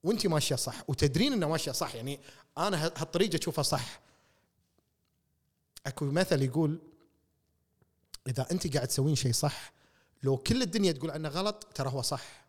وأنت 0.04 0.26
ماشية 0.26 0.56
صح 0.56 0.84
وتدرين 0.88 1.32
إنه 1.32 1.48
ماشية 1.48 1.72
صح 1.72 1.94
يعني 1.94 2.20
أنا 2.58 2.86
هالطريقة 2.86 3.38
أشوفها 3.38 3.62
صح. 3.62 4.00
أكو 5.86 6.04
مثل 6.04 6.42
يقول 6.42 6.80
إذا 8.26 8.46
أنت 8.50 8.74
قاعد 8.74 8.88
تسوين 8.88 9.14
شيء 9.14 9.32
صح 9.32 9.72
لو 10.22 10.36
كل 10.36 10.62
الدنيا 10.62 10.92
تقول 10.92 11.10
عنه 11.10 11.28
غلط 11.28 11.66
ترى 11.74 11.90
هو 11.90 12.02
صح. 12.02 12.44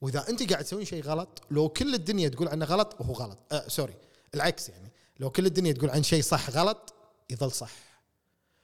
وإذا 0.00 0.28
أنت 0.28 0.52
قاعد 0.52 0.64
تسوين 0.64 0.84
شيء 0.84 1.02
غلط 1.02 1.42
لو 1.50 1.68
كل 1.68 1.94
الدنيا 1.94 2.28
تقول 2.28 2.48
عنه 2.48 2.64
غلط 2.64 3.00
وهو 3.00 3.12
غلط. 3.12 3.38
آه 3.52 3.68
سوري 3.68 3.94
العكس 4.34 4.68
يعني. 4.68 4.88
لو 5.20 5.30
كل 5.30 5.46
الدنيا 5.46 5.72
تقول 5.72 5.90
عن 5.90 6.02
شيء 6.02 6.22
صح 6.22 6.50
غلط 6.50 6.94
يظل 7.30 7.52
صح. 7.52 7.72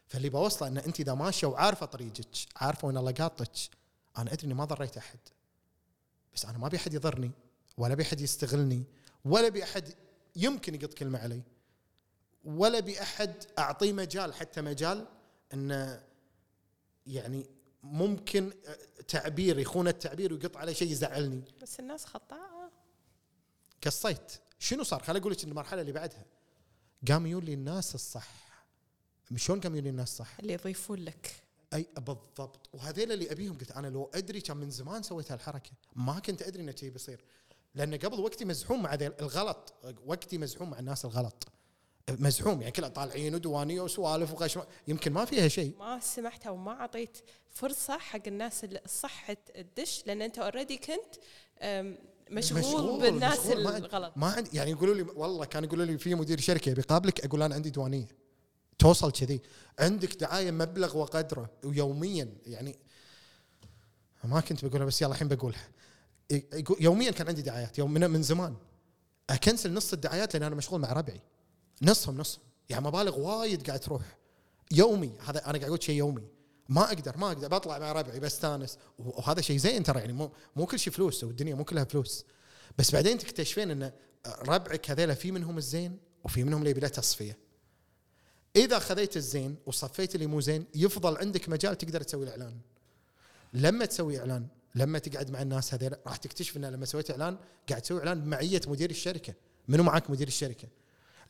فاللي 0.07 0.29
بوصله 0.29 0.68
إن 0.68 0.79
أنت 0.79 1.01
إذا 1.01 1.14
ماشيه 1.14 1.47
وعارفه 1.47 1.87
طريقك 1.87 2.26
عارفه 2.57 2.89
وين 2.89 2.97
الله 2.97 3.12
قاطك 3.12 3.53
أنا 4.18 4.33
أدري 4.33 4.45
إني 4.45 4.55
ما 4.55 4.64
ضريت 4.64 4.97
أحد. 4.97 5.18
بس 6.35 6.45
أنا 6.45 6.59
ما 6.59 6.66
أبي 6.66 6.76
أحد 6.76 6.95
يضرني 6.95 7.31
ولا 7.76 7.93
أبي 7.93 8.03
أحد 8.03 8.20
يستغلني 8.20 8.85
ولا 9.24 9.47
أبي 9.47 9.64
أحد 9.64 9.95
يمكن 10.37 10.74
يقط 10.74 10.95
كلمة 10.95 11.18
علي. 11.18 11.43
ولا 12.45 12.79
أبي 12.79 13.03
أحد 13.03 13.35
أعطيه 13.59 13.93
مجال 13.93 14.35
حتى 14.35 14.61
مجال 14.61 15.07
إنه 15.55 16.08
يعني 17.09 17.47
ممكن 17.83 18.53
تعبير 19.09 19.59
يخون 19.59 19.89
التعبير 19.89 20.33
ويقط 20.33 20.57
على 20.57 20.75
شيء 20.75 20.91
يزعلني. 20.91 21.45
بس 21.63 21.81
الناس 21.81 22.05
خطاءه 22.05 22.71
قصيت. 23.87 24.33
شنو 24.59 24.83
صار؟ 24.83 25.03
خليني 25.03 25.21
أقول 25.21 25.33
لك 25.33 25.45
المرحلة 25.45 25.81
اللي 25.81 25.93
بعدها. 25.93 26.25
قام 27.09 27.27
يولي 27.27 27.55
الناس 27.55 27.95
الصح. 27.95 28.49
شلون 29.37 29.61
قام 29.61 29.77
يولي 29.77 29.89
الناس 29.91 30.17
صح؟ 30.17 30.39
اللي 30.41 30.53
يضيفون 30.53 30.99
لك. 30.99 31.43
أي 31.75 31.87
بالضبط. 31.97 32.69
وهذيل 32.73 33.13
اللي 33.13 33.33
أبيهم 33.33 33.59
قلت 33.59 33.73
أنا 33.73 33.87
لو 33.87 34.11
أدري 34.15 34.41
كان 34.41 34.57
من 34.57 34.71
زمان 34.71 35.03
سويت 35.03 35.33
هالحركة 35.33 35.71
ما 35.97 36.19
كنت 36.19 36.43
أدري 36.43 36.63
انه 36.63 36.75
شيء 36.77 36.91
بيصير. 36.91 37.25
لأن 37.75 37.95
قبل 37.95 38.21
وقتي 38.21 38.45
مزحوم 38.45 38.83
مع 38.83 38.95
الغلط. 38.95 39.75
وقتي 40.07 40.39
مزحوم 40.39 40.71
مع 40.71 40.79
الناس 40.79 41.05
الغلط. 41.05 41.49
مزحوم 42.11 42.61
يعني 42.61 42.73
كلها 42.73 42.89
طالعين 42.89 43.35
وديوانية 43.35 43.81
وسوالف 43.81 44.33
وغش 44.33 44.59
يمكن 44.89 45.13
ما 45.13 45.25
فيها 45.25 45.49
شيء. 45.49 45.75
ما 45.79 46.01
سمحت 46.01 46.47
أو 46.47 46.57
ما 46.57 46.73
أعطيت 46.73 47.19
فرصة 47.51 47.99
حق 47.99 48.21
الناس 48.27 48.65
الصح 48.65 49.33
تدش 49.33 50.03
لأن 50.07 50.23
أنت 50.23 50.39
already 50.39 50.77
كنت 50.77 51.15
مشغول, 52.31 52.61
مشغول 52.61 53.01
بالناس 53.01 53.47
مشغول 53.47 53.77
الغلط. 53.77 54.13
ما 54.17 54.27
عندي 54.27 54.57
يعني 54.57 54.71
يقولوا 54.71 54.95
لي 54.95 55.03
والله 55.03 55.45
كانوا 55.45 55.69
يقولوا 55.69 55.85
لي 55.85 55.99
في 55.99 56.15
مدير 56.15 56.41
شركة 56.41 56.73
بيقابلك 56.73 57.25
أقول 57.25 57.43
أنا 57.43 57.55
عندي 57.55 57.71
ديوانية. 57.71 58.09
توصل 58.79 59.13
كذي. 59.13 59.41
عندك 59.79 60.15
دعاية 60.15 60.51
مبلغ 60.51 60.99
وقدره 60.99 61.51
ويوميا 61.65 62.29
يعني 62.47 62.79
ما 64.25 64.41
كنت 64.41 64.65
بقولها 64.65 64.87
بس 64.87 65.03
يلا 65.03 65.13
الحين 65.13 65.29
بقولها. 65.29 65.69
يوميا 66.81 67.11
كان 67.11 67.29
عندي 67.29 67.43
دعايات 67.43 67.79
يوم 67.79 67.93
من, 67.93 68.11
من 68.11 68.23
زمان. 68.23 68.57
أكنسل 69.31 69.75
نص 69.75 69.93
الدعايات 69.93 70.35
لأن 70.35 70.43
أنا 70.43 70.55
مشغول 70.55 70.81
مع 70.81 70.93
ربعي. 70.93 71.21
نصهم 71.83 72.16
نصهم. 72.16 72.43
يعني 72.68 72.85
مبالغ 72.85 73.18
وايد 73.18 73.66
قاعد 73.66 73.81
تروح. 73.81 74.18
يومي 74.70 75.12
هذا 75.26 75.39
أنا 75.39 75.59
قاعد 75.59 75.64
أقول 75.64 75.83
شيء 75.83 75.97
يومي. 75.97 76.29
ما 76.68 76.85
أقدر 76.85 77.16
ما 77.16 77.26
أقدر. 77.26 77.49
بطلع 77.49 77.79
مع 77.79 77.93
ربعي 77.93 78.20
بستانس. 78.20 78.79
وهذا 78.99 79.41
شيء 79.41 79.57
زين 79.57 79.83
ترى 79.83 80.01
يعني 80.01 80.12
مو 80.12 80.33
مو 80.57 80.66
كل 80.66 80.79
شيء 80.79 80.93
فلوس. 80.93 81.24
والدنيا 81.24 81.55
مو 81.55 81.64
كلها 81.64 81.85
فلوس. 81.85 82.24
بس 82.79 82.91
بعدين 82.91 83.18
تكتشفين 83.18 83.70
إن 83.70 83.93
ربعك 84.26 84.91
هذيلا 84.91 85.14
في 85.14 85.33
منهم 85.33 85.59
الزين 85.59 85.99
وفي 86.24 86.45
منهم 86.45 86.59
اللي 86.59 86.70
يبي 86.70 86.89
تصفية. 86.89 87.39
إذا 88.57 88.79
خذيت 88.79 89.16
الزين 89.16 89.57
وصفيت 89.66 90.14
اللي 90.14 90.26
مو 90.26 90.41
زين 90.41 90.64
يفضل 90.74 91.16
عندك 91.16 91.49
مجال 91.49 91.79
تقدر 91.79 92.03
تسوي 92.03 92.24
الإعلان. 92.24 92.57
لما 93.53 93.85
تسوي 93.85 94.18
إعلان 94.18 94.47
لما 94.74 94.99
تقعد 94.99 95.31
مع 95.31 95.43
الناس 95.43 95.74
هذول 95.74 95.97
راح 96.07 96.16
تكتشف 96.16 96.57
إن 96.57 96.64
لما 96.64 96.87
سويت 96.87 97.11
إعلان 97.11 97.39
قاعد 97.68 97.83
تسوي 97.83 97.99
إعلان 97.99 98.20
بمعيه 98.20 98.61
مدير 98.66 98.91
الشركة. 98.91 99.35
منو 99.68 99.83
معك 99.83 100.11
مدير 100.11 100.26
الشركة؟ 100.29 100.68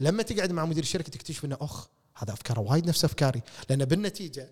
لما 0.01 0.22
تقعد 0.22 0.53
مع 0.53 0.64
مدير 0.64 0.82
الشركة 0.82 1.11
تكتشف 1.11 1.44
إنه 1.44 1.57
أخ 1.61 1.88
هذا 2.16 2.32
أفكاره 2.32 2.61
وايد 2.61 2.86
نفس 2.88 3.05
أفكاري. 3.05 3.42
لأن 3.70 3.84
بالنتيجة 3.84 4.51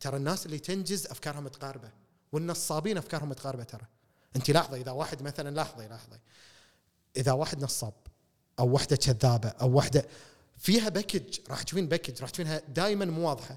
ترى 0.00 0.16
الناس 0.16 0.46
اللي 0.46 0.58
تنجز 0.58 1.06
افكارها 1.06 1.40
متقاربه 1.40 1.90
والنصابين 2.32 2.98
أفكارهم 2.98 3.28
متقاربه 3.28 3.62
ترى. 3.62 3.86
أنت 4.36 4.50
لاحظه 4.50 4.76
إذا 4.76 4.90
واحد 4.90 5.22
مثلا 5.22 5.54
لاحظي 5.54 5.88
لاحظي. 5.88 6.18
إذا 7.16 7.32
واحد 7.32 7.64
نصاب 7.64 7.94
أو 8.58 8.72
وحدة 8.72 8.96
كذابة 8.96 9.48
أو 9.48 9.72
وحدة 9.72 10.06
فيها 10.56 10.88
package 10.88 11.38
راح 11.50 11.62
تشوفين 11.62 11.88
package 11.88 12.20
راح 12.20 12.30
تشوفينها 12.30 12.62
دائما 12.68 13.04
مو 13.04 13.28
واضحة. 13.28 13.56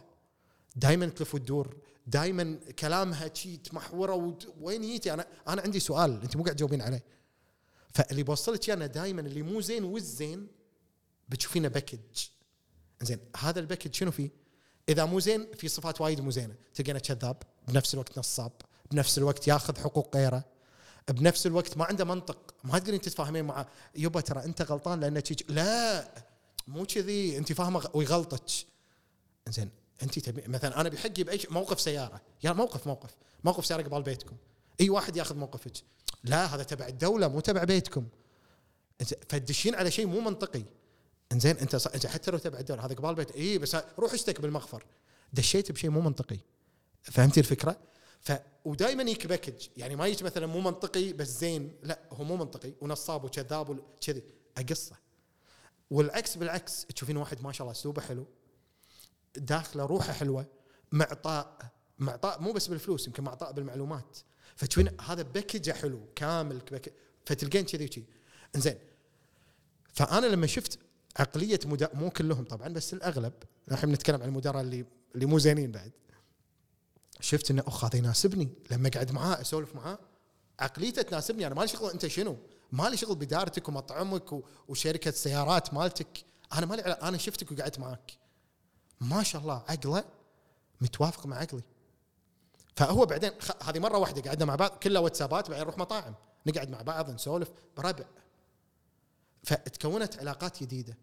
دائما 0.76 1.06
تلف 1.06 1.36
وتدور 1.36 1.78
دائما 2.08 2.60
كلامها 2.80 3.34
شي 3.34 3.60
محورة 3.74 4.38
وين 4.62 4.84
هيتي 4.84 5.14
أنا 5.14 5.28
أنا 5.48 5.62
عندي 5.62 5.80
سؤال 5.80 6.22
أنت 6.22 6.38
مو 6.38 6.44
قاعد 6.44 6.56
تجاوبين 6.56 6.82
عليه. 6.82 7.04
فاللي 7.94 8.24
بوصلك 8.24 8.70
أنا 8.70 8.86
دائما 8.86 9.22
اللي 9.22 9.42
مو 9.42 9.62
زين 9.62 9.84
والزين 9.84 10.48
بتشوفينه 11.32 11.68
package 11.68 12.00
زين 13.02 13.20
هذا 13.38 13.60
ال 13.60 13.64
package 13.64 13.94
شنو 13.94 14.12
فيه؟ 14.12 14.30
إذا 14.90 15.06
مو 15.06 15.20
زين 15.20 15.48
في 15.54 15.68
صفات 15.68 16.02
وايد 16.02 16.22
مو 16.22 16.32
زينة. 16.32 16.56
تلقينه 16.74 17.00
كذاب 17.00 17.44
بنفس 17.68 17.94
الوقت 17.94 18.20
نصاب 18.20 18.52
بنفس 18.92 19.18
الوقت 19.18 19.48
ياخذ 19.48 19.80
حقوق 19.80 20.18
غيره 20.18 20.46
بنفس 21.10 21.48
الوقت 21.48 21.78
ما 21.78 21.86
عنده 21.86 22.06
منطق. 22.06 22.56
ما 22.64 22.80
تقدرين 22.80 23.02
تتفاهمين 23.02 23.46
معه 23.46 23.68
يبا 23.96 24.22
ترى 24.22 24.44
أنت 24.44 24.62
غلطان 24.62 25.00
لانك 25.00 25.52
لا 25.52 26.08
مو 26.68 26.86
كذي. 26.86 27.38
أنت 27.38 27.54
فاهمة 27.54 27.90
ويغلطك. 27.94 28.52
زين 29.50 29.70
أنت 30.04 30.20
تبي 30.20 30.48
مثلا 30.48 30.82
أنا 30.82 30.90
بحقي 30.90 31.24
بأي 31.24 31.40
موقف 31.50 31.82
سيارة. 31.82 32.22
يا 32.44 32.52
موقف 32.52 32.88
موقف. 32.88 33.16
موقف 33.44 33.66
سيارة 33.66 33.82
قبال 33.82 34.04
بيتكم. 34.04 34.36
أي 34.82 34.90
واحد 34.90 35.16
ياخذ 35.16 35.36
موقفك. 35.36 35.74
لا 36.24 36.56
هذا 36.56 36.64
تبع 36.64 36.88
الدولة 36.88 37.28
مو 37.28 37.40
تبع 37.40 37.64
بيتكم. 37.64 38.08
فتدشين 39.30 39.76
على 39.76 39.92
شيء 39.92 40.06
مو 40.06 40.20
منطقي. 40.20 40.64
إنزين 41.32 41.58
أنت. 41.58 41.76
انت 41.76 42.06
حتى 42.06 42.32
لو 42.32 42.38
تبع 42.38 42.60
الدولة 42.60 42.86
هذا 42.86 42.96
قبال 42.96 43.16
بيت 43.16 43.32
اي 43.32 43.58
بس 43.58 43.78
روح 44.00 44.14
اشتك 44.14 44.42
بالمخفر 44.42 44.86
دشيت 45.34 45.72
بشيء 45.72 45.90
مو 45.90 46.02
منطقي. 46.02 46.38
فهمتي 47.02 47.40
الفكرة؟ 47.40 47.78
ف 48.20 48.32
ودائما 48.66 49.04
يجيك 49.04 49.28
package 49.28 49.68
يعني 49.78 49.96
ما 49.96 50.08
يجي 50.08 50.24
مثلا 50.24 50.46
مو 50.46 50.60
منطقي 50.60 51.14
بس 51.14 51.28
زين 51.28 51.76
لا 51.84 52.00
هو 52.12 52.24
مو 52.24 52.38
منطقي. 52.38 52.74
ونصاب 52.82 53.24
وكذاب 53.24 53.70
وكذي 53.70 54.24
أقصه. 54.58 54.96
والعكس 55.92 56.36
بالعكس 56.36 56.86
تشوفين 56.86 57.18
واحد 57.18 57.42
ما 57.42 57.52
شاء 57.52 57.62
الله 57.62 57.80
أسلوبه 57.80 58.02
حلو. 58.02 58.26
داخله 59.36 59.86
روحه 59.86 60.14
حلوة. 60.14 60.46
معطاء 60.92 61.72
معطاء 62.00 62.42
مو 62.42 62.52
بس 62.52 62.68
بالفلوس 62.68 63.08
يمكن 63.08 63.24
معطاء 63.24 63.52
بالمعلومات. 63.52 64.18
فتشوفين 64.56 65.02
هذا 65.02 65.22
package 65.22 65.66
ه 65.66 65.72
حلو 65.72 66.02
كامل 66.16 66.82
فتلقين 67.26 67.66
كذي 67.66 67.86
وكذي 67.86 68.06
إنزين. 68.56 68.78
فأنا 69.94 70.26
لما 70.26 70.48
شفت 70.48 70.80
عقلية 71.20 71.60
مدا... 71.66 71.90
مو 71.94 72.10
كلهم 72.10 72.44
طبعا 72.44 72.68
بس 72.68 72.94
الأغلب. 72.94 73.34
الحين 73.72 73.90
بنتكلم 73.90 74.22
عن 74.22 74.28
المدراء 74.28 74.62
اللي 74.62 74.86
اللي 75.16 75.26
مو 75.26 75.40
زينين 75.40 75.72
بعد. 75.72 75.92
شفت 77.20 77.52
إنه 77.52 77.64
أخ 77.68 77.86
هذا 77.86 77.98
يناسبني. 77.98 78.50
لما 78.72 78.88
اقعد 78.88 79.12
معاه 79.12 79.42
أسولف 79.42 79.76
معاه 79.76 80.00
عقليته 80.60 81.02
تناسبني. 81.02 81.48
أنا 81.48 81.56
مالي 81.56 81.68
شغل 81.68 81.92
أنت 81.92 82.08
شنو؟ 82.08 82.38
مالي 82.72 82.98
شغل 82.98 83.16
بدارتك 83.16 83.70
ومطعمك 83.70 84.44
وشركة 84.68 85.12
سيارات 85.12 85.74
مالتك. 85.74 86.26
أنا 86.54 86.66
مالي 86.66 86.82
علا- 86.82 87.08
أنا 87.08 87.18
شفتك 87.18 87.52
وقعدت 87.52 87.80
معاك. 87.80 88.12
ما 89.02 89.24
شاء 89.24 89.42
الله 89.42 89.64
عقله 89.70 90.04
متوافق 90.82 91.26
مع 91.26 91.38
عقلي. 91.38 91.64
فهو 92.76 93.06
بعدين 93.06 93.32
خ... 93.40 93.52
هذه 93.64 93.80
مرة 93.80 93.98
واحدة 93.98 94.22
قعدنا 94.22 94.46
مع 94.46 94.56
بعض 94.56 94.72
كلها 94.72 95.02
واتسابات 95.02 95.50
بعدين 95.50 95.64
نروح 95.64 95.78
مطاعم. 95.78 96.16
نقعد 96.46 96.70
مع 96.70 96.82
بعض 96.82 97.10
نسولف. 97.10 97.52
بربع 97.78 98.06
فتكونت 99.44 100.20
علاقات 100.20 100.64
جديدة. 100.64 100.98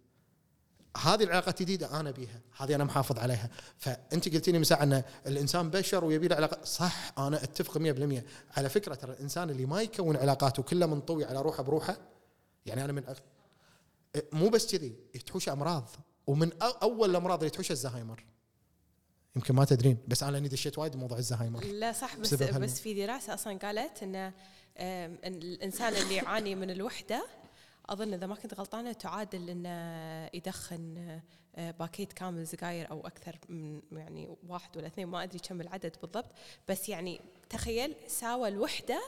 هذه 0.97 1.23
العلاقات 1.23 1.61
الجديده 1.61 2.01
أنا 2.01 2.11
بيها 2.11 2.41
هذه 2.57 2.75
أنا 2.75 2.85
محافظ 2.85 3.19
عليها. 3.19 3.51
فأنت 3.79 4.35
قلت 4.35 4.49
لي 4.49 4.59
من 4.59 4.65
ساعه 4.65 4.83
أن 4.83 5.03
الإنسان 5.27 5.71
بشر 5.71 6.05
ويبي 6.05 6.29
له 6.29 6.37
علاقات 6.37 6.65
صح 6.67 7.13
أنا 7.19 7.45
أتفق 7.45 7.79
100% 7.79 8.23
على 8.57 8.69
فكرة 8.69 8.95
ترى 8.95 9.13
الإنسان 9.13 9.51
اللي 9.51 9.67
ما 9.67 9.83
يكون 9.83 10.17
علاقات 10.17 10.59
وكله 10.59 10.87
منطوي 10.87 11.25
على 11.25 11.43
روحه 11.43 11.63
بروحه 11.63 11.97
يعني 12.67 12.85
أنا 12.85 12.93
من 12.93 13.05
أغ... 13.09 13.19
مو 14.33 14.49
بس 14.49 14.77
كذي 14.77 14.97
تحوش 15.27 15.49
أمراض. 15.49 15.89
ومن 16.27 16.51
أول 16.63 17.11
الأمراض 17.11 17.39
اللي 17.39 17.51
تحوش 17.51 17.71
الزهايمر. 17.71 18.25
يمكن 19.37 19.55
ما 19.55 19.65
تدرين 19.65 19.99
بس 20.09 20.23
أنا 20.23 20.31
لأني 20.33 20.49
دشيت 20.49 20.79
وايد 20.79 20.93
بموضوع 20.93 21.19
الزهايمر. 21.19 21.65
لا 21.65 21.93
صح 21.93 22.17
بس 22.17 22.35
بس 22.35 22.81
في 22.81 22.95
دراسة 22.95 23.35
أصلا 23.35 23.59
قالت 23.59 24.03
إن 24.03 24.33
الإنسان 25.25 25.95
اللي 25.95 26.15
يعاني 26.15 26.55
من 26.55 26.71
الوحدة 26.71 27.27
أظن 27.89 28.15
إذا 28.15 28.27
ما 28.27 28.35
كنت 28.35 28.55
غلطانة 28.55 28.93
تعادل 28.93 29.51
انه 29.51 30.31
يدخن 30.35 31.21
آه، 31.57 31.71
باكيت 31.71 32.13
كامل 32.13 32.47
سجاير 32.47 32.91
أو 32.91 33.07
أكثر 33.07 33.39
من 33.49 33.83
يعني 33.93 34.37
واحد 34.49 34.77
ولا 34.77 34.87
اثنين 34.87 35.07
ما 35.07 35.23
أدري 35.23 35.39
كم 35.39 35.61
العدد 35.61 35.97
بالضبط. 36.03 36.31
بس 36.69 36.89
يعني 36.89 37.21
تخيل 37.51 37.95
ساوى 38.07 38.49
الوحدة 38.49 39.03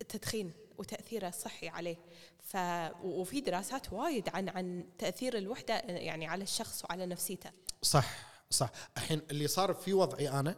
بتدخين 0.00 0.52
وتأثيره 0.78 1.28
الصحي 1.28 1.68
عليه. 1.68 1.96
ف 2.42 2.56
وفي 3.02 3.40
دراسات 3.40 3.92
وايد 3.92 4.28
عن 4.28 4.48
عن 4.48 4.84
تأثير 4.98 5.38
الوحدة 5.38 5.74
يعني 5.78 6.26
على 6.26 6.42
الشخص 6.42 6.84
وعلى 6.84 7.06
نفسيته. 7.06 7.50
صح 7.82 8.32
صح. 8.50 8.70
الحين 8.96 9.22
اللي 9.30 9.46
صار 9.46 9.74
في 9.74 9.92
وضعي 9.92 10.28
أنا 10.30 10.56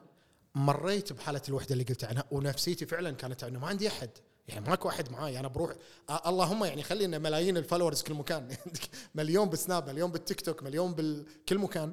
مريت 0.54 1.12
بحالة 1.12 1.42
الوحدة 1.48 1.72
اللي 1.72 1.84
قلت 1.84 2.04
عنها 2.04 2.24
ونفسيتي 2.30 2.86
فعلا 2.86 3.10
كانت 3.10 3.44
أنه 3.44 3.58
ما 3.58 3.66
عندي 3.66 3.88
أحد. 3.88 4.10
يعني 4.48 4.68
ماكو 4.68 4.88
أحد 4.88 5.12
معاي. 5.12 5.40
أنا 5.40 5.48
بروح 5.48 5.72
آه 6.10 6.28
اللهم 6.28 6.64
يعني 6.64 6.82
خلي 6.82 7.06
لنا 7.06 7.18
ملايين 7.18 7.56
ال 7.56 7.61
followers 7.61 8.02
كل 8.02 8.14
مكان. 8.14 8.56
مليون 9.14 9.48
بالسناب 9.48 9.88
مليون 9.88 10.10
بالتيك 10.10 10.40
توك 10.40 10.62
مليون 10.62 10.94
بكل 10.94 11.58
مكان. 11.58 11.92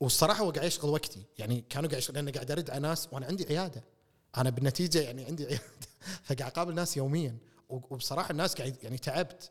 والصراحة 0.00 0.44
هو 0.44 0.50
قاعد 0.50 0.66
يشغل 0.66 0.90
وقتي. 0.90 1.22
يعني 1.38 1.64
كانوا 1.70 1.88
قاعد 1.88 2.02
يشغل 2.02 2.14
لأن 2.14 2.28
قاعد 2.30 2.50
أرد 2.50 2.70
على 2.70 2.80
ناس 2.80 3.08
وأنا 3.12 3.26
عندي 3.26 3.46
عيادة. 3.46 3.84
أنا 4.36 4.50
بالنتيجة 4.50 5.00
يعني 5.00 5.24
عندي 5.24 5.46
عيادة. 5.46 5.62
فقاعد 6.24 6.52
أقابل 6.52 6.74
ناس 6.74 6.96
يوميا. 6.96 7.36
وبصراحة 7.68 8.30
الناس 8.30 8.54
قاعد 8.54 8.76
يعني 8.82 8.98
تعبت. 8.98 9.50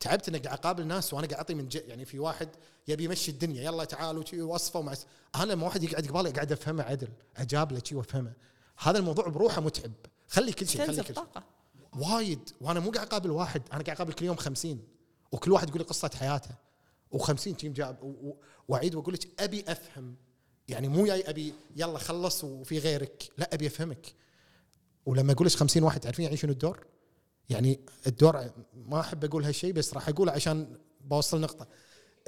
تعبت 0.00 0.28
إني 0.28 0.38
قاعد 0.38 0.58
أقابل 0.58 0.86
ناس 0.86 1.14
وأنا 1.14 1.26
قاعد 1.26 1.38
أعطي 1.38 1.54
من. 1.54 1.68
يعني 1.74 2.04
في 2.04 2.18
واحد 2.18 2.48
يبي 2.88 3.04
يمشي 3.04 3.30
الدنيا. 3.30 3.62
يلا 3.62 3.84
تعالوا 3.84 4.24
وصفه 4.34 4.78
ومع 4.78 4.94
أنا 5.34 5.52
لما 5.52 5.64
واحد 5.64 5.82
يقعد 5.82 6.06
قبالي 6.06 6.30
قاعد 6.30 6.52
أفهمه 6.52 6.82
عدل. 6.82 7.08
أجاب 7.36 7.72
له 7.72 7.80
شي 7.84 7.94
وأفهمه. 7.94 8.32
هذا 8.78 8.98
الموضوع 8.98 9.28
بروحه 9.28 9.60
متعب. 9.60 9.92
خلي 10.28 10.52
كل 10.52 10.68
شيء 10.68 10.86
خلي 10.86 11.02
كل 11.02 11.14
شيء. 11.14 11.24
وايد. 11.98 12.50
وأنا 12.60 12.80
مو 12.80 12.90
قاعد 12.90 13.06
أقابل 13.06 13.30
واحد 13.30 13.62
أنا 13.72 13.82
قاعد 13.82 13.96
أقابل 13.96 14.12
كل 14.12 14.24
يوم 14.24 14.36
خمسين 14.36 14.82
وكل 15.32 15.52
واحد 15.52 15.68
يقول 15.68 15.80
لي 15.80 15.86
قصة 15.86 16.10
حياته. 16.14 16.50
و50 17.14 17.56
تيم 17.56 17.72
جاب. 17.72 18.14
وأعيد 18.68 18.94
وأقول 18.94 19.14
لك 19.14 19.40
أبي 19.42 19.64
أفهم. 19.68 20.16
يعني 20.68 20.88
مو 20.88 21.06
جاي 21.06 21.30
أبي 21.30 21.54
يلا 21.76 21.98
خلص 21.98 22.44
وفي 22.44 22.78
غيرك. 22.78 23.30
لا 23.38 23.54
أبي 23.54 23.66
أفهمك. 23.66 24.14
ولما 25.06 25.32
أقول 25.32 25.46
لك 25.46 25.52
50 25.52 25.82
واحد 25.82 26.00
تعرفين 26.00 26.24
يعني 26.24 26.36
شنو 26.36 26.52
الدور؟ 26.52 26.86
يعني 27.48 27.80
الدور 28.06 28.50
ما 28.74 29.00
أحب 29.00 29.24
أقول 29.24 29.44
هالشيء 29.44 29.72
بس 29.72 29.94
راح 29.94 30.08
اقوله 30.08 30.32
عشان 30.32 30.76
بوصل 31.00 31.40
نقطة. 31.40 31.66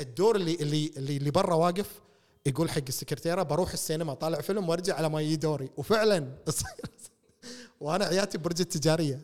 الدور 0.00 0.36
اللي 0.36 0.54
اللي 0.54 0.90
اللي, 0.96 1.16
اللي 1.16 1.30
برا 1.30 1.54
واقف 1.54 2.00
يقول 2.46 2.70
حق 2.70 2.82
السكرتيرة 2.88 3.42
بروح 3.42 3.72
السينما 3.72 4.14
طالع 4.14 4.40
فيلم 4.40 4.68
وأرجع 4.68 4.94
على 4.94 5.08
ما 5.08 5.20
يجي 5.20 5.36
دوري. 5.36 5.70
وفعلا 5.76 6.18
تصير 6.46 6.86
وأنا 7.80 8.04
عيادتي 8.04 8.38
برج 8.38 8.60
التجارية. 8.60 9.20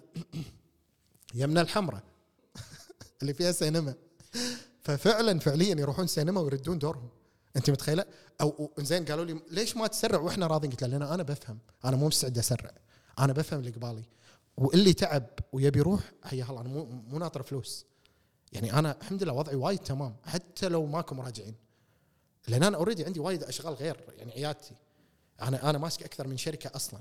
يمنا 1.34 1.60
الحمراء. 1.60 2.02
اللي 3.22 3.34
فيها 3.34 3.52
سينما. 3.52 3.94
ففعلا 4.82 5.38
فعليا 5.38 5.80
يروحون 5.80 6.06
سينما 6.06 6.40
ويردون 6.40 6.78
دورهم. 6.78 7.08
انت 7.56 7.70
متخيلة؟ 7.70 8.04
أو 8.40 8.70
زين 8.78 9.04
قالوا 9.04 9.24
لي 9.24 9.40
ليش 9.50 9.76
ما 9.76 9.86
تسرع 9.86 10.18
وإحنا 10.18 10.46
راضيين. 10.46 10.70
قلت 10.72 10.82
له 10.84 10.88
لأن 10.88 11.02
أنا 11.02 11.22
بفهم. 11.22 11.58
أنا 11.84 11.96
مو 11.96 12.06
مستعد 12.06 12.38
أسرع. 12.38 12.70
أنا 13.18 13.32
بفهم 13.32 13.60
اللي 13.60 13.70
قبالي. 13.70 14.04
واللي 14.56 14.92
تعب 14.92 15.26
ويبي 15.52 15.78
يروح 15.78 16.12
حيا 16.24 16.44
الله 16.50 16.60
أنا 16.60 16.68
مو 16.68 16.84
مو 16.84 17.18
ناطر 17.18 17.42
فلوس. 17.42 17.86
يعني 18.52 18.78
أنا 18.78 18.96
الحمد 19.00 19.22
لله 19.22 19.32
وضعي 19.32 19.54
وايد 19.54 19.78
تمام 19.78 20.16
حتى 20.26 20.68
لو 20.68 20.86
ماكو 20.86 21.14
مراجعين. 21.14 21.54
لأن 22.48 22.62
أنا 22.62 22.76
already 22.76 23.04
عندي 23.04 23.20
وايد 23.20 23.42
أشغال 23.42 23.74
غير 23.74 23.96
يعني 24.18 24.32
عيادتي 24.32 24.74
أنا 25.42 25.70
أنا 25.70 25.78
ماسك 25.78 26.02
أكثر 26.02 26.28
من 26.28 26.36
شركة 26.36 26.70
أصلا. 26.76 27.00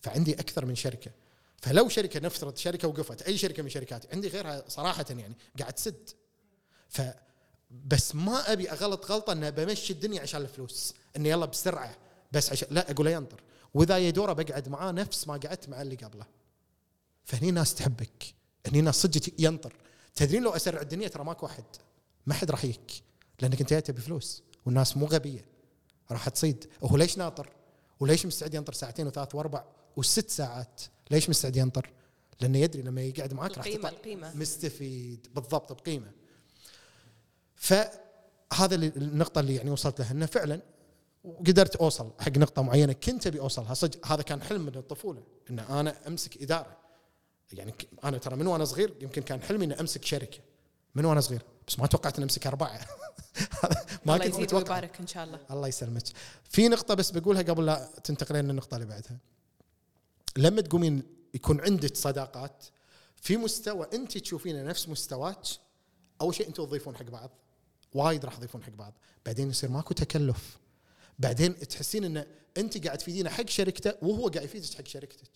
فعندي 0.00 0.34
أكثر 0.34 0.66
من 0.66 0.74
شركة. 0.74 1.10
فلو 1.62 1.88
شركة 1.88 2.20
نفترض 2.20 2.56
شركة 2.56 2.88
وقفت 2.88 3.22
أي 3.22 3.38
شركة 3.38 3.62
من 3.62 3.68
شركاتي 3.68 4.08
عندي 4.12 4.28
غيرها 4.28 4.64
صراحة 4.68 5.06
يعني 5.10 5.34
قاعد 5.58 5.72
تسد. 5.72 6.10
ف 6.88 7.02
بس 7.70 8.14
ما 8.14 8.52
أبي 8.52 8.70
أغلط 8.70 9.10
غلطة 9.10 9.32
إنه 9.32 9.50
بمشي 9.50 9.92
الدنيا 9.92 10.22
عشان 10.22 10.40
الفلوس 10.40 10.94
اني 11.16 11.28
يلا 11.28 11.46
بسرعة 11.46 11.96
بس 12.32 12.52
عشان 12.52 12.68
لا 12.70 12.90
أقول 12.90 13.06
ينطر. 13.06 13.42
وإذا 13.74 13.98
يدوره 13.98 14.32
بقعد 14.32 14.68
معاه 14.68 14.92
نفس 14.92 15.28
ما 15.28 15.36
قعدت 15.36 15.68
مع 15.68 15.82
اللي 15.82 15.96
قبله. 15.96 16.26
فهني 17.24 17.50
ناس 17.50 17.74
تحبك 17.74 18.34
هني 18.66 18.80
ناس 18.80 19.02
صدق 19.02 19.32
ينطر. 19.38 19.72
تدرين 20.14 20.42
لو 20.42 20.50
أسرع 20.50 20.80
الدنيا 20.80 21.08
ترى 21.08 21.24
ماكو 21.24 21.46
أحد 21.46 21.64
ما 22.26 22.34
حد 22.34 22.50
راح 22.50 22.64
يك 22.64 23.02
لأنك 23.40 23.60
أنت 23.60 23.74
تبي 23.74 24.00
فلوس 24.00 24.42
والناس 24.66 24.96
مو 24.96 25.06
غبية. 25.06 25.44
راح 26.10 26.28
تصيد. 26.28 26.68
وهو 26.80 26.96
ليش 26.96 27.18
ناطر؟ 27.18 27.52
وليش 28.00 28.26
مستعد 28.26 28.54
ينطر 28.54 28.72
ساعتين 28.72 29.06
وثلاث 29.06 29.34
وأربع؟ 29.34 29.64
وست 29.98 30.30
ساعات. 30.30 30.80
ليش 31.10 31.30
مستعد 31.30 31.56
ينطر؟ 31.56 31.90
لأنه 32.40 32.58
يدري 32.58 32.82
لما 32.82 33.02
يقعد 33.02 33.34
معك 33.34 33.58
راح 33.58 33.68
تطلع 33.68 33.92
مستفيد. 34.34 35.26
بالضبط 35.34 35.72
بقيمه 35.72 36.12
فهذا 37.56 38.74
النقطة 38.74 39.40
اللي 39.40 39.54
يعني 39.54 39.70
وصلت 39.70 40.00
لها 40.00 40.10
إنه 40.12 40.26
فعلا 40.26 40.60
وقدرت 41.24 41.76
أوصل 41.76 42.12
حق 42.20 42.38
نقطة 42.38 42.62
معينة 42.62 42.92
كنت 42.92 43.26
أبي 43.26 43.40
أوصلها. 43.40 43.74
صدق 43.74 44.06
هذا 44.06 44.22
كان 44.22 44.42
حلم 44.42 44.60
من 44.60 44.74
الطفولة 44.76 45.22
إن 45.50 45.58
أنا 45.58 46.06
أمسك 46.06 46.42
إدارة. 46.42 46.76
يعني 47.52 47.74
أنا 48.04 48.18
ترى 48.18 48.36
من 48.36 48.46
وأنا 48.46 48.64
صغير 48.64 48.94
يمكن 49.00 49.22
كان 49.22 49.42
حلمي 49.42 49.64
إني 49.64 49.80
أمسك 49.80 50.04
شركة. 50.04 50.38
من 50.94 51.04
وأنا 51.04 51.20
صغير. 51.20 51.42
بس 51.68 51.78
ما 51.78 51.86
توقعت 51.86 52.14
إني 52.14 52.24
أمسك 52.24 52.46
أربعة. 52.46 52.80
ما 54.06 54.14
الله 54.14 54.18
كنت 54.18 54.26
يزيد 54.26 54.42
متوقع. 54.42 54.74
ويبارك 54.74 55.00
إن 55.00 55.06
شاء 55.06 55.24
الله. 55.24 55.40
الله 55.50 55.68
يسلمك. 55.68 56.02
في 56.44 56.68
نقطة 56.68 56.94
بس 56.94 57.10
بقولها 57.10 57.42
قبل 57.42 57.66
لا 57.66 57.88
تنتقلين 58.04 58.44
للنقطة 58.44 58.74
اللي 58.74 58.86
بعدها. 58.86 59.18
لما 60.38 60.60
تقومين 60.60 61.02
يكون 61.34 61.60
عندك 61.60 61.96
صداقات 61.96 62.64
في 63.16 63.36
مستوى 63.36 63.86
أنت 63.92 64.18
تشوفينه 64.18 64.62
نفس 64.62 64.88
مستواك 64.88 65.38
أول 66.20 66.34
شيء 66.34 66.48
أنتم 66.48 66.64
تضيفون 66.64 66.96
حق 66.96 67.02
بعض. 67.02 67.30
وايد 67.94 68.24
راح 68.24 68.36
تضيفون 68.36 68.62
حق 68.62 68.72
بعض. 68.72 68.94
بعدين 69.26 69.50
يصير 69.50 69.70
ماكو 69.70 69.94
تكلف. 69.94 70.58
بعدين 71.18 71.58
تحسين 71.58 72.04
إن 72.04 72.26
أنت 72.56 72.86
قاعد 72.86 72.98
تفيدينه 72.98 73.30
حق 73.30 73.48
شركته 73.48 73.94
وهو 74.02 74.28
قاعد 74.28 74.44
يفيدك 74.44 74.74
حق 74.74 74.86
شركتك. 74.86 75.30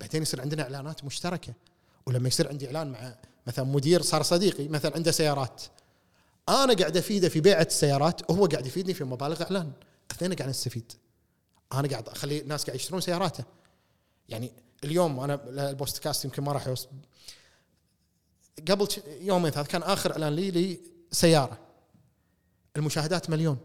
بعدين 0.00 0.22
يصير 0.22 0.40
عندنا 0.40 0.62
إعلانات 0.62 1.04
مشتركة. 1.04 1.54
ولما 2.06 2.28
يصير 2.28 2.48
عندي 2.48 2.66
إعلان 2.66 2.92
مع 2.92 3.14
مثلا 3.46 3.64
مدير 3.64 4.02
صار 4.02 4.22
صديقي 4.22 4.68
مثلا 4.68 4.94
عنده 4.94 5.10
سيارات. 5.10 5.62
أنا 6.48 6.74
قاعد 6.74 6.96
أفيده 6.96 7.28
في 7.28 7.40
بيعة 7.40 7.62
السيارات 7.62 8.30
وهو 8.30 8.46
قاعد 8.46 8.66
يفيدني 8.66 8.94
في 8.94 9.04
مبالغ 9.04 9.42
إعلان. 9.42 9.72
اثنين 10.10 10.34
قاعد 10.34 10.50
نستفيد 10.50 10.92
أنا 11.72 11.88
قاعد 11.88 12.08
أخلي 12.08 12.40
الناس 12.40 12.64
قاعد 12.64 12.76
يشترون 12.76 13.00
سياراته. 13.00 13.44
يعني 14.30 14.52
اليوم 14.84 15.20
أنا 15.20 15.40
البودكاست 15.70 16.24
يمكن 16.24 16.42
ما 16.42 16.52
راح 16.52 16.66
يوصل 16.66 16.88
قبل 18.68 18.88
يومين 19.20 19.50
ثلاث 19.50 19.66
كان 19.66 19.82
آخر 19.82 20.12
إعلان 20.12 20.32
لي 20.32 20.80
لسيارة. 21.12 21.58
المشاهدات 22.76 23.30
مليون. 23.30 23.58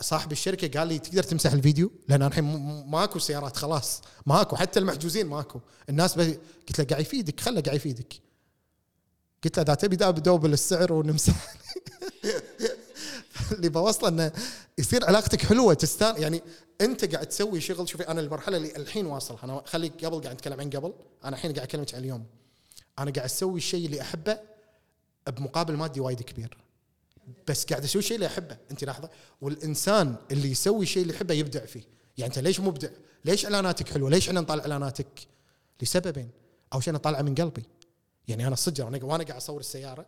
صاحب 0.00 0.32
الشركة 0.32 0.78
قال 0.78 0.88
لي 0.88 0.98
تقدر 0.98 1.22
تمسح 1.22 1.52
الفيديو؟ 1.52 1.92
لأن 2.08 2.22
الحين 2.22 2.44
ماكو 2.86 3.18
سيارات 3.18 3.56
خلاص. 3.56 4.02
ماكو. 4.26 4.56
حتى 4.56 4.78
المحجوزين 4.78 5.26
ماكو. 5.26 5.60
الناس 5.88 6.14
بي... 6.14 6.38
قلت 6.68 6.78
له 6.78 6.84
قاعد 6.84 7.00
يفيدك. 7.00 7.40
خله 7.40 7.60
قاعد 7.60 7.76
يفيدك. 7.76 8.14
قلت 9.44 9.56
له 9.56 9.62
إذا 9.62 9.74
تبي 9.74 9.96
double 9.96 10.52
السعر 10.52 10.92
ونمسح. 10.92 11.34
اللي 13.52 13.68
بوصله 13.68 14.08
إنه 14.08 14.32
يصير 14.78 15.04
علاقتك 15.04 15.42
حلوة 15.42 15.74
تستان 15.74 16.22
يعني 16.22 16.42
أنت 16.80 17.14
قاعد 17.14 17.26
تسوي 17.26 17.60
شغل 17.60 17.88
شوفي 17.88 18.08
أنا 18.08 18.20
المرحلة 18.20 18.56
اللي 18.56 18.76
الحين 18.76 19.06
واصل 19.06 19.38
أنا 19.44 19.62
خلي 19.66 19.88
قبل 19.88 20.20
قاعد 20.20 20.26
أتكلم 20.26 20.60
عن 20.60 20.70
قبل 20.70 20.92
أنا 21.24 21.36
الحين 21.36 21.52
قاعد 21.52 21.66
اكلمك 21.66 21.94
عن 21.94 22.00
اليوم. 22.00 22.26
أنا 22.98 23.10
قاعد 23.10 23.24
أسوي 23.24 23.56
الشيء 23.56 23.86
اللي 23.86 24.00
أحبه 24.00 24.38
بمقابل 25.26 25.76
مادي 25.76 26.00
وايد 26.00 26.22
كبير. 26.22 26.58
بس 27.48 27.64
قاعد 27.64 27.84
أسوي 27.84 28.02
الشيء 28.02 28.14
اللي 28.14 28.26
أحبه. 28.26 28.56
أنت 28.70 28.84
لاحظه 28.84 29.10
والإنسان 29.40 30.16
اللي 30.30 30.50
يسوي 30.50 30.82
الشيء 30.82 31.02
اللي 31.02 31.14
يحبه 31.14 31.34
يبدع 31.34 31.64
فيه. 31.64 31.82
يعني 32.18 32.34
أنت 32.34 32.38
ليش 32.38 32.60
مبدع؟ 32.60 32.88
ليش 33.24 33.44
إعلاناتك 33.44 33.88
حلوة؟ 33.88 34.10
ليش 34.10 34.28
إحنا 34.28 34.40
نطالع 34.40 34.62
إعلاناتك؟ 34.62 35.28
لسببين. 35.82 36.30
أول 36.72 36.82
شيء 36.82 36.90
أنا 36.90 36.98
طالعة 36.98 37.22
من 37.22 37.34
قلبي. 37.34 37.62
يعني 38.28 38.46
أنا 38.46 38.56
صدق 38.56 38.84
وأنا 38.84 39.24
قاعد 39.24 39.36
أصور 39.36 39.60
السيارة 39.60 40.06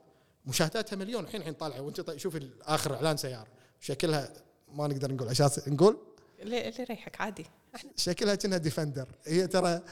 مشاهداتها 0.49 0.97
مليون 0.97 1.25
الحين 1.25 1.41
الحين 1.41 1.55
طالعة. 1.55 1.81
وانت 1.81 2.01
طي- 2.01 2.19
شوفي 2.19 2.51
اخر 2.63 2.95
إعلان 2.95 3.17
سيارة. 3.17 3.49
شكلها 3.81 4.33
ما 4.73 4.87
نقدر 4.89 5.15
نقول 5.15 5.29
عشان 5.29 5.49
نقول؟ 5.67 5.99
اللي 6.39 6.69
اللي 6.69 6.81
يريحك 6.83 7.21
عادي. 7.21 7.47
شكلها 7.97 8.35
كأنها 8.35 8.59
ديفندر 8.59 9.09
هي 9.25 9.47
ترى 9.47 9.83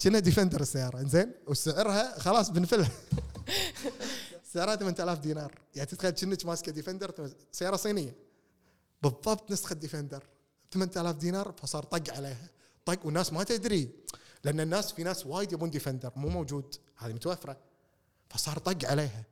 كأنها 0.00 0.20
ديفندر 0.20 0.60
السيارة. 0.60 1.00
إنزين 1.00 1.32
وسعرها 1.46 2.18
خلاص 2.18 2.50
بنفلها. 2.50 2.90
سعرها 4.52 4.76
8000 4.76 5.18
دينار. 5.18 5.54
يعني 5.74 5.88
تتخيل 5.90 6.10
كأنك 6.10 6.46
ماسكة 6.46 6.72
ديفندر 6.72 7.30
سيارة 7.52 7.76
صينية. 7.76 8.14
بالضبط 9.02 9.50
نسخة 9.50 9.74
ديفندر 9.74 10.24
8000 10.72 11.16
دينار 11.16 11.52
فصار 11.62 11.82
طق 11.82 12.14
عليها. 12.14 12.48
طق 12.84 13.06
والناس 13.06 13.32
ما 13.32 13.44
تدري. 13.44 13.90
لأن 14.44 14.60
الناس 14.60 14.92
في 14.92 15.02
ناس 15.02 15.26
وايد 15.26 15.52
يبون 15.52 15.70
ديفندر 15.70 16.12
مو 16.16 16.28
موجود. 16.28 16.74
هذه 16.96 17.12
متوفرة. 17.12 17.56
فصار 18.30 18.58
طق 18.58 18.84
عليها. 18.90 19.24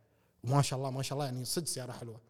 وما 0.45 0.63
شاء 0.63 0.79
الله 0.79 0.91
ما 0.91 1.03
شاء 1.03 1.19
الله 1.19 1.25
يعني 1.25 1.45
صدق 1.45 1.67
سيارة 1.67 1.93
حلوة. 1.93 2.21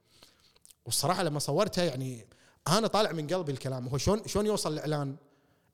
والصراحة 0.86 1.22
لما 1.22 1.38
صورتها 1.38 1.84
يعني 1.84 2.26
أنا 2.68 2.86
طالع 2.86 3.12
من 3.12 3.26
قلبي 3.26 3.52
الكلام 3.52 3.88
هو 3.88 3.98
شلون 3.98 4.22
شلون 4.26 4.46
يوصل 4.46 4.72
الإعلان؟ 4.72 5.16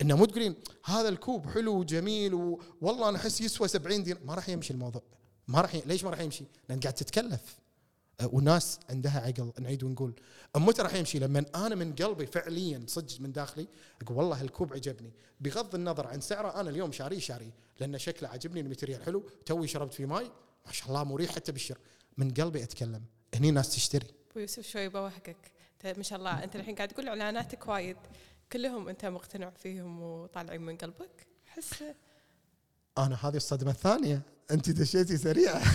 إنه 0.00 0.16
مو 0.16 0.24
تقولين 0.24 0.54
هذا 0.84 1.08
الكوب 1.08 1.50
حلو 1.50 1.74
وجميل 1.78 2.34
و... 2.34 2.60
والله 2.80 3.08
أنا 3.08 3.16
أحس 3.16 3.40
يسوى 3.40 3.68
70 3.68 4.02
دينار. 4.02 4.20
ما 4.24 4.34
راح 4.34 4.48
يمشي 4.48 4.72
الموضوع. 4.72 5.02
ما 5.48 5.60
راح 5.60 5.74
ي... 5.74 5.82
ليش 5.86 6.04
ما 6.04 6.10
راح 6.10 6.20
يمشي؟ 6.20 6.44
لأن 6.68 6.80
قاعد 6.80 6.94
تتكلف. 6.94 7.58
أه، 8.20 8.30
والناس 8.32 8.78
عندها 8.90 9.20
عقل 9.20 9.52
نعيد 9.60 9.82
ونقول. 9.82 10.14
متى 10.56 10.82
راح 10.82 10.94
يمشي؟ 10.94 11.18
لما 11.18 11.44
أنا 11.54 11.74
من 11.74 11.94
قلبي 11.94 12.26
فعليا 12.26 12.84
صدق 12.86 13.20
من 13.20 13.32
داخلي 13.32 13.66
أقول 14.02 14.18
والله 14.18 14.40
الكوب 14.40 14.72
عجبني. 14.72 15.12
بغض 15.40 15.74
النظر 15.74 16.06
عن 16.06 16.20
سعره 16.20 16.60
أنا 16.60 16.70
اليوم 16.70 16.92
شاريه 16.92 17.18
شاريه. 17.18 17.54
لأن 17.80 17.98
شكله 17.98 18.28
عجبني 18.28 18.60
ال 18.60 18.65
material 18.65 19.04
حلو 19.04 19.22
توي 19.46 19.66
شربت 19.66 19.94
فيه 19.94 20.06
ماي. 20.06 20.30
ما 20.66 20.72
شاء 20.72 20.88
الله 20.88 21.04
مريح 21.04 21.34
حتى 21.34 21.52
بالشر 21.52 21.78
من 22.16 22.30
قلبي 22.30 22.62
أتكلم. 22.62 23.02
هني 23.34 23.50
ناس 23.50 23.74
تشتري. 23.74 24.06
أبو 24.30 24.40
يوسف 24.40 24.66
شوي 24.66 24.88
بوهقك. 24.88 25.52
انت 25.86 25.96
ما 25.96 26.02
شاء 26.02 26.18
الله. 26.18 26.44
أنت 26.44 26.56
الحين 26.56 26.74
قاعد 26.74 26.88
تقول 26.88 27.08
إعلاناتك 27.08 27.68
وايد. 27.68 27.96
كلهم 28.52 28.88
أنت 28.88 29.04
مقتنع 29.04 29.50
فيهم 29.50 30.02
وطالعين 30.02 30.62
من 30.62 30.76
قلبك؟ 30.76 31.26
احس 31.48 31.84
أنا 32.98 33.28
هذه 33.28 33.36
الصدمة 33.36 33.70
الثانية. 33.70 34.22
أنت 34.50 34.70
دشيتي 34.70 35.16
سريعة. 35.16 35.62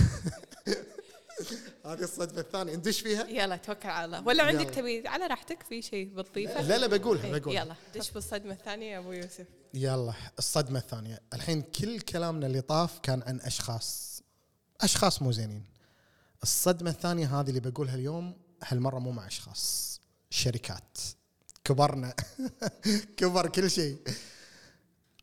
هذه 1.85 2.03
الصدمة 2.03 2.39
الثانية. 2.39 2.75
ندش 2.75 3.01
فيها؟ 3.01 3.27
يلا 3.27 3.55
توكل 3.55 3.89
على 3.89 4.05
الله. 4.05 4.27
ولا 4.27 4.43
عندك. 4.43 4.69
تبي 4.69 5.07
على 5.07 5.27
راحتك 5.27 5.63
في 5.63 5.81
شيء 5.81 6.05
بتضيفه 6.05 6.61
لا 6.61 6.77
لا 6.77 6.87
بقولها 6.87 7.25
إيه، 7.25 7.39
بقولها 7.39 7.63
يلا. 7.63 7.75
دش 7.95 8.11
بالصدمة 8.11 8.53
الثانية 8.53 8.91
يا 8.91 8.99
أبو 8.99 9.11
يوسف. 9.11 9.45
يلا 9.73 10.13
الصدمة 10.39 10.79
الثانية. 10.79 11.19
الحين 11.33 11.61
كل 11.61 11.99
كلامنا 11.99 12.47
اللي 12.47 12.61
طاف 12.61 12.99
كان 12.99 13.23
عن 13.23 13.39
أشخاص. 13.39 14.21
أشخاص 14.81 15.21
مو 15.21 15.31
زينين. 15.31 15.63
الصدمة 16.43 16.89
الثانية 16.89 17.39
هذه 17.39 17.49
اللي 17.49 17.59
بقولها 17.59 17.95
اليوم 17.95 18.35
هالمرة 18.63 18.99
مو 18.99 19.11
مع 19.11 19.27
أشخاص 19.27 20.01
شركات. 20.29 20.97
كبرنا. 21.63 22.13
كبر 23.17 23.49
كل 23.49 23.71
شيء. 23.71 23.97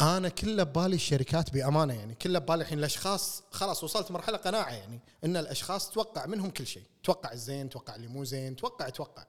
أنا 0.00 0.28
كله 0.28 0.62
ببالي 0.62 0.96
الشركات 0.96 1.52
بأمانة 1.52 1.94
يعني. 1.94 2.14
كله 2.14 2.38
ببالي 2.38 2.62
الحين 2.62 2.78
الأشخاص 2.78 3.42
خلاص 3.50 3.84
وصلت 3.84 4.10
مرحلة 4.10 4.36
قناعة 4.36 4.70
يعني 4.72 5.00
إن 5.24 5.36
الأشخاص 5.36 5.90
توقع 5.90 6.26
منهم 6.26 6.50
كل 6.50 6.66
شيء. 6.66 6.82
توقع 7.02 7.32
الزين 7.32 7.70
توقع 7.70 7.94
اللي 7.94 8.06
مو 8.06 8.24
زين 8.24 8.56
توقع 8.56 8.88
توقع. 8.88 9.26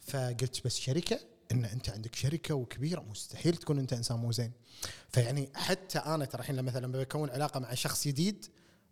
فقلت 0.00 0.64
بس 0.64 0.78
شركة 0.78 1.20
إن 1.52 1.64
أنت 1.64 1.90
عندك 1.90 2.14
شركة 2.14 2.54
وكبيرة 2.54 3.00
مستحيل 3.00 3.56
تكون 3.56 3.78
أنت 3.78 3.92
إنسان 3.92 4.18
مو 4.18 4.32
زين. 4.32 4.52
فيعني 5.08 5.50
حتى 5.54 5.98
أنا 5.98 6.24
ترى 6.24 6.40
الحين 6.40 6.62
مثلا 6.62 6.92
بكون 6.92 7.30
علاقة 7.30 7.60
مع 7.60 7.74
شخص 7.74 8.08
جديد 8.08 8.46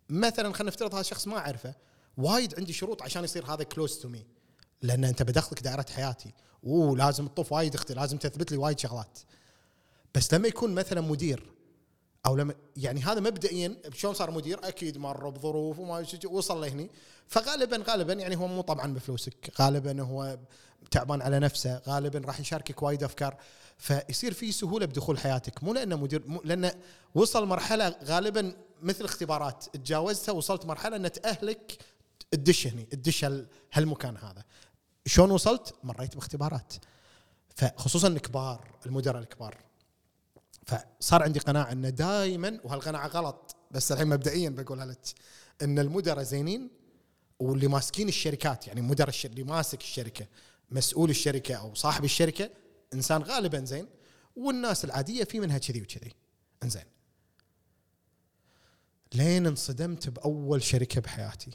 مثلا 0.09 0.53
خلينا 0.53 0.71
نفترض 0.71 0.93
هذا 0.93 1.01
الشخص 1.01 1.27
ما 1.27 1.37
أعرفه 1.37 1.75
وايد 2.19 2.59
عندي 2.59 2.73
شروط 2.73 3.01
عشان 3.01 3.23
يصير 3.23 3.45
هذا 3.45 3.63
close 3.63 3.97
to 3.97 4.07
me 4.07 4.25
لأن 4.81 5.03
أنت 5.03 5.23
بدخلك 5.23 5.61
دائرة 5.63 5.85
حياتي. 5.95 6.33
أوه 6.63 6.97
لازم 6.97 7.27
تطوف 7.27 7.51
وايد 7.51 7.75
أختي 7.75 7.93
لازم 7.93 8.17
تثبت 8.17 8.51
لي 8.51 8.57
وايد 8.57 8.79
شغلات. 8.79 9.19
بس 10.15 10.33
لما 10.33 10.47
يكون 10.47 10.75
مثلا 10.75 11.01
مدير 11.01 11.51
أو 12.25 12.35
لما 12.35 12.53
يعني 12.77 13.01
هذا 13.01 13.19
مبدئيا 13.19 13.77
شلون 13.93 14.13
صار 14.13 14.31
مدير؟ 14.31 14.59
أكيد 14.63 14.97
مر 14.97 15.29
بظروف 15.29 15.79
وما 15.79 16.05
وصل 16.25 16.61
لهني. 16.61 16.89
فغالبا 17.27 17.83
غالبا 17.87 18.13
يعني 18.13 18.37
هو 18.37 18.47
مو 18.47 18.61
طبعا 18.61 18.93
بفلوسك. 18.93 19.51
غالبا 19.59 20.01
هو 20.01 20.39
تعبان 20.91 21.21
على 21.21 21.39
نفسه. 21.39 21.81
غالبا 21.87 22.19
راح 22.25 22.39
يشاركك 22.39 22.83
وايد 22.83 23.03
أفكار. 23.03 23.37
فيصير 23.77 24.33
في 24.33 24.51
سهولة 24.51 24.85
بدخول 24.85 25.19
حياتك. 25.19 25.63
مو 25.63 25.73
لأنه 25.73 25.95
مدير 25.95 26.23
مو 26.27 26.41
لأنه 26.43 26.71
وصل 27.15 27.47
مرحلة 27.47 27.95
غالبا 28.03 28.53
مثل 28.81 29.05
اختبارات. 29.05 29.65
تجاوزتها 29.73 30.31
وصلت 30.31 30.65
مرحلة 30.65 30.95
أن 30.95 31.11
تاهلك 31.11 31.77
تدش 32.31 32.67
هني 32.67 32.83
تدش 32.83 33.25
هال- 33.25 33.47
هالمكان 33.73 34.17
هذا. 34.17 34.43
شلون 35.05 35.31
وصلت؟ 35.31 35.75
مريت 35.83 36.15
باختبارات. 36.15 36.73
فخصوصا 37.55 38.07
الكبار 38.07 38.75
المدراء 38.85 39.21
الكبار. 39.21 39.57
فصار 40.65 41.23
عندي 41.23 41.39
قناعة 41.39 41.71
إنه 41.71 41.89
دائما 41.89 42.59
وهالقناعة 42.63 43.07
غلط 43.07 43.55
بس 43.71 43.91
الحين 43.91 44.07
مبدئيا 44.07 44.49
بقولها 44.49 44.85
لك 44.85 44.99
إن 45.61 45.79
المدراء 45.79 46.23
زينين 46.23 46.69
واللي 47.39 47.67
ماسكين 47.67 48.07
الشركات 48.07 48.67
يعني 48.67 48.81
مدراء 48.81 49.15
اللي 49.25 49.43
ماسك 49.43 49.81
الشركة 49.81 50.27
مسؤول 50.71 51.09
الشركة 51.09 51.55
أو 51.55 51.73
صاحب 51.75 52.03
الشركة 52.03 52.49
إنسان 52.93 53.21
غالبا 53.23 53.65
زين 53.65 53.87
والناس 54.35 54.85
العادية 54.85 55.23
في 55.23 55.39
منها 55.39 55.57
كذي 55.57 55.81
وكذي. 55.81 56.13
إنزين. 56.63 56.83
لين 59.13 59.47
انصدمت 59.47 60.09
بأول 60.09 60.63
شركة 60.63 61.01
بحياتي. 61.01 61.51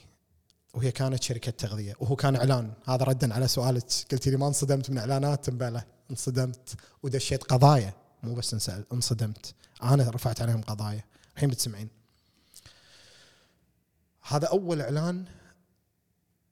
وهي 0.75 0.93
كانت 0.93 1.23
شركة 1.23 1.51
تغذية 1.51 1.95
وهو 2.01 2.17
كان 2.17 2.37
إعلان. 2.37 2.73
هذا 2.89 3.05
ردا 3.05 3.35
على 3.35 3.49
سؤالك. 3.49 3.85
قلت 4.13 4.29
لي 4.29 4.37
ما 4.37 4.49
انصدمت 4.49 4.91
من 4.91 4.99
إعلانات 4.99 5.51
بلى 5.51 5.83
انصدمت. 6.11 6.75
ودشيت 7.03 7.43
قضايا. 7.43 7.93
مو 8.23 8.35
بس 8.35 8.55
انسأل 8.55 8.85
انصدمت. 8.93 9.55
أنا 9.83 10.11
رفعت 10.11 10.43
عليهم 10.43 10.63
قضايا. 10.63 11.05
الحين 11.35 11.51
بتسمعين. 11.51 11.89
هذا 14.23 14.47
أول 14.47 14.81
إعلان 14.81 15.25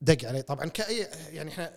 دق 0.00 0.28
علي 0.28 0.42
طبعا 0.42 0.66
كاي 0.66 1.08
يعني 1.30 1.50
إحنا 1.50 1.72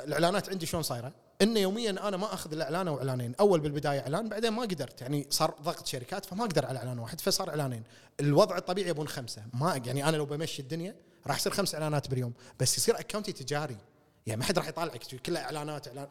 الإعلانات 0.00 0.48
عندي 0.48 0.66
شلون 0.66 0.82
صايرة؟ 0.82 1.12
انه 1.42 1.60
يوميا 1.60 1.90
أنا 1.90 2.16
ما 2.16 2.34
أخذ 2.34 2.52
الاعلان 2.52 2.88
أو 2.88 2.98
إعلانين، 2.98 3.34
أول 3.40 3.60
بالبداية 3.60 4.00
إعلان 4.00 4.28
بعدين 4.28 4.50
ما 4.50 4.62
قدرت. 4.62 5.00
يعني 5.00 5.26
صار 5.30 5.54
ضغط 5.62 5.86
شركات 5.86 6.24
فما 6.24 6.44
أقدر 6.44 6.66
على 6.66 6.78
إعلان 6.78 6.98
واحد 6.98 7.20
فصار 7.20 7.50
إعلانين، 7.50 7.82
الوضع 8.20 8.58
الطبيعي 8.58 8.88
يبون 8.88 9.08
خمسة، 9.08 9.42
ما 9.54 9.76
يعني 9.76 10.08
أنا 10.08 10.16
لو 10.16 10.26
بمشي 10.26 10.62
الدنيا 10.62 10.94
راح 11.26 11.36
يصير 11.36 11.52
خمس 11.52 11.74
إعلانات 11.74 12.08
باليوم، 12.08 12.34
بس 12.60 12.78
يصير 12.78 13.00
اكونتي 13.00 13.32
تجاري. 13.32 13.76
يعني 14.26 14.40
ما 14.40 14.44
حد 14.44 14.58
راح 14.58 14.68
يطالعك 14.68 14.98
كلها 14.98 15.42
إعلانات 15.42 15.88
اعلان 15.88 16.08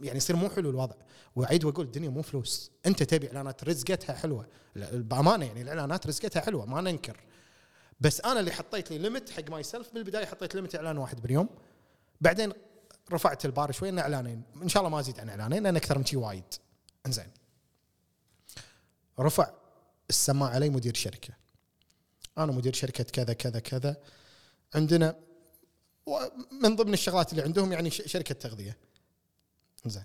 يعني 0.00 0.16
يصير 0.16 0.36
مو 0.36 0.50
حلو 0.50 0.70
الوضع. 0.70 0.94
وأعيد 1.36 1.64
وأقول 1.64 1.86
الدنيا 1.86 2.08
مو 2.08 2.22
فلوس. 2.22 2.70
أنت 2.86 3.02
تبي 3.02 3.26
إعلانات 3.28 3.64
رزقتها 3.64 4.14
حلوة. 4.14 4.46
بأمانة 4.76 5.46
يعني 5.46 5.62
الإعلانات 5.62 6.06
رزقتها 6.06 6.40
حلوة 6.40 6.66
ما 6.66 6.80
ننكر. 6.80 7.20
بس 8.00 8.20
أنا 8.20 8.40
اللي 8.40 8.52
حطيت 8.52 8.90
لي 8.90 8.98
limit 8.98 9.30
حق 9.30 9.50
myself 9.50 9.94
بالبدايه 9.94 10.26
حطيت 10.26 10.54
limit 10.54 10.74
إعلان 10.74 10.98
واحد 10.98 11.22
باليوم. 11.22 11.48
بعدين 12.20 12.52
رفعت 13.12 13.44
البار 13.44 13.72
شوي 13.72 13.88
انه 13.88 14.02
إعلانين. 14.02 14.42
إن 14.62 14.68
شاء 14.68 14.80
الله 14.80 14.90
ما 14.90 15.00
أزيد 15.00 15.20
عن 15.20 15.28
إعلانين 15.28 15.62
لأن 15.62 15.76
أكثر 15.76 15.98
من 15.98 16.04
شي 16.04 16.16
وايد. 16.16 16.44
إنزين. 17.06 17.30
رفع 19.20 19.50
السماعة 20.10 20.50
علي 20.50 20.70
مدير 20.70 20.94
شركة. 20.94 21.34
أنا 22.38 22.52
مدير 22.52 22.72
شركة 22.72 23.04
كذا 23.04 23.32
كذا 23.32 23.60
كذا. 23.60 23.96
عندنا 24.74 25.16
ومن 26.06 26.76
ضمن 26.76 26.92
الشغلات 26.92 27.30
اللي 27.32 27.42
عندهم 27.42 27.72
يعني 27.72 27.90
شركة 27.90 28.34
تغذية. 28.34 28.76
زين. 29.86 30.04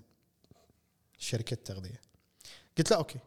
شركة 1.18 1.56
تغذية. 1.56 2.00
قلت 2.78 2.90
له 2.90 2.96
okay. 2.96 3.18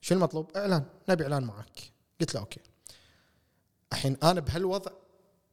شو 0.00 0.14
المطلوب؟ 0.14 0.56
إعلان. 0.56 0.84
نبي 1.08 1.24
إعلان 1.24 1.44
معك. 1.44 1.92
قلت 2.20 2.34
له 2.34 2.40
okay. 2.40 2.60
الحين 3.92 4.16
أنا 4.22 4.40
بهالوضع 4.40 4.92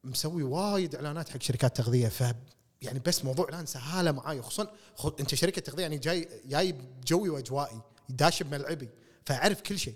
مسوي 0.03 0.43
وايد 0.43 0.95
إعلانات 0.95 1.29
حق 1.29 1.41
شركات 1.41 1.77
تغذية 1.77 2.07
ف 2.07 2.33
يعني 2.81 2.99
بس 2.99 3.25
موضوع 3.25 3.45
إعلان 3.45 3.65
سهالة 3.65 4.11
معاي 4.11 4.41
خصوصا 4.41 4.75
خ- 4.95 5.19
أنت 5.19 5.35
شركة 5.35 5.61
تغذية 5.61 5.81
يعني 5.81 5.97
جاي 5.97 6.29
جاي 6.45 6.71
بجوي 6.71 7.29
وأجوائي 7.29 7.81
داش 8.09 8.43
بملعبي 8.43 8.89
فأعرف 9.25 9.61
كل 9.61 9.79
شيء. 9.79 9.95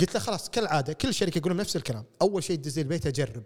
قلت 0.00 0.14
له 0.14 0.20
خلاص 0.20 0.50
كالعادة 0.50 0.92
كل 0.92 1.14
شركة 1.14 1.38
يقولون 1.38 1.56
نفس 1.58 1.76
الكلام. 1.76 2.04
أول 2.22 2.44
شيء 2.44 2.56
تدز 2.56 2.78
البيت 2.78 3.06
أجرب. 3.06 3.42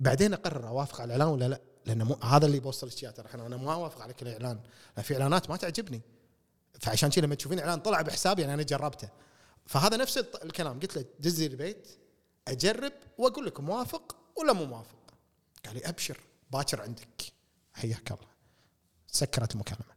بعدين 0.00 0.32
أقرر 0.32 0.68
أوافق 0.68 1.00
على 1.00 1.14
الإعلان 1.14 1.34
ولا 1.34 1.48
لا؟ 1.48 1.60
لأن 1.86 2.02
مو 2.02 2.14
هذا 2.14 2.46
اللي 2.46 2.60
بوصل 2.60 2.86
الاشياء 2.86 3.12
ترى 3.12 3.28
أنا 3.34 3.56
ما 3.56 3.72
أوافق 3.72 4.02
على 4.02 4.14
كل 4.14 4.28
اعلان 4.28 4.60
في 5.02 5.14
إعلانات 5.14 5.50
ما 5.50 5.56
تعجبني. 5.56 6.00
فعشان 6.80 7.10
كذا 7.10 7.24
لما 7.24 7.34
تشوفين 7.34 7.58
إعلان 7.58 7.80
طلع 7.80 8.02
بحسابي 8.02 8.42
يعني 8.42 8.54
أنا 8.54 8.62
جربته. 8.62 9.08
فهذا 9.66 9.96
نفس 9.96 10.18
الكلام. 10.18 10.80
قلت 10.80 10.96
له 10.96 11.04
دز 11.20 11.40
لي 11.40 11.46
البيت 11.46 11.88
أجرب 12.48 12.92
وأقول 13.18 13.46
لك 13.46 13.60
موافق 13.60 14.16
ولا 14.36 14.52
مو 14.52 14.64
موافق. 14.64 15.14
قال 15.66 15.74
لي 15.74 15.88
أبشر 15.88 16.20
باكر 16.50 16.82
عندك. 16.82 17.22
حياك 17.72 18.12
الله. 18.12 18.28
سكرت 19.06 19.52
المكالمة. 19.52 19.96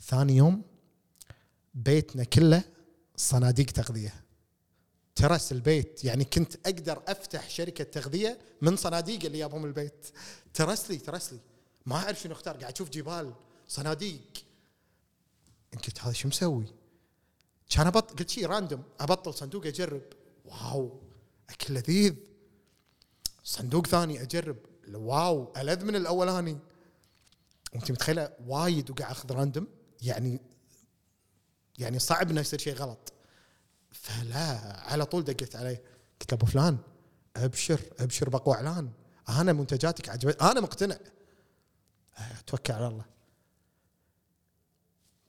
ثاني 0.00 0.36
يوم 0.36 0.62
بيتنا 1.74 2.24
كله 2.24 2.62
صناديق 3.16 3.66
تغذية. 3.66 4.25
ترس 5.16 5.52
البيت. 5.52 6.04
يعني 6.04 6.24
كنت 6.24 6.66
أقدر 6.66 7.02
أفتح 7.08 7.50
شركة 7.50 7.84
تغذية 7.84 8.38
من 8.62 8.76
صناديق 8.76 9.24
اللي 9.24 9.38
جابهم 9.38 9.64
البيت. 9.64 10.06
ترس 10.54 10.90
لي 10.90 10.96
ترس 10.96 11.32
لي. 11.32 11.38
ما 11.86 11.96
أعرف 11.96 12.20
شنو 12.20 12.32
أختار. 12.32 12.56
قاعد 12.56 12.72
أشوف 12.72 12.90
جبال 12.90 13.34
صناديق. 13.68 14.44
قلت 15.72 16.00
هذا 16.00 16.12
شو 16.12 16.28
مسوي؟ 16.28 16.66
كان 17.70 17.86
ابطل 17.86 18.16
قلت 18.16 18.30
شي 18.30 18.44
random 18.44 18.82
أبطل 19.00 19.34
صندوق 19.34 19.66
أجرب. 19.66 20.02
wow. 20.44 21.00
أكل 21.50 21.74
لذيذ. 21.74 22.14
صندوق 23.44 23.86
ثاني 23.86 24.22
أجرب. 24.22 24.56
wow. 24.94 25.52
ألذ 25.56 25.84
من 25.84 25.96
الاولاني 25.96 26.58
وانت 27.74 27.90
متخيلة؟ 27.90 28.32
وايد 28.46 28.90
وقاعد 28.90 29.10
أخذ 29.10 29.32
random 29.32 29.66
يعني 30.02 30.40
يعني 31.78 31.98
صعب 31.98 32.30
إنه 32.30 32.40
يصير 32.40 32.58
شيء 32.58 32.74
غلط. 32.74 33.12
فلا 34.06 34.80
على 34.80 35.06
طول 35.06 35.24
دقيت 35.24 35.56
عليه. 35.56 35.82
قلت 36.20 36.32
له 36.32 36.38
أبو 36.38 36.46
فلان 36.46 36.78
أبشر 37.36 37.80
أبشر 37.98 38.28
بقوى 38.28 38.54
إعلان. 38.54 38.90
أنا 39.28 39.52
منتجاتك 39.52 40.08
عجبت 40.08 40.42
أنا 40.42 40.60
مقتنع. 40.60 40.98
توكل 42.46 42.72
على 42.72 42.88
الله. 42.88 43.04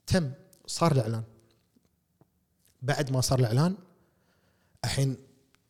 تم 0.06 0.32
صار 0.66 0.92
الإعلان. 0.92 1.22
بعد 2.82 3.10
ما 3.10 3.20
صار 3.20 3.38
الإعلان 3.38 3.76
الحين 4.84 5.16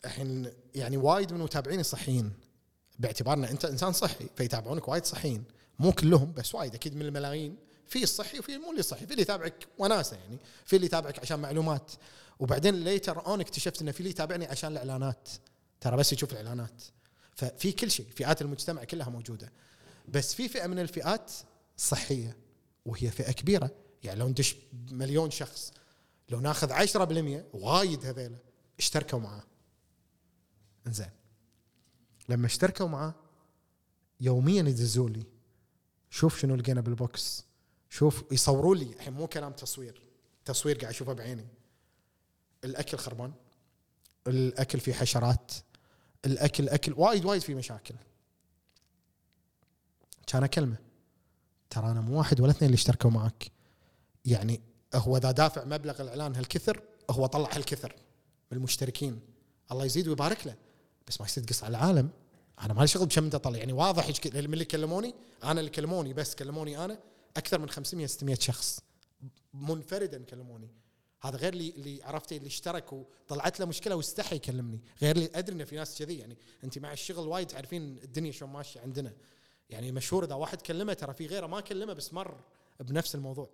الحين 0.05 0.53
يعني 0.75 0.97
وايد 0.97 1.33
من 1.33 1.41
متابعيني 1.41 1.83
صحيين. 1.83 2.33
باعتبارنا 2.99 3.51
أنت 3.51 3.65
إنسان 3.65 3.93
صحي 3.93 4.27
فيتابعونك 4.37 4.89
وايد 4.89 5.05
صحيين. 5.05 5.45
مو 5.79 5.93
كلهم 5.93 6.33
بس 6.33 6.55
وايد 6.55 6.75
أكيد 6.75 6.97
من 6.97 7.03
الملايين. 7.03 7.57
في 7.87 8.03
الصحي 8.03 8.39
وفي 8.39 8.59
مو 8.59 8.71
اللي 8.71 8.83
صحي 8.83 9.07
في 9.07 9.11
اللي 9.11 9.23
يتابعك 9.23 9.69
وناسة 9.79 10.17
يعني. 10.17 10.39
في 10.65 10.77
اللي 10.77 10.87
يتابعك 10.87 11.19
عشان 11.19 11.41
معلومات. 11.41 11.93
وبعدين 12.39 12.75
later 12.85 13.27
on 13.27 13.41
اكتشفت 13.41 13.83
ان 13.83 13.93
في 13.93 14.01
اللي 14.01 14.11
يتابعني 14.11 14.47
عشان 14.47 14.73
الإعلانات. 14.73 15.29
ترى 15.81 15.97
بس 15.97 16.13
يشوف 16.13 16.33
الإعلانات. 16.33 16.83
ففي 17.35 17.73
كل 17.73 17.91
شيء 17.91 18.07
فئات 18.11 18.43
المجتمع 18.43 18.85
كلها 18.85 19.09
موجودة. 19.09 19.53
بس 20.09 20.35
في 20.35 20.49
فئة 20.49 20.67
من 20.67 20.79
الفئات 20.79 21.33
صحية 21.77 22.37
وهي 22.87 23.11
فئة 23.11 23.33
كبيرة. 23.33 23.71
يعني 24.05 24.21
لو 24.21 24.29
ندش 24.29 24.57
مليون 24.91 25.31
شخص 25.31 25.73
لو 26.29 26.41
ناخذ 26.41 26.73
10% 26.73 27.45
وايد 27.53 28.07
هذيلا 28.07 28.39
اشتركوا 28.79 29.19
معاه. 29.19 29.43
إنزين. 30.87 31.11
لما 32.29 32.47
اشتركوا 32.47 32.89
معاه 32.89 33.15
يوميا 34.21 34.63
يدزوا 34.63 35.09
لي 35.09 35.27
شوف 36.11 36.39
شنو 36.41 36.55
لقينا 36.55 36.81
بالبوكس. 36.81 37.45
شوف 37.91 38.25
يصوروا 38.33 38.75
لي. 38.75 38.85
الحين 38.85 39.13
مو 39.13 39.27
كلام 39.27 39.53
تصوير. 39.53 40.03
تصوير 40.45 40.79
قاعد 40.79 40.93
أشوفه 40.95 41.13
بعيني. 41.13 41.47
الأكل 42.65 42.99
خربان 42.99 43.33
الأكل 44.27 44.81
فيه 44.81 44.93
حشرات 44.93 45.53
الأكل 46.25 46.69
اكل 46.69 46.95
وايد 46.97 47.25
وايد 47.25 47.43
فيه 47.43 47.55
مشاكل. 47.55 47.95
كان 50.27 50.47
كلمه 50.47 50.77
ترى 51.71 51.91
أنا 51.91 52.01
مو 52.01 52.19
واحد 52.19 52.41
ولا 52.41 52.51
اثنين 52.51 52.69
اللي 52.69 52.75
اشتركوا 52.75 53.11
معك. 53.11 53.51
يعني 54.25 54.61
هو 54.95 55.17
إذا 55.17 55.31
دافع 55.31 55.65
مبلغ 55.65 56.03
الإعلان 56.03 56.37
هالكثر 56.37 56.83
هو 57.11 57.27
طلع 57.27 57.57
هالكثر 57.57 57.95
من 58.53 58.59
المشتركين. 58.59 59.21
الله 59.73 59.85
يزيد 59.85 60.09
ويبارك 60.09 60.47
له. 60.47 60.55
بس 61.09 61.21
ما 61.21 61.27
يصير 61.27 61.45
تقص 61.45 61.65
على 61.65 61.71
العالم. 61.79 62.11
أنا 62.61 62.75
ما 62.75 62.81
لي 62.81 62.87
شغل 62.87 63.07
بكم 63.07 63.25
أنت 63.25 63.37
طلع 63.37 63.59
يعني 63.59 63.73
واضح 63.73 64.09
من 64.09 64.37
اللي 64.37 64.65
كلموني 64.65 65.15
أنا 65.45 65.61
اللي 65.61 65.71
كلموني 65.71 66.13
بس 66.13 66.35
كلموني 66.35 66.85
أنا 66.85 66.99
أكثر 67.37 67.59
من 67.59 67.69
500 67.69 68.07
600 68.07 68.37
شخص 68.41 68.81
منفردا 69.55 70.25
كلموني. 70.25 70.69
هذا 71.21 71.37
غير 71.37 71.53
اللي 71.53 71.71
اللي 71.71 72.03
عرفته 72.03 72.37
اللي 72.37 72.47
اشترك 72.47 72.93
وطلعت 72.93 73.61
له 73.61 73.67
مشكلة 73.67 73.97
واستحي 73.97 74.37
يكلمني. 74.37 74.81
غير 75.03 75.17
اللي 75.17 75.31
أدري 75.35 75.57
إن 75.57 75.65
في 75.65 75.77
ناس 75.77 75.99
كذي 75.99 76.19
يعني 76.19 76.37
أنت 76.65 76.79
مع 76.79 76.93
الشغل 76.93 77.29
وايد 77.29 77.47
تعرفين 77.47 77.99
الدنيا 77.99 78.33
شلون 78.33 78.51
ماشية 78.51 78.81
عندنا. 78.81 79.13
يعني 79.71 79.93
مشهور 79.93 80.25
إذا 80.25 80.35
واحد 80.35 80.63
كلمه 80.63 80.93
ترى 80.93 81.15
في 81.15 81.27
غيره 81.27 81.47
ما 81.47 81.61
كلمه 81.61 81.93
بس 81.93 82.13
مر 82.15 82.41
بنفس 82.81 83.15
الموضوع. 83.15 83.51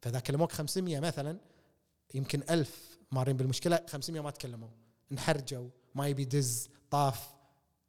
فإذا 0.00 0.20
كلموك 0.20 0.52
500 0.52 1.00
مثلا 1.00 1.38
يمكن 2.14 2.42
ألف 2.50 2.98
مارين 3.12 3.36
بالمشكلة 3.36 3.80
500 3.88 4.22
ما 4.22 4.30
تكلموا. 4.30 4.68
انحرجوا 5.12 5.68
ما 5.94 6.08
يبي 6.08 6.24
دز 6.24 6.68
طاف. 6.90 7.28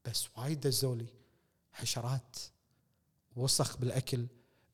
بس 0.06 0.28
وايد 0.38 0.60
دزوا 0.60 0.96
لي 0.96 1.08
حشرات. 1.72 2.38
وسخ 3.36 3.78
بالأكل. 3.78 4.28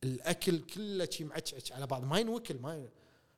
الأكل 0.03 0.59
كله 0.59 1.09
شي 1.11 1.23
معشعش 1.23 1.71
على 1.71 1.87
بعض. 1.87 2.03
ما 2.03 2.19
ينوكل 2.19 2.59
ما 2.59 2.75
ي... 2.75 2.89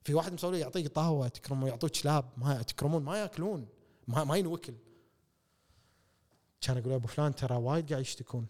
في 0.03 0.13
واحد 0.13 0.33
مسوي 0.33 0.59
يعطيك 0.59 0.87
طاوه 0.87 1.27
تكرم 1.27 1.67
يعطوك 1.67 1.91
كلاب 1.91 2.25
ما 2.37 2.61
تكرمون 2.61 3.03
ما 3.03 3.17
ياكلون 3.17 3.67
ما 4.07 4.23
ما 4.23 4.35
ينوكل. 4.35 4.73
كان 6.61 6.77
أقول 6.77 6.93
أبو 6.93 7.07
فلان 7.07 7.35
ترى 7.35 7.55
وايد 7.55 7.89
قاعد 7.89 8.01
يشتكون. 8.01 8.47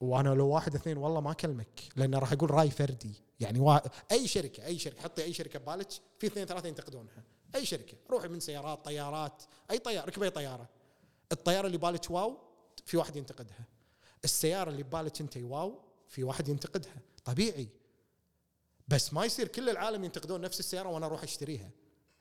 وأنا 0.00 0.28
لو 0.28 0.48
واحد 0.48 0.74
اثنين 0.74 0.96
والله 0.96 1.20
ما 1.20 1.30
أكلمك 1.30 1.80
لأن 1.96 2.14
راح 2.14 2.32
أقول 2.32 2.50
رأي 2.50 2.70
فردي. 2.70 3.22
يعني 3.40 3.60
وا... 3.60 3.78
أي 4.12 4.28
شركة 4.28 4.64
أي 4.64 4.78
شركة 4.78 5.02
حطي 5.02 5.24
أي 5.24 5.32
شركة 5.32 5.58
ببالك 5.58 5.88
في 6.18 6.26
اثنين 6.26 6.46
ثلاثة 6.46 6.68
ينتقدونها. 6.68 7.22
أي 7.54 7.66
شركة 7.66 7.96
روحي 8.10 8.28
من 8.28 8.40
سيارات 8.40 8.84
طيارات 8.84 9.42
أي 9.70 9.78
طيارة 9.78 10.06
ركبي 10.06 10.30
طيارة. 10.30 10.68
الطيارة 11.32 11.66
اللي 11.66 11.78
بالك 11.78 12.10
واو 12.10 12.38
في 12.86 12.96
واحد 12.96 13.16
ينتقدها. 13.16 13.64
السيارة 14.24 14.70
اللي 14.70 14.82
ببالك 14.82 15.20
انت 15.20 15.36
واو 15.36 15.80
في 16.08 16.24
واحد 16.24 16.48
ينتقدها. 16.48 16.96
طبيعي. 17.24 17.68
بس 18.88 19.12
ما 19.12 19.24
يصير 19.24 19.48
كل 19.48 19.68
العالم 19.68 20.04
ينتقدون 20.04 20.40
نفس 20.40 20.60
السيارة 20.60 20.88
وأنا 20.88 21.06
أروح 21.06 21.22
أشتريها. 21.22 21.70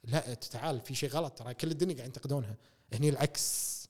لا 0.04 0.34
تعال 0.34 0.82
في 0.82 0.96
شيء 0.96 1.10
غلط 1.10 1.34
ترى. 1.34 1.54
كل 1.54 1.72
الدنيا 1.72 1.96
قاعد 1.96 2.08
ينتقدونها. 2.08 2.56
هني 2.94 3.10
العكس. 3.10 3.88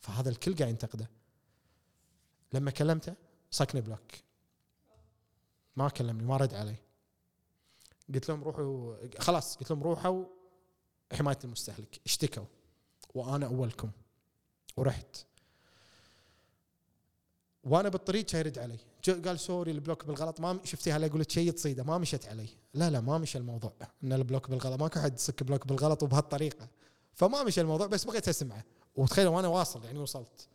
فهذا 0.00 0.30
الكل 0.30 0.56
قاعد 0.56 0.70
ينتقده. 0.70 1.10
لما 2.52 2.70
كلمته 2.70 3.14
صكني 3.50 3.80
block. 3.80 4.12
ما 5.76 5.88
كلمني 5.88 6.26
ما 6.26 6.36
رد 6.36 6.54
علي. 6.54 6.76
قلت 8.14 8.28
لهم 8.28 8.44
روحوا 8.44 8.96
خلاص 9.18 9.56
قلت 9.56 9.70
لهم 9.70 9.82
روحوا 9.82 10.24
حماية 11.12 11.38
المستهلك. 11.44 12.00
اشتكوا. 12.06 12.44
وأنا 13.14 13.46
أولكم. 13.46 13.90
ورحت. 14.76 15.16
وأنا 17.64 17.88
بالطريق 17.88 18.24
كان 18.24 18.40
يرد 18.40 18.58
علي. 18.58 18.78
قال 19.24 19.40
sorry 19.40 19.70
ال 19.70 19.76
block 19.76 20.04
بالغلط. 20.04 20.40
ما 20.40 20.60
شفتي 20.64 20.92
هلا 20.92 21.06
يقول 21.06 21.32
شيء 21.32 21.50
تصيده. 21.50 21.82
ما 21.82 21.98
مشت 21.98 22.26
علي. 22.26 22.48
لا 22.74 22.90
لا 22.90 23.00
ما 23.00 23.18
مشى 23.18 23.38
الموضوع. 23.38 23.72
إن 24.04 24.12
ال 24.12 24.18
block 24.18 24.50
بالغلط 24.50 24.80
ماكو 24.80 25.00
حد 25.00 25.14
يصك 25.14 25.42
block 25.42 25.66
بالغلط 25.66 26.02
وبهالطريقة. 26.02 26.68
فما 27.14 27.44
مشى 27.44 27.60
الموضوع 27.60 27.86
بس 27.86 28.04
بغيت 28.04 28.28
أسمعه. 28.28 28.64
وتخيل 28.96 29.28
وأنا 29.28 29.48
واصل 29.48 29.84
يعني 29.84 29.98
وصلت. 29.98 30.48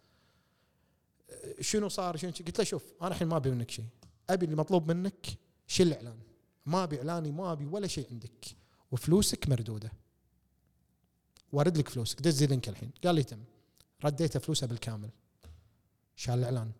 أه، 1.29 1.61
شنو 1.61 1.89
صار؟ 1.89 2.17
شنو 2.17 2.31
قلت 2.31 2.59
له 2.59 2.65
شوف 2.65 2.83
أنا 3.01 3.09
الحين 3.09 3.27
ما 3.27 3.37
أبي 3.37 3.51
منك 3.51 3.71
شيء 3.71 3.85
أبي 4.29 4.45
اللي 4.45 4.55
مطلوب 4.55 4.91
منك 4.91 5.27
شيل 5.67 5.87
الإعلان. 5.87 6.19
ما 6.65 6.83
أبي 6.83 6.97
إعلاني 6.97 7.31
ما 7.31 7.51
أبي 7.51 7.65
ولا 7.65 7.87
شيء 7.87 8.07
عندك. 8.11 8.45
وفلوسك 8.91 9.49
مردودة. 9.49 9.91
وارد 11.51 11.77
لك 11.77 11.89
فلوسك. 11.89 12.21
دز 12.21 12.43
لينك 12.43 12.69
الحين. 12.69 12.91
قال 13.03 13.15
لي 13.15 13.23
تم. 13.23 13.43
رديته 14.05 14.39
فلوسه 14.39 14.67
بالكامل. 14.67 15.09
شال 16.15 16.33
الإعلان. 16.33 16.71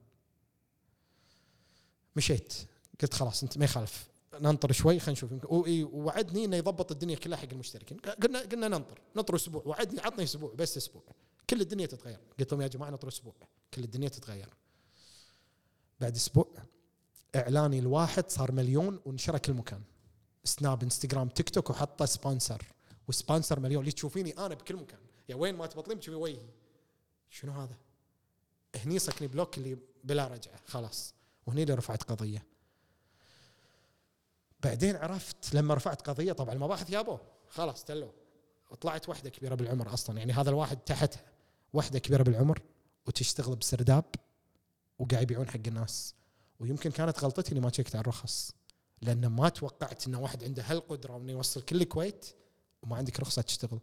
مشيت. 2.16 2.54
قلت 3.02 3.14
خلاص 3.14 3.44
انت 3.44 3.58
ما 3.58 3.66
يخالف. 3.66 4.08
ننطر 4.34 4.72
شوي 4.72 5.00
خلينا 5.00 5.12
نشوف. 5.12 5.32
ووعدني 5.52 6.46
إنه 6.46 6.58
يضبط 6.58 6.92
الدنيا 6.92 7.16
كلها 7.16 7.38
حق 7.38 7.48
المشتركين. 7.52 7.98
قلنا 7.98 8.40
قلنا 8.40 8.68
ننطر. 8.68 9.02
نطر 9.16 9.36
أسبوع. 9.36 9.64
وعدني 9.66 10.00
عطني 10.00 10.24
أسبوع 10.24 10.54
بس 10.54 10.78
أسبوع. 10.78 11.04
كل 11.50 11.62
الدنيا 11.62 11.86
تتغير. 11.86 12.20
قلت 12.40 12.52
لهم 12.52 12.62
يا 12.62 12.68
جماعة 12.68 12.90
نطر 12.90 13.08
أسبوع. 13.08 13.34
كل 13.74 13.84
الدنيا 13.84 14.10
تتغير. 14.10 14.50
بعد 16.00 16.16
أسبوع 16.16 16.48
إعلاني 17.36 17.80
الواحد 17.80 18.32
صار 18.32 18.52
مليون 18.52 19.00
وانشر 19.06 19.38
كل 19.38 19.54
مكان 19.54 19.82
سناب 20.44 20.84
إنستغرام 20.84 21.30
تيك 21.30 21.50
توك 21.50 21.70
وحطه 21.70 22.06
sponsor 22.06 22.64
و 23.08 23.14
sponsor 23.14 23.60
مليون. 23.60 23.82
اللي 23.82 23.92
تشوفيني 23.92 24.32
أنا 24.32 24.56
بكل 24.56 24.76
مكان. 24.76 25.00
يا 25.30 25.36
وين 25.36 25.56
ما 25.56 25.68
تبطلين 25.68 26.00
تشوفي 26.00 26.18
وجهي. 26.18 26.50
شنو 27.30 27.52
هذا؟ 27.52 27.78
هني 28.76 29.00
صكني 29.00 29.28
block 29.28 29.58
اللي 29.58 29.78
بلا 30.04 30.28
رجعة. 30.28 30.60
خلاص. 30.66 31.15
وهني 31.46 31.64
اللي 31.64 31.74
رفعت 31.74 32.04
قضية. 32.04 32.46
بعدين 34.64 34.96
عرفت 34.96 35.56
لما 35.56 35.74
رفعت 35.74 36.10
قضية 36.10 36.34
طبعا 36.34 36.54
المباحث 36.54 36.90
يابوه 36.90 37.22
خلاص 37.50 37.84
تلو. 37.84 38.12
وطلعت 38.72 39.10
واحدة 39.10 39.30
كبيرة 39.30 39.56
بالعمر 39.56 39.94
أصلا. 39.94 40.18
يعني 40.20 40.34
هذا 40.34 40.50
الواحد 40.50 40.78
تحتها. 40.78 41.24
واحدة 41.74 42.00
كبيرة 42.00 42.24
بالعمر 42.24 42.62
وتشتغل 43.08 43.56
بسرداب 43.56 44.06
وقاعد 45.00 45.24
يبيعون 45.24 45.50
حق 45.50 45.60
الناس. 45.68 46.16
ويمكن 46.60 46.92
كانت 46.92 47.24
غلطتي 47.24 47.52
إني 47.52 47.60
ما 47.60 47.72
شيكت 47.72 47.96
على 47.96 48.02
الرخص. 48.02 48.52
لأن 49.02 49.28
ما 49.28 49.50
توقعت 49.50 50.08
إن 50.08 50.16
واحد 50.16 50.44
عنده 50.44 50.64
هالقدرة 50.64 51.18
إنه 51.18 51.32
يوصل 51.32 51.62
كل 51.62 51.82
الكويت 51.82 52.26
وما 52.84 52.96
عندك 52.96 53.20
رخصة 53.20 53.42
تشتغل. 53.42 53.80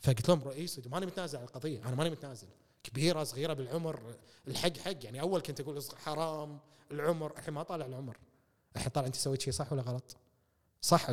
فقلت 0.00 0.28
لهم 0.28 0.42
رئيس 0.42 0.80
ماني 0.86 1.06
متنازل 1.06 1.38
عن 1.38 1.44
القضية. 1.44 1.82
أنا 1.82 1.94
ماني 1.94 2.10
متنازل. 2.10 2.48
كبيرة 2.84 3.24
صغيرة 3.24 3.52
بالعمر 3.52 4.14
الحق 4.48 4.76
حق. 4.76 5.04
يعني 5.04 5.20
أول 5.20 5.40
كنت 5.40 5.60
أقول 5.60 5.82
حرام. 5.96 6.58
العمر 6.90 7.38
الحين 7.38 7.54
ما 7.54 7.62
طالع 7.62 7.86
العمر. 7.86 8.16
الحين 8.76 8.90
طالع 8.90 9.06
أنت 9.06 9.16
سويت 9.16 9.40
شيء 9.40 9.52
صح 9.52 9.72
ولا 9.72 9.82
غلط؟ 9.82 10.16
صح 10.82 11.06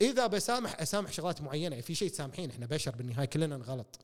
إذا 0.00 0.26
بسامح 0.26 0.80
أسامح 0.80 1.12
شغلات 1.12 1.40
معينة. 1.40 1.80
في 1.80 1.94
شيء 1.94 2.10
تسامحين 2.10 2.50
إحنا 2.50 2.66
بشر 2.66 2.96
بالنهاية 2.96 3.26
كلنا 3.26 3.56
نغلط. 3.56 3.98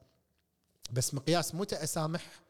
بس 0.93 1.15
مقياس 1.15 1.55
متى 1.55 1.83
أسامح 1.83 2.41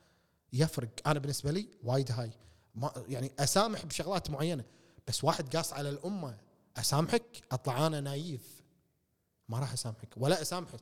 يفرق. 0.52 0.88
أنا 1.06 1.18
بالنسبة 1.18 1.50
لي 1.50 1.66
وايد 1.82 2.12
هاي. 2.12 2.30
ما 2.74 2.92
يعني 3.08 3.32
أسامح 3.38 3.84
بشغلات 3.84 4.30
معينة. 4.30 4.64
بس 5.08 5.24
واحد 5.24 5.56
قاص 5.56 5.72
على 5.72 5.88
الأمة 5.88 6.38
أسامحك؟ 6.76 7.42
أطلع 7.52 7.86
أنا 7.86 8.00
نايف. 8.00 8.62
ما 9.48 9.58
راح 9.58 9.72
أسامحك. 9.72 10.08
ولا 10.16 10.42
أسامحك. 10.42 10.80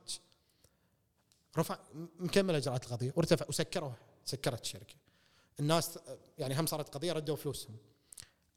رفع 1.58 1.78
مكمل 2.18 2.54
أجراءات 2.54 2.84
القضية. 2.84 3.12
وارتفع. 3.16 3.46
وسكروها 3.48 3.96
سكرت 4.24 4.60
الشركة. 4.60 4.94
الناس 5.60 5.98
يعني 6.38 6.60
هم 6.60 6.66
صارت 6.66 6.94
قضية 6.94 7.12
ردوا 7.12 7.36
فلوسهم. 7.36 7.76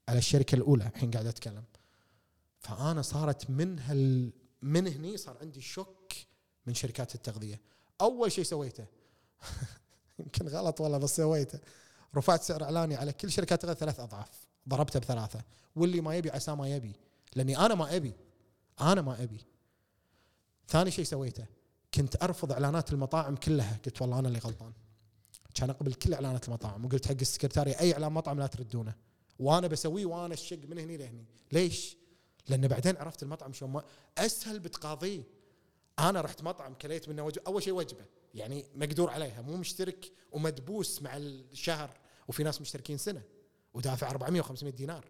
على 0.08 0.18
الشركة 0.18 0.54
الأولى 0.54 0.86
الحين 0.86 1.10
قاعد 1.10 1.26
أتكلم. 1.26 1.64
فأنا 2.58 3.02
صارت 3.02 3.50
من 3.50 3.78
هال 3.78 4.32
من 4.62 4.86
هني 4.86 5.16
صار 5.16 5.36
عندي 5.40 5.60
شك 5.60 6.26
من 6.66 6.74
شركات 6.74 7.14
التغذية. 7.14 7.60
أول 8.00 8.32
شيء 8.32 8.44
سويته 8.44 8.86
يمكن 10.18 10.48
غلط 10.48 10.80
والله 10.80 10.98
بس 10.98 11.16
سويته. 11.16 11.58
رفعت 12.16 12.42
سعر 12.42 12.64
إعلاني 12.64 12.96
على 12.96 13.12
كل 13.12 13.30
شركات 13.30 13.64
التغذيه 13.64 13.80
ثلاث 13.80 14.00
أضعاف. 14.00 14.46
ضربته 14.68 15.00
بثلاثة. 15.00 15.44
واللي 15.76 16.00
ما 16.00 16.16
يبي 16.16 16.30
عسى 16.30 16.54
ما 16.54 16.68
يبي 16.68 16.92
لأني 17.34 17.58
أنا 17.58 17.74
ما 17.74 17.96
أبي. 17.96 18.12
أنا 18.80 19.02
ما 19.02 19.22
أبي. 19.22 19.44
ثاني 20.68 20.90
شيء 20.90 21.04
سويته 21.04 21.46
كنت 21.94 22.22
أرفض 22.22 22.52
إعلانات 22.52 22.92
المطاعم 22.92 23.36
كلها. 23.36 23.78
قلت 23.86 24.02
والله 24.02 24.18
أنا 24.18 24.28
اللي 24.28 24.38
غلطان. 24.38 24.72
كان 25.56 25.70
اقبل 25.70 25.94
كل 25.94 26.14
إعلانات 26.14 26.48
المطاعم 26.48 26.84
وقلت 26.84 27.06
حق 27.06 27.16
السكرتاري 27.20 27.72
أي 27.72 27.92
إعلان 27.92 28.12
مطعم 28.12 28.38
لا 28.38 28.46
تردونه. 28.46 28.94
وأنا 29.38 29.66
بسويه 29.66 30.06
وأنا 30.06 30.34
الشق 30.34 30.58
من 30.68 30.78
هني 30.78 30.96
لهني. 30.96 31.24
ليش؟ 31.52 31.96
لأن 32.48 32.68
بعدين 32.68 32.96
عرفت 32.96 33.22
المطعم 33.22 33.52
شلون 33.52 33.82
أسهل 34.18 34.58
بتقاضيه 34.58 35.22
أنا 35.98 36.20
رحت 36.20 36.42
مطعم 36.42 36.74
كليت 36.74 37.08
منه 37.08 37.22
وجبه 37.22 37.42
أول 37.46 37.62
شيء 37.62 37.72
وجبة. 37.72 38.04
يعني 38.34 38.64
مقدور 38.74 39.10
عليها 39.10 39.42
مو 39.42 39.56
مشترك 39.56 40.12
ومدبوس 40.32 41.02
مع 41.02 41.16
الشهر 41.16 41.90
وفي 42.28 42.42
ناس 42.42 42.60
مشتركين 42.60 42.98
سنة 42.98 43.22
ودافع 43.74 44.10
400 44.10 44.42
و500 44.42 44.64
دينار. 44.64 45.04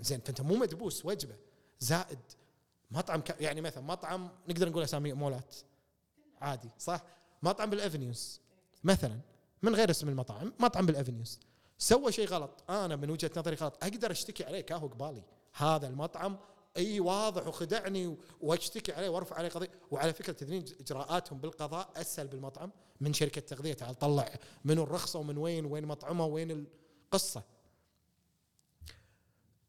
زين 0.00 0.20
فأنت 0.20 0.40
مو 0.40 0.56
مدبوس 0.56 1.06
وجبة. 1.06 1.36
زائد 1.80 2.18
مطعم 2.90 3.22
يعني 3.40 3.60
مثلا 3.60 3.82
مطعم 3.82 4.30
نقدر 4.48 4.68
نقول 4.68 4.82
أسامي 4.82 5.12
مولات. 5.12 5.56
عادي 6.40 6.70
صح؟ 6.78 7.04
مطعم 7.42 7.70
بالافنيوز 7.70 8.40
مثلا. 8.84 9.20
من 9.62 9.74
غير 9.74 9.90
اسم 9.90 10.08
المطعم 10.08 10.52
مطعم 10.58 10.86
بالافنيوز 10.86 11.40
سوى 11.78 12.12
شيء 12.12 12.28
غلط. 12.28 12.64
أنا 12.70 12.96
من 12.96 13.10
وجهة 13.10 13.30
نظري 13.36 13.56
غلط. 13.56 13.84
أقدر 13.84 14.10
أشتكي 14.10 14.44
عليه 14.44 14.60
كاهو 14.60 14.86
قبالي. 14.88 15.22
هذا 15.52 15.86
المطعم 15.86 16.38
أي 16.76 17.00
واضح 17.00 17.46
وخدعني 17.46 18.16
وأشتكي 18.40 18.92
عليه 18.92 19.08
وأرفع 19.08 19.36
عليه 19.36 19.48
قضية. 19.48 19.70
وعلى 19.90 20.12
فكرة 20.12 20.32
تدرين 20.32 20.64
إجراءاتهم 20.80 21.38
بالقضاء 21.38 21.90
أسهل 21.96 22.26
بالمطعم 22.26 22.72
من 23.00 23.12
شركة 23.12 23.40
تغذية. 23.40 23.72
تعال 23.72 23.98
طلع 23.98 24.34
منو 24.64 24.82
الرخصة 24.82 25.18
ومن 25.18 25.38
وين 25.38 25.64
وين 25.64 25.86
مطعمه 25.86 26.26
وين 26.26 26.66
القصة. 27.06 27.42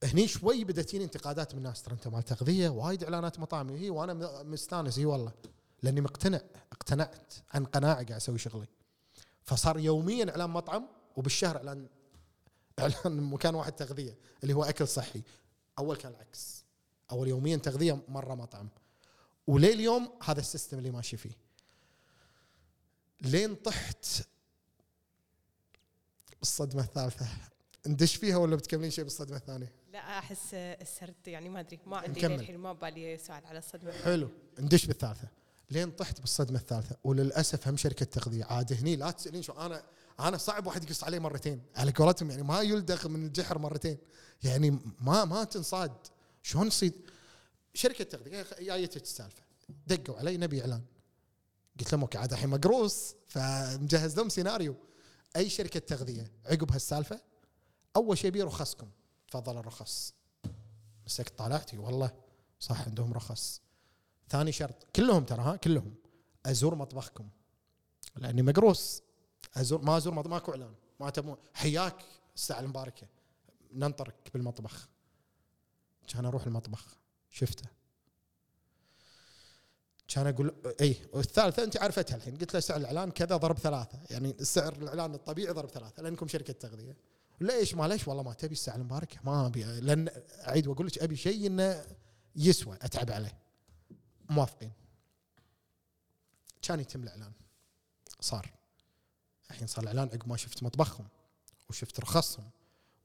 هني 0.03 0.27
شوي 0.27 0.63
بدأت 0.63 0.93
انتقادات 0.93 1.53
من 1.53 1.57
الناس. 1.57 1.83
ترى 1.83 1.93
أنت 1.93 2.07
مال 2.07 2.23
تغذية 2.23 2.69
وايد 2.69 3.03
إعلانات 3.03 3.39
مطاعم. 3.39 3.69
هي 3.69 3.89
وأنا 3.89 4.43
مستانس. 4.43 4.97
اي 4.97 5.05
والله. 5.05 5.31
لأني 5.83 6.01
مقتنع 6.01 6.41
اقتنعت 6.71 7.33
عن 7.53 7.65
قناعة 7.65 7.93
قاعد 7.93 8.11
أسوي 8.11 8.37
شغلي. 8.37 8.67
فصار 9.43 9.79
يوميا 9.79 10.29
إعلان 10.29 10.49
مطعم 10.49 10.87
وبالشهر 11.15 11.57
إعلان 11.57 11.87
إعلان 12.79 13.21
مكان 13.21 13.55
واحد 13.55 13.71
تغذية 13.71 14.17
اللي 14.43 14.53
هو 14.53 14.63
أكل 14.63 14.87
صحي. 14.87 15.21
أول 15.79 15.95
كان 15.97 16.11
العكس. 16.11 16.63
أول 17.11 17.27
يوميا 17.27 17.57
تغذية 17.57 18.01
مرة 18.07 18.35
مطعم. 18.35 18.69
وليه 19.47 19.73
اليوم 19.73 20.11
هذا 20.23 20.39
السيستم 20.39 20.77
اللي 20.77 20.91
ماشي 20.91 21.17
فيه. 21.17 21.37
لين 23.21 23.55
طحت 23.55 24.05
الصدمه 26.41 26.83
الثالثة. 26.83 27.27
ندش 27.87 28.15
فيها 28.15 28.37
ولا 28.37 28.55
بتكملين 28.55 28.91
شيء 28.91 29.03
بالصدمة 29.03 29.37
الثانية؟ 29.37 29.73
لا 29.93 30.19
أحس 30.19 30.53
السرد 30.53 31.27
يعني 31.27 31.49
ما 31.49 31.59
أدري 31.59 31.79
ما 31.85 31.97
عندي 31.97 32.25
الحين 32.25 32.57
ما 32.57 32.73
بالي 32.73 33.17
سؤال 33.17 33.45
على 33.45 33.59
الصدمة. 33.59 33.91
حلو. 33.91 34.29
ندش 34.59 34.85
بالثالثة. 34.85 35.27
لين 35.71 35.91
طحت 35.91 36.21
بالصدمة 36.21 36.59
الثالثة. 36.59 36.95
وللأسف 37.03 37.67
هم 37.67 37.77
شركة 37.77 38.05
تغذية. 38.05 38.43
عاد 38.43 38.73
هني 38.73 38.95
لا 38.95 39.11
تسألين 39.11 39.41
شو 39.41 39.53
أنا 39.53 39.83
أنا 40.19 40.37
صعب 40.37 40.67
واحد 40.67 40.83
يقص 40.83 41.03
علي 41.03 41.19
مرتين. 41.19 41.61
على 41.75 41.91
قولتهم 41.91 42.29
يعني 42.29 42.43
ما 42.43 42.61
يلدغ 42.61 43.07
من 43.07 43.25
الجحر 43.25 43.57
مرتين. 43.57 43.97
يعني 44.43 44.79
ما 44.99 45.25
ما 45.25 45.43
تنصاد. 45.43 45.93
شلون 46.43 46.67
يصيد 46.67 46.93
شركة 47.73 48.03
تغذية 48.03 48.45
جايتك 48.59 49.03
السالفه 49.03 49.43
دقوا 49.87 50.17
علي 50.17 50.37
نبي 50.37 50.61
إعلان. 50.61 50.81
قلت 51.79 51.91
لهم 51.91 52.01
okay 52.01 52.17
عاد 52.17 52.31
الحين 52.33 52.49
مقروص. 52.49 53.15
فمجهز 53.27 54.17
لهم 54.17 54.29
سيناريو. 54.29 54.75
أي 55.35 55.49
شركة 55.49 55.79
تغذية 55.79 56.31
عقب 56.45 56.71
هالسالفة 56.71 57.21
أول 57.95 58.17
شيء 58.17 58.31
أبي 58.31 58.41
رخصكم 58.41 58.87
تفضل 59.27 59.57
الرخص. 59.57 60.13
مسكت 61.05 61.37
طالعتي 61.37 61.77
والله 61.77 62.11
صح 62.59 62.81
عندهم 62.87 63.13
رخص. 63.13 63.61
ثاني 64.31 64.51
شرط 64.51 64.87
كلهم 64.95 65.23
ترى 65.23 65.41
ها 65.41 65.55
كلهم. 65.55 65.93
أزور 66.45 66.75
مطبخكم. 66.75 67.29
لأني 68.15 68.41
مقروص 68.41 69.03
أزور 69.55 69.81
ما 69.81 69.97
أزور 69.97 70.13
مطبخ 70.13 70.31
ماكو 70.31 70.51
إعلان. 70.51 70.73
ما 70.99 71.09
تبون. 71.09 71.37
حياك 71.53 71.95
الساعة 72.35 72.59
المباركة. 72.59 73.07
ننطرك 73.73 74.15
بالمطبخ. 74.33 74.87
كان 76.07 76.25
أروح 76.25 76.45
المطبخ. 76.45 76.97
شفته. 77.29 77.65
كان 80.07 80.27
أقول 80.27 80.55
اي 80.81 80.95
والثالثة 81.13 81.63
أنت 81.63 81.77
عرفتها 81.77 82.15
الحين. 82.15 82.37
قلت 82.37 82.53
له 82.53 82.59
سعر 82.59 82.77
الإعلان 82.77 83.11
كذا 83.11 83.37
ضرب 83.37 83.57
ثلاثة. 83.57 83.99
يعني 84.09 84.35
السعر 84.39 84.73
الإعلان 84.73 85.13
الطبيعي 85.13 85.53
ضرب 85.53 85.69
ثلاثة. 85.69 86.03
لأنكم 86.03 86.27
شركة 86.27 86.53
تغذية. 86.53 86.97
ليش؟ 87.41 87.75
ما 87.75 87.87
ليش 87.87 88.07
والله 88.07 88.23
ما 88.23 88.33
تبي 88.33 88.53
الساعة 88.53 88.75
المباركة. 88.75 89.17
ما 89.23 89.47
أبي. 89.47 89.63
لأن 89.63 90.09
أعيد 90.47 90.67
وأقول 90.67 90.87
لك 90.87 90.99
أبي 90.99 91.15
شيء 91.15 91.47
إنه 91.47 91.85
يسوى. 92.35 92.77
أتعب 92.81 93.11
عليه. 93.11 93.40
موافقين. 94.31 94.71
كان 96.61 96.79
يتم 96.79 97.03
الإعلان. 97.03 97.31
صار. 98.19 98.53
الحين 99.51 99.67
صار 99.67 99.83
الإعلان 99.83 100.07
عقب 100.07 100.29
ما 100.29 100.37
شفت 100.37 100.63
مطبخهم 100.63 101.07
وشفت 101.69 101.99
رخصهم 101.99 102.49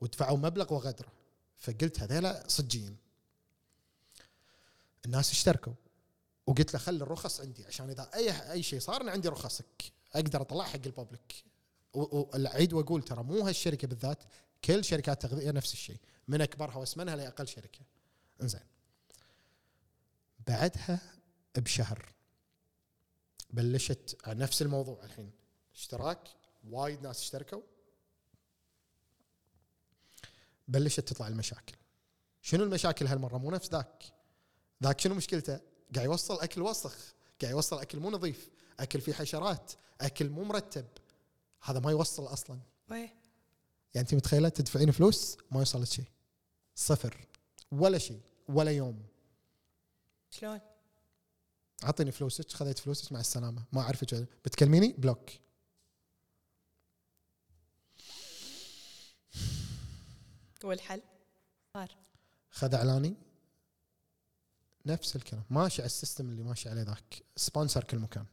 ودفعوا 0.01 0.39
مبلغ 0.39 0.75
وغدرة. 0.75 1.13
فقلت 1.59 2.01
هذيلا 2.01 2.45
صجين 2.49 2.97
الناس 5.07 5.31
اشتركوا. 5.31 5.73
وقلت 6.47 6.75
له 6.75 6.79
خلي 6.79 7.05
الرخص 7.05 7.41
عندي 7.41 7.67
عشان 7.67 7.91
إذا 7.91 8.11
أي 8.15 8.53
أي 8.53 8.63
شيء 8.63 8.81
صار 8.81 9.01
أنا 9.01 9.13
عندي 9.13 9.29
رخصك. 9.29 9.93
أقدر 10.15 10.41
أطلع 10.41 10.65
حق 10.65 10.81
الببليك. 10.87 11.45
واعيد 11.93 12.73
وأقول 12.73 13.03
ترى 13.03 13.23
مو 13.23 13.41
هالشركة 13.41 13.89
بالذات 13.89 14.19
كل 14.65 14.85
شركات 14.85 15.25
التغذيه 15.25 15.51
نفس 15.51 15.73
الشيء. 15.73 15.99
من 16.29 16.41
أكبرها 16.41 16.77
وأسمنها 16.77 17.17
لأقل 17.17 17.49
شركة. 17.49 17.81
إنزين. 18.43 18.61
بعدها 20.47 21.16
بشهر. 21.59 22.13
بلشت 23.51 24.19
نفس 24.27 24.63
الموضوع 24.63 25.05
الحين. 25.05 25.31
اشتراك 25.75 26.29
وايد 26.69 27.03
ناس 27.03 27.21
اشتركوا. 27.21 27.63
بلشت 30.69 31.01
تطلع 31.01 31.29
المشاكل. 31.29 31.77
شنو 32.43 32.65
المشاكل 32.65 33.07
هالمرة؟ 33.07 33.39
مو 33.39 33.51
نفس 33.51 33.71
ذاك. 33.71 34.03
ذاك 34.83 35.01
شنو 35.01 35.15
مشكلته؟ 35.15 35.61
قاعد 35.95 36.07
يوصل 36.07 36.41
أكل 36.41 36.63
وسخ. 36.63 37.15
قاعد 37.43 37.55
يوصل 37.55 37.81
أكل 37.81 38.01
مو 38.01 38.11
نظيف. 38.11 38.51
أكل 38.81 39.01
فيه 39.01 39.13
حشرات. 39.13 39.73
أكل 40.01 40.29
مو 40.29 40.45
مرتب. 40.45 40.87
هذا 41.63 41.81
ما 41.81 41.91
يوصل 41.91 42.27
أصلا. 42.27 42.59
يعني 43.95 44.07
أنت 44.09 44.15
متخيلة 44.15 44.49
تدفعين 44.49 44.91
فلوس 44.91 45.37
ما 45.51 45.59
يوصل 45.59 45.83
لك 45.83 45.89
شيء. 45.89 46.05
صفر. 46.75 47.27
ولا 47.73 47.99
شيء. 47.99 48.21
ولا 48.49 48.71
يوم. 48.71 49.07
شلون؟ 50.31 50.61
أعطيني 51.85 52.13
فلوسك 52.13 52.51
خذيت 52.53 52.79
فلوسك 52.79 53.13
مع 53.13 53.21
السلامة. 53.21 53.65
ما 53.73 53.81
اعرفك 53.81 54.15
بتكلميني؟ 54.45 54.93
بلوك 54.99 55.31
والحل؟ 60.65 61.03
صار. 61.75 61.97
خذ 62.51 62.75
إعلاني. 62.75 63.15
نفس 64.87 65.17
الكلام. 65.17 65.45
ماشي 65.51 65.83
على 65.83 65.87
ال 65.87 65.93
system 65.93 66.31
اللي 66.31 66.43
ماشي 66.43 66.69
عليه 66.69 66.83
ذاك. 66.83 67.23
sponsor 67.37 67.85
كل 67.85 67.99
مكان. 67.99 68.27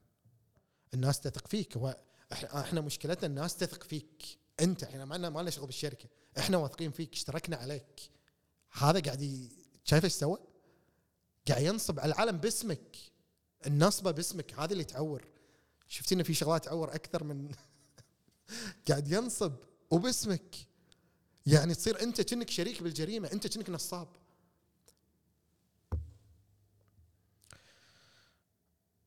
الناس 0.94 1.20
تثق 1.20 1.48
فيك. 1.48 1.78
هو 1.78 1.98
إحنا 2.34 2.82
مشكلتنا 2.82 3.28
الناس 3.28 3.58
تثق 3.58 3.84
فيك. 3.84 4.40
أنت 4.60 4.84
إحنا 4.84 5.06
ما 5.06 5.16
لنا 5.16 5.30
ما 5.30 5.40
لنا 5.40 5.50
شغل 5.50 5.66
بالشركة. 5.66 6.10
إحنا 6.38 6.58
واثقين 6.58 6.92
فيك. 6.92 7.14
اشتركنا 7.14 7.58
عليك. 7.58 8.10
هذا 8.72 9.00
قاعد. 9.00 9.50
شايف 9.84 10.04
إيش 10.04 10.14
سوى؟ 10.14 10.38
قاعد 11.48 11.62
ينصب 11.62 12.00
على 12.00 12.14
العالم 12.14 12.38
باسمك. 12.38 12.98
النصبة 13.68 14.12
باسمك 14.12 14.60
هذه 14.60 14.72
اللي 14.74 14.84
تعور. 14.84 15.26
شفتي 15.88 16.16
انه 16.16 16.24
في 16.24 16.34
شغلات 16.34 16.66
تعور 16.66 16.96
أكثر 16.96 17.24
من 17.24 17.52
قاعد 18.88 19.12
ينصب 19.12 19.54
وباسمك. 19.92 20.56
يعني 21.46 21.76
تصير 21.76 22.02
أنت 22.02 22.22
كأنك 22.22 22.50
شريك 22.50 22.84
بالجريمة 22.84 23.32
أنت 23.34 23.48
كأنك 23.48 23.70
نصاب. 23.70 24.08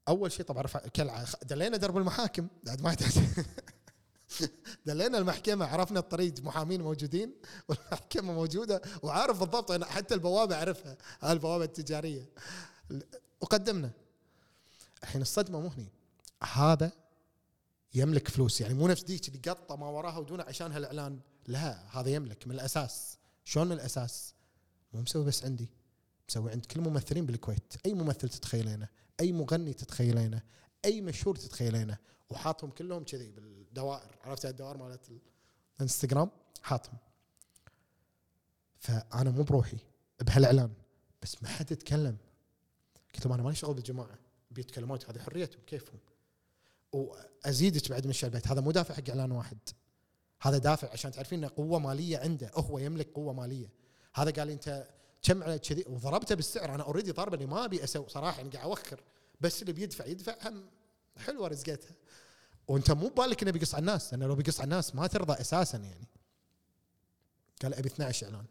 أول 0.09 0.33
شيء 0.33 0.45
طبعا 0.45 0.63
رفع 0.63 0.81
كالعاده 0.81 1.39
دلينا 1.43 1.77
درب 1.77 1.97
المحاكم. 1.97 2.49
بعد 2.65 2.83
ما 2.83 2.97
دلينا 4.87 5.19
المحكمة 5.19 5.67
عرفنا 5.67 6.01
الطريق 6.01 6.41
محامين 6.41 6.83
موجودين 6.83 7.35
والمحكمة 7.69 8.33
موجودة 8.33 8.83
وعارف 9.03 9.41
بالضبط 9.41 9.85
حتى 9.85 10.15
البوابة 10.15 10.55
اعرفها 10.55 10.97
البوابة 11.25 11.65
التجارية. 11.65 12.29
وقدمنا. 13.41 13.91
الحين 15.03 15.23
الصدمة 15.23 15.61
مو 15.61 15.69
هني. 15.69 15.93
هذا 16.43 16.93
يملك 17.95 18.29
فلوس. 18.29 18.61
يعني 18.61 18.75
مو 18.75 18.89
نفس 18.89 19.03
ديك 19.03 19.29
اللي 19.29 19.39
قطة 19.39 19.77
ما 19.77 19.89
وراها 19.89 20.19
ودونه 20.19 20.43
عشان 20.43 20.73
هالإعلان. 20.73 21.21
لا 21.47 21.99
هذا 21.99 22.11
يملك 22.11 22.47
من 22.47 22.55
الأساس. 22.55 23.19
شلون 23.45 23.67
من 23.67 23.73
الأساس؟ 23.73 24.35
مو 24.93 25.01
مسوي 25.01 25.25
بس 25.25 25.45
عندي. 25.45 25.71
مسوي 26.29 26.51
عند 26.51 26.67
كل 26.67 26.81
الممثلين 26.81 27.27
بالكويت. 27.27 27.75
أي 27.87 27.95
ممثل 27.95 28.29
تتخيلينه؟ 28.29 28.89
أي 29.21 29.33
مغني 29.33 29.73
تتخيلينه؟ 29.73 30.43
أي 30.85 31.01
مشهور 31.01 31.37
تتخيلينه؟ 31.37 31.99
وحاطهم 32.31 32.71
كلهم 32.71 33.05
كذي 33.05 33.31
بالدوائر. 33.31 34.19
عرفت 34.25 34.47
الدوائر 34.47 34.77
مالت 34.77 35.01
الانستغرام؟ 35.77 36.31
حاطهم. 36.63 36.99
فأنا 38.79 39.31
مو 39.31 39.43
بروحي 39.43 39.79
بهالإعلان. 40.21 40.73
بس 41.23 41.43
ما 41.43 41.49
حد 41.49 41.73
يتكلم. 41.73 42.17
قلت 43.15 43.27
لهم 43.27 43.35
أنا 43.35 43.43
مالي 43.43 43.57
شغل 43.57 43.75
بالجماعة. 43.75 44.19
بيتكلمون 44.57 44.99
هذه 45.09 45.19
حريتهم 45.19 45.61
كيفهم؟ 45.67 45.99
وأزيدك 46.93 47.91
بعد 47.91 48.07
من 48.07 48.15
البيت 48.23 48.49
هذا 48.49 48.61
مو 48.61 48.71
دافع 48.71 48.95
حق 48.95 49.09
إعلان 49.09 49.33
واحد. 49.33 49.59
هذا 50.43 50.59
دافع 50.59 50.93
عشان 50.93 51.13
تعرفين 51.13 51.39
إنه 51.39 51.53
قوة 51.57 51.79
مالية 51.79 52.19
عنده 52.19 52.51
هو 52.55 52.79
يملك 52.79 53.13
قوة 53.15 53.33
مالية. 53.33 53.71
هذا 54.15 54.31
قال 54.31 54.51
أنت 54.51 54.89
كم 55.23 55.43
على 55.43 55.59
كذي؟ 55.59 55.85
وضربته 55.87 56.35
بالسعر. 56.35 56.75
أنا 56.75 56.83
اوريدي 56.83 57.11
ضاربه 57.11 57.35
اللي 57.35 57.47
ما 57.47 57.65
أبي 57.65 57.85
أسوي 57.85 58.09
صراحة 58.09 58.37
يعني 58.39 58.51
قاعد 58.51 58.65
أوخر. 58.65 59.01
بس 59.41 59.63
اللي 59.63 59.73
بيدفع 59.73 60.07
يدفع 60.07 60.37
هم. 60.49 60.65
حلوة 61.17 61.49
رزقتها. 61.49 61.97
وأنت 62.69 62.91
مو 62.91 63.09
ببالك 63.09 63.43
إنه 63.43 63.51
بيقص 63.51 63.75
على 63.75 63.81
الناس 63.81 64.13
لأنه 64.13 64.27
لو 64.27 64.35
بيقص 64.35 64.61
على 64.61 64.65
الناس 64.65 64.95
ما 64.95 65.07
ترضى 65.07 65.41
أساسا 65.41 65.79
يعني. 65.79 66.09
قال 67.63 67.75
أبي 67.75 67.89
12 67.89 68.27
إعلان. 68.27 68.45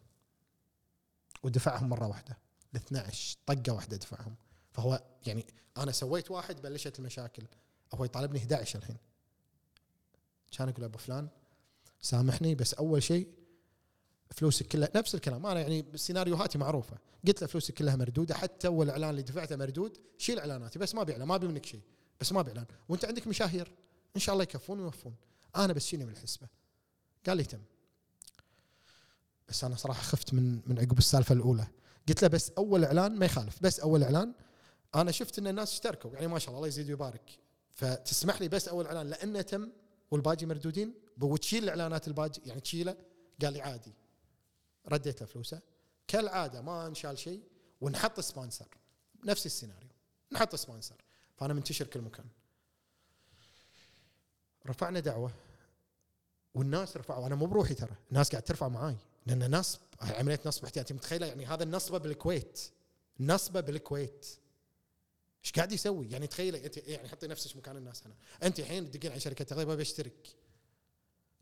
ودفعهم 1.44 1.90
مرة 1.90 2.07
واحدة. 2.07 2.38
ال 2.76 2.80
12 2.80 3.38
طقة 3.45 3.73
واحدة 3.73 3.98
دفعهم. 3.98 4.36
فهو 4.76 5.03
يعني 5.26 5.45
أنا 5.77 5.91
سويت 5.91 6.31
واحد 6.31 6.61
بلشت 6.61 6.99
المشاكل. 6.99 7.43
هو 7.93 8.06
يطالبني 8.06 8.39
11 8.39 8.80
الحين. 8.80 8.97
كان 10.52 10.69
أقول 10.69 10.84
أبو 10.84 10.97
فلان 10.97 11.27
سامحني 12.02 12.56
بس 12.56 12.73
أول 12.73 13.03
شيء 13.03 13.27
فلوسك 14.31 14.68
كلها 14.68 14.89
نفس 14.95 15.15
الكلام. 15.15 15.45
أنا 15.45 15.61
يعني 15.61 15.85
سيناريوهاتي 15.95 16.57
معروفة. 16.57 16.97
قلت 17.27 17.41
له 17.41 17.47
فلوسك 17.47 17.73
كلها 17.73 17.95
مردودة 17.95 18.35
حتى 18.35 18.68
أول 18.68 18.85
الاعلان 18.85 19.10
اللي 19.10 19.22
دفعته 19.22 19.56
مردود 19.56 19.97
شيل 20.18 20.39
إعلاناتي 20.39 20.80
بس 20.80 20.95
ما 20.95 21.02
ابي 21.02 21.11
اعلان 21.11 21.27
ما 21.27 21.35
أبي 21.35 21.47
منك 21.47 21.65
شيء 21.65 21.81
بس 22.22 22.31
ما 22.31 22.39
ابي 22.39 22.49
اعلان 22.49 22.65
وأنت 22.89 23.06
عندك 23.06 23.27
مشاهير. 23.27 23.72
إن 24.15 24.22
شاء 24.22 24.34
الله 24.34 24.43
يكفون 24.43 24.80
ويوفون. 24.80 25.15
أنا 25.56 25.73
بس 25.73 25.85
شيلني 25.85 26.06
من 26.06 26.11
الحسبة. 26.11 26.47
قال 27.27 27.38
لي 27.38 27.43
تم. 27.43 27.61
بس 29.49 29.64
أنا 29.64 29.76
صراحة 29.76 30.02
خفت 30.02 30.34
من 30.34 30.60
من 30.65 30.80
عقب 30.80 30.97
السالفة 30.97 31.34
الأولى. 31.34 31.68
قلت 32.07 32.22
له 32.22 32.27
بس 32.27 32.52
أول 32.57 32.85
إعلان 32.85 33.19
ما 33.19 33.26
يخالف. 33.26 33.57
بس 33.61 33.80
أول 33.80 34.03
إعلان 34.03 34.34
أنا 34.96 35.12
شفت 35.12 35.40
ان 35.40 35.48
الناس 35.48 35.72
اشتركوا 35.72 36.12
يعني 36.12 36.28
ما 36.28 36.40
شاء 36.40 36.50
الله 36.50 36.58
الله 36.58 36.68
يزيد 36.68 36.90
ويبارك. 36.90 37.40
فتسمح 37.72 38.42
لي 38.42 38.48
بس 38.48 38.68
اول 38.68 38.86
اعلان 38.86 39.10
لأنه 39.10 39.42
تم 39.42 39.72
والباقي 40.12 40.46
مردودين 40.46 40.94
وتشيل 41.22 41.64
الاعلانات 41.64 42.08
الباقي 42.08 42.42
يعني 42.46 42.62
تشيله 42.62 42.98
قال 43.42 43.54
لي 43.54 43.62
عادي. 43.62 43.94
رديت 44.88 45.22
له 45.22 45.28
فلوسه. 45.28 45.62
كالعاده 46.08 46.62
ما 46.62 46.88
انشال 46.88 47.18
شيء 47.18 47.44
ونحط 47.82 48.20
sponsor. 48.20 48.68
نفس 49.24 49.46
السيناريو. 49.46 49.90
نحط 50.32 50.56
sponsor. 50.56 50.95
فانا 51.38 51.54
منتشر 51.54 51.88
كل 51.88 52.02
مكان. 52.02 52.26
رفعنا 54.68 55.00
دعوه. 55.00 55.32
والناس 56.54 56.98
رفعوا. 56.98 57.28
أنا 57.28 57.36
مو 57.36 57.46
بروحي 57.46 57.74
ترى. 57.74 57.96
الناس 58.10 58.30
قاعد 58.30 58.44
ترفع 58.44 58.68
معاي. 58.68 58.96
لأن 59.26 59.56
نصب 59.56 59.80
عملية 60.02 60.40
نصب 60.46 60.64
احتيالي 60.66 60.94
متخيلة 60.94 61.28
يعني 61.28 61.46
هذا 61.46 61.64
النصبه 61.64 61.98
بالكويت. 61.98 62.62
نصبه 63.20 63.60
بالكويت. 63.60 64.26
إيش 65.46 65.52
قاعد 65.52 65.72
يسوي؟ 65.72 66.10
يعني 66.10 66.28
تخيلي 66.28 66.66
أنت 66.66 66.78
يعني 66.78 67.10
حطي 67.10 67.28
نفسك 67.28 67.56
مكان 67.56 67.78
الناس 67.78 68.08
هنا، 68.08 68.16
أنت 68.44 68.60
الحين 68.60 68.92
تدقين 68.92 69.12
على 69.12 69.20
شركة 69.20 69.46
تغذيه 69.46 69.74
أبي 69.74 69.82
أشترك. 69.82 70.28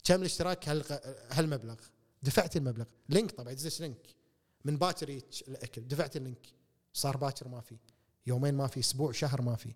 كم 0.03 0.19
الاشتراك 0.19 0.69
هل 0.69 0.83
هالمبلغ؟ 1.29 1.75
دفعت 2.23 2.57
المبلغ، 2.57 2.85
link 3.09 3.31
طبعا 3.31 3.51
يدزش 3.51 3.81
link. 3.81 4.07
من 4.65 4.77
باكر 4.77 5.21
الأكل 5.47 5.87
دفعت 5.87 6.17
ال 6.17 6.22
link. 6.22 6.47
صار 6.93 7.17
باكر 7.17 7.47
ما 7.47 7.61
في. 7.61 7.77
يومين 8.27 8.53
ما 8.53 8.67
في 8.67 8.79
أسبوع 8.79 9.11
شهر 9.11 9.41
ما 9.41 9.55
في. 9.55 9.73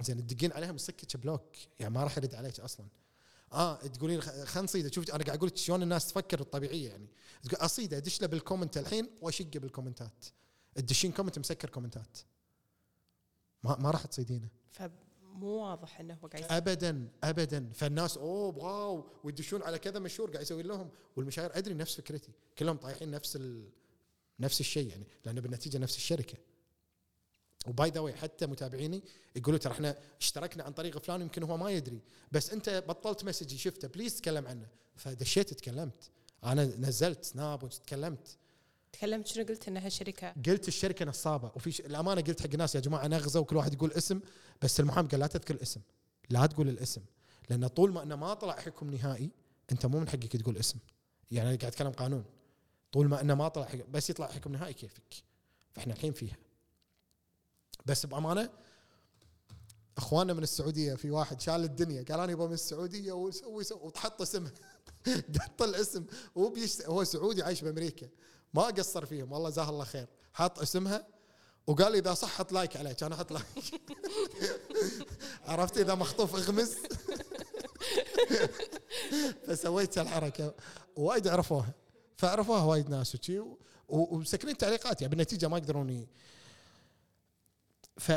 زين 0.00 0.26
تدقين 0.26 0.52
عليهم 0.52 0.74
يصكك 0.74 1.16
block. 1.16 1.56
يعني 1.78 1.94
ما 1.94 2.04
راح 2.04 2.18
يرد 2.18 2.34
عليك 2.34 2.60
أصلا. 2.60 2.86
آه 3.52 3.86
تقولين 3.86 4.20
خلينا 4.20 4.60
نصيده. 4.60 4.90
شوف 4.90 5.10
أنا 5.10 5.24
قاعد 5.24 5.36
أقول 5.36 5.48
لك 5.48 5.56
شلون 5.56 5.82
الناس 5.82 6.06
تفكر 6.06 6.40
الطبيعية 6.40 6.88
يعني. 6.88 7.06
تقول 7.42 7.60
أصيده 7.60 7.96
أدش 7.96 8.20
له 8.20 8.26
بال 8.26 8.38
comment 8.38 8.78
الحين 8.78 9.10
وأشقه 9.20 9.58
بالكومنتات. 9.58 10.24
تدشين 10.74 11.12
comment 11.12 11.38
مسكر 11.38 11.70
كومنتات. 11.70 12.18
ما 13.64 13.76
ما 13.78 13.90
راح 13.90 14.06
تصيدينه. 14.06 14.48
فمو 14.70 15.46
واضح 15.46 16.00
إنه 16.00 16.18
هو 16.24 16.28
قاعد 16.28 16.44
ابدا 16.50 17.08
ابدا. 17.24 17.70
فالناس 17.74 18.16
أوه 18.16 18.58
wow 18.58 19.04
ويدشون 19.24 19.62
على 19.62 19.78
كذا 19.78 19.98
مشهور 19.98 20.30
قاعد 20.30 20.42
يسوي 20.42 20.62
لهم. 20.62 20.90
والمشاهير 21.16 21.58
أدري 21.58 21.74
نفس 21.74 21.96
فكرتي. 21.96 22.32
كلهم 22.58 22.76
طايحين 22.76 23.10
نفس 23.10 23.36
ال... 23.36 23.68
نفس 24.40 24.60
الشيء 24.60 24.88
يعني 24.88 25.06
لأنه 25.24 25.40
بالنتيجة 25.40 25.78
نفس 25.78 25.96
الشركة. 25.96 26.38
و 27.66 27.74
by 27.74 27.90
the 27.90 28.00
way 28.00 28.14
حتى 28.14 28.46
متابعيني 28.46 29.02
يقولوا 29.36 29.58
ترى 29.58 29.72
إحنا 29.72 29.98
اشتركنا 30.20 30.64
عن 30.64 30.72
طريق 30.72 30.98
فلان 30.98 31.20
يمكن 31.20 31.42
هو 31.42 31.56
ما 31.56 31.70
يدري. 31.70 32.00
بس 32.32 32.50
أنت 32.50 32.84
بطلت 32.88 33.24
مسجي 33.24 33.58
شفته 33.58 33.88
please 33.88 34.16
تكلم 34.16 34.46
عنه. 34.46 34.66
فدشيت 34.96 35.54
تكلمت 35.54 36.10
أنا 36.44 36.64
نزلت 36.64 37.24
سناب 37.24 37.62
وتكلمت. 37.62 38.36
تكلمت 38.92 39.26
شنو؟ 39.26 39.44
قلت 39.44 39.68
انها 39.68 39.88
شركه 39.88 40.34
قلت 40.46 40.68
الشركة 40.68 41.04
نصابه 41.04 41.52
وفي 41.56 41.72
ش... 41.72 41.80
الأمانة 41.80 42.20
قلت 42.20 42.42
حق 42.42 42.50
الناس 42.52 42.74
يا 42.74 42.80
جماعة 42.80 43.06
نغزه 43.06 43.40
وكل 43.40 43.56
واحد 43.56 43.74
يقول 43.74 43.92
اسم 43.92 44.20
بس 44.62 44.80
المحامي 44.80 45.08
قال 45.08 45.20
لا 45.20 45.26
تذكر 45.26 45.54
الاسم. 45.54 45.80
لا 46.30 46.46
تقول 46.46 46.68
الاسم. 46.68 47.02
لأن 47.50 47.66
طول 47.66 47.92
ما 47.92 48.02
إنه 48.02 48.16
ما 48.16 48.34
طلع 48.34 48.56
حكم 48.56 48.90
نهائي 48.90 49.30
أنت 49.72 49.86
مو 49.86 50.00
من 50.00 50.08
حقك 50.08 50.36
تقول 50.36 50.56
اسم. 50.56 50.78
يعني 51.30 51.48
أنا 51.48 51.58
قاعد 51.58 51.72
أتكلم 51.72 51.90
قانون. 51.90 52.24
طول 52.92 53.08
ما 53.08 53.20
إنه 53.20 53.34
ما 53.34 53.48
طلع 53.48 53.64
حكم 53.64 53.90
بس 53.90 54.10
يطلع 54.10 54.26
حكم 54.26 54.52
نهائي 54.52 54.74
كيفك؟ 54.74 55.14
فإحنا 55.72 55.92
الحين 55.92 56.12
فيها. 56.12 56.36
بس 57.86 58.06
بأمانة 58.06 58.50
إخواننا 59.98 60.32
من 60.32 60.42
السعودية 60.42 60.94
في 60.94 61.10
واحد 61.10 61.40
شال 61.40 61.64
الدنيا 61.64 62.02
قال 62.02 62.20
أنا 62.20 62.32
يبغى 62.32 62.46
من 62.46 62.52
السعودية 62.52 63.12
وسوي 63.12 63.64
وتحط 63.72 64.22
اسمه. 64.22 64.52
قط 65.40 65.62
الاسم. 65.62 66.06
هو 66.86 67.04
سعودي 67.04 67.42
عايش 67.42 67.64
بأمريكا. 67.64 68.08
ما 68.54 68.62
قصر 68.62 69.06
فيهم 69.06 69.32
والله 69.32 69.50
جزاه 69.50 69.70
الله 69.70 69.84
خير. 69.84 70.06
حط 70.32 70.58
اسمها 70.58 71.06
وقال 71.66 71.94
إذا 71.94 72.14
صح 72.14 72.28
حط 72.28 72.52
like 72.52 72.76
عليه 72.76 72.92
كان 72.92 73.12
أحط 73.12 73.32
like. 73.32 73.46
عرفت؟ 75.48 75.78
إذا 75.78 75.94
مخطوف 75.94 76.34
اغمز 76.34 76.76
فسويت 79.46 79.98
الحركة. 79.98 80.54
وايد 80.96 81.28
عرفوها. 81.28 81.72
فعرفوها 82.16 82.64
وايد 82.64 82.90
ناس 82.90 83.14
وشي 83.14 83.42
ومسكرين 83.88 84.56
تعليقات 84.56 85.02
يعني 85.02 85.10
بالنتيجة 85.10 85.48
ما 85.48 85.58
يقدرون 85.58 85.90
ي... 85.90 86.08
ف 87.96 88.12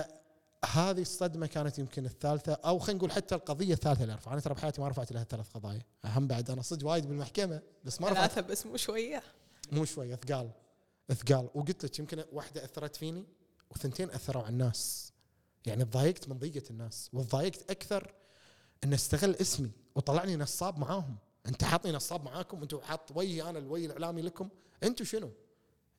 هذه 0.66 1.02
الصدمة 1.02 1.48
كانت 1.48 1.80
يمكن 1.80 2.06
الثالثة 2.06 2.54
أو 2.54 2.80
خلينا 2.80 2.98
نقول 2.98 3.12
حتى 3.12 3.36
القضية 3.36 3.74
الثالثة 3.74 4.02
اللي 4.02 4.14
ارفعها 4.14 4.34
أنا 4.34 4.42
ترى 4.42 4.54
بحياتي 4.54 4.82
ما 4.82 4.88
رفعت 4.88 5.12
لها 5.12 5.24
ثلاث 5.24 5.48
قضايا. 5.50 5.82
أهم 6.06 6.28
بعد 6.28 6.50
أنا 6.50 6.62
صدق 6.62 6.88
وايد 6.88 7.06
بالمحكمة 7.06 7.62
بس 7.84 8.02
ما 8.02 8.10
رفعت. 8.10 8.32
ثلاثة 8.32 8.52
بس 8.52 8.66
مو 8.66 8.78
شوية. 8.78 9.24
مو 9.72 9.86
شوية 9.86 10.16
ثقال 10.16 10.52
ثقال 11.14 11.50
وقلت 11.54 11.86
لك 11.86 12.00
يمكن 12.00 12.24
واحدة 12.32 12.66
أثرت 12.66 12.96
فيني 12.96 13.26
وثنتين 13.72 14.10
أثروا 14.10 14.44
على 14.44 14.52
الناس. 14.52 15.12
يعني 15.66 15.86
تضايقت 15.86 16.30
من 16.30 16.40
ضيقة 16.40 16.70
الناس 16.70 17.10
وتضايقت 17.14 17.72
أكثر 17.72 18.14
إن 18.84 18.94
استغل 18.94 19.36
اسمي 19.36 19.72
وطلعني 19.96 20.36
نصاب 20.36 20.80
معاهم. 20.80 21.18
أنت 21.46 21.64
حاطني 21.64 21.92
نصاب 21.92 22.24
معاكم 22.24 22.62
أنتم 22.62 22.82
حاط 22.82 23.12
وجهي 23.12 23.50
أنا 23.50 23.60
الوجه 23.60 23.86
الإعلامي 23.86 24.22
لكم. 24.22 24.50
أنتم 24.84 25.06
شنو؟ 25.06 25.32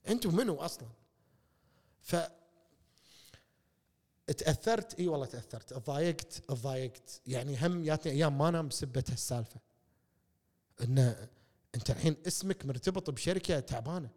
أنتم 0.08 0.36
منو 0.36 0.56
أصلا؟ 0.56 0.88
ف 2.02 2.16
تأثرت 4.26 4.94
إي 5.00 5.08
والله 5.08 5.26
تأثرت. 5.26 5.72
تضايقت 5.72 6.32
تضايقت 6.32 7.20
يعني 7.26 7.66
هم 7.66 7.82
جاتني 7.82 8.12
أيام 8.12 8.38
ما 8.38 8.48
أنام 8.48 8.68
بسبة 8.68 9.04
هالسالفة. 9.10 9.60
إن 10.80 11.28
انت 11.76 11.90
الحين 11.90 12.16
اسمك 12.26 12.66
مرتبط 12.66 13.10
بشركة 13.10 13.60
تعبانة. 13.60 14.10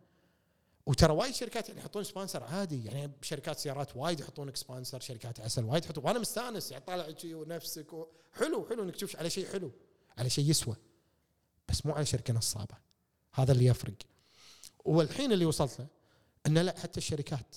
وترى 0.85 1.13
وايد 1.13 1.33
شركات 1.33 1.69
يعني 1.69 1.81
يحطون 1.81 2.03
sponsor 2.03 2.43
عادي 2.43 2.85
يعني 2.85 3.11
شركات 3.21 3.59
سيارات 3.59 3.95
وايد 3.95 4.19
يحطونك 4.19 4.55
sponsor 4.55 4.99
شركات 4.99 5.39
عسل 5.39 5.63
وايد 5.63 5.85
يحطون. 5.85 6.05
وأنا 6.05 6.19
مستأنس 6.19 6.71
يعني 6.71 6.83
طالع 6.85 7.15
ونفسك. 7.25 7.87
حلو 8.33 8.67
حلو 8.69 8.83
إنك 8.83 8.95
تشوف 8.95 9.15
على 9.15 9.29
شيء 9.29 9.51
حلو 9.51 9.71
على 10.17 10.29
شيء 10.29 10.49
يسوى. 10.49 10.75
بس 11.69 11.85
مو 11.85 11.93
على 11.93 12.05
شركة 12.05 12.33
نصابة. 12.33 12.75
هذا 13.33 13.51
اللي 13.51 13.65
يفرق. 13.65 13.93
والحين 14.85 15.31
اللي 15.31 15.45
وصلت 15.45 15.79
له 15.79 15.87
انه 16.47 16.61
لا 16.61 16.79
حتى 16.79 16.97
الشركات. 16.97 17.55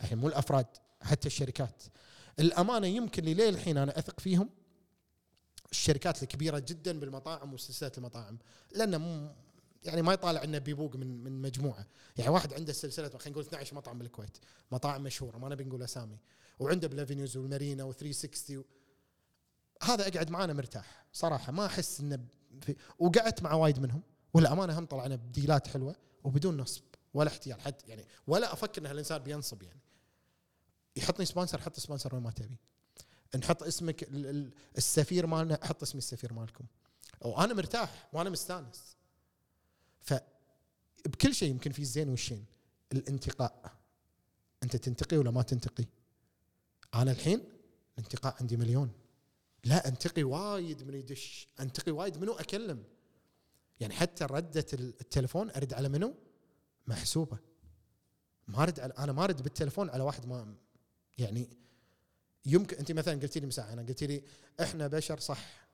الحين 0.00 0.18
مو 0.18 0.28
الأفراد 0.28 0.66
حتى 1.02 1.26
الشركات. 1.26 1.82
الأمانة 2.38 2.86
يمكن 2.86 3.24
لي 3.24 3.48
الحين 3.48 3.78
أنا 3.78 3.98
أثق 3.98 4.20
فيهم 4.20 4.50
الشركات 5.72 6.22
الكبيرة 6.22 6.58
جدا 6.58 7.00
بالمطاعم 7.00 7.54
وسلسلة 7.54 7.92
المطاعم. 7.98 8.38
لأنه 8.72 9.30
يعني 9.84 10.02
ما 10.02 10.12
يطالع 10.12 10.44
إنه 10.44 10.58
بيبوق 10.58 10.96
من 10.96 11.24
من 11.24 11.42
مجموعة. 11.42 11.86
يعني 12.16 12.30
واحد 12.30 12.54
عنده 12.54 12.72
سلسلة 12.72 13.08
خلينا 13.08 13.30
نقول 13.30 13.44
12 13.44 13.76
مطعم 13.76 13.98
بالكويت. 13.98 14.38
مطاعم 14.72 15.02
مشهورة 15.02 15.38
ما 15.38 15.48
نبي 15.48 15.64
نقول 15.64 15.82
أسامي. 15.82 16.18
وعنده 16.58 16.88
بالأفنيوز 16.88 17.36
والمارينا 17.36 17.92
و360 17.92 18.50
و... 18.50 18.62
هذا 19.82 20.08
أقعد 20.08 20.30
معانا 20.30 20.52
مرتاح. 20.52 21.04
صراحة 21.12 21.52
ما 21.52 21.66
أحس 21.66 22.00
إنه 22.00 22.24
في... 22.60 22.76
وقعدت 22.98 23.42
مع 23.42 23.54
وايد 23.54 23.78
منهم. 23.78 24.02
والأمانة 24.34 24.78
هم 24.78 24.86
طلعنا 24.86 25.16
بديلات 25.16 25.68
حلوة 25.68 25.96
وبدون 26.24 26.56
نصب 26.56 26.82
ولا 27.14 27.28
احتيال. 27.28 27.60
حتى 27.60 27.86
يعني 27.88 28.04
ولا 28.26 28.52
أفكر 28.52 28.80
إن 28.80 28.86
هالإنسان 28.86 29.18
بينصب 29.18 29.62
يعني. 29.62 29.80
يحطني 30.96 31.26
sponsor 31.26 31.60
حط 31.60 31.80
sponsor 31.80 32.14
وين 32.14 32.22
ما 32.22 32.30
تبي. 32.30 32.56
نحط 33.36 33.62
اسمك 33.62 34.02
ال- 34.02 34.26
ال- 34.26 34.52
السفير 34.78 35.26
مالنا 35.26 35.58
حط 35.62 35.82
اسمي 35.82 35.98
السفير 35.98 36.32
مالكم. 36.32 36.64
وأنا 37.20 37.54
مرتاح 37.54 38.08
وأنا 38.12 38.30
مستانس. 38.30 38.96
فبكل 40.00 41.34
شيء 41.34 41.50
يمكن 41.50 41.72
في 41.72 41.82
الزين 41.82 42.08
والشين 42.08 42.44
الانتقاء. 42.92 43.72
أنت 44.62 44.76
تنتقي 44.76 45.16
ولا 45.16 45.30
ما 45.30 45.42
تنتقي؟ 45.42 45.84
أنا 46.94 47.10
الحين 47.10 47.44
الانتقاء 47.98 48.36
عندي 48.40 48.56
مليون. 48.56 48.92
لا 49.64 49.88
أنتقي 49.88 50.22
وايد 50.22 50.82
من 50.82 50.94
يدش. 50.94 51.48
أنتقي 51.60 51.92
وايد 51.92 52.18
منو؟ 52.18 52.32
أكلم. 52.32 52.84
يعني 53.80 53.94
حتى 53.94 54.24
ردة 54.24 54.66
التلفون 54.72 55.50
أرد 55.50 55.74
على 55.74 55.88
منو؟ 55.88 56.14
محسوبة. 56.86 57.38
ما 58.48 58.62
أرد 58.62 58.80
على 58.80 58.92
أنا 58.98 59.12
ما 59.12 59.24
أرد 59.24 59.42
بالتلفون 59.42 59.90
على 59.90 60.02
واحد 60.02 60.26
ما 60.26 60.54
يعني 61.18 61.48
يمكن 62.46 62.76
أنت 62.76 62.92
مثلا 62.92 63.20
قلتي 63.20 63.40
لي 63.40 63.46
مساء 63.46 63.72
أنا 63.72 63.82
قلتي 63.82 64.06
لي 64.06 64.22
إحنا 64.60 64.86
بشر 64.86 65.18
صح 65.18 65.68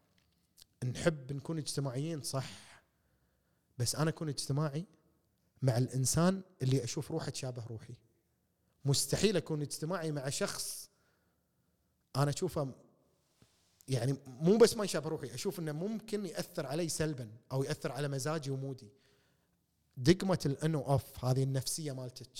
نحب 0.84 1.32
نكون 1.32 1.58
اجتماعيين 1.58 2.22
صح 2.22 2.50
بس 3.78 3.94
أنا 3.96 4.10
أكون 4.10 4.28
اجتماعي 4.28 4.84
مع 5.62 5.78
الإنسان 5.78 6.42
اللي 6.62 6.84
أشوف 6.84 7.10
روحه 7.10 7.30
تشابه 7.30 7.66
روحي. 7.66 7.94
مستحيل 8.84 9.36
أكون 9.36 9.62
اجتماعي 9.62 10.12
مع 10.12 10.28
شخص 10.28 10.90
أنا 12.16 12.30
أشوفه 12.30 12.74
يعني 13.88 14.16
مو 14.26 14.56
بس 14.56 14.76
ما 14.76 14.84
يشابه 14.84 15.08
روحي 15.08 15.34
أشوف 15.34 15.58
إنه 15.58 15.72
ممكن 15.72 16.26
يأثر 16.26 16.66
علي 16.66 16.88
سلبا 16.88 17.30
أو 17.52 17.62
يأثر 17.62 17.92
على 17.92 18.08
مزاجي 18.08 18.50
ومودي. 18.50 18.92
دقمة 19.96 20.38
الإن 20.46 20.74
اوف 20.74 21.24
هذه 21.24 21.42
النفسية 21.42 21.92
مالتك. 21.92 22.30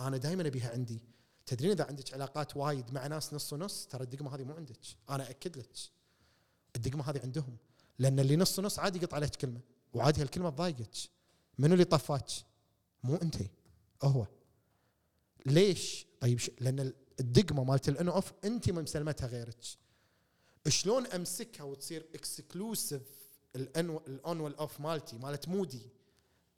أنا 0.00 0.16
دائما 0.16 0.46
أبيها 0.46 0.70
عندي. 0.70 1.00
تدرين 1.46 1.70
إذا 1.70 1.84
عندك 1.84 2.14
علاقات 2.14 2.56
وايد 2.56 2.92
مع 2.92 3.06
ناس 3.06 3.34
نص 3.34 3.52
ونص 3.52 3.86
ترى 3.86 4.04
الدقمة 4.04 4.34
هذه 4.34 4.44
مو 4.44 4.52
عندك. 4.52 4.78
أنا 5.10 5.30
أكد 5.30 5.58
لك. 5.58 5.78
الدقمة 6.76 7.10
هذه 7.10 7.20
عندهم. 7.22 7.56
لأن 7.98 8.20
اللي 8.20 8.36
نص 8.36 8.58
ونص 8.58 8.78
عادي 8.78 8.98
يقط 8.98 9.14
عليك 9.14 9.36
كلمة 9.36 9.60
وعادي 9.94 10.22
هالكلمة 10.22 10.50
تضايقك. 10.50 10.96
منو 11.58 11.72
اللي 11.72 11.84
طفاك؟ 11.84 12.28
مو 13.02 13.16
أنت 13.16 13.36
هو. 14.02 14.26
ليش؟ 15.46 16.06
طيب 16.20 16.38
ش... 16.38 16.50
لأن 16.60 16.92
الدقمة 17.20 17.64
مالت 17.64 17.88
ال 17.88 17.95
on 17.95 18.08
off 18.08 18.32
أنت 18.44 18.70
ما 18.70 18.82
مسلمتها 18.82 19.26
غيرك. 19.26 19.64
شلون 20.68 21.06
أمسكها 21.06 21.64
وتصير 21.64 22.06
exclusive 22.14 23.02
ال 23.56 23.67
on 23.67 23.90
ال 23.90 24.07
on 24.07 24.40
وال 24.40 24.56
off 24.56 24.80
مالتي 24.80 25.16
مالت 25.16 25.48
mood 25.48 25.76
ي؟ 25.76 25.90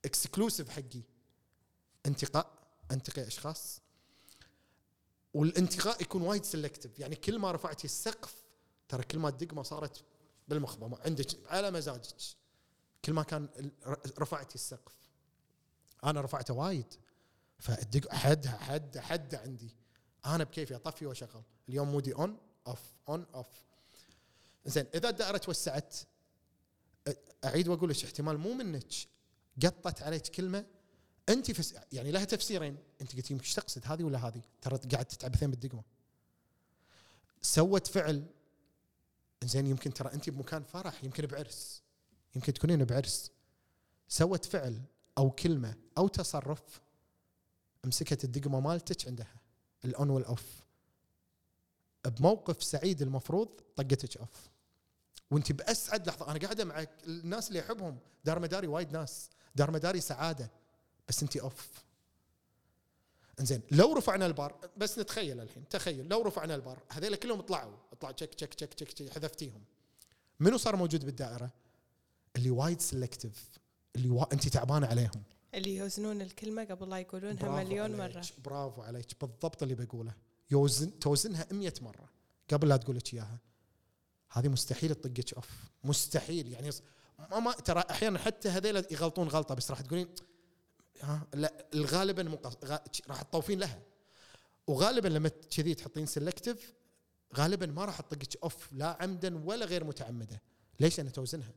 exclusive 0.05 0.68
حقي. 0.69 1.02
أنتقاء 2.06 2.52
انتقي 2.90 3.27
أشخاص. 3.27 3.81
والانتقاء 5.34 6.02
يكون 6.02 6.22
وايد 6.22 6.44
selective 6.44 6.98
يعني 6.98 7.16
كل 7.16 7.38
ما 7.38 7.52
رفعتي 7.52 7.84
السقف 7.84 8.34
ترى 8.88 9.02
كل 9.02 9.18
ما 9.18 9.28
الدقمة 9.28 9.62
صارت 9.62 10.05
بالمخبه 10.48 10.98
عندك 11.05 11.26
على 11.46 11.70
مزاجك. 11.70 12.16
كل 13.05 13.12
ما 13.12 13.22
كان 13.22 13.48
رفعتي 14.18 14.55
السقف. 14.55 14.94
أنا 16.05 16.20
رفعته 16.20 16.55
وايد. 16.55 16.94
فالدقمة 17.59 18.14
حدها 18.14 18.59
حد 18.59 18.98
حد 18.98 19.34
عندي. 19.34 19.76
أنا 20.26 20.44
بكيفي 20.44 20.74
أطفي 20.74 21.06
وأشغل. 21.06 21.42
اليوم 21.68 21.88
mood 21.89 22.14
ي 22.14 22.22
on 22.22 22.39
off 22.66 22.80
on 23.09 23.26
off 23.35 23.47
زين 24.66 24.86
إذا 24.94 25.09
الدائرة 25.09 25.36
توسعت 25.36 25.96
أعيد 27.44 27.68
وأقول 27.68 27.90
لك 27.90 28.05
احتمال 28.05 28.38
مو 28.38 28.52
منك. 28.52 28.92
قطت 29.64 30.02
عليك 30.02 30.26
كلمة 30.26 30.66
أنت 31.28 31.50
فس 31.50 31.74
يعني 31.92 32.10
لها 32.10 32.24
تفسيرين. 32.24 32.76
أنت 33.00 33.16
قلت 33.16 33.30
يمكن 33.30 33.44
إيش 33.44 33.55
تقصد 33.55 33.82
هذه 33.84 34.05
ولا 34.05 34.28
هذه؟ 34.28 34.42
ترى 34.62 34.78
قاعد 34.78 35.05
تتعبثين 35.05 35.50
بالدقمة. 35.50 35.82
سوت 37.42 37.86
فعل. 37.86 38.26
زين 39.44 39.66
يمكن 39.66 39.94
ترى 39.94 40.12
أنت 40.12 40.30
بمكان 40.30 40.62
فرح 40.62 41.05
يمكن 41.05 41.26
بعرس. 41.26 41.82
يمكن 42.34 42.52
تكونين 42.52 42.84
بعرس. 42.84 43.30
سوت 44.09 44.44
فعل 44.44 44.82
أو 45.18 45.30
كلمة 45.30 45.76
أو 45.98 46.09
تصرف 46.09 46.80
مسكت 47.84 48.24
الدقمة 48.24 48.60
مالتك 48.60 49.09
عندها. 49.09 49.34
الأون 49.84 50.10
والأوف. 50.10 50.62
بموقف 52.06 52.62
سعيد 52.62 53.02
المفروض 53.02 53.48
طقتك 53.76 54.16
off. 54.16 54.51
وأنت 55.30 55.52
بأسعد 55.52 56.09
لحظة. 56.09 56.30
أنا 56.30 56.38
قاعدة 56.38 56.64
مع 56.64 56.86
الناس 57.06 57.48
اللي 57.48 57.60
أحبهم. 57.60 57.98
دار 58.24 58.38
مداري 58.38 58.66
وايد 58.66 58.92
ناس. 58.92 59.30
دار 59.55 59.70
مداري 59.70 60.00
سعادة. 60.00 60.50
بس 61.09 61.22
انت 61.22 61.36
off 61.36 61.68
انزين 63.40 63.62
لو 63.70 63.93
رفعنا 63.93 64.26
البار 64.26 64.70
بس 64.76 64.98
نتخيل 64.98 65.40
الحين 65.40 65.68
تخيل 65.68 66.09
لو 66.09 66.22
رفعنا 66.22 66.55
البار 66.55 66.82
هذول 66.89 67.14
كلهم 67.16 67.40
طلعوا 67.40 67.76
طلع 68.01 68.10
تشك 68.10 68.35
تشك 68.35 68.55
تشك 68.55 68.93
تشك 68.93 69.12
حذفتيهم. 69.12 69.64
منو 70.40 70.56
صار 70.56 70.76
موجود 70.76 71.05
بالدائرة؟ 71.05 71.51
اللي 72.36 72.51
وايد 72.51 72.80
selective 72.80 73.48
اللي 73.97 74.09
وا... 74.09 74.32
انت 74.32 74.48
تعبانة 74.48 74.86
عليهم. 74.86 75.22
اللي 75.55 75.76
يوزنون 75.76 76.22
الكلمة 76.22 76.64
قبل 76.64 76.90
لا 76.90 76.98
يقولونها 76.98 77.35
برافو 77.35 77.56
مليون 77.56 78.01
عليك، 78.01 78.16
مرة. 78.16 78.24
برافو 78.44 78.82
عليك 78.82 79.06
بالضبط 79.20 79.62
اللي 79.62 79.74
بقوله. 79.74 80.14
يوزن 80.51 80.98
توزنها 80.98 81.47
100 81.52 81.72
مرة 81.80 82.09
قبل 82.52 82.68
لا 82.68 82.76
تقول 82.76 82.97
لك 82.97 83.14
إياها. 83.14 83.39
هذه 84.30 84.48
مستحيل 84.48 84.94
تطقك 84.94 85.35
off 85.35 85.48
مستحيل 85.85 86.52
يعني 86.52 86.70
ما, 87.30 87.40
ما 87.40 87.52
ترى 87.52 87.85
أحيانا 87.90 88.18
حتى 88.18 88.48
هذيلا 88.48 88.85
يغلطون 88.90 89.28
غلطة 89.28 89.55
بس 89.55 89.70
راح 89.70 89.80
تقولين 89.80 90.09
ها 91.02 91.26
لا 91.34 91.66
غالبا 91.76 92.38
راح 93.08 93.22
تطوفين 93.22 93.58
لها. 93.58 93.82
وغالبا 94.66 95.08
لما 95.08 95.28
كذي 95.28 95.74
تحطين 95.74 96.06
selective 96.06 96.74
غالبا 97.36 97.66
ما 97.66 97.84
راح 97.84 98.00
تطقك 98.00 98.42
off 98.43 98.72
لا 98.72 98.96
عمدا 99.00 99.44
ولا 99.44 99.66
غير 99.66 99.84
متعمدة. 99.84 100.42
ليش؟ 100.80 101.00
أنا 101.00 101.10
توزنها. 101.10 101.52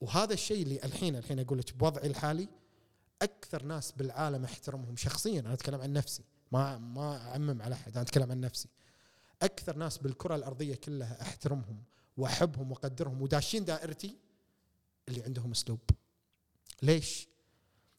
وهذا 0.00 0.32
الشيء 0.32 0.62
اللي 0.62 0.84
الحين 0.84 1.16
الحين 1.16 1.40
أقول 1.40 1.58
لك 1.58 1.74
بوضعي 1.74 2.06
الحالي 2.06 2.48
أكثر 3.22 3.62
ناس 3.62 3.92
بالعالم 3.92 4.44
أحترمهم 4.44 4.96
شخصيا. 4.96 5.40
أنا 5.40 5.52
أتكلم 5.52 5.80
عن 5.80 5.92
نفسي. 5.92 6.24
ما 6.52 6.78
ما 6.78 7.16
أعمم 7.16 7.62
على 7.62 7.74
أحد 7.74 7.92
أنا 7.92 8.02
أتكلم 8.02 8.30
عن 8.30 8.40
نفسي. 8.40 8.68
أكثر 9.42 9.76
ناس 9.76 9.98
بالكرة 9.98 10.34
الأرضية 10.34 10.74
كلها 10.74 11.22
أحترمهم 11.22 11.82
وأحبهم 12.16 12.72
وأقدرهم 12.72 13.22
وداشين 13.22 13.64
دائرتي 13.64 14.16
اللي 15.08 15.22
عندهم 15.22 15.50
اسلوب 15.50 15.80
ليش؟ 16.82 17.28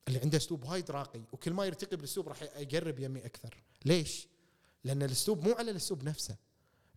اللي 0.07 0.19
عنده 0.19 0.37
أسلوب 0.37 0.63
وايد 0.63 0.91
راقي 0.91 1.21
وكل 1.31 1.53
ما 1.53 1.65
يرتقي 1.65 1.97
بالأسلوب 1.97 2.27
راح 2.27 2.43
يقرب 2.43 2.99
يمي 2.99 3.25
أكثر. 3.25 3.63
ليش؟ 3.85 4.27
لأن 4.83 5.03
الأسلوب 5.03 5.47
مو 5.47 5.53
على 5.53 5.71
الأسلوب 5.71 6.03
نفسه. 6.03 6.35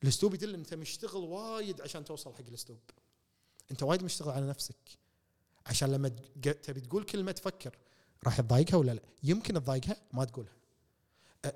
الأسلوب 0.02 0.34
يدل 0.34 0.54
أنت 0.54 0.74
مشتغل 0.74 1.22
وايد 1.22 1.80
عشان 1.80 2.04
توصل 2.04 2.34
حق 2.34 2.46
الأسلوب. 2.48 2.80
أنت 3.70 3.82
وايد 3.82 4.02
مشتغل 4.02 4.30
على 4.30 4.46
نفسك. 4.46 4.98
عشان 5.66 5.92
لما 5.92 6.08
تبي 6.62 6.80
تقول 6.80 7.04
كلمة 7.04 7.32
تفكر 7.32 7.78
راح 8.24 8.40
تضايقها 8.40 8.76
ولا 8.76 8.92
لا؟ 8.92 9.02
يمكن 9.22 9.54
تضايقها 9.54 9.96
ما 10.12 10.24
تقولها. 10.24 10.56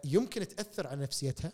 يمكن 0.04 0.48
تأثر 0.48 0.86
على 0.86 1.02
نفسيتها. 1.02 1.52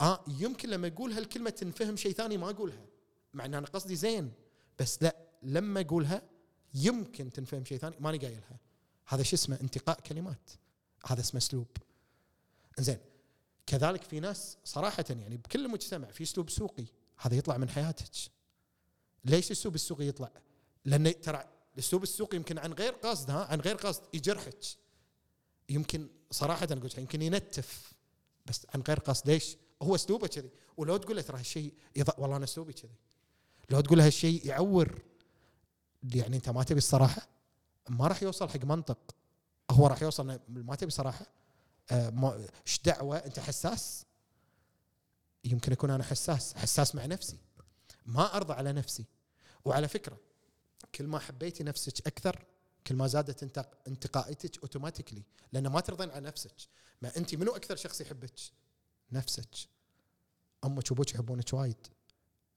آه 0.00 0.24
يمكن 0.28 0.68
لما 0.68 0.86
أقول 0.86 1.12
هالكلمة 1.12 1.50
تنفهم 1.50 1.96
شيء 1.96 2.12
ثاني 2.12 2.36
ما 2.36 2.50
أقولها. 2.50 2.86
مع 3.34 3.44
إن 3.44 3.54
أنا 3.54 3.66
قصدي 3.66 3.96
زين. 3.96 4.32
بس 4.78 5.02
لا 5.02 5.16
لما 5.42 5.80
أقولها 5.80 6.22
يمكن 6.74 7.32
تنفهم 7.32 7.64
شيء 7.64 7.78
ثاني 7.78 7.96
ماني 8.00 8.18
قايلها. 8.18 8.58
هذا 9.06 9.22
شو 9.22 9.36
اسمه؟ 9.36 9.60
انتقاء 9.60 10.00
كلمات. 10.00 10.50
هذا 11.06 11.20
اسمه 11.20 11.38
اسلوب. 11.38 11.66
زين 12.78 12.98
كذلك 13.66 14.02
في 14.02 14.20
ناس 14.20 14.56
صراحة 14.64 15.04
يعني 15.10 15.36
بكل 15.36 15.68
مجتمع 15.68 16.10
في 16.10 16.22
اسلوب 16.22 16.50
سوقي 16.50 16.84
هذا 17.18 17.36
يطلع 17.36 17.56
من 17.56 17.68
حياتك. 17.68 18.10
ليش 19.24 19.46
الاسلوب 19.46 19.74
السوقي 19.74 20.06
يطلع؟ 20.06 20.30
لأن 20.84 21.20
ترى 21.20 21.44
الاسلوب 21.74 22.02
السوقي 22.02 22.36
يمكن 22.36 22.58
عن 22.58 22.72
غير 22.72 22.92
قصد 22.92 23.30
ها 23.30 23.44
عن 23.44 23.60
غير 23.60 23.76
قصد 23.76 24.02
يجرحك. 24.14 24.64
يمكن 25.68 26.08
صراحة 26.30 26.68
أقول 26.70 26.90
يمكن 26.98 27.22
ينتف 27.22 27.92
بس 28.46 28.66
عن 28.74 28.80
غير 28.80 28.98
قصد 28.98 29.30
ليش؟ 29.30 29.56
هو 29.82 29.94
أسلوبه 29.94 30.26
كذي. 30.26 30.50
ولو 30.76 30.96
تقول 30.96 31.16
له 31.16 31.22
ترى 31.22 31.38
هالشيء 31.38 31.74
يض... 31.96 32.10
والله 32.18 32.36
أنا 32.36 32.44
أسلوبي 32.44 32.72
كذي. 32.72 32.94
لو 33.70 33.80
تقول 33.80 33.98
له 33.98 34.06
هالشيء 34.06 34.46
يعور. 34.46 35.02
يعني 36.14 36.36
أنت 36.36 36.48
ما 36.48 36.62
تبي 36.62 36.78
الصراحة؟ 36.78 37.33
ما 37.88 38.06
راح 38.06 38.22
يوصل 38.22 38.48
حق 38.48 38.64
منطق. 38.64 39.14
هو 39.70 39.86
راح 39.86 40.02
يوصل 40.02 40.40
ما 40.48 40.74
تبي 40.74 40.90
صراحة؟ 40.90 41.26
آه، 41.90 42.48
إيش 42.66 42.80
دعوة؟ 42.84 43.16
أنت 43.16 43.40
حساس؟ 43.40 44.04
يمكن 45.44 45.72
أكون 45.72 45.90
أنا 45.90 46.04
حساس 46.04 46.54
حساس 46.54 46.94
مع 46.94 47.06
نفسي. 47.06 47.38
ما 48.06 48.36
أرضى 48.36 48.52
على 48.52 48.72
نفسي. 48.72 49.04
وعلى 49.64 49.88
فكرة 49.88 50.20
كل 50.94 51.06
ما 51.06 51.18
حبيتي 51.18 51.64
نفسك 51.64 52.06
أكثر 52.06 52.44
كل 52.86 52.94
ما 52.94 53.06
زادت 53.06 53.42
انتق- 53.42 53.88
انتقائيتك 53.88 54.60
اوتوماتيكلي 54.62 55.22
لأن 55.52 55.66
ما 55.66 55.80
ترضين 55.80 56.10
على 56.10 56.26
نفسك. 56.26 56.54
ما 57.02 57.16
أنت 57.16 57.34
منو 57.34 57.56
أكثر 57.56 57.76
شخص 57.76 58.00
يحبك؟ 58.00 58.40
نفسك. 59.12 59.48
أمك 60.64 60.90
وأبوك 60.90 61.14
يحبونك 61.14 61.52
وايد 61.52 61.86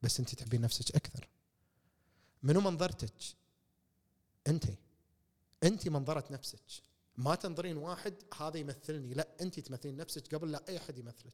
بس 0.01 0.19
أنت 0.19 0.35
تحبين 0.35 0.61
نفسك 0.61 0.95
أكثر. 0.95 1.29
منو 2.43 2.61
منظرتك؟ 2.61 3.13
أنت. 4.47 4.65
أنت 5.67 5.87
منظرة 5.87 6.25
نفسك. 6.31 6.61
ما 7.17 7.35
تنظرين 7.35 7.77
واحد 7.77 8.13
هذا 8.37 8.57
يمثلني. 8.57 9.13
لا 9.13 9.27
أنت 9.41 9.59
تمثلين 9.59 9.97
نفسك 9.97 10.35
قبل 10.35 10.51
لا 10.51 10.63
أي 10.69 10.77
أحد 10.77 10.97
يمثلك. 10.97 11.33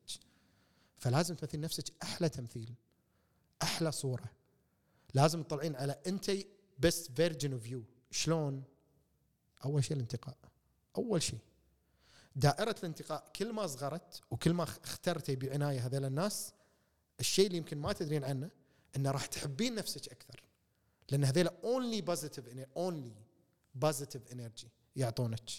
فلازم 0.97 1.35
تمثلين 1.35 1.63
نفسك 1.63 1.93
أحلى 2.03 2.29
تمثيل 2.29 2.73
أحلى 3.63 3.91
صورة. 3.91 4.31
لازم 5.13 5.43
تطلعين 5.43 5.75
على 5.75 5.99
أنت 6.07 6.31
best 6.79 7.11
version 7.15 7.53
of 7.53 7.67
you 7.67 7.83
شلون؟ 8.11 8.63
أول 9.65 9.83
شيء 9.83 9.93
الانتقاء. 9.97 10.37
أول 10.97 11.21
شيء. 11.21 11.39
دائرة 12.35 12.75
الانتقاء 12.79 13.31
كل 13.35 13.53
ما 13.53 13.67
صغرت 13.67 14.21
وكل 14.31 14.53
ما 14.53 14.63
اخترتي 14.63 15.35
بعناية 15.35 15.85
هذول 15.85 16.05
الناس 16.05 16.53
الشيء 17.19 17.47
اللي 17.47 17.57
يمكن 17.57 17.77
ما 17.77 17.93
تدرين 17.93 18.23
عنه 18.23 18.49
إنه 18.95 19.11
راح 19.11 19.25
تحبين 19.25 19.75
نفسك 19.75 20.11
أكثر. 20.11 20.43
لأن 21.09 21.23
هذول 21.23 21.47
only 21.47 22.01
positive 22.01 22.67
only 22.77 23.22
positive 23.75 24.31
energy 24.31 24.67
يعطونك. 24.95 25.49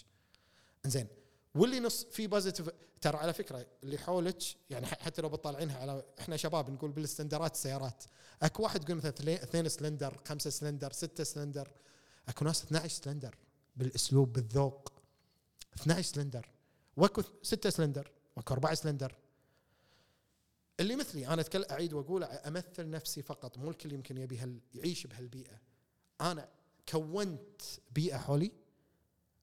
زين 0.85 1.07
واللي 1.55 1.79
نص 1.79 2.05
في 2.05 2.27
positive 2.27 2.69
ترى 3.01 3.17
على 3.17 3.33
فكرة 3.33 3.65
اللي 3.83 3.97
حولك 3.97 4.43
يعني 4.69 4.85
حتى 4.85 5.21
لو 5.21 5.29
بتطالعينها 5.29 5.77
على 5.77 6.03
إحنا 6.19 6.37
شباب 6.37 6.69
نقول 6.69 6.91
بالسلندرات 6.91 7.53
السيارات. 7.55 8.03
أكو 8.41 8.63
واحد 8.63 8.83
يقول 8.83 8.97
مثلا 8.97 9.11
اثنين- 9.43 9.69
سلندر 9.69 10.21
خمسة 10.25 10.49
سلندر 10.49 10.91
ستة 10.91 11.23
سلندر. 11.23 11.71
أكو 12.29 12.45
ناس 12.45 12.63
12 12.63 12.89
سلندر 13.03 13.37
بالأسلوب 13.75 14.33
بالذوق. 14.33 14.93
12 15.75 16.01
سلندر. 16.03 16.49
وأكو 16.97 17.21
6 17.43 17.69
سلندر. 17.69 18.11
وأكو 18.35 18.53
4 18.53 18.73
سلندر. 18.73 19.15
اللي 20.79 20.95
مثلي 20.95 21.27
أنا 21.27 21.41
اتكلم 21.41 21.65
أعيد 21.71 21.93
وأقول 21.93 22.23
أمثل 22.23 22.89
نفسي 22.89 23.21
فقط. 23.21 23.57
مو 23.57 23.69
الكل 23.69 23.93
يمكن 23.93 24.17
يبي 24.17 24.61
يعيش 24.73 25.07
بهالبيئة. 25.07 25.59
أنا 26.21 26.49
كونت 26.89 27.61
بيئة 27.91 28.17
حولي 28.17 28.51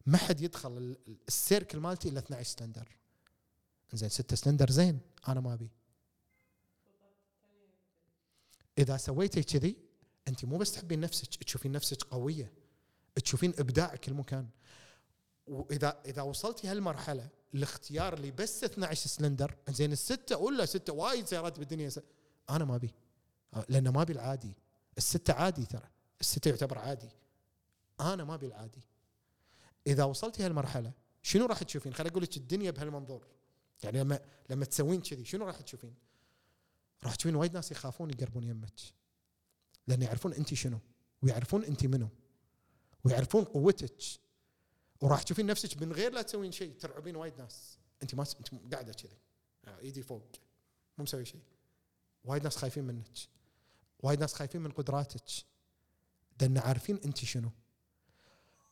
ما 0.07 0.19
حد 0.19 0.41
يدخل 0.41 0.77
ال- 0.79 0.97
ال- 1.09 1.17
ال 1.29 1.36
circle 1.36 1.79
مالتي 1.81 2.09
إلا 2.09 2.19
12 2.19 2.49
سلندر 2.59 2.89
زين 3.93 4.09
6 4.09 4.35
سلندر 4.37 4.71
زين 4.71 5.01
أنا 5.29 5.41
ما 5.41 5.55
أبي. 5.55 5.71
إذا 8.79 8.97
سويتي 8.97 9.43
كذي 9.43 9.77
أنت 10.29 10.45
مو 10.45 10.59
بس 10.59 10.73
تحبين 10.73 11.01
نفسك 11.01 11.45
تشوفين 11.45 11.73
نفسك 11.73 12.03
قوية 12.03 12.53
تشوفين 13.25 13.55
ابداعك 13.59 14.09
المكان 14.09 14.49
وإذا 15.47 16.01
إذا 16.07 16.23
وصلتي 16.23 16.69
هالمرحلة 16.69 17.29
الاختيار 17.55 18.15
اللي 18.15 18.31
بس 18.31 18.65
12 18.65 19.09
سلندر 19.09 19.57
زين 19.69 19.93
الستة 19.93 20.37
ولا 20.39 20.67
ستة 20.67 20.93
وايد 20.93 21.27
سيارات 21.27 21.59
بالدنيا 21.59 21.89
س... 21.89 22.01
أنا 22.51 22.65
ما 22.65 22.77
أبي. 22.77 22.95
لأن 23.69 23.89
ما 23.89 24.03
أبي 24.03 24.13
العادي. 24.13 24.53
الستة 24.99 25.33
عادي 25.35 25.67
ترى. 25.67 25.89
الستة 26.21 26.49
يعتبر 26.49 26.79
عادي. 26.79 27.09
أنا 28.03 28.25
ما 28.25 28.35
أبي 28.35 28.47
العادي. 28.47 28.83
إذا 29.87 30.05
وصلتي 30.05 30.43
هالمرحلة 30.43 30.93
شنو 31.23 31.47
راح 31.47 31.63
تشوفين؟ 31.63 31.95
خليني 31.95 32.11
أقول 32.11 32.23
لك 32.23 32.37
الدنيا 32.37 32.71
بهالمنظور. 32.71 33.27
يعني 33.83 34.01
لما 34.01 34.21
لما 34.51 34.65
تسوين 34.65 35.01
كذي 35.01 35.25
شنو 35.25 35.47
راح 35.47 35.61
تشوفين؟ 35.61 35.95
راح 37.05 37.15
تشوفين 37.15 37.37
وايد 37.37 37.55
ناس 37.55 37.73
يخافون 37.73 38.11
يقربون 38.11 38.45
يمك. 38.45 38.81
لأن 39.87 40.03
يعرفون 40.03 40.33
انت 40.33 40.55
شنو 40.55 40.79
ويعرفون 41.23 41.65
انت 41.65 41.87
منو 41.87 42.09
ويعرفون 43.05 43.45
قوتك. 43.45 44.03
وراح 45.01 45.23
تشوفين 45.23 45.47
نفسك 45.47 45.83
من 45.83 45.93
غير 45.93 46.13
لا 46.13 46.23
تسوين 46.23 46.53
شيء 46.53 46.73
ترعبين 46.73 47.17
وايد 47.17 47.39
ناس. 47.39 47.79
انت 48.03 48.15
ما 48.15 48.25
انت 48.39 48.75
قاعدة 48.75 48.93
كذي. 48.93 49.19
آه، 49.65 49.79
ايدي 49.79 50.03
فوق. 50.03 50.31
مو 50.99 51.05
مسوي 51.05 51.25
شيء. 51.25 51.41
وايد 52.25 52.43
ناس 52.43 52.57
خايفين 52.57 52.85
منك. 52.85 53.19
وايد 53.99 54.21
ناس 54.21 54.35
خايفين 54.35 54.61
من 54.61 54.71
قدراتك. 54.71 55.25
لأن 56.41 56.59
عارفين 56.59 57.01
انت 57.05 57.19
شنو. 57.19 57.51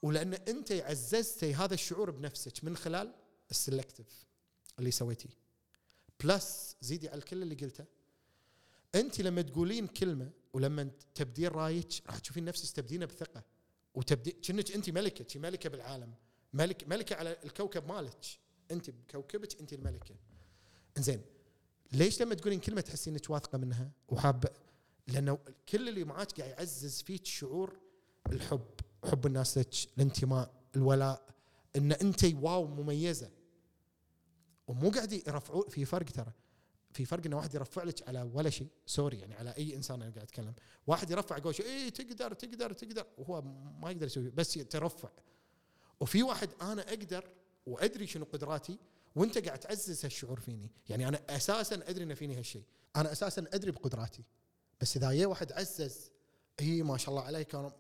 ولأن 0.02 0.34
أنت 0.34 0.72
عززتي 0.72 1.54
هذا 1.54 1.74
الشعور 1.74 2.10
بنفسك 2.10 2.64
من 2.64 2.76
خلال 2.76 3.14
ال 3.50 3.58
selective 3.58 4.26
اللي 4.78 4.90
سويتيه. 4.90 5.30
plus 6.24 6.76
زيدي 6.80 7.08
على 7.08 7.18
الكل 7.18 7.42
اللي 7.42 7.54
قلته. 7.54 7.84
أنت 8.94 9.20
لما 9.20 9.42
تقولين 9.42 9.86
كلمة 9.86 10.30
ولما 10.52 10.90
تبدين 11.14 11.48
رأيك 11.48 11.92
راح 12.06 12.18
تشوفين 12.18 12.44
نفسك 12.44 12.76
تبدينه 12.76 13.06
بثقة. 13.06 13.44
وتبدي 13.94 14.30
كأنك 14.30 14.72
أنت 14.72 14.90
ملكة 14.90 15.40
ملكة 15.40 15.70
بالعالم. 15.70 16.14
ملك 16.52 16.88
ملكة 16.88 17.16
على 17.16 17.36
الكوكب 17.44 17.88
مالك. 17.88 18.24
أنت 18.70 18.90
بكوكبك 18.90 19.60
أنت 19.60 19.72
الملكة. 19.72 20.14
زين 20.98 21.22
ليش 21.92 22.22
لما 22.22 22.34
تقولين 22.34 22.60
كلمة 22.60 22.80
تحسين 22.80 23.14
إنك 23.14 23.30
واثقة 23.30 23.58
منها؟ 23.58 23.90
وحابه 24.08 24.50
لأنه 25.06 25.38
كل 25.68 25.88
اللي 25.88 26.04
معاك 26.04 26.40
قاعد 26.40 26.50
يعزز 26.50 27.02
فيك 27.02 27.26
شعور 27.26 27.80
الحب. 28.32 28.70
حب 29.04 29.26
الناس 29.26 29.58
لك 29.58 29.88
الانتماء 29.96 30.50
الولاء 30.76 31.22
إن 31.76 31.92
أنت 31.92 32.24
wow 32.24 32.66
مميزة. 32.66 33.30
ومو 34.66 34.90
قاعد 34.90 35.12
يرفعوا 35.12 35.68
في 35.68 35.84
فرق 35.84 36.06
ترى 36.06 36.32
في 36.92 37.04
فرق 37.04 37.26
إن 37.26 37.34
واحد 37.34 37.54
يرفع 37.54 37.82
لك 37.82 38.08
على 38.08 38.30
ولا 38.34 38.50
شيء 38.50 38.68
sorry 38.86 39.18
يعني 39.18 39.34
على 39.34 39.50
أي 39.50 39.76
إنسان 39.76 40.02
أنا 40.02 40.10
قاعد 40.10 40.24
أتكلم. 40.26 40.54
واحد 40.86 41.10
يرفع 41.10 41.36
يقول 41.36 41.54
اي 41.60 41.90
تقدر 41.90 42.32
تقدر 42.32 42.72
تقدر 42.72 43.06
وهو 43.18 43.42
ما 43.82 43.90
يقدر 43.90 44.06
يسوي 44.06 44.30
بس 44.30 44.56
يترفع 44.56 45.08
وفي 46.00 46.22
واحد 46.22 46.48
أنا 46.62 46.82
أقدر 46.82 47.24
وأدري 47.66 48.06
شنو 48.06 48.24
قدراتي 48.24 48.78
وأنت 49.16 49.38
قاعد 49.38 49.58
تعزز 49.58 50.04
هالشعور 50.04 50.40
فيني. 50.40 50.70
يعني 50.88 51.08
أنا 51.08 51.20
أساسا 51.28 51.90
أدري 51.90 52.04
ان 52.04 52.14
فيني 52.14 52.38
هالشيء. 52.38 52.62
أنا 52.96 53.12
أساسا 53.12 53.44
أدري 53.52 53.70
بقدراتي. 53.70 54.24
بس 54.80 54.96
إذا 54.96 55.12
جاء 55.12 55.26
واحد 55.26 55.52
عزز 55.52 56.10
هي 56.60 56.82
ما 56.82 56.96
شاء 56.96 57.10
الله 57.10 57.22
عليك 57.22 57.72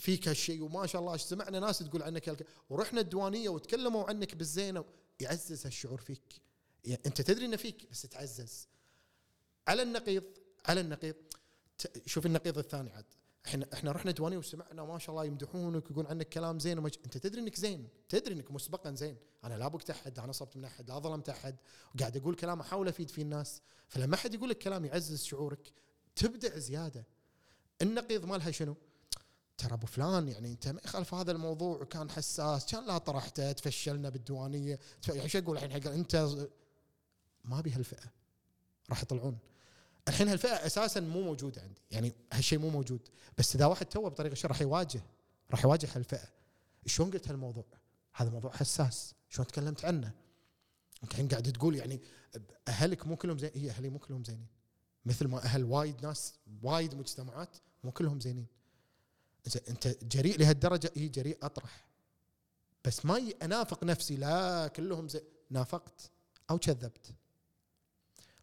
فيك 0.00 0.28
هالشيء 0.28 0.62
وما 0.62 0.86
شاء 0.86 1.00
الله 1.00 1.16
سمعنا 1.16 1.60
ناس 1.60 1.78
تقول 1.78 2.02
عنك 2.02 2.28
هالك 2.28 2.46
ورحنا 2.70 3.00
الديوانية 3.00 3.48
وتكلموا 3.48 4.04
عنك 4.04 4.34
بالزينة 4.34 4.84
يعزز 5.20 5.66
هالشعور 5.66 6.00
فيك. 6.00 6.40
يعني 6.84 7.02
أنت 7.06 7.20
تدري 7.20 7.46
إنه 7.46 7.56
فيك 7.56 7.90
بس 7.90 8.02
تعزز. 8.02 8.68
على 9.68 9.82
النقيض 9.82 10.24
على 10.66 10.80
النقيض 10.80 11.14
شوف 12.06 12.26
النقيض 12.26 12.58
الثاني 12.58 12.90
عاد. 12.90 13.04
إحنا 13.46 13.66
إحنا 13.72 13.92
رحنا 13.92 14.10
ديوانيه 14.10 14.38
وسمعنا 14.38 14.84
ما 14.84 14.98
شاء 14.98 15.10
الله 15.10 15.24
يمدحونك 15.24 15.90
ويقول 15.90 16.06
عنك 16.06 16.28
كلام 16.28 16.58
زين 16.58 16.78
ومج... 16.78 16.94
أنت 17.04 17.18
تدري 17.18 17.40
إنك 17.40 17.56
زين 17.56 17.88
تدري 18.08 18.34
إنك 18.34 18.50
مسبقا 18.50 18.94
زين. 18.94 19.16
أنا 19.44 19.54
لا 19.54 19.68
بقت 19.68 19.90
احد 19.90 20.18
لا 20.18 20.26
نصبت 20.26 20.56
من 20.56 20.64
أحد 20.64 20.88
لا 20.88 20.98
ظلمت 20.98 21.28
أحد 21.28 21.56
وقاعد 21.94 22.16
أقول 22.16 22.34
كلام 22.34 22.60
أحاول 22.60 22.88
أفيد 22.88 23.10
فيه 23.10 23.22
الناس. 23.22 23.62
فلما 23.88 24.14
أحد 24.14 24.34
يقول 24.34 24.50
لك 24.50 24.58
كلام 24.58 24.84
يعزز 24.84 25.22
شعورك 25.24 25.72
تبدع 26.16 26.58
زيادة. 26.58 27.06
النقيض 27.82 28.24
مالها 28.24 28.50
شنو؟ 28.50 28.76
ترى 29.60 29.74
أبو 29.74 29.86
فلان 29.86 30.28
يعني 30.28 30.52
أنت 30.52 30.68
ما 30.68 30.80
يخالف 30.84 31.14
هذا 31.14 31.32
الموضوع 31.32 31.76
وكان 31.82 32.10
حساس 32.10 32.66
كان 32.66 32.86
لا 32.86 32.98
طرحته 32.98 33.52
تفشلنا 33.52 34.08
بالديوانية 34.08 34.78
يعني 35.08 35.28
شو 35.28 35.38
أقول 35.38 35.56
الحين؟ 35.56 35.72
حق 35.72 35.90
أنت 35.90 36.16
ما 37.44 37.58
أبي 37.58 37.72
هالفئة 37.72 38.12
راح 38.90 39.02
يطلعون. 39.02 39.38
الحين 40.08 40.28
هالفئة 40.28 40.66
أساسا 40.66 41.00
مو 41.00 41.22
موجودة 41.22 41.62
عندي 41.62 41.80
يعني 41.90 42.12
هالشيء 42.32 42.58
مو 42.58 42.70
موجود. 42.70 43.08
بس 43.38 43.54
إذا 43.54 43.66
واحد 43.66 43.86
توه 43.86 44.10
بطريقة 44.10 44.34
شو 44.34 44.48
راح 44.48 44.62
يواجه؟ 44.62 45.02
راح 45.50 45.64
يواجه 45.64 45.88
هالفئة. 45.94 46.28
شلون 46.86 47.10
قلت 47.10 47.28
هالموضوع؟ 47.28 47.64
هذا 48.14 48.30
موضوع 48.30 48.52
حساس. 48.52 49.14
شلون 49.28 49.46
تكلمت 49.46 49.84
عنه؟ 49.84 50.12
انت 51.02 51.12
الحين 51.12 51.28
قاعد 51.28 51.52
تقول 51.52 51.76
يعني 51.76 52.00
أهلك 52.68 53.06
مو 53.06 53.16
كلهم 53.16 53.38
زين 53.38 53.50
هي 53.54 53.70
أهلي 53.70 53.88
مو 53.88 53.98
كلهم 53.98 54.24
زينين. 54.24 54.46
مثل 55.04 55.28
ما 55.28 55.44
أهل 55.44 55.64
وايد 55.64 56.06
ناس 56.06 56.34
وايد 56.62 56.94
مجتمعات 56.94 57.56
مو 57.84 57.92
كلهم 57.92 58.20
زينين. 58.20 58.46
انت 59.68 60.04
جريء 60.04 60.38
لهالدرجة. 60.38 60.92
هي 60.96 61.08
جريء 61.08 61.38
أطرح. 61.42 61.86
بس 62.84 63.06
ما 63.06 63.32
أنافق 63.42 63.84
نفسي 63.84 64.16
لا 64.16 64.68
كلهم 64.68 65.08
زي 65.08 65.22
نافقت 65.50 66.10
أو 66.50 66.58
كذبت. 66.58 67.14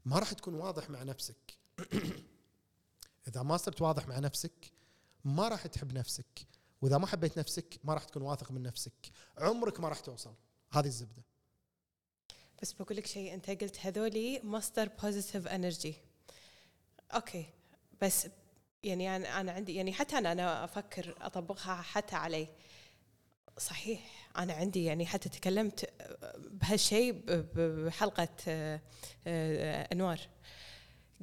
ما 0.05 0.19
راح 0.19 0.33
تكون 0.33 0.53
واضح 0.53 0.89
مع 0.89 1.03
نفسك. 1.03 1.57
إذا 3.27 3.43
ما 3.43 3.57
صرت 3.57 3.81
واضح 3.81 4.07
مع 4.07 4.19
نفسك 4.19 4.71
ما 5.25 5.47
راح 5.47 5.67
تحب 5.67 5.93
نفسك. 5.93 6.47
وإذا 6.81 6.97
ما 6.97 7.07
حبيت 7.07 7.39
نفسك 7.39 7.79
ما 7.83 7.93
راح 7.93 8.03
تكون 8.03 8.21
واثق 8.21 8.51
من 8.51 8.63
نفسك. 8.63 9.11
عمرك 9.37 9.79
ما 9.79 9.89
راح 9.89 9.99
توصل. 9.99 10.33
هذه 10.71 10.87
الزبدة. 10.87 11.23
بس 12.61 12.73
بقول 12.73 12.97
لك 12.97 13.05
شيء 13.05 13.33
أنت 13.33 13.49
قلت 13.49 13.79
هذولي 13.79 14.41
مصدر 14.43 14.87
positive 14.88 15.47
energy 15.47 15.95
okay. 17.11 17.45
بس 18.01 18.27
يعني 18.88 19.15
أنا 19.15 19.41
أنا 19.41 19.51
عندي 19.51 19.76
يعني 19.76 19.93
حتى 19.93 20.18
أنا 20.18 20.31
أنا 20.31 20.64
أفكر 20.64 21.15
أطبقها 21.22 21.81
حتى 21.81 22.15
علي. 22.15 22.47
صحيح. 23.57 23.99
أنا 24.38 24.53
عندي 24.53 24.85
يعني 24.85 25.05
حتى 25.05 25.30
تكلمت 25.30 25.89
بهالشيء 26.38 27.22
بحلقة 27.55 28.30
آه، 28.47 28.80
أنوار. 29.93 30.19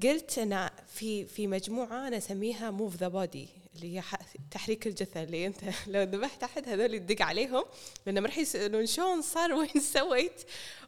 قلت 0.02 0.38
أنا 0.38 0.70
في 0.86 1.26
في 1.26 1.46
مجموعة 1.46 2.08
أنا 2.08 2.16
أسميها 2.16 2.70
موف 2.70 2.96
ذا 2.96 3.08
بودي 3.08 3.48
اللي 3.74 3.98
هي 3.98 4.02
تحريك 4.50 4.86
الجثه 4.86 5.22
اللي 5.22 5.46
أنت 5.46 5.60
لو 5.86 6.02
ذبحت 6.02 6.42
أحد 6.42 6.68
هذول 6.68 6.94
يدق 6.94 7.22
عليهم 7.22 7.64
لأن 8.06 8.18
ما 8.18 8.26
راح 8.26 8.38
يسألون 8.38 8.86
شلون 8.86 9.22
صار 9.22 9.52
وين 9.58 9.80
سويت. 9.80 10.42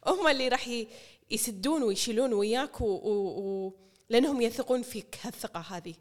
هم 0.07 0.29
اللي 0.29 0.49
راح 0.49 0.71
يسدون 1.31 1.83
ويشيلون 1.83 2.33
وياك 2.33 2.81
و, 2.81 2.85
و, 2.85 3.11
و 3.41 3.73
لأنهم 4.09 4.41
يثقون 4.41 4.83
فيك 4.83 5.19
هالثقة 5.23 5.61
هذه. 5.61 5.95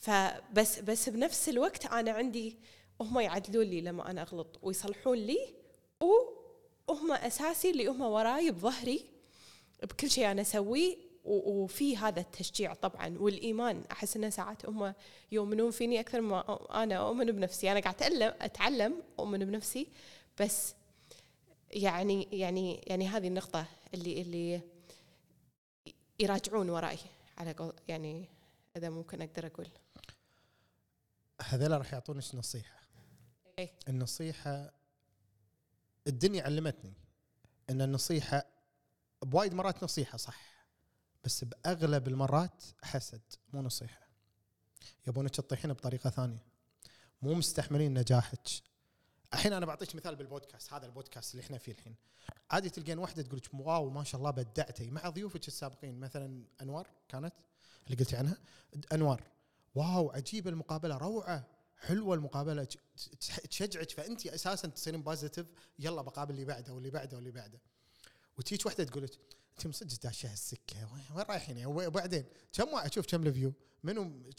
فبس 0.00 0.78
بس 0.78 1.08
بنفس 1.08 1.48
الوقت 1.48 1.86
أنا 1.86 2.10
عندي 2.10 2.56
هم 3.00 3.20
يعدلون 3.20 3.66
لي 3.66 3.80
لما 3.80 4.10
أنا 4.10 4.22
أغلط 4.22 4.58
ويصلحون 4.62 5.18
لي 5.18 5.54
وهم 6.00 7.12
أساسي 7.12 7.70
اللي 7.70 7.86
هم 7.86 8.00
وراي 8.00 8.50
بظهري 8.50 9.04
بكل 9.82 10.10
شيء 10.10 10.30
أنا 10.30 10.40
أسويه 10.40 10.96
وفي 11.24 11.96
هذا 11.96 12.20
التشجيع 12.20 12.74
طبعا 12.74 13.18
والإيمان. 13.18 13.84
أحس 13.92 14.16
إن 14.16 14.30
ساعات 14.30 14.66
هم 14.66 14.94
يؤمنون 15.32 15.70
فيني 15.70 16.00
أكثر 16.00 16.20
ما 16.20 16.58
أنا 16.82 16.94
أؤمن 16.94 17.26
بنفسي. 17.32 17.72
أنا 17.72 17.80
قاعد 17.80 17.94
اتعلم 17.94 18.34
أتعلم 18.40 19.02
أؤمن 19.18 19.38
بنفسي 19.38 19.86
بس 20.40 20.74
يعني 21.70 22.28
يعني 22.32 22.80
يعني 22.86 23.08
هذه 23.08 23.28
النقطة 23.28 23.66
اللي 23.94 24.22
اللي 24.22 24.60
يراجعون 26.20 26.70
وراي 26.70 26.98
على 27.38 27.72
يعني 27.88 28.28
إذا 28.76 28.90
ممكن 28.90 29.22
أقدر 29.22 29.46
أقول. 29.46 29.66
هذول 31.42 31.78
راح 31.78 31.92
يعطونك 31.92 32.34
نصيحة. 32.34 32.80
إيه؟ 33.58 33.70
النصيحة 33.88 34.72
الدنيا 36.06 36.44
علمتني 36.44 36.94
إن 37.70 37.82
النصيحة 37.82 38.46
بوايد 39.22 39.54
مرات 39.54 39.84
نصيحة 39.84 40.18
صح 40.18 40.66
بس 41.24 41.44
بأغلب 41.44 42.08
المرات 42.08 42.64
حسد 42.82 43.20
مو 43.52 43.62
نصيحة. 43.62 44.08
يبونك 45.06 45.30
تطيحين 45.30 45.72
بطريقة 45.72 46.10
ثانية. 46.10 46.46
مو 47.22 47.34
مستحملين 47.34 47.98
نجاحك. 47.98 48.48
الحين 49.34 49.52
أنا 49.52 49.66
بعطيك 49.66 49.96
مثال 49.96 50.16
بالبودكاست 50.16 50.72
هذا 50.72 50.86
البودكاست 50.86 51.34
اللي 51.34 51.44
إحنا 51.44 51.58
فيه 51.58 51.72
الحين. 51.72 51.94
عادي 52.50 52.70
تلقين 52.70 52.98
واحدة 52.98 53.22
تقول 53.22 53.38
لك 53.38 53.54
wow 53.54 53.90
ما 53.90 54.04
شاء 54.04 54.18
الله 54.18 54.30
بدعتي. 54.30 54.90
مع 54.90 55.08
ضيوفك 55.08 55.48
السابقين 55.48 56.00
مثلا 56.00 56.44
أنوار 56.62 56.86
كانت 57.08 57.34
اللي 57.86 57.96
قلتي 57.96 58.16
عنها. 58.16 58.36
أنوار 58.92 59.22
wow 59.74 60.10
عجيبة 60.10 60.50
المقابلة 60.50 60.96
روعة 60.96 61.46
حلوة 61.76 62.14
المقابلة 62.14 62.68
تشجعك 63.50 63.90
فانت 63.90 64.26
أساسا 64.26 64.68
تصيرين 64.68 65.02
positive 65.02 65.46
يلا 65.78 66.02
بقابل 66.02 66.34
اللي 66.34 66.44
بعده 66.44 66.72
واللي 66.72 66.90
بعده 66.90 67.16
واللي 67.16 67.30
بعده 67.30 67.60
وتجيك 68.38 68.66
واحدة 68.66 68.84
تقول 68.84 69.04
لك 69.04 69.10
انت 69.52 69.66
مصدق 69.66 70.02
داشه 70.02 70.32
السكة 70.32 70.92
وين 70.92 71.26
رايحين 71.28 71.56
يعني 71.58 71.86
وبعدين 71.86 72.24
كم 72.52 72.68
أشوف 72.74 73.06
كم 73.06 73.26
ال 73.26 73.31
view 73.31 73.52
منو 73.82 74.30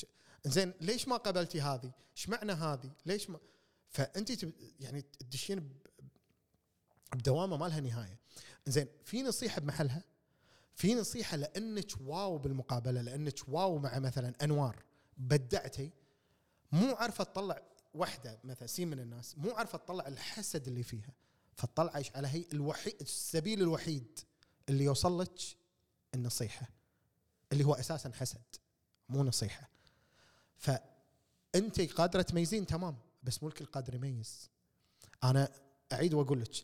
زين 0.46 0.74
ليش 0.82 1.08
ما 1.08 1.18
قبلتي 1.18 1.62
هذه؟ 1.62 1.92
إيش 2.18 2.30
معنى 2.30 2.52
هذه؟ 2.52 2.92
ليش 3.06 3.30
ما 3.30 3.40
فانت 3.90 4.46
يعني 4.80 5.02
تدشين 5.02 5.70
بدوامة 7.16 7.58
ما 7.58 7.66
لها 7.66 7.80
نهاية. 7.80 8.20
زين 8.68 8.88
في 9.06 9.24
نصيحة 9.24 9.62
بمحلها 9.62 10.04
في 10.76 10.96
نصيحة 10.96 11.38
لأنك 11.38 11.92
واو 12.02 12.38
بالمقابلة 12.38 13.02
لأنك 13.02 13.40
واو 13.48 13.78
مع 13.78 14.00
مثلا 14.00 14.34
أنوار 14.44 14.84
بدعتي 15.18 15.92
مو 16.72 16.96
عارفه 16.96 17.24
تطلع 17.24 17.62
واحدة 17.94 18.40
مثلا 18.44 18.68
سين 18.68 18.88
من 18.88 19.00
الناس 19.00 19.38
مو 19.38 19.52
عارفه 19.52 19.78
تطلع 19.78 20.08
الحسد 20.08 20.68
اللي 20.68 20.84
فيها. 20.84 21.14
فتطلع 21.56 21.98
إيش؟ 21.98 22.16
على 22.16 22.28
هي 22.28 22.46
الوحيد 22.54 22.96
السبيل 23.02 23.62
الوحيد 23.62 24.20
اللي 24.70 24.84
يوصل 24.84 25.22
لك 25.22 25.40
النصيحة 26.14 26.70
اللي 27.52 27.64
هو 27.64 27.74
أساسا 27.74 28.12
حسد 28.14 28.42
مو 29.10 29.24
نصيحة. 29.24 29.70
فانت 30.58 31.82
قادرة 31.82 32.22
تميزين 32.22 32.66
تمام 32.66 32.98
بس 33.24 33.44
مو 33.44 33.50
الكل 33.50 33.66
قادر 33.66 33.96
يميز. 33.96 34.50
أنا 35.24 35.52
أعيد 35.94 36.14
وأقول 36.14 36.42
لك 36.42 36.64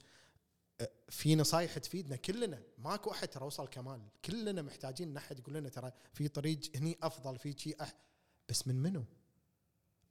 في 1.10 1.36
نصايح 1.36 1.78
تفيدنا 1.78 2.16
كلنا. 2.16 2.64
ماكو 2.78 3.12
أحد 3.12 3.28
ترى 3.28 3.46
وصل 3.46 3.68
كمال. 3.68 4.02
كلنا 4.26 4.62
محتاجين 4.62 5.10
إن 5.10 5.18
أحد 5.18 5.40
يقول 5.40 5.56
لنا 5.56 5.70
ترى 5.70 5.92
في 6.14 6.28
طريق 6.28 6.60
هني 6.76 6.98
أفضل 7.02 7.40
في 7.40 7.56
شيء 7.58 7.84
أح 7.84 7.94
بس 8.50 8.68
من 8.68 8.76
منو؟ 8.76 9.04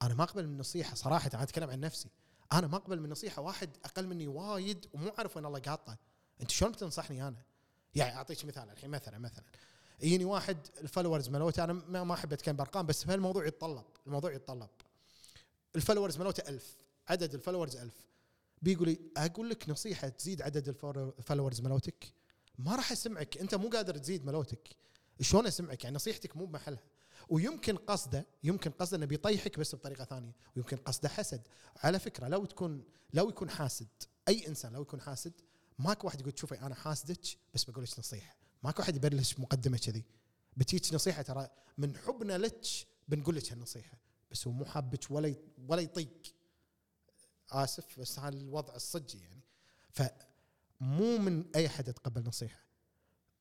أنا 0.03 0.15
ما 0.15 0.25
أقبل 0.25 0.47
من 0.47 0.59
نصيحة 0.59 0.95
صراحة 0.95 1.31
أنا 1.35 1.43
أتكلم 1.43 1.71
عن 1.71 1.81
نفسي. 1.81 2.09
أنا 2.53 2.67
ما 2.67 2.77
أقبل 2.77 3.01
من 3.01 3.11
نصيحة 3.11 3.43
واحد 3.43 3.71
أقل 3.85 4.07
مني 4.07 4.29
وايد 4.29 4.87
ومو 4.95 5.13
عارف 5.19 5.37
وين 5.37 5.47
الله 5.47 5.59
قاطه. 5.59 5.97
أنت 6.41 6.51
شلون 6.51 6.73
بتنصحني 6.73 7.29
أنا؟ 7.29 7.43
يعني 7.95 8.17
أعطيك 8.17 8.45
مثال 8.45 8.71
الحين 8.71 8.91
مثلا 8.91 9.19
مثلا. 9.19 9.45
يجيني 10.01 10.25
واحد 10.25 10.59
ال 10.81 10.85
followers 10.85 11.29
ملوته 11.29 11.65
أنا 11.65 11.73
ما 12.05 12.15
أحب 12.15 12.33
أتكلم 12.33 12.57
بأرقام 12.57 12.87
بس 12.87 13.09
هالموضوع 13.09 13.47
يتطلب 13.47 13.85
الموضوع 14.07 14.33
يتطلب. 14.33 14.69
ال 15.77 15.81
followers 15.81 16.19
ملوته 16.19 16.49
ألف 16.49 16.77
عدد 17.09 17.35
ال 17.35 17.39
followers 17.39 17.77
ألف. 17.77 18.07
بيقول 18.63 18.89
لي 18.89 18.99
أقول 19.17 19.51
لك 19.51 19.69
نصيحة 19.69 20.09
تزيد 20.09 20.43
عدد 20.43 20.69
ال 21.19 21.23
followers 21.23 21.61
ملوتك؟ 21.61 22.13
ما 22.59 22.77
راح 22.77 22.93
أسمعك 22.93 23.39
أنت 23.39 23.55
مو 23.55 23.69
قادر 23.69 23.97
تزيد 23.99 24.27
ملوتك. 24.27 24.69
شلون 25.21 25.47
أسمعك؟ 25.47 25.85
يعني 25.85 25.97
نصيحتك 25.97 26.37
مو 26.37 26.47
بمحلها. 26.47 26.83
ويمكن 27.29 27.77
قصده 27.77 28.27
يمكن 28.45 28.71
قصده 28.71 28.97
إنه 28.97 29.07
بيطيحك 29.07 29.59
بس 29.59 29.75
بطريقة 29.75 30.05
ثانية 30.05 30.33
ويمكن 30.57 30.77
قصده 30.77 31.09
حسد. 31.09 31.49
على 31.77 31.99
فكرة 31.99 32.29
لو 32.29 32.45
تكون 32.45 32.85
لو 33.15 33.29
يكون 33.29 33.51
حاسد 33.51 33.89
أي 34.29 34.49
إنسان 34.49 34.73
لو 34.73 34.83
يكون 34.83 35.01
حاسد 35.01 35.33
ماكو 35.79 36.07
واحد 36.07 36.21
يقول 36.21 36.39
شوفي 36.39 36.61
أنا 36.61 36.75
حاسدك 36.75 37.39
بس 37.55 37.65
بقول 37.65 37.85
لك 37.85 37.99
نصيحة. 37.99 38.37
ماكو 38.63 38.81
واحد 38.83 38.97
يبلش 38.97 39.39
مقدمة 39.39 39.79
كذي 39.79 40.05
بتجيك 40.57 40.95
نصيحة 40.95 41.23
ترى 41.23 41.49
من 41.79 41.97
حبنا 41.97 42.39
لك 42.39 42.67
بنقول 43.09 43.37
لك 43.37 43.53
هالنصيحة 43.53 43.99
بس 44.31 44.47
هو 44.47 44.53
مو 44.53 44.65
حابك 44.65 45.11
ولا 45.11 45.35
ولا 45.69 45.81
يطيق. 45.81 46.35
آسف 47.51 48.01
بس 48.01 48.19
هذا 48.19 48.37
الوضع 48.37 48.75
الصجي 48.75 49.19
يعني. 49.19 49.41
فمو 49.91 51.19
من 51.19 51.45
أي 51.57 51.67
احد 51.67 51.89
يتقبل 51.89 52.23
نصيحة. 52.25 52.67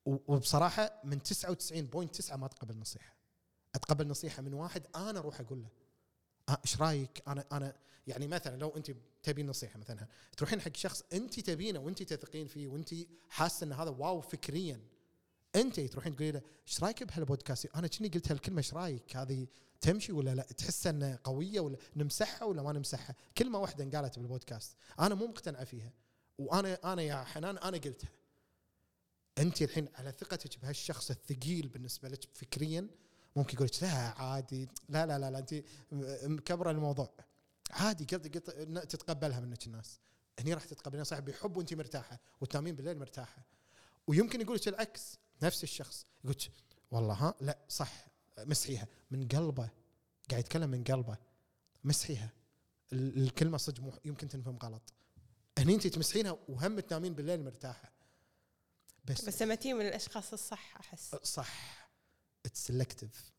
وبصراحة 0.06 1.02
من 1.04 1.20
99.9 1.22 2.36
ما 2.36 2.48
تقبل 2.48 2.78
نصيحة. 2.78 3.15
أتقبل 3.76 4.08
نصيحة 4.08 4.42
من 4.42 4.54
واحد 4.54 4.88
أنا 4.96 5.20
أروح 5.20 5.40
أقول 5.40 5.60
له. 5.62 5.70
إيش 6.66 6.82
رأيك؟ 6.82 7.24
أنا 7.28 7.46
أنا 7.52 7.76
يعني 8.08 8.28
مثلا 8.28 8.58
لو 8.58 8.70
أنت 8.70 8.92
تبين 9.24 9.48
نصيحة 9.48 9.80
مثلا 9.80 10.08
تروحين 10.38 10.62
حق 10.62 10.76
شخص 10.76 11.04
أنت 11.14 11.40
تبينه 11.40 11.80
وأنت 11.80 12.04
تثقين 12.04 12.48
فيه 12.48 12.68
وأنت 12.68 12.94
حاسة 13.30 13.64
إن 13.64 13.74
هذا 13.74 13.90
واو 13.90 14.22
فكريا 14.22 14.80
أنت 15.56 15.80
تروحين 15.80 16.16
تقولي 16.16 16.32
له 16.32 16.42
إيش 16.68 16.84
رأيك 16.84 17.04
بهالبودكاست؟ 17.04 17.66
أنا 17.76 17.88
كني 17.88 18.08
قلت 18.08 18.32
هالكلمة 18.32 18.58
إيش 18.58 18.74
رأيك؟ 18.74 19.16
هذه 19.16 19.48
تمشي 19.82 20.12
ولا 20.12 20.36
لا؟ 20.36 20.44
تحس 20.44 20.88
إنها 20.88 21.20
قوية 21.24 21.60
ولا 21.60 21.78
نمسحها 21.96 22.44
ولا 22.44 22.62
ما 22.62 22.74
نمسحها؟ 22.74 23.16
كلمة 23.38 23.60
واحدة 23.60 23.84
انقالت 23.84 24.20
بالبودكاست. 24.20 24.78
أنا 25.00 25.16
مو 25.16 25.28
مقتنعه 25.28 25.64
فيها. 25.64 25.92
وأنا 26.38 26.94
أنا 26.94 27.02
يا 27.02 27.24
حنان 27.24 27.58
أنا 27.58 27.78
قلتها. 27.78 28.10
أنت 29.38 29.62
الحين 29.62 29.88
على 29.96 30.12
ثقتك 30.12 30.60
بهالشخص 30.60 31.12
الثقيل 31.12 31.68
بالنسبة 31.68 32.10
لك 32.10 32.24
فكريا 32.34 32.88
ممكن 33.36 33.56
يقول 33.56 33.70
لا 33.82 34.22
عادي. 34.22 34.70
لا 34.90 35.06
لا 35.06 35.20
لا, 35.20 35.32
لا 35.32 35.40
انت 35.40 35.56
مكبره 36.26 36.72
الموضوع. 36.72 37.10
عادي 37.72 38.06
قلت 38.16 38.36
قلت 38.36 38.50
تتقبلها 38.96 39.40
منك 39.40 39.68
الناس. 39.68 40.00
هني 40.40 40.54
راح 40.54 40.66
تتقبلين 40.66 41.04
صح 41.04 41.20
بحب 41.20 41.58
وانت 41.58 41.74
مرتاحة 41.74 42.20
وتنامين 42.42 42.76
بالليل 42.76 43.00
مرتاحة. 43.00 43.46
ويمكن 44.08 44.42
يقول 44.42 44.56
لك 44.56 44.68
العكس 44.68 45.18
نفس 45.44 45.64
الشخص. 45.64 46.06
يقول 46.24 46.36
والله 46.92 47.14
ها 47.14 47.34
لا 47.42 47.58
صح 47.70 48.08
مسحيها. 48.40 48.88
من 49.12 49.28
قلبه 49.28 49.70
قاعد 50.30 50.40
يتكلم 50.44 50.70
من 50.70 50.84
قلبه. 50.84 51.18
مسحيها. 51.84 52.30
ال- 52.94 53.18
الكلمة 53.24 53.58
صدق 53.58 53.80
مو- 53.84 54.00
يمكن 54.06 54.28
تنفهم 54.28 54.58
غلط. 54.64 54.94
هني 55.58 55.74
انت 55.76 55.88
تمسحينها 55.88 56.38
وهم 56.50 56.80
تنامين 56.80 57.14
بالليل 57.14 57.44
مرتاحة. 57.44 57.92
بس, 59.06 59.26
بس 59.26 59.42
لما 59.42 59.56
من 59.74 59.88
الأشخاص 59.88 60.34
الصح 60.34 60.78
أحس. 60.80 61.16
صح. 61.24 61.85
it's 62.56 62.68
selective 62.68 63.32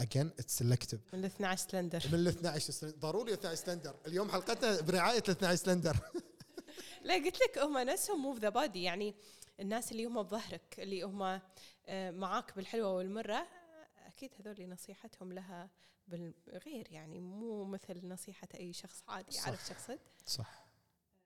again 0.00 0.26
it's 0.38 0.58
selective 0.58 1.14
من 1.14 1.20
ال 1.20 1.24
12 1.24 1.68
سلندر. 1.70 2.02
من 2.12 2.14
ال 2.14 2.28
12 2.28 2.72
سلندر 2.72 2.98
ضروري 2.98 3.32
12 3.34 3.54
سلندر. 3.64 3.96
اليوم 4.06 4.30
حلقتنا 4.30 4.80
برعاية 4.80 5.18
ال 5.28 5.30
12 5.30 5.56
سلندر. 5.64 5.96
لا 7.04 7.14
قلت 7.14 7.40
لك 7.42 7.58
هم 7.58 7.78
نفسهم 7.78 8.22
move 8.22 8.38
the 8.38 8.48
body 8.48 8.82
يعني 8.82 9.14
الناس 9.60 9.92
اللي 9.92 10.04
هم 10.06 10.22
بظهرك 10.22 10.74
اللي 10.78 11.02
هم 11.02 11.22
آه، 11.86 12.10
معاك 12.10 12.56
بالحلوة 12.56 12.92
والمرة 12.94 13.46
أكيد 14.06 14.30
هذول 14.40 14.68
نصيحتهم 14.68 15.32
لها 15.32 15.70
بالغير 16.08 16.92
يعني 16.92 17.20
مو 17.20 17.64
مثل 17.64 18.08
نصيحة 18.08 18.48
أي 18.54 18.72
شخص 18.72 19.02
عادي 19.08 19.30
صح. 19.32 19.46
عارف 19.46 19.66
شخص 19.68 19.90
صح. 20.26 20.66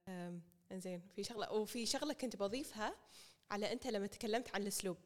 أم، 0.08 0.42
إنزين 0.72 1.02
في 1.16 1.24
شغلة 1.24 1.52
وفي 1.52 1.86
شغلة 1.86 2.12
كنت 2.12 2.36
بضيفها 2.36 2.94
على 3.50 3.72
أنت 3.72 3.86
لما 3.86 4.06
تكلمت 4.06 4.54
عن 4.54 4.62
الأسلوب. 4.62 4.96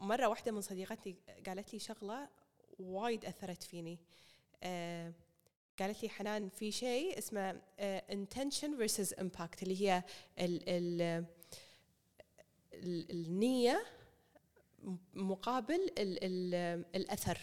أم، 0.00 0.08
مرة 0.08 0.26
واحدة 0.26 0.52
من 0.52 0.60
صديقاتي 0.60 1.16
قالت 1.46 1.72
لي 1.72 1.78
شغلة 1.78 2.28
وايد 2.78 3.24
أثرت 3.24 3.62
فيني 3.62 3.98
أم، 4.64 5.14
قالت 5.78 6.02
لي 6.02 6.08
حنان 6.08 6.48
في 6.48 6.72
شيء 6.72 7.18
اسمه 7.18 7.60
أه، 7.78 8.02
intention 8.10 8.68
versus 8.80 9.14
impact 9.20 9.62
اللي 9.62 9.80
هي 9.80 10.02
ال 10.38 10.68
ال 10.68 11.24
ال 12.72 13.10
النية 13.10 13.84
مقابل 15.14 15.90
ال 15.98 16.18
ال 16.24 16.54
الأثر 16.94 17.38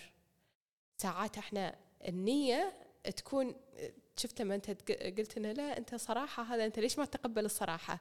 ساعات 0.97 1.37
إحنا 1.37 1.75
النية 2.07 2.73
تكون 3.17 3.55
شفت 4.17 4.41
لما 4.41 4.55
انت 4.55 4.91
قلت 5.19 5.37
إنه 5.37 5.51
لا 5.51 5.77
انت 5.77 5.95
صراحة 5.95 6.43
هذا 6.43 6.65
انت 6.65 6.79
ليش 6.79 6.99
ما 6.99 7.05
تقبل 7.05 7.45
الصراحة؟ 7.45 7.99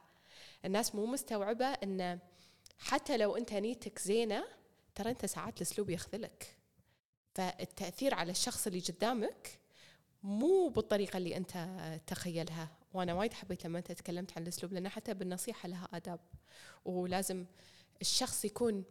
الناس 0.65 0.95
مو 0.95 1.05
مستوعبة 1.05 1.65
إن 1.65 2.19
حتى 2.77 3.17
لو 3.17 3.37
أنت 3.37 3.53
نيتك 3.53 3.99
زينة 3.99 4.45
ترى 4.95 5.09
أنت 5.09 5.25
ساعات 5.25 5.57
الأسلوب 5.57 5.89
يخذلك. 5.89 6.57
فالتأثير 7.35 8.13
على 8.13 8.31
الشخص 8.31 8.67
اللي 8.67 8.79
قدامك 8.79 9.59
مو 10.23 10.67
بالطريقة 10.67 11.17
اللي 11.17 11.37
أنت 11.37 11.67
تخيلها 12.07 12.69
وأنا 12.93 13.13
وايد 13.13 13.33
حبيت 13.33 13.65
لما 13.65 13.79
أنت 13.79 13.91
تكلمت 13.91 14.37
عن 14.37 14.43
الأسلوب 14.43 14.73
لأن 14.73 14.89
حتى 14.89 15.13
بالنصيحة 15.13 15.69
لها 15.69 15.87
آداب. 15.93 16.19
ولازم 16.85 17.45
الشخص 18.01 18.45
يكون 18.45 18.83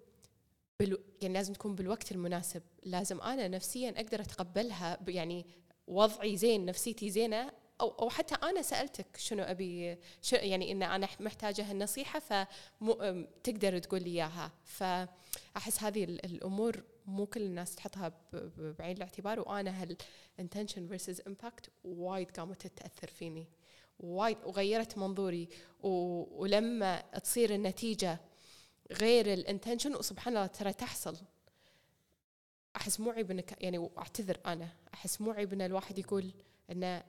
بالو... 0.80 0.98
يعني 1.22 1.34
لازم 1.34 1.52
تكون 1.52 1.74
بالوقت 1.74 2.12
المناسب. 2.12 2.62
لازم 2.82 3.20
أنا 3.20 3.48
نفسيا 3.48 3.90
أقدر 3.90 4.20
أتقبلها 4.20 4.98
يعني 5.08 5.46
وضعي 5.86 6.36
زين 6.36 6.64
نفسيتي 6.64 7.10
زينة 7.10 7.52
أو 7.80 7.88
أو 7.88 8.10
حتى 8.10 8.34
أنا 8.34 8.62
سألتك 8.62 9.16
شنو 9.16 9.42
أبي 9.42 9.98
شو 10.22 10.36
يعني 10.36 10.72
إن 10.72 10.82
أنا 10.82 11.08
محتاجة 11.20 11.70
هالنصيحة 11.70 12.18
فتقدر 12.20 13.78
تقول 13.78 14.02
لي 14.02 14.10
إياها. 14.10 14.52
فاحس 14.64 15.82
هذه 15.82 16.04
ال- 16.04 16.24
الأمور 16.24 16.82
مو 17.06 17.26
كل 17.26 17.42
الناس 17.42 17.74
تحطها 17.74 18.12
بعين 18.56 18.96
الاعتبار 18.96 19.40
وأنا 19.40 19.82
هال 19.82 20.01
intention 20.01 20.88
versus 20.88 21.22
impact 21.26 21.70
وايد 21.84 22.30
قامت 22.30 22.66
تاثر 22.66 23.06
فيني. 23.08 23.48
وايد 24.00 24.38
وغيرت 24.44 24.98
منظوري. 24.98 25.48
ولما 25.82 27.00
تصير 27.00 27.54
النتيجة 27.54 28.20
غير 28.92 29.32
الانتنشن 29.32 29.94
وسبحان 29.94 30.36
الله 30.36 30.46
ترى 30.46 30.72
تحصل. 30.72 31.16
أحس 32.76 33.00
مو 33.00 33.10
عيب 33.10 33.30
إنك 33.30 33.62
يعني 33.62 33.78
واعتذر 33.78 34.38
أنا. 34.46 34.68
أحس 34.94 35.20
مو 35.20 35.30
عيب 35.30 35.52
إن 35.52 35.60
الواحد 35.60 35.98
يقول 35.98 36.32
إنه 36.70 37.02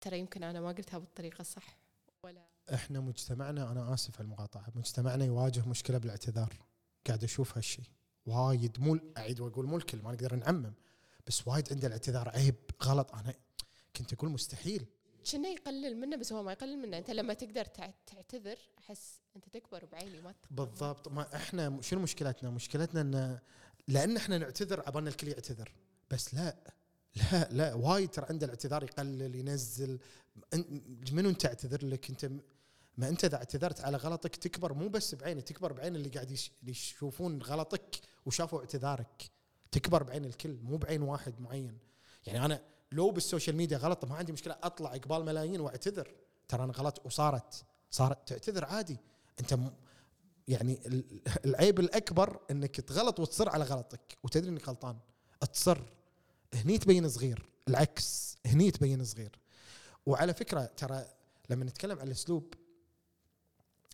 ترى 0.00 0.18
يمكن 0.18 0.42
أنا 0.42 0.60
ما 0.60 0.68
قلتها 0.68 0.98
بالطريقة 0.98 1.40
الصح. 1.40 1.78
ولا 2.22 2.46
إحنا 2.74 3.00
مجتمعنا 3.00 3.72
أنا 3.72 3.94
آسف 3.94 4.14
على 4.18 4.24
المقاطعة 4.24 4.66
مجتمعنا 4.74 5.24
يواجه 5.24 5.68
مشكلة 5.68 5.98
بالاعتذار. 5.98 6.52
قاعد 7.06 7.24
أشوف 7.24 7.56
هالشيء. 7.56 7.84
وايد 8.26 8.80
مو 8.80 8.98
أعيد 9.16 9.40
وأقول 9.40 9.66
مو 9.66 9.76
الكل 9.76 9.98
ما 10.02 10.12
نقدر 10.12 10.34
نعمم 10.36 10.72
بس 11.26 11.48
وايد 11.48 11.72
عنده 11.72 11.86
الاعتذار 11.86 12.28
عيب 12.28 12.54
غلط. 12.82 13.14
أنا 13.14 13.34
كنت 13.96 14.12
أقول 14.12 14.30
مستحيل. 14.30 14.86
كنا 15.32 15.48
يقلل 15.48 15.96
منه 15.96 16.16
بس 16.16 16.32
هو 16.32 16.42
ما 16.42 16.52
يقلل 16.52 16.78
منه. 16.78 16.98
أنت 16.98 17.10
لما 17.10 17.34
تقدر 17.34 17.64
تع- 17.64 17.90
تعتذر 18.06 18.58
أحس 18.78 19.20
أنت 19.36 19.48
تكبر 19.48 19.84
بعيني 19.84 20.20
ما 20.20 20.32
تكبر 20.32 20.64
بالضبط. 20.64 21.08
ما 21.08 21.36
إحنا 21.36 21.80
شنو 21.82 22.00
مشكلتنا؟ 22.00 22.50
مشكلتنا 22.50 23.00
ان 23.00 23.38
لأن 23.88 24.16
إحنا 24.16 24.38
نعتذر 24.38 24.82
عبالنا 24.86 25.10
الكل 25.10 25.28
يعتذر. 25.28 25.72
بس 26.10 26.34
لا. 26.34 26.56
لا 27.16 27.48
لا 27.50 27.74
وايد 27.74 28.10
ترى 28.10 28.26
عنده 28.30 28.44
الاعتذار 28.44 28.82
يقلل 28.82 29.34
ينزل. 29.34 29.98
منو 31.12 31.28
أنت 31.28 31.46
أعتذر 31.46 31.86
لك؟ 31.86 32.10
أنت 32.10 32.30
ما 32.96 33.08
أنت 33.08 33.24
إذا 33.24 33.36
اعتذرت 33.36 33.80
على 33.80 33.96
غلطك 33.96 34.36
تكبر 34.36 34.72
مو 34.72 34.88
بس 34.88 35.14
بعيني 35.14 35.42
تكبر 35.42 35.72
بعين 35.72 35.96
اللي 35.96 36.08
قاعد 36.08 36.38
يشوفون 36.62 37.42
غلطك 37.42 38.00
وشافوا 38.26 38.60
اعتذارك. 38.60 39.30
تكبر 39.70 40.02
بعين 40.02 40.24
الكل 40.24 40.58
مو 40.62 40.76
بعين 40.76 41.02
واحد 41.02 41.40
معين. 41.40 41.78
يعني 42.26 42.44
أنا 42.44 42.62
لو 42.92 43.10
بالسوشيال 43.10 43.56
ميديا 43.56 43.78
غلط 43.78 44.04
ما 44.04 44.16
عندي 44.16 44.32
مشكلة 44.32 44.56
أطلع 44.62 44.90
قبال 44.90 45.24
ملايين 45.24 45.60
وأعتذر. 45.60 46.14
ترى 46.48 46.64
أنا 46.64 46.72
غلط 46.72 47.06
وصارت 47.06 47.64
صارت 47.90 48.28
تعتذر 48.28 48.64
عادي. 48.64 48.96
أنت 49.40 49.54
م- 49.54 49.72
يعني 50.48 50.78
ال- 50.86 51.20
العيب 51.44 51.80
الأكبر 51.80 52.40
إنك 52.50 52.80
تغلط 52.80 53.20
وتصر 53.20 53.48
على 53.48 53.64
غلطك 53.64 54.18
وتدري 54.22 54.48
إنك 54.50 54.68
غلطان. 54.68 54.98
تصر. 55.52 55.78
هني 56.54 56.78
تبين 56.78 57.08
صغير 57.08 57.46
العكس 57.68 58.36
هني 58.46 58.70
تبين 58.70 59.04
صغير 59.04 59.38
وعلى 60.06 60.34
فكرة 60.34 60.64
ترى 60.64 61.06
لما 61.50 61.64
نتكلم 61.64 61.98
عن 61.98 62.06
الأسلوب 62.06 62.54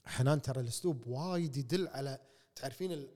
حنان 0.05 0.43
ترى 0.43 0.61
الأسلوب 0.61 1.07
وايد 1.07 1.57
يدل 1.57 1.89
على 1.89 2.19
تعرفين 2.57 2.93
ال- 2.93 3.09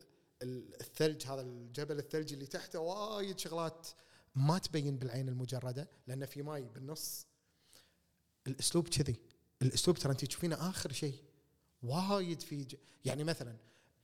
ال- 0.42 0.80
الثلج 0.80 1.26
هذا 1.26 1.40
الجبل 1.40 1.98
الثلجي 1.98 2.34
اللي 2.34 2.46
تحته 2.46 2.78
وايد 2.80 3.38
شغلات 3.38 3.88
ما 4.34 4.58
تبين 4.58 4.96
بالعين 4.98 5.28
المجردة 5.28 5.88
لأن 6.06 6.26
في 6.26 6.42
ماي 6.42 6.62
بالنص 6.62 7.26
الأسلوب 8.46 8.88
كذي 8.88 9.16
الأسلوب 9.62 9.98
ترى 9.98 10.12
أنت 10.12 10.24
تشوفينه 10.24 10.70
آخر 10.70 10.92
شيء 10.92 11.22
وايد 11.82 12.42
في. 12.42 12.66
يعني 13.04 13.24
مثلا 13.24 13.56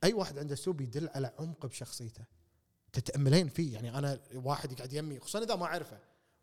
أي 0.05 0.13
واحد 0.13 0.39
عنده 0.39 0.55
أسلوب 0.55 0.81
يدل 0.81 1.09
على 1.09 1.33
عمق 1.39 1.67
بشخصيته 1.67 2.25
تتأملين 2.93 3.49
فيه. 3.49 3.75
يعني 3.75 3.99
أنا 3.99 4.21
واحد 4.35 4.73
يقعد 4.73 4.93
يمي 4.93 5.21
خصوصا 5.21 5.39
إذا 5.39 5.55
ما 5.55 5.65
أعرفه 5.65 5.99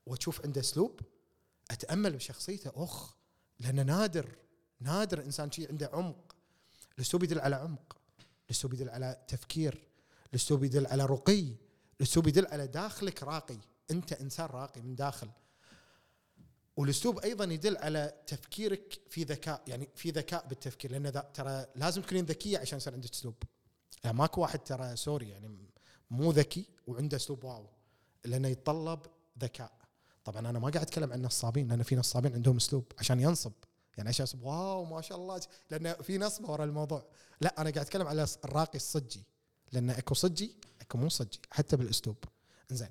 وأشوف 0.05 0.45
عنده 0.45 0.61
أسلوب 0.61 0.99
أتأمل 1.71 2.15
بشخصيته. 2.15 2.71
أخ 2.75 3.15
لأنه 3.59 3.83
نادر 3.83 4.35
نادر 4.79 5.23
إنسان 5.23 5.51
شيء 5.51 5.69
عنده 5.69 5.89
عمق. 5.93 6.35
الأسلوب 6.97 7.23
يدل 7.23 7.39
على 7.39 7.55
عمق. 7.55 7.97
الأسلوب 8.45 8.73
يدل 8.73 8.89
على 8.89 9.25
تفكير. 9.27 9.83
الأسلوب 10.29 10.63
يدل 10.63 10.87
على 10.87 11.05
رقي. 11.05 11.55
الأسلوب 11.99 12.27
يدل 12.27 12.47
على 12.47 12.67
داخلك 12.67 13.23
راقي. 13.23 13.57
أنت 13.91 14.13
إنسان 14.13 14.45
راقي 14.45 14.81
من 14.81 14.95
داخل. 14.95 15.29
والأسلوب 16.77 17.19
أيضا 17.19 17.45
يدل 17.45 17.77
على 17.77 18.13
تفكيرك 18.27 18.99
في 19.09 19.23
ذكاء 19.23 19.63
يعني 19.67 19.89
في 19.95 20.11
ذكاء 20.11 20.47
بالتفكير. 20.47 20.91
لأن 20.91 21.23
ترى 21.33 21.65
لازم 21.75 22.01
تكونين 22.01 22.25
ذكية 22.25 22.57
عشان 22.57 22.77
يصير 22.77 22.93
عندك 22.93 23.13
أسلوب. 23.13 23.35
يعني 24.03 24.17
ماكو 24.17 24.41
واحد 24.41 24.59
ترى 24.59 24.95
سوري 24.95 25.29
يعني 25.29 25.69
مو 26.11 26.31
ذكي 26.31 26.65
وعنده 26.87 27.17
أسلوب 27.17 27.43
واو 27.43 27.67
لأنه 28.25 28.47
يتطلب 28.47 28.99
ذكاء. 29.39 29.71
طبعا 30.25 30.39
أنا 30.39 30.59
ما 30.59 30.69
قاعد 30.69 30.85
أتكلم 30.85 31.13
عن 31.13 31.21
نصابين 31.21 31.67
لأن 31.67 31.83
في 31.83 31.95
نصابين 31.95 32.33
عندهم 32.33 32.55
أسلوب 32.55 32.91
عشان 32.99 33.19
ينصب. 33.19 33.51
يعني 33.97 34.09
عشان 34.09 34.39
واو 34.41 34.85
ما 34.85 35.01
شاء 35.01 35.17
الله 35.17 35.41
لأن 35.69 35.93
في 35.93 36.17
نصبة 36.17 36.51
ورا 36.51 36.63
الموضوع. 36.63 37.05
لا 37.41 37.61
أنا 37.61 37.69
قاعد 37.69 37.85
أتكلم 37.85 38.07
على 38.07 38.27
الراقي 38.45 38.75
الصجي 38.75 39.23
لأن 39.71 39.89
أكو 39.89 40.13
صجي 40.13 40.55
أكو 40.81 40.97
مو 40.97 41.09
صجي 41.09 41.39
حتى 41.51 41.77
بالأسلوب. 41.77 42.17
زين 42.69 42.89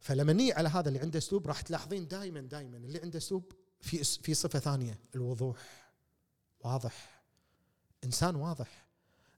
فلما 0.00 0.32
نيجي 0.32 0.52
على 0.52 0.68
هذا 0.68 0.88
اللي 0.88 1.00
عنده 1.00 1.18
أسلوب 1.18 1.46
راح 1.46 1.60
تلاحظين 1.60 2.08
دائما 2.08 2.40
دائما 2.40 2.76
اللي 2.76 3.00
عنده 3.00 3.18
أسلوب 3.18 3.52
في 3.80 4.04
في 4.04 4.34
صفة 4.34 4.58
ثانية 4.58 4.98
الوضوح. 5.14 5.92
واضح. 6.60 7.22
إنسان 8.04 8.36
واضح. 8.36 8.86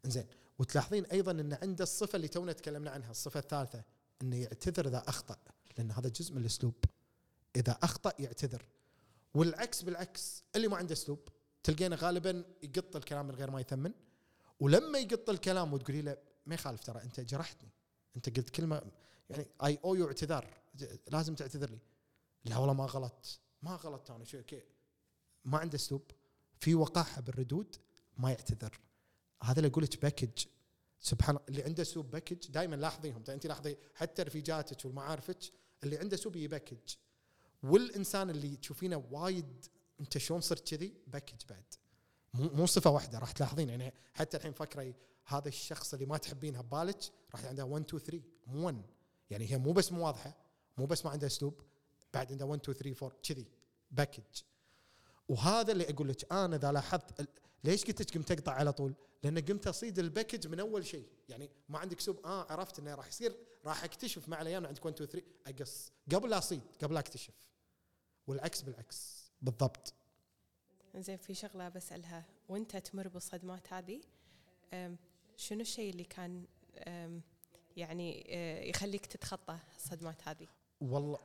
زين 0.04 0.26
وتلاحظين 0.58 1.04
أيضا 1.04 1.32
إن 1.32 1.58
عنده 1.62 1.82
الصفة 1.82 2.16
اللي 2.16 2.28
تونا 2.28 2.52
تكلمنا 2.52 2.90
عنها 2.90 3.10
الصفة 3.10 3.40
الثالثة 3.40 3.84
انه 4.22 4.36
يعتذر 4.36 4.88
إذا 4.88 4.98
أخطأ 5.08 5.36
لأن 5.78 5.90
هذا 5.90 6.08
جزء 6.08 6.34
من 6.34 6.40
الأسلوب. 6.40 6.74
إذا 7.56 7.78
أخطأ 7.82 8.12
يعتذر. 8.18 8.66
والعكس 9.34 9.82
بالعكس 9.82 10.44
اللي 10.56 10.68
ما 10.68 10.76
عنده 10.76 10.92
أسلوب 10.92 11.28
تلقينه 11.62 11.96
غالبا 11.96 12.44
يقط 12.62 12.96
الكلام 12.96 13.28
من 13.28 13.34
غير 13.34 13.50
ما 13.50 13.60
يثمن. 13.60 13.92
ولما 14.60 14.98
يقط 14.98 15.30
الكلام 15.30 15.72
وتقولي 15.72 16.02
له 16.02 16.16
ما 16.46 16.54
يخالف 16.54 16.82
ترى 16.82 17.02
أنت 17.02 17.20
جرحتني. 17.20 17.70
أنت 18.16 18.36
قلت 18.36 18.50
كلمه 18.50 18.82
يعني 19.30 19.46
اي 19.64 19.78
أو 19.84 19.94
يو 19.94 20.06
اعتذار. 20.06 20.46
لازم 21.12 21.34
تعتذر 21.34 21.70
لي. 21.70 21.78
لا 22.44 22.58
والله 22.58 22.74
ما 22.74 22.84
غلط. 22.84 23.40
ما 23.62 23.76
غلطت 23.76 24.10
أنا. 24.10 24.24
شو 24.24 24.38
ما 25.44 25.58
عنده 25.58 25.76
أسلوب. 25.76 26.10
في 26.60 26.74
وقاحة 26.74 27.20
بالردود 27.20 27.76
ما 28.18 28.30
يعتذر. 28.30 28.80
هذا 29.42 29.58
اللي 29.58 29.70
أقول 29.70 29.84
لك 29.84 30.02
package 30.02 30.44
سبحان 31.00 31.38
اللي 31.48 31.62
عنده 31.62 31.82
اسلوب 31.82 32.10
package 32.10 32.50
دائما 32.50 32.76
لاحظيهم 32.76 33.24
انت 33.28 33.46
لاحظي 33.46 33.76
حتى 33.94 34.22
رفيجاتك 34.22 34.84
والمعارفك 34.84 35.38
اللي 35.84 35.98
عنده 35.98 36.14
اسلوب 36.16 36.36
يا 36.36 36.41
package 36.42 36.78
والإنسان 37.62 38.30
اللي 38.30 38.56
تشوفينه 38.56 39.04
وايد 39.10 39.66
أنت 40.00 40.18
شلون 40.18 40.40
صرت 40.40 40.68
كذي؟ 40.68 40.94
package 41.06 41.42
بعد. 41.50 41.64
مو 42.34 42.48
مو 42.48 42.66
صفة 42.66 42.90
واحدة 42.90 43.18
راح 43.18 43.32
تلاحظين. 43.32 43.68
يعني 43.68 43.94
حتى 44.14 44.36
الحين 44.36 44.52
فكرة 44.52 44.94
هذا 45.26 45.48
الشخص 45.48 45.94
اللي 45.94 46.06
ما 46.06 46.16
تحبينها 46.16 46.62
ببالك 46.62 46.98
راح 47.32 47.44
عندها 47.44 47.64
1 47.64 47.84
2 47.84 48.02
3 48.02 48.22
مو 48.46 48.66
1 48.66 48.82
يعني 49.30 49.50
هي 49.50 49.58
مو 49.58 49.72
بس 49.72 49.92
مو 49.92 50.06
واضحة 50.06 50.36
مو 50.78 50.86
بس 50.86 51.04
ما 51.04 51.10
عندها 51.10 51.26
اسلوب 51.26 51.60
بعد 52.14 52.32
عندها 52.32 52.46
1 52.46 52.60
2 52.60 52.78
3 52.78 53.06
4 53.06 53.20
كذي. 53.22 53.46
package 53.90 54.42
وهذا 55.28 55.72
اللي 55.72 55.90
أقول 55.90 56.08
لك 56.08 56.32
أنا 56.32 56.56
إذا 56.56 56.72
لاحظت 56.72 57.28
ليش 57.64 57.84
قلت 57.84 58.00
لك 58.00 58.14
قمت 58.14 58.30
أقطع 58.30 58.52
على 58.52 58.72
طول؟ 58.72 58.94
لأن 59.24 59.38
قمت 59.38 59.66
أصيد 59.66 59.98
الباكج 59.98 60.48
من 60.48 60.60
أول 60.60 60.86
شيء، 60.86 61.08
يعني 61.28 61.50
ما 61.68 61.78
عندك 61.78 62.00
سوب 62.00 62.26
آه 62.26 62.52
عرفت 62.52 62.78
إنه 62.78 62.94
راح 62.94 63.08
يصير. 63.08 63.36
راح 63.64 63.84
أكتشف 63.84 64.28
مع 64.28 64.42
الأيام 64.42 64.66
عندك 64.66 64.84
1 64.84 64.94
2 64.94 65.10
3 65.10 65.26
أقص. 65.46 65.92
قبل 66.12 66.30
لا 66.30 66.38
أصيد 66.38 66.60
قبل 66.82 66.94
لا 66.94 67.00
أكتشف. 67.00 67.34
والعكس 68.26 68.62
بالعكس. 68.62 69.30
بالضبط. 69.42 69.94
زين 70.96 71.16
في 71.16 71.34
شغلة 71.34 71.68
بسألها. 71.68 72.24
وأنت 72.48 72.76
تمر 72.76 73.08
بالصدمات 73.08 73.72
هذه 73.72 74.00
شنو 75.36 75.60
الشيء 75.60 75.90
اللي 75.90 76.04
كان 76.04 76.44
يعني 77.76 78.30
يخليك 78.68 79.06
تتخطى 79.06 79.58
الصدمات 79.76 80.28
هذه؟ 80.28 80.46
والله 80.80 81.18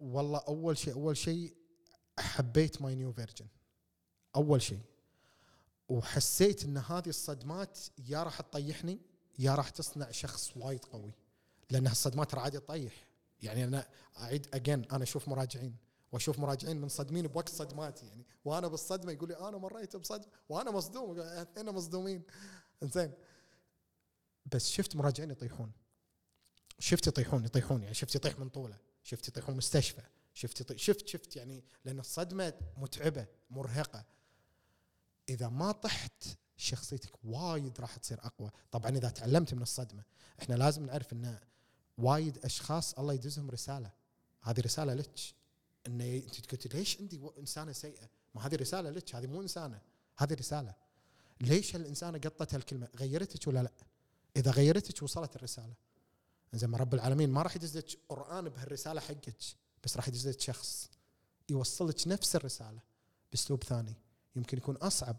والله 0.00 0.38
أول 0.38 0.78
شيء 0.78 0.94
أول 0.94 1.16
شيء 1.16 1.54
حبيت 2.18 2.82
my 2.82 2.94
new 2.94 3.12
version 3.12 3.46
أول 4.36 4.62
شيء. 4.62 4.80
وحسيت 5.92 6.64
إن 6.64 6.76
هذه 6.78 7.08
الصدمات 7.08 7.78
يا 7.98 8.22
راح 8.22 8.40
تطيحني 8.40 9.00
يا 9.38 9.54
راح 9.54 9.68
تصنع 9.68 10.10
شخص 10.10 10.56
وايد 10.56 10.84
قوي. 10.84 11.14
لأن 11.70 11.86
هالصدمات 11.86 12.30
ترى 12.30 12.40
عادي 12.40 12.58
تطيح 12.58 13.06
يعني 13.40 13.64
أنا 13.64 13.88
أعيد 14.18 14.46
again 14.54 14.84
أنا 14.84 15.02
أشوف 15.02 15.28
مراجعين 15.28 15.76
وأشوف 16.12 16.38
مراجعين 16.38 16.80
منصدمين 16.80 17.26
بوقت 17.26 17.48
صدماتي 17.48 18.06
يعني. 18.06 18.26
وأنا 18.44 18.68
بالصدمة 18.68 19.12
يقول 19.12 19.28
لي 19.28 19.48
أنا 19.48 19.58
مريت 19.58 19.96
بصدمة 19.96 20.26
وأنا 20.48 20.70
مصدوم 20.70 21.20
إحنا 21.20 21.72
مصدومين. 21.72 22.22
زين 22.82 23.12
بس 24.46 24.70
شفت 24.70 24.96
مراجعين 24.96 25.30
يطيحون. 25.30 25.72
شفت 26.78 27.06
يطيحون 27.06 27.44
يطيحون 27.44 27.82
يعني. 27.82 27.94
شفت 27.94 28.14
يطيح 28.14 28.38
من 28.38 28.48
طوله 28.48 28.78
شفت 29.02 29.28
يطيحون 29.28 29.56
مستشفى 29.56 30.02
شفت 30.34 30.60
يطيح 30.60 30.78
شفت 30.78 31.06
شفت 31.06 31.36
يعني. 31.36 31.64
لأن 31.84 31.98
الصدمة 31.98 32.54
متعبة 32.76 33.26
مرهقة. 33.50 34.04
إذا 35.28 35.48
ما 35.48 35.72
طحت 35.72 36.24
شخصيتك 36.56 37.24
وايد 37.24 37.80
راح 37.80 37.96
تصير 37.96 38.18
أقوى. 38.22 38.50
طبعا 38.70 38.90
إذا 38.90 39.08
تعلمت 39.08 39.54
من 39.54 39.62
الصدمة 39.62 40.02
إحنا 40.42 40.54
لازم 40.54 40.86
نعرف 40.86 41.12
إن 41.12 41.38
وايد 41.98 42.38
أشخاص 42.44 42.94
الله 42.94 43.14
يدزهم 43.14 43.50
رسالة. 43.50 43.90
هذه 44.42 44.60
رسالة 44.60 44.94
لك. 44.94 45.20
إن 45.86 46.00
أنت 46.00 46.52
قلت 46.52 46.74
ليش 46.74 47.00
عندي 47.00 47.20
إنسانة 47.38 47.72
سيئة؟ 47.72 48.08
ما 48.34 48.46
هذه 48.46 48.56
رسالة 48.56 48.90
لك 48.90 49.14
هذه 49.14 49.26
مو 49.26 49.42
إنسانة 49.42 49.80
هذه 50.18 50.34
رسالة. 50.34 50.74
ليش 51.40 51.76
هالانسانه 51.76 52.18
قطت 52.18 52.54
هالكلمة؟ 52.54 52.88
غيرتك 52.96 53.48
ولا 53.48 53.62
لا؟ 53.62 53.72
إذا 54.36 54.50
غيرتك 54.50 55.02
وصلت 55.02 55.36
الرسالة. 55.36 55.74
زين 56.54 56.70
ما 56.70 56.78
رب 56.78 56.94
العالمين 56.94 57.30
ما 57.30 57.42
راح 57.42 57.56
يدز 57.56 57.76
لك 57.76 57.98
قرآن 58.08 58.48
بهالرسالة 58.48 59.00
حقك 59.00 59.36
بس 59.84 59.96
راح 59.96 60.08
يدز 60.08 60.28
لك 60.28 60.40
شخص 60.40 60.90
يوصل 61.50 61.88
لك 61.88 62.08
نفس 62.08 62.36
الرسالة 62.36 62.80
بأسلوب 63.32 63.64
ثاني. 63.64 63.94
يمكن 64.36 64.58
يكون 64.58 64.76
أصعب 64.76 65.16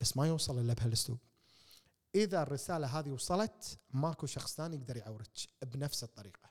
بس 0.00 0.16
ما 0.16 0.26
يوصل 0.26 0.58
إلا 0.58 0.74
بهالأسلوب. 0.74 1.18
إذا 2.14 2.42
الرسالة 2.42 2.98
هذه 2.98 3.10
وصلت 3.10 3.78
ماكو 3.90 4.26
شخص 4.26 4.54
ثاني 4.54 4.76
يقدر 4.76 4.96
يعورك 4.96 5.30
بنفس 5.62 6.04
الطريقة. 6.04 6.50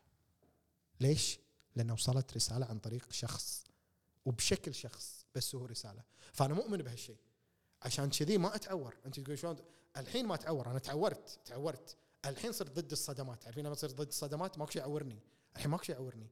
ليش؟ 1.00 1.40
لأنه 1.76 1.94
وصلت 1.94 2.34
رسالة 2.34 2.66
عن 2.66 2.80
طريق 2.80 3.12
شخص 3.12 3.64
وبشكل 4.26 4.76
شخص 4.76 5.26
بس 5.36 5.56
هو 5.56 5.66
رسالة. 5.66 6.04
فأنا 6.34 6.54
مؤمن 6.54 6.78
بهالشيء 6.78 7.18
عشان 7.82 8.10
كذي 8.10 8.38
ما 8.38 8.56
أتعور. 8.56 8.98
أنت 9.06 9.20
تقول 9.20 9.40
شلون؟ 9.40 9.56
الحين 9.98 10.26
ما 10.26 10.36
أتعور. 10.36 10.72
أنا 10.72 10.80
تعورت 10.80 11.40
تعورت. 11.46 11.98
الحين 12.26 12.52
صرت 12.52 12.80
ضد 12.80 12.92
الصدمات. 12.92 13.46
عارفين 13.46 13.66
لما 13.66 13.76
تصير 13.76 13.92
ضد 13.92 14.08
الصدمات؟ 14.08 14.58
ماكو 14.58 14.72
شيء 14.72 14.82
يعورني. 14.82 15.20
الحين 15.56 15.72
ماكو 15.72 15.84
شيء 15.84 15.96
يعورني. 15.96 16.28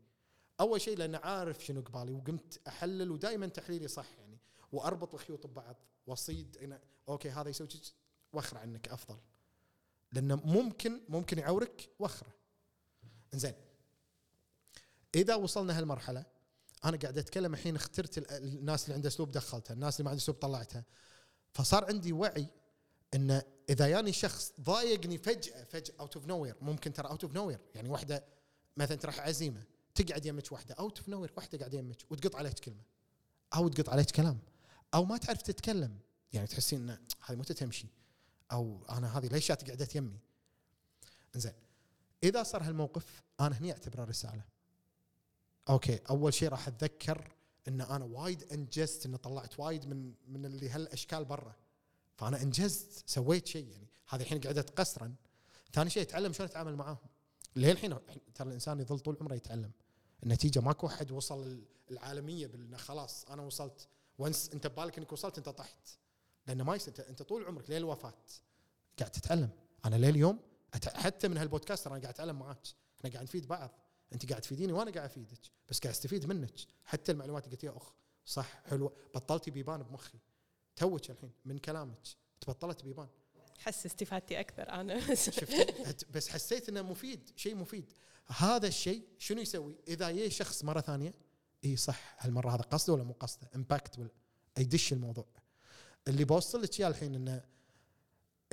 أول 0.60 0.82
شيء 0.82 0.98
لأن 0.98 1.16
عارف 1.16 1.66
شنو 1.66 1.82
قبالي 1.82 2.12
وقمت 2.12 2.62
أحلل 2.68 3.12
ودائما 3.12 3.48
تحليلي 3.48 3.88
صح 3.88 4.20
يعني. 4.20 4.29
وأربط 4.72 5.14
الخيوط 5.14 5.48
ببعض 5.48 5.76
وأصيد. 6.08 6.58
أنا 6.58 6.82
أوكي 7.10 7.30
هذا 7.30 7.50
يسوي 7.50 7.68
واخره 8.34 8.60
عنك 8.60 8.88
أفضل. 8.90 9.18
لأنه 10.12 10.36
ممكن 10.36 11.02
ممكن 11.10 11.40
يعورك 11.40 11.90
وأخره. 12.00 12.34
زين 13.34 13.54
إذا 15.16 15.36
وصلنا 15.36 15.78
هالمرحلة 15.78 16.26
أنا 16.86 16.98
قاعد 16.98 17.18
أتكلم 17.18 17.54
الحين 17.54 17.76
اخترت 17.76 18.18
ال- 18.18 18.32
الناس 18.32 18.84
اللي 18.84 18.96
عنده 18.96 19.08
أسلوب 19.08 19.32
دخلتها 19.32 19.74
الناس 19.74 19.96
اللي 19.96 20.04
ما 20.04 20.10
عنده 20.10 20.22
أسلوب 20.24 20.38
طلعتها. 20.38 20.84
فصار 21.54 21.86
عندي 21.86 22.14
وعي 22.14 22.48
إن 23.14 23.42
إذا 23.70 23.88
ياني 23.88 24.12
شخص 24.14 24.54
ضايقني 24.62 25.18
فجأة 25.18 25.64
فجأة 25.64 25.94
out 26.00 26.16
of 26.16 26.26
no 26.28 26.54
ممكن 26.62 26.94
ترى 26.94 27.08
out 27.10 27.24
of 27.24 27.34
no 27.34 27.50
يعني 27.76 27.90
واحدة 27.90 28.24
مثلا 28.78 28.98
تروح 28.98 29.20
عزيمة 29.20 29.64
تقعد 29.96 30.26
يمك 30.26 30.52
واحدة 30.52 30.76
out 30.76 30.98
of 30.98 31.10
no 31.10 31.28
واحدة 31.38 31.58
قاعدة 31.58 31.78
يمك 31.78 31.98
وتقط 32.10 32.36
عليك 32.36 32.60
كلمة 32.60 32.84
أو 33.56 33.68
تقط 33.68 33.90
عليك 33.90 34.12
كلام. 34.12 34.40
أو 34.94 35.06
ما 35.06 35.18
تعرف 35.18 35.42
تتكلم. 35.42 36.00
يعني 36.34 36.48
تحسين 36.48 36.90
إن 36.90 37.00
هذه 37.26 37.38
متى 37.38 37.54
تمشي. 37.54 37.88
أو 38.52 38.86
أنا 38.90 39.18
هذه 39.18 39.28
ليش 39.28 39.52
قعدت 39.52 39.96
يمي؟ 39.96 40.20
زين 41.36 41.54
إذا 42.24 42.44
صار 42.44 42.64
هالموقف 42.64 43.24
أنا 43.40 43.58
هني 43.58 43.72
أعتبره 43.72 44.04
رسالة. 44.04 44.44
okay 45.70 46.00
أول 46.10 46.34
شيء 46.34 46.50
راح 46.50 46.68
أتذكر 46.68 47.32
إن 47.68 47.82
أنا 47.82 48.06
وايد 48.06 48.54
إنجزت 48.54 49.06
إن 49.06 49.16
طلعت 49.16 49.60
وايد 49.60 49.86
من 49.86 50.14
من 50.28 50.46
اللي 50.46 50.70
هالأشكال 50.70 51.26
برا. 51.26 51.56
فأنا 52.18 52.42
إنجزت 52.42 53.10
سويت 53.10 53.48
شيء 53.48 53.68
يعني. 53.68 53.88
هذه 54.10 54.22
الحين 54.22 54.42
قعدت 54.42 54.70
قسرا 54.70 55.16
ثاني 55.74 55.90
شيء 55.90 56.04
أتعلم 56.04 56.34
شلون 56.34 56.50
أتعامل 56.50 56.76
معاهم. 56.76 56.98
للحين 57.56 57.98
ترى 58.36 58.48
الإنسان 58.48 58.80
يظل 58.80 59.00
طول 59.00 59.18
عمره 59.22 59.36
يتعلم. 59.36 59.72
النتيجة 60.24 60.60
ماكو 60.60 60.88
احد 60.88 61.12
وصل 61.12 61.62
العالمية 61.92 62.48
بإنه 62.48 62.78
خلاص 62.78 63.26
أنا 63.26 63.42
وصلت 63.42 63.88
وانس 64.20 64.50
انت 64.54 64.68
ببالك 64.68 64.98
انك 64.98 65.12
وصلت 65.12 65.38
انت 65.38 65.50
طحت. 65.50 65.90
لأنه 66.48 66.64
ما 66.64 66.76
يصير 66.76 66.94
انت, 67.10 67.22
طول 67.22 67.46
عمرك 67.46 67.70
لين 67.70 67.78
الوفاه 67.78 68.14
قاعد 69.00 69.12
تتعلم. 69.12 69.50
أنا 69.86 69.96
لليوم 69.96 70.40
أت- 70.76 70.98
حتى 70.98 71.28
من 71.28 71.38
هالبودكاست 71.38 71.88
أنا 71.88 71.96
قاعد 71.96 72.14
أتعلم 72.14 72.40
معاك. 72.40 72.68
إحنا 73.00 73.10
قاعد 73.10 73.24
نفيد 73.24 73.48
بعض. 73.48 73.72
أنت 74.14 74.30
قاعد 74.30 74.42
تفيديني 74.42 74.74
وأنا 74.74 74.92
قاعد 74.92 75.10
أفيدك. 75.10 75.40
بس 75.70 75.80
قاعد 75.80 75.94
أستفيد 75.94 76.26
منك. 76.26 76.54
حتى 76.86 77.12
المعلومات 77.12 77.44
اللي 77.44 77.56
قلتيها 77.56 77.78
أخ 77.78 77.94
صح 78.26 78.62
حلوة 78.66 78.96
بطلتي 79.16 79.52
بيبان 79.52 79.84
بمخي. 79.84 80.20
توك 80.76 81.10
الحين 81.10 81.32
من 81.46 81.58
كلامك. 81.58 82.08
تبطلت 82.42 82.84
بيبان. 82.84 83.08
حس 83.60 83.86
استفادتي 83.86 84.40
أكثر 84.40 84.70
أنا. 84.70 85.16
شفت 85.16 86.06
بس 86.12 86.30
حسيت 86.30 86.70
إنه 86.70 86.82
مفيد 86.82 87.32
شيء 87.36 87.56
مفيد. 87.56 87.94
هذا 88.28 88.68
الشيء 88.68 89.08
شنو 89.20 89.42
يسوي؟ 89.42 89.76
إذا 89.88 90.12
جاي 90.12 90.30
شخص 90.30 90.64
مرة 90.64 90.82
ثانية 90.82 91.14
اي 91.66 91.76
صح 91.76 92.16
هالمره 92.20 92.50
هذا 92.50 92.62
قصده 92.62 92.94
ولا 92.94 93.04
مو 93.04 93.14
قصده؟ 93.14 93.50
امباكت 93.56 94.00
ولا 94.00 94.10
يدش 94.58 94.94
الموضوع. 94.94 95.26
اللي 96.08 96.26
بوصل 96.26 96.62
لك 96.62 96.80
إياه 96.80 96.88
الحين 96.88 97.16
انه 97.16 97.44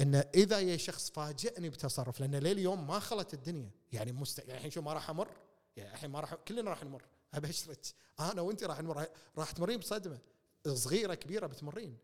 إنه 0.01 0.25
إذا 0.35 0.61
جاي 0.61 0.79
شخص 0.79 1.11
فاجئني 1.11 1.71
بتصرف 1.71 2.21
لأن 2.21 2.35
لليوم 2.35 2.87
ما 2.87 2.99
خلت 2.99 3.35
الدنيا. 3.35 3.71
يعني 3.93 4.13
مست... 4.13 4.39
يعني 4.39 4.55
الحين 4.55 4.71
شو 4.71 4.83
ما 4.83 4.93
راح 4.93 5.11
أمر؟ 5.11 5.29
يعني 5.77 5.95
الحين 5.95 6.11
ما 6.11 6.21
راح 6.21 6.35
كلنا 6.35 6.71
راح 6.71 6.85
نمر. 6.85 7.03
أبشرك. 7.35 7.87
أنا 8.21 8.41
وأنت 8.43 8.65
راح 8.65 8.81
نمر. 8.81 9.07
راح 9.39 9.51
تمرين 9.51 9.79
بصدمة. 9.79 10.19
صغيرة 10.69 11.15
كبيرة 11.15 11.47
بتمرين. 11.47 11.99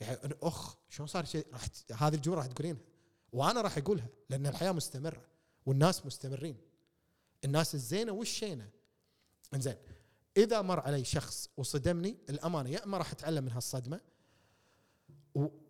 يعني 0.00 0.18
أخ 0.42 0.76
شلون 0.88 1.06
صار 1.06 1.24
شيء؟ 1.24 1.46
راح 1.52 1.66
هذه 2.02 2.14
الجملة 2.14 2.36
راح 2.38 2.46
تقولينها. 2.46 2.80
وأنا 3.32 3.60
راح 3.60 3.78
أقولها 3.78 4.06
لأن 4.30 4.46
الحياة 4.46 4.72
مستمرة 4.72 5.26
والناس 5.66 6.06
مستمرين. 6.06 6.56
الناس 7.44 7.74
الزينة 7.74 8.12
والشينة. 8.12 8.70
إنزين 9.54 9.76
إذا 10.36 10.62
مر 10.62 10.80
علي 10.80 11.04
شخص 11.04 11.48
وصدمني 11.56 12.18
الأمانة 12.30 12.70
يا 12.70 12.84
إما 12.84 12.98
راح 12.98 13.12
أتعلم 13.12 13.44
من 13.44 13.52
هالصدمة 13.52 14.00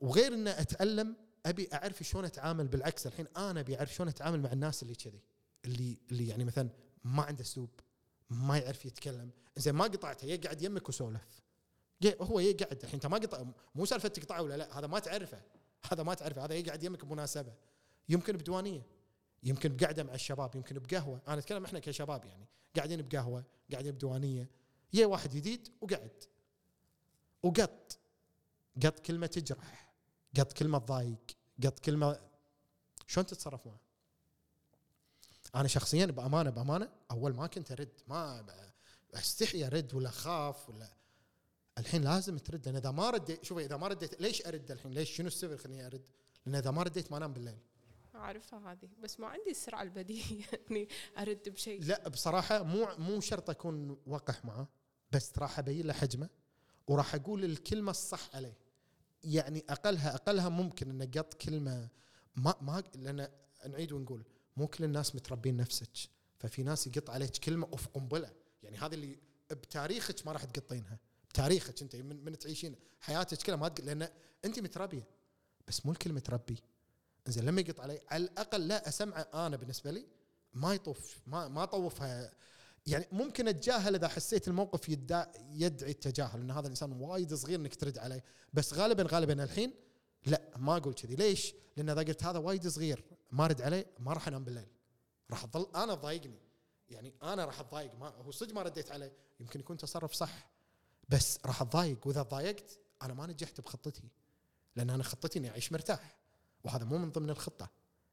وغير 0.00 0.34
ان 0.34 0.48
أتعلم 0.48 1.16
أبي 1.46 1.68
أعرف 1.72 2.02
شلون 2.02 2.24
أتعامل 2.24 2.68
بالعكس 2.68 3.06
الحين 3.06 3.26
أنا 3.36 3.60
أبي 3.60 3.78
أعرف 3.78 3.94
شلون 3.94 4.08
أتعامل 4.08 4.40
مع 4.42 4.52
الناس 4.52 4.82
اللي 4.82 4.94
كذي 4.94 5.22
اللي 5.64 5.98
اللي 6.10 6.28
يعني 6.28 6.44
مثلا 6.44 6.68
ما 7.04 7.22
عنده 7.22 7.42
أسلوب 7.42 7.70
ما 8.30 8.58
يعرف 8.58 8.86
يتكلم. 8.86 9.30
زين 9.56 9.74
ما 9.74 9.84
قطعته 9.84 10.24
يا 10.24 10.36
قاعد 10.36 10.62
يمك 10.62 10.88
وسولف. 10.88 11.42
هو 12.06 12.40
يقعد 12.40 12.82
الحين 12.82 12.94
أنت 12.94 13.06
ما 13.06 13.18
قطع 13.18 13.44
مو 13.74 13.84
سالفة 13.84 14.08
تقطعه 14.08 14.42
ولا 14.42 14.56
لا 14.56 14.78
هذا 14.78 14.86
ما 14.86 14.98
تعرفه. 14.98 15.42
هذا 15.92 16.02
ما 16.02 16.14
تعرفه 16.14 16.44
هذا 16.44 16.54
يقعد 16.54 16.82
يمك 16.82 17.04
بمناسبة. 17.04 17.54
يمكن 18.08 18.36
بديوانية 18.36 18.86
يمكن 19.42 19.76
بقعدة 19.76 20.02
مع 20.02 20.14
الشباب 20.14 20.56
يمكن 20.56 20.78
بقهوة. 20.78 21.22
أنا 21.28 21.38
أتكلم 21.38 21.64
إحنا 21.64 21.78
كشباب 21.78 22.24
يعني 22.24 22.46
قاعدين 22.76 23.02
بقهوة. 23.02 23.44
قاعدين 23.72 23.92
بديوانيه 23.92 24.50
يا 24.92 25.06
واحد 25.06 25.30
جديد 25.30 25.68
وقعد 25.80 26.24
وقط 27.42 27.98
قط 28.84 28.98
كلمة 28.98 29.26
تجرح 29.26 29.94
قط 30.38 30.52
كلمة 30.52 30.78
تضايق 30.78 31.36
قط 31.64 31.78
كلمة 31.78 32.20
شلون 33.06 33.26
تتصرف 33.26 33.66
معه؟ 33.66 33.80
أنا 35.54 35.68
شخصيا 35.68 36.06
بأمانة 36.06 36.50
بأمانة 36.50 36.88
أول 37.10 37.34
ما 37.34 37.46
كنت 37.46 37.72
أرد 37.72 38.00
ما 38.08 38.46
أستحي 39.14 39.66
أرد 39.66 39.94
ولا 39.94 40.08
أخاف 40.08 40.68
ولا 40.68 40.92
الحين 41.78 42.04
لازم 42.04 42.38
ترد 42.38 42.66
لأن 42.66 42.76
إذا 42.76 42.90
ما 42.90 43.10
رديت 43.10 43.44
شوف 43.44 43.58
إذا 43.58 43.76
ما 43.76 43.88
رديت 43.88 44.20
ليش 44.20 44.46
أرد 44.46 44.70
الحين؟ 44.70 44.92
ليش 44.92 45.10
شنو 45.16 45.26
السبب 45.26 45.56
خليني 45.56 45.86
أرد؟ 45.86 46.02
لأن 46.46 46.54
إذا 46.54 46.70
ما 46.70 46.82
رديت 46.82 47.10
ما 47.10 47.16
أنام 47.16 47.32
بالليل. 47.32 47.58
اعرفها 48.22 48.72
هذه 48.72 48.88
بس 49.02 49.20
ما 49.20 49.26
عندي 49.26 49.50
السرعة 49.50 49.82
البديهيه 49.82 50.44
اني 50.70 50.88
أرد 51.18 51.48
بشيء. 51.48 51.84
لا 51.84 52.08
بصراحة 52.08 52.62
مو 52.62 52.88
مو 52.98 53.20
شرط 53.20 53.50
أكون 53.50 53.98
وقح 54.06 54.44
معه 54.44 54.68
بس 55.12 55.38
راح 55.38 55.58
أبين 55.58 55.86
له 55.86 55.92
حجمه 55.92 56.28
وراح 56.86 57.14
أقول 57.14 57.44
الكلمة 57.44 57.90
الصح 57.90 58.36
عليه. 58.36 58.58
يعني 59.24 59.64
أقلها 59.68 60.14
أقلها 60.14 60.48
ممكن 60.48 60.90
ان 60.90 61.10
قط 61.10 61.34
كلمة 61.34 61.88
ما 62.36 62.54
ما 62.60 62.82
لأن 62.94 63.28
نعيد 63.68 63.92
ونقول 63.92 64.24
مو 64.56 64.66
كل 64.66 64.84
الناس 64.84 65.14
متربين 65.14 65.56
نفسك 65.56 65.90
ففي 66.38 66.62
ناس 66.62 66.86
يقط 66.86 67.10
عليك 67.10 67.30
كلمة 67.30 67.66
أوف 67.72 67.88
قنبلة. 67.88 68.32
يعني 68.62 68.78
هذه 68.78 68.94
اللي 68.94 69.18
بتاريخك 69.50 70.26
ما 70.26 70.32
راح 70.32 70.44
تقطينها 70.44 70.98
بتاريخك 71.28 71.82
أنت 71.82 71.96
من, 71.96 72.24
من 72.24 72.38
تعيشين 72.38 72.76
حياتك 73.00 73.42
كلها 73.42 73.56
ما 73.56 73.68
تق... 73.68 73.84
لأن 73.84 74.08
أنت 74.44 74.60
متربية 74.60 75.06
بس 75.68 75.86
مو 75.86 75.92
الكل 75.92 76.12
متربي 76.12 76.56
زين 77.26 77.44
لما 77.44 77.60
يقط 77.60 77.80
علي 77.80 78.00
على 78.08 78.24
الأقل 78.24 78.68
لا 78.68 78.88
اسمعه 78.88 79.28
أنا 79.34 79.56
بالنسبة 79.56 79.90
لي 79.90 80.06
ما 80.54 80.74
يطوف 80.74 81.20
ما 81.26 81.48
ما 81.48 81.64
طوفها. 81.64 82.32
يعني 82.86 83.06
ممكن 83.12 83.48
أتجاهل 83.48 83.94
إذا 83.94 84.08
حسيت 84.08 84.48
الموقف 84.48 84.88
يدعي, 84.88 85.26
يدعي 85.50 85.90
التجاهل 85.90 86.40
إن 86.40 86.50
هذا 86.50 86.60
الإنسان 86.60 86.92
وايد 86.92 87.34
صغير 87.34 87.60
إنك 87.60 87.74
ترد 87.74 87.98
عليه. 87.98 88.24
بس 88.52 88.74
غالبا 88.74 89.06
غالبا 89.08 89.44
الحين 89.44 89.74
لا 90.26 90.42
ما 90.56 90.76
أقول 90.76 90.94
كذي. 90.94 91.16
ليش؟ 91.16 91.54
لأن 91.76 91.90
إذا 91.90 92.02
قلت 92.02 92.24
هذا 92.24 92.38
وايد 92.38 92.68
صغير 92.68 93.04
ما 93.30 93.44
أرد 93.44 93.62
عليه 93.62 93.86
ما 93.98 94.12
راح 94.12 94.28
أنام 94.28 94.44
بالليل. 94.44 94.68
راح 95.30 95.44
أظل 95.44 95.66
أنا 95.76 95.94
ضايقني. 95.94 96.40
يعني 96.90 97.14
أنا 97.22 97.44
راح 97.44 97.60
أتضايق 97.60 97.94
ما 97.94 98.08
هو 98.08 98.30
صدق 98.30 98.54
ما 98.54 98.62
رديت 98.62 98.92
عليه. 98.92 99.12
يمكن 99.40 99.60
يكون 99.60 99.76
تصرف 99.76 100.12
صح. 100.12 100.50
بس 101.08 101.38
راح 101.46 101.62
أتضايق 101.62 102.06
وإذا 102.06 102.22
تضايقت 102.22 102.78
أنا 103.02 103.14
ما 103.14 103.26
نجحت 103.26 103.60
بخطتي 103.60 104.02
لأن 104.76 104.90
أنا 104.90 105.02
خطتي 105.02 105.38
إني 105.38 105.50
أعيش 105.50 105.72
مرتاح. 105.72 106.21
وهذا 106.64 106.84
مو 106.84 106.98
من 106.98 107.10
ضمن 107.10 107.30
الخطة 107.30 107.70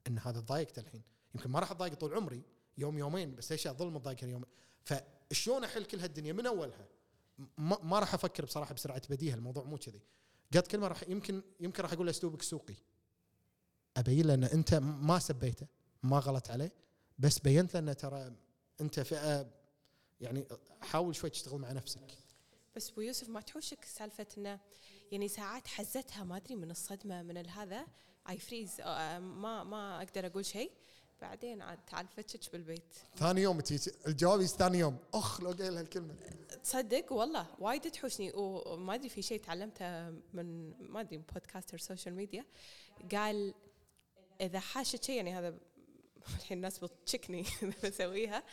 إن 0.08 0.20
هذا 0.20 0.40
تضايقت 0.42 0.80
الحين. 0.80 1.02
يمكن 1.36 1.50
ما 1.50 1.60
راح 1.60 1.72
أتضايق 1.72 1.94
طول 1.94 2.14
عمري 2.14 2.44
يوم 2.78 2.98
يومين 2.98 3.36
بس 3.36 3.52
ليش 3.52 3.68
أظل 3.68 3.92
متضايق 3.92 4.24
اليوم. 4.24 4.44
فشلون 4.86 5.64
أحل 5.64 5.86
كل 5.86 6.00
هالدنيا؟ 6.00 6.34
من 6.34 6.46
أولها؟ 6.46 6.88
ما, 7.58 7.78
ما 7.84 8.00
راح 8.00 8.14
أفكر 8.14 8.46
بصراحة 8.46 8.74
بسرعة 8.74 9.02
بديهه 9.10 9.36
الموضوع 9.36 9.64
مو 9.64 9.78
كذي. 9.78 10.02
قد 10.54 10.68
كلمه 10.68 10.88
راح 10.88 11.04
يمكن 11.04 11.42
يمكن 11.60 11.84
راح 11.84 11.94
أقول 11.94 12.10
أسلوبك 12.10 12.42
سوقي. 12.42 12.76
أبين 13.98 14.28
له 14.28 14.34
إن 14.34 14.44
أنت 14.44 14.74
ما 14.76 15.20
سبيته 15.20 15.68
ما 16.04 16.20
غلط 16.20 16.52
عليه 16.52 16.72
بس 17.20 17.40
بينت 17.40 17.78
له 17.78 17.94
ترى 17.94 18.36
أنت 18.82 19.00
فئة 19.00 19.52
يعني 20.22 20.48
حاول 20.82 21.16
شوي 21.16 21.30
تشتغل 21.30 21.60
مع 21.60 21.72
نفسك. 21.72 22.18
بس 22.76 22.92
أبو 22.92 23.02
يوسف 23.02 23.30
ما 23.30 23.42
تحوشك 23.42 23.86
سالفة 23.86 24.28
إنه 24.38 24.60
يعني 25.12 25.28
ساعات 25.28 25.68
حزتها 25.68 26.24
ما 26.24 26.38
أدري 26.38 26.56
من 26.56 26.72
الصدمة 26.72 27.24
من 27.24 27.38
الهذا 27.38 27.88
I 28.30 28.38
freeze 28.40 28.82
ما 28.82 29.64
ما 29.64 29.98
أقدر 29.98 30.26
أقول 30.26 30.46
شيء. 30.46 30.72
بعدين 31.22 31.62
عاد 31.62 31.80
تعال 31.88 32.08
فتش 32.08 32.50
بالبيت. 32.50 32.96
ثاني 33.18 33.42
يوم 33.42 33.60
تجي 33.60 33.92
الجواب 34.08 34.46
ثاني 34.46 34.80
يوم. 34.80 34.98
أخ 35.14 35.42
لو 35.42 35.52
قايل 35.52 35.78
هالكلمة. 35.78 36.16
تصدق؟ 36.64 37.14
والله. 37.14 37.48
وايد 37.60 37.92
تحوشني. 37.92 38.32
وما 38.36 38.96
أدري 38.96 39.10
في 39.10 39.22
شيء 39.22 39.42
تعلمته 39.42 40.10
من 40.10 40.70
ما 40.92 41.00
أدري 41.00 41.18
podcaster 41.18 41.78
social 41.78 42.16
media 42.16 42.46
قال 43.12 43.54
إذا 44.42 44.60
حاشت 44.60 45.04
شيء 45.04 45.16
يعني 45.16 45.34
هذا 45.34 45.58
الحين 46.28 46.58
الناس 46.58 46.80
بتشكني 46.80 47.42
إذا 47.64 47.74
بسويها. 47.90 48.44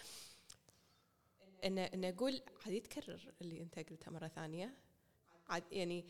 ان 1.65 1.79
إن 1.79 2.05
أقول 2.05 2.43
عاد 2.65 2.73
يتكرر 2.75 3.33
اللي 3.41 3.63
أنت 3.63 3.79
قلته 3.79 4.11
مرة 4.11 4.29
ثانية. 4.29 4.75
عاد 5.49 5.65
يعني 5.73 6.05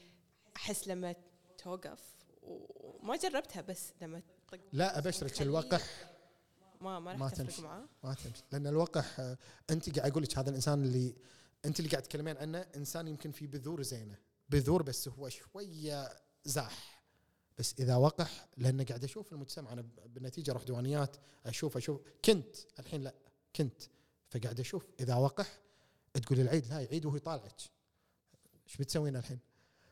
أحس 0.56 0.88
لما 0.88 1.14
توقف. 1.58 2.15
وما 2.46 3.16
جربتها 3.16 3.62
بس 3.62 3.92
لما 4.02 4.20
تطق 4.20 4.60
لا 4.72 4.98
أبشرك 4.98 5.42
الوقح. 5.42 6.12
ما 6.80 7.00
ما 7.00 7.16
ما 7.16 7.24
راح 7.24 7.32
تفرق 7.32 7.46
تمشي. 7.46 7.62
معاه. 7.62 7.84
ما 8.04 8.14
تمشي. 8.14 8.42
لأن 8.52 8.66
الوقح 8.66 9.20
آه، 9.20 9.38
أنت 9.70 9.98
قاعد 9.98 10.10
أقول 10.10 10.22
لك 10.22 10.38
هذا 10.38 10.50
الإنسان 10.50 10.84
اللي 10.84 11.14
أنت 11.64 11.78
اللي 11.80 11.90
قاعد 11.90 12.02
تتكلمين 12.02 12.36
عنه 12.36 12.58
إنسان 12.76 13.08
يمكن 13.08 13.30
في 13.32 13.46
بذور 13.46 13.82
زينة. 13.82 14.18
بذور 14.48 14.82
بس 14.82 15.08
هو 15.08 15.28
شوية 15.28 16.08
زاح. 16.44 17.02
بس 17.58 17.74
إذا 17.78 17.96
وقح 17.96 18.48
لأن 18.56 18.82
قاعد 18.82 19.04
أشوف 19.04 19.32
المجتمع. 19.32 19.72
أنا 19.72 19.84
بالنتيجه 20.06 20.50
أروح 20.50 20.62
ديوانيات 20.62 21.16
أشوف 21.46 21.76
أشوف. 21.76 22.00
كنت 22.24 22.56
الحين 22.78 23.02
لا 23.02 23.14
كنت. 23.56 23.82
فقاعد 24.28 24.60
أشوف 24.60 24.86
إذا 25.00 25.14
وقح 25.14 25.60
تقول 26.14 26.40
العيد 26.40 26.66
لا 26.66 26.80
يعيد 26.80 27.06
وهو 27.06 27.16
يطالعك 27.16 27.60
إيش 28.66 28.76
بتسوين 28.76 29.16
الحين؟ 29.16 29.38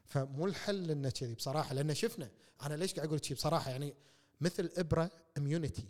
فمو 0.04 0.46
الحل 0.46 0.90
انه 0.90 1.10
كذي 1.10 1.34
بصراحة 1.34 1.74
لأن 1.74 1.94
شفنا 1.94 2.30
أنا 2.62 2.74
ليش 2.74 2.94
قاعد 2.94 3.06
أقول 3.06 3.16
لك 3.16 3.24
شي 3.24 3.34
بصراحة؟ 3.34 3.70
يعني 3.70 3.94
مثل 4.40 4.70
إبرة 4.76 5.10
immunity 5.38 5.88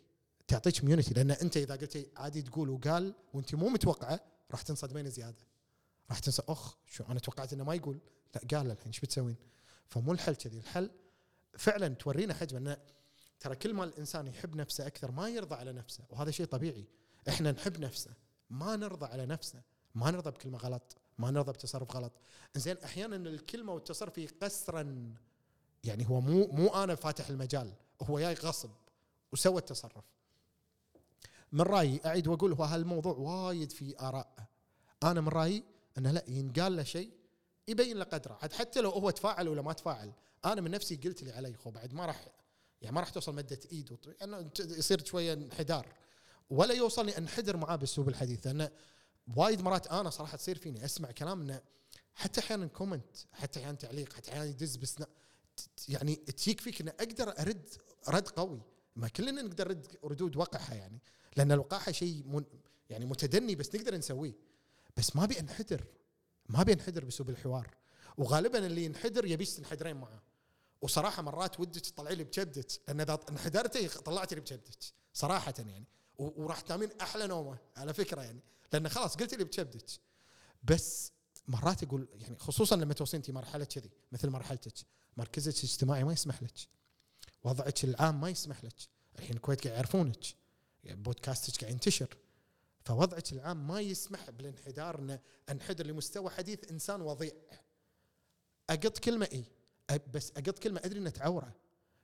تعطيك 0.48 0.80
immunity 0.80 1.14
لأن 1.14 1.30
أنت 1.30 1.56
إذا 1.56 1.76
قلتي 1.76 2.06
عادي 2.16 2.42
تقول 2.42 2.70
وقال 2.70 3.14
وأنت 3.34 3.54
مو 3.54 3.68
متوقعة 3.68 4.20
راح 4.50 4.62
تنصدمين 4.62 5.10
زيادة. 5.10 5.46
راح 6.10 6.18
تنسى 6.18 6.42
أخ 6.48 6.76
شو 6.86 7.04
أنا 7.04 7.20
توقعت 7.20 7.52
إنه 7.52 7.64
ما 7.64 7.74
يقول. 7.74 7.98
لا 8.34 8.58
قال 8.58 8.70
الحين 8.70 8.86
إيش 8.86 9.00
بتسوين؟ 9.00 9.36
فمو 9.86 10.12
الحل 10.12 10.34
كذي. 10.34 10.58
الحل 10.58 10.90
فعلا 11.58 11.88
تورينا 11.88 12.34
حجمه 12.34 12.58
انه 12.58 12.76
ترى 13.40 13.56
كل 13.56 13.74
ما 13.74 13.84
الإنسان 13.84 14.26
يحب 14.26 14.56
نفسه 14.56 14.86
أكثر 14.86 15.10
ما 15.10 15.28
يرضى 15.28 15.54
على 15.54 15.72
نفسه 15.72 16.04
وهذا 16.10 16.30
شيء 16.30 16.46
طبيعي. 16.46 16.84
إحنا 17.28 17.52
نحب 17.52 17.80
نفسه 17.80 18.10
ما 18.50 18.76
نرضى 18.76 19.06
على 19.06 19.26
نفسنا 19.26 19.62
ما 19.94 20.10
نرضى 20.10 20.30
بكلمه 20.30 20.58
غلط 20.58 20.96
ما 21.18 21.30
نرضى 21.30 21.52
بتصرف 21.52 21.96
غلط. 21.96 22.12
زين 22.54 22.76
أحيانا 22.84 23.16
الكلمة 23.16 23.72
والتصرف 23.72 24.18
يقصرا 24.18 25.14
يعني 25.84 26.08
هو 26.08 26.20
مو 26.20 26.46
مو 26.46 26.68
أنا 26.68 26.94
فاتح 26.94 27.28
المجال 27.28 27.72
هو 28.02 28.18
جاي 28.18 28.34
غصب 28.34 28.70
وسوى 29.32 29.58
التصرف. 29.58 30.04
من 31.52 31.60
رأيي 31.60 32.00
أعيد 32.06 32.28
وأقول 32.28 32.52
هو 32.52 32.64
هالموضوع 32.64 33.12
وايد 33.12 33.72
في 33.72 34.00
آراء. 34.00 34.48
أنا 35.02 35.20
من 35.20 35.28
رأيي 35.28 35.64
إنه 35.98 36.10
لا 36.10 36.24
ينقال 36.28 36.76
له 36.76 36.82
شيء 36.82 37.10
يبين 37.68 37.96
له 37.96 38.04
قدره. 38.04 38.38
عاد 38.42 38.52
حتى 38.52 38.80
لو 38.80 38.90
هو 38.90 39.10
تفاعل 39.10 39.48
ولا 39.48 39.62
ما 39.62 39.72
تفاعل 39.72 40.12
أنا 40.44 40.60
من 40.60 40.70
نفسي 40.70 40.96
قلت 40.96 41.20
اللي 41.20 41.32
علي 41.32 41.54
خو 41.54 41.70
بعد 41.70 41.94
ما 41.94 42.06
راح 42.06 42.28
يعني 42.82 42.94
ما 42.94 43.00
راح 43.00 43.08
توصل 43.08 43.34
مده 43.34 43.58
إيد 43.72 43.98
انه 44.22 44.50
يصير 44.60 45.04
شوية 45.04 45.32
انحدار. 45.32 45.86
ولا 46.50 46.74
يوصلني 46.74 47.18
أنحدر 47.18 47.56
معاه 47.56 47.76
باسلوب 47.76 48.08
الحديث 48.08 48.46
لأنه 48.46 48.70
وايد 49.36 49.60
مرات 49.60 49.86
أنا 49.86 50.10
صراحة 50.10 50.36
تصير 50.36 50.58
فيني 50.58 50.84
أسمع 50.84 51.10
كلام 51.10 51.40
إنه 51.40 51.60
حتى 52.14 52.40
أحيانا 52.40 52.66
comment 52.66 53.16
حتى 53.32 53.60
أحيانا 53.60 53.76
تعليق 53.76 54.12
حتى 54.12 54.30
أحيانا 54.30 54.44
يدز 54.44 54.76
ت- 55.56 55.88
يعني 55.88 56.16
تيك 56.16 56.60
فيك 56.60 56.80
ان 56.80 56.88
أقدر 56.88 57.28
أرد 57.40 57.68
رد 58.08 58.28
قوي. 58.28 58.60
ما 58.96 59.08
كلنا 59.08 59.42
نقدر 59.42 59.68
نرد 59.68 59.86
ردود 60.04 60.36
وقحه 60.36 60.74
يعني 60.74 60.98
لأن 61.36 61.52
الوقاحة 61.52 61.92
شيء 61.92 62.44
يعني 62.90 63.04
متدني 63.06 63.54
بس 63.54 63.74
نقدر 63.74 63.96
نسويه. 63.96 64.34
بس 64.96 65.16
ما 65.16 65.24
أبي 65.24 65.40
أنحدر 65.40 65.84
ما 66.48 66.60
أبي 66.60 66.72
أنحدر 66.72 67.04
باسلوب 67.04 67.30
الحوار. 67.30 67.74
وغالبا 68.18 68.66
اللي 68.66 68.84
ينحدر 68.84 69.24
يبيك 69.26 69.48
تنحدرين 69.48 69.96
معاه. 69.96 70.22
وصراحة 70.82 71.22
مرات 71.22 71.60
ودك 71.60 71.80
تطلعي 71.80 72.14
لي 72.14 72.24
بكبدك 72.24 72.66
لأن 72.88 73.00
إذا 73.00 73.20
انحدرتي 73.30 73.88
طلعتي 73.88 74.34
لي 74.34 74.40
بكبدك 74.40 74.78
صراحة 75.14 75.54
يعني. 75.58 75.84
وراح 76.18 76.60
تنامين 76.60 76.88
أحلى 77.00 77.26
نومة 77.26 77.58
على 77.76 77.94
فكرة 77.94 78.22
يعني. 78.22 78.40
لأن 78.74 78.88
خلاص 78.88 79.16
قلت 79.16 79.34
لي 79.34 79.44
بكبدك 79.44 79.86
بس 80.62 81.12
مرات 81.48 81.82
أقول 81.82 82.08
يعني 82.14 82.38
خصوصا 82.38 82.76
لما 82.76 82.94
توصلين 82.94 83.22
انت 83.22 83.30
مرحلة 83.30 83.64
كذي 83.64 83.90
مثل 84.12 84.30
مرحلتك 84.30 84.74
مركزك 85.16 85.58
الاجتماعي 85.58 86.04
ما 86.04 86.12
يسمح 86.12 86.42
لك. 86.42 86.68
وضعك 87.44 87.84
العام 87.84 88.20
ما 88.20 88.28
يسمح 88.28 88.64
لك. 88.64 88.74
الحين 89.18 89.36
الكويت 89.36 89.64
قاعد 89.64 89.76
يعرفونك. 89.76 90.24
يعني 90.84 91.02
بودكاستك 91.02 91.60
قاعد 91.60 91.72
ينتشر. 91.72 92.16
فوضعك 92.84 93.32
العام 93.32 93.66
ما 93.66 93.80
يسمح 93.80 94.30
بالانحدار 94.30 94.98
ان 94.98 95.18
أنحدر 95.50 95.86
لمستوى 95.86 96.30
حديث 96.30 96.70
إنسان 96.70 97.02
وضيع. 97.02 97.32
أقط 98.70 98.98
كلمة 98.98 99.28
إي. 99.32 99.44
بس 100.14 100.30
أقط 100.30 100.58
كلمة 100.58 100.80
أدري 100.84 100.98
انها 100.98 101.10
تعوره. 101.10 101.54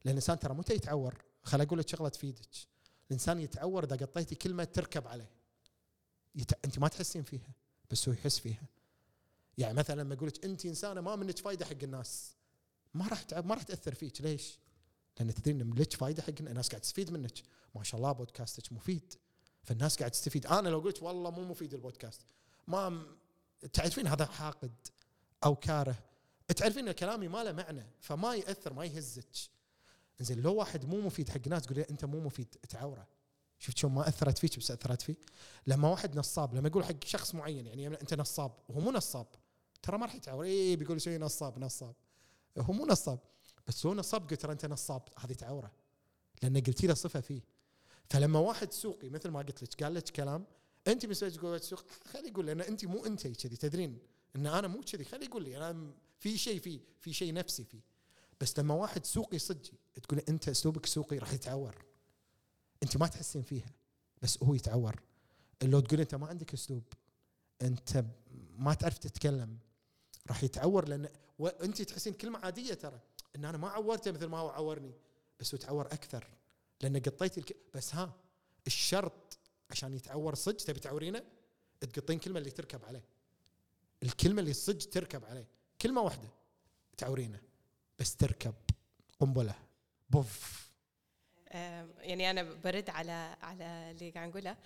لأن 0.04 0.12
الانسان 0.12 0.38
ترى 0.38 0.54
متى 0.54 0.74
يتعور؟ 0.74 1.24
خل 1.42 1.60
أقول 1.60 1.78
لك 1.78 1.88
شغلة 1.88 2.08
تفيدك. 2.08 2.48
الإنسان 3.06 3.40
يتعور 3.40 3.84
إذا 3.84 3.96
قطيتي 3.96 4.34
كلمة 4.34 4.64
تركب 4.64 5.06
عليه. 5.06 5.39
يت... 6.34 6.52
أنت 6.64 6.78
ما 6.78 6.88
تحسين 6.88 7.22
فيها 7.22 7.52
بس 7.90 8.08
هو 8.08 8.14
يحس 8.14 8.38
فيها. 8.38 8.62
يعني 9.58 9.74
مثلا 9.74 10.00
لما 10.00 10.14
أقول 10.14 10.28
لك 10.28 10.44
أنت 10.44 10.66
إنسانة 10.66 11.00
ما 11.00 11.16
منك 11.16 11.38
فايدة 11.38 11.64
حق 11.64 11.82
الناس 11.82 12.36
ما 12.94 13.08
راح 13.08 13.22
تع... 13.22 13.40
ما 13.40 13.54
راح 13.54 13.62
تأثر 13.62 13.94
فيك. 13.94 14.20
ليش؟ 14.20 14.58
لأن 15.18 15.34
تدرين 15.34 15.60
إن 15.60 15.74
لك 15.74 15.92
فايدة 15.92 16.22
حق 16.22 16.34
الناس 16.40 16.68
قاعد 16.68 16.80
تستفيد 16.80 17.10
منك. 17.10 17.42
ما 17.74 17.82
شاء 17.82 17.98
الله 17.98 18.12
بودكاستك 18.12 18.72
مفيد. 18.72 19.14
فالناس 19.62 19.98
قاعد 19.98 20.10
تستفيد. 20.10 20.46
أنا 20.46 20.68
لو 20.68 20.78
قلت 20.78 21.02
والله 21.02 21.30
مو 21.30 21.44
مفيد 21.44 21.74
البودكاست. 21.74 22.20
ما 22.66 23.06
تعرفين 23.72 24.06
هذا 24.06 24.26
حاقد 24.26 24.72
أو 25.44 25.56
كاره؟ 25.56 25.98
تعرفين 26.56 26.88
إن 26.88 26.94
كلامي 26.94 27.28
ما 27.28 27.44
له 27.44 27.52
معنى 27.52 27.86
فما 28.00 28.34
يأثر 28.34 28.72
ما 28.72 28.84
يهزك. 28.84 29.36
زين 30.20 30.40
لو 30.40 30.54
واحد 30.54 30.84
مو 30.84 31.00
مفيد 31.00 31.28
حق 31.28 31.48
ناس 31.48 31.62
تقول 31.62 31.78
أنت 31.78 32.04
مو 32.04 32.20
مفيد 32.20 32.46
تعوره. 32.68 33.06
شفت 33.60 33.78
شلون 33.78 33.94
ما 33.94 34.08
أثرت 34.08 34.38
فيك 34.38 34.58
بس 34.58 34.70
أثرت 34.70 35.02
فيه 35.02 35.16
لما 35.66 35.88
واحد 35.88 36.16
نصاب 36.16 36.54
لما 36.54 36.68
يقول 36.68 36.84
حق 36.84 37.04
شخص 37.04 37.34
معين 37.34 37.66
يعني 37.66 37.86
أنت 37.86 38.14
نصاب 38.14 38.52
وهو 38.68 38.80
مو 38.80 38.92
نصاب. 38.92 39.26
ترى 39.82 39.98
ما 39.98 40.06
راح 40.06 40.14
يتعور 40.14 40.44
اي 40.44 40.76
بيقول 40.76 41.00
شيء 41.00 41.20
نصاب 41.20 41.58
نصاب. 41.58 41.94
هو 42.58 42.72
مو 42.72 42.86
نصاب. 42.86 43.18
بس 43.66 43.86
هو 43.86 43.94
نصاب 43.94 44.30
قلت 44.30 44.40
ترى 44.40 44.52
أنت 44.52 44.66
نصاب. 44.66 45.02
هذه 45.18 45.32
تعوره 45.32 45.72
لأن 46.42 46.56
قلتي 46.56 46.86
له 46.86 46.94
صفة 46.94 47.20
فيه. 47.20 47.40
فلما 48.10 48.38
واحد 48.38 48.72
سوقي 48.72 49.08
مثل 49.08 49.28
ما 49.28 49.38
قلت 49.38 49.62
لك 49.62 49.82
قال 49.82 49.94
لك 49.94 50.08
كلام 50.08 50.46
أنت 50.88 51.02
بالنسبة 51.02 51.28
تقول 51.28 51.56
السوق 51.56 51.84
خلي 52.12 52.28
يقول 52.28 52.46
لأن 52.46 52.60
أنت 52.60 52.84
مو 52.84 53.06
أنت 53.06 53.26
كذي. 53.26 53.56
تدرين 53.56 53.98
إن 54.36 54.46
أنا 54.46 54.68
مو 54.68 54.80
كذي. 54.80 55.04
خلي 55.04 55.24
يقول 55.24 55.44
لي 55.44 55.56
أنا 55.56 55.92
في 56.18 56.38
شيء 56.38 56.60
فيه 56.60 56.80
في 57.00 57.12
شيء 57.12 57.34
نفسي 57.34 57.64
فيه. 57.64 57.80
بس 58.40 58.58
لما 58.58 58.74
واحد 58.74 59.06
سوقي 59.06 59.38
صدقي 59.38 59.78
تقول 60.02 60.18
أنت 60.28 60.48
أسلوبك 60.48 60.86
سوقي 60.86 61.18
راح 61.18 61.32
يتعور. 61.32 61.89
أنت 62.82 62.96
ما 62.96 63.06
تحسين 63.06 63.42
فيها 63.42 63.72
بس 64.22 64.42
هو 64.42 64.54
يتعور. 64.54 65.02
لو 65.62 65.80
تقول 65.80 66.00
أنت 66.00 66.14
ما 66.14 66.26
عندك 66.26 66.54
أسلوب 66.54 66.84
أنت 67.62 68.04
ما 68.58 68.74
تعرف 68.74 68.98
تتكلم 68.98 69.58
راح 70.28 70.44
يتعور 70.44 70.88
لأن 70.88 71.08
وانت 71.38 71.82
تحسين 71.82 72.12
كلمة 72.12 72.38
عادية 72.38 72.74
ترى. 72.74 73.00
إن 73.36 73.44
أنا 73.44 73.58
ما 73.58 73.68
عورته 73.68 74.12
مثل 74.12 74.26
ما 74.26 74.38
هو 74.38 74.48
عورني 74.48 74.94
بس 75.40 75.54
هو 75.54 75.60
تعور 75.60 75.86
أكثر. 75.86 76.26
لأن 76.80 76.96
قطيت 76.96 77.38
الك... 77.38 77.56
بس 77.74 77.94
ها 77.94 78.14
الشرط 78.66 79.38
عشان 79.70 79.94
يتعور 79.94 80.34
صدق 80.34 80.56
تبي 80.56 80.80
تعورينه 80.80 81.22
تقطين 81.80 82.18
كلمة 82.18 82.38
اللي 82.38 82.50
تركب 82.50 82.84
عليه. 82.84 83.04
الكلمة 84.02 84.40
اللي 84.40 84.52
صدق 84.52 84.90
تركب 84.90 85.24
عليه. 85.24 85.46
كلمة 85.82 86.00
واحدة 86.00 86.28
تعورينه 86.96 87.40
بس 87.98 88.16
تركب. 88.16 88.54
قنبلة. 89.20 89.54
بوف. 90.10 90.69
يعني 92.00 92.30
أنا 92.30 92.42
برد 92.42 92.90
على 92.90 93.36
على 93.42 93.90
اللي 93.90 94.10
قاعد 94.10 94.28
نقوله 94.28 94.56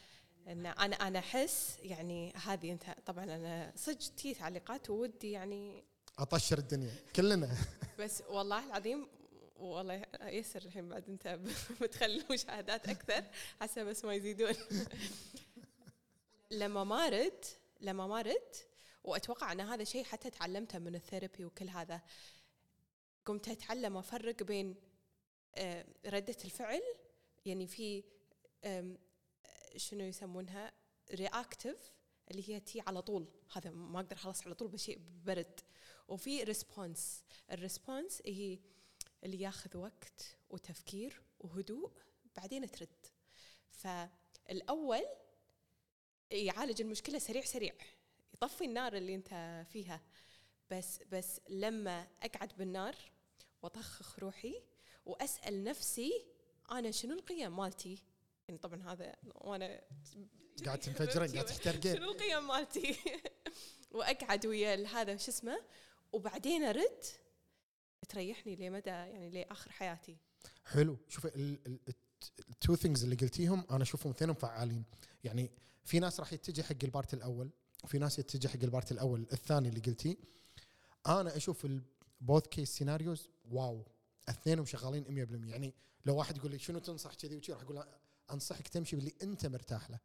إن 0.49 0.67
أنا 0.67 0.97
أنا 0.97 1.19
أحس 1.19 1.79
يعني 1.83 2.33
هذه 2.33 2.73
أنت 2.73 2.85
طبعا 3.07 3.25
أنا 3.25 3.73
صدق 3.77 4.15
تي 4.17 4.35
تعليقات 4.35 4.91
وودي 4.91 5.31
يعني 5.31 5.85
أطشر 6.19 6.59
الدنيا 6.59 6.93
كلنا. 7.17 7.57
بس 8.01 8.23
والله 8.29 8.67
العظيم 8.67 9.09
والله 9.57 10.03
يسر 10.23 10.63
الحين 10.63 10.89
بعد 10.89 11.09
أنت 11.09 11.39
بتخلي 11.81 12.25
مشاهدات 12.31 12.89
أكثر 12.89 13.25
حسب 13.61 13.87
بس 13.87 14.05
ما 14.05 14.15
يزيدون. 14.15 14.55
لما 16.51 16.85
مارد 16.85 17.45
لما 17.81 18.07
مارد 18.07 18.55
وأتوقع 19.05 19.53
أن 19.53 19.61
هذا 19.61 19.85
شيء 19.85 20.05
حتى 20.05 20.31
تعلمته 20.31 20.79
من 20.79 20.95
ال 20.95 21.01
therapy 21.01 21.45
وكل 21.45 21.69
هذا 21.69 22.01
قمت 23.25 23.49
أتعلم 23.49 23.97
أفرق 23.97 24.43
بين 24.43 24.71
آه، 24.71 24.94
ردة 26.07 26.37
الفعل 26.45 26.83
يعني 27.47 27.67
في 27.67 28.05
شنو 29.77 30.05
يسمونها؟ 30.05 30.73
reactive 31.11 31.93
اللي 32.31 32.49
هي 32.49 32.61
تي 32.61 32.81
على 32.81 33.03
طول. 33.03 33.29
هذا 33.53 33.71
ما 33.71 34.01
أقدر 34.01 34.17
أخلص 34.17 34.43
على 34.43 34.55
طول 34.55 34.69
بشيء 34.69 35.01
برد. 35.25 35.61
وفي 36.09 36.43
response 36.43 37.25
ال 37.51 37.59
response 37.59 38.23
هي 38.27 38.59
اللي 39.25 39.41
ياخذ 39.41 39.77
وقت 39.77 40.39
وتفكير 40.51 41.23
وهدوء 41.41 41.93
بعدين 42.37 42.71
ترد. 42.71 43.07
فالأول 43.71 45.05
يعالج 46.31 46.81
المشكلة 46.81 47.19
سريع 47.19 47.45
سريع. 47.45 47.75
يطفي 48.35 48.65
النار 48.65 48.97
اللي 48.97 49.15
أنت 49.15 49.65
فيها. 49.73 50.03
بس 50.71 51.03
بس 51.03 51.41
لما 51.49 52.09
أقعد 52.23 52.53
بالنار 52.59 52.97
وأطخخ 53.63 54.19
روحي 54.19 54.63
وأسأل 55.07 55.65
نفسي 55.65 56.25
أنا 56.71 56.91
شنو 56.91 57.15
القيم 57.15 57.57
مالتي؟ 57.57 58.03
يعني 58.49 58.59
طبعا 58.59 58.83
هذا 58.83 59.17
وأنا 59.35 59.81
قاعد 60.65 60.79
تنفجرين 60.79 61.33
قاعد 61.33 61.47
تحترقين. 61.55 61.97
شنو 61.97 62.13
القيم 62.13 62.47
مالتي؟ 62.49 62.97
وأقعد 63.95 64.47
ويا 64.47 64.87
هذا 64.87 65.17
شو 65.17 65.31
اسمه؟ 65.31 65.61
وبعدين 66.13 66.63
أرد 66.63 67.05
تريحني 68.09 68.57
لمدى 68.57 68.91
يعني 68.91 69.31
لاخر 69.31 69.73
حياتي؟ 69.73 70.17
حلو. 70.65 70.97
شوفي 71.09 71.59
ال 72.51 72.57
two 72.57 72.77
things 72.77 73.05
اللي 73.05 73.17
قلتيهم 73.17 73.65
أنا 73.71 73.83
أشوفهم 73.83 74.13
اثنينهم 74.13 74.37
فعالين. 74.37 74.85
يعني 75.25 75.51
في 75.85 75.99
ناس 75.99 76.21
راح 76.21 76.33
يتجه 76.33 76.63
حق 76.63 76.77
ال 76.85 76.91
part 76.91 77.15
الأول 77.15 77.51
وفي 77.85 77.99
ناس 77.99 78.19
يتجه 78.19 78.49
حق 78.49 78.63
ال 78.63 78.69
part 78.69 78.93
الأول 78.93 79.27
الثاني 79.33 79.69
اللي 79.69 79.81
قلتيه. 79.81 80.17
أنا 81.07 81.37
أشوف 81.37 81.65
ال 81.65 81.81
both 81.81 82.47
case 82.47 82.77
scenarios 82.77 83.31
wow. 83.51 83.85
اثنينهم 84.29 84.67
شغالين 84.67 85.27
100% 85.27 85.49
يعني 85.51 85.75
لو 86.07 86.17
واحد 86.17 86.37
يقول 86.37 86.51
لي 86.51 86.59
شنو 86.59 86.79
تنصح 86.79 87.15
كذي 87.15 87.37
وكذي 87.37 87.53
راح 87.53 87.63
أقول 87.63 87.85
أنصحك 88.31 88.69
تمشي 88.69 88.97
باللي 88.97 89.13
أنت 89.23 89.47
مرتاح 89.47 89.91
له 89.91 89.99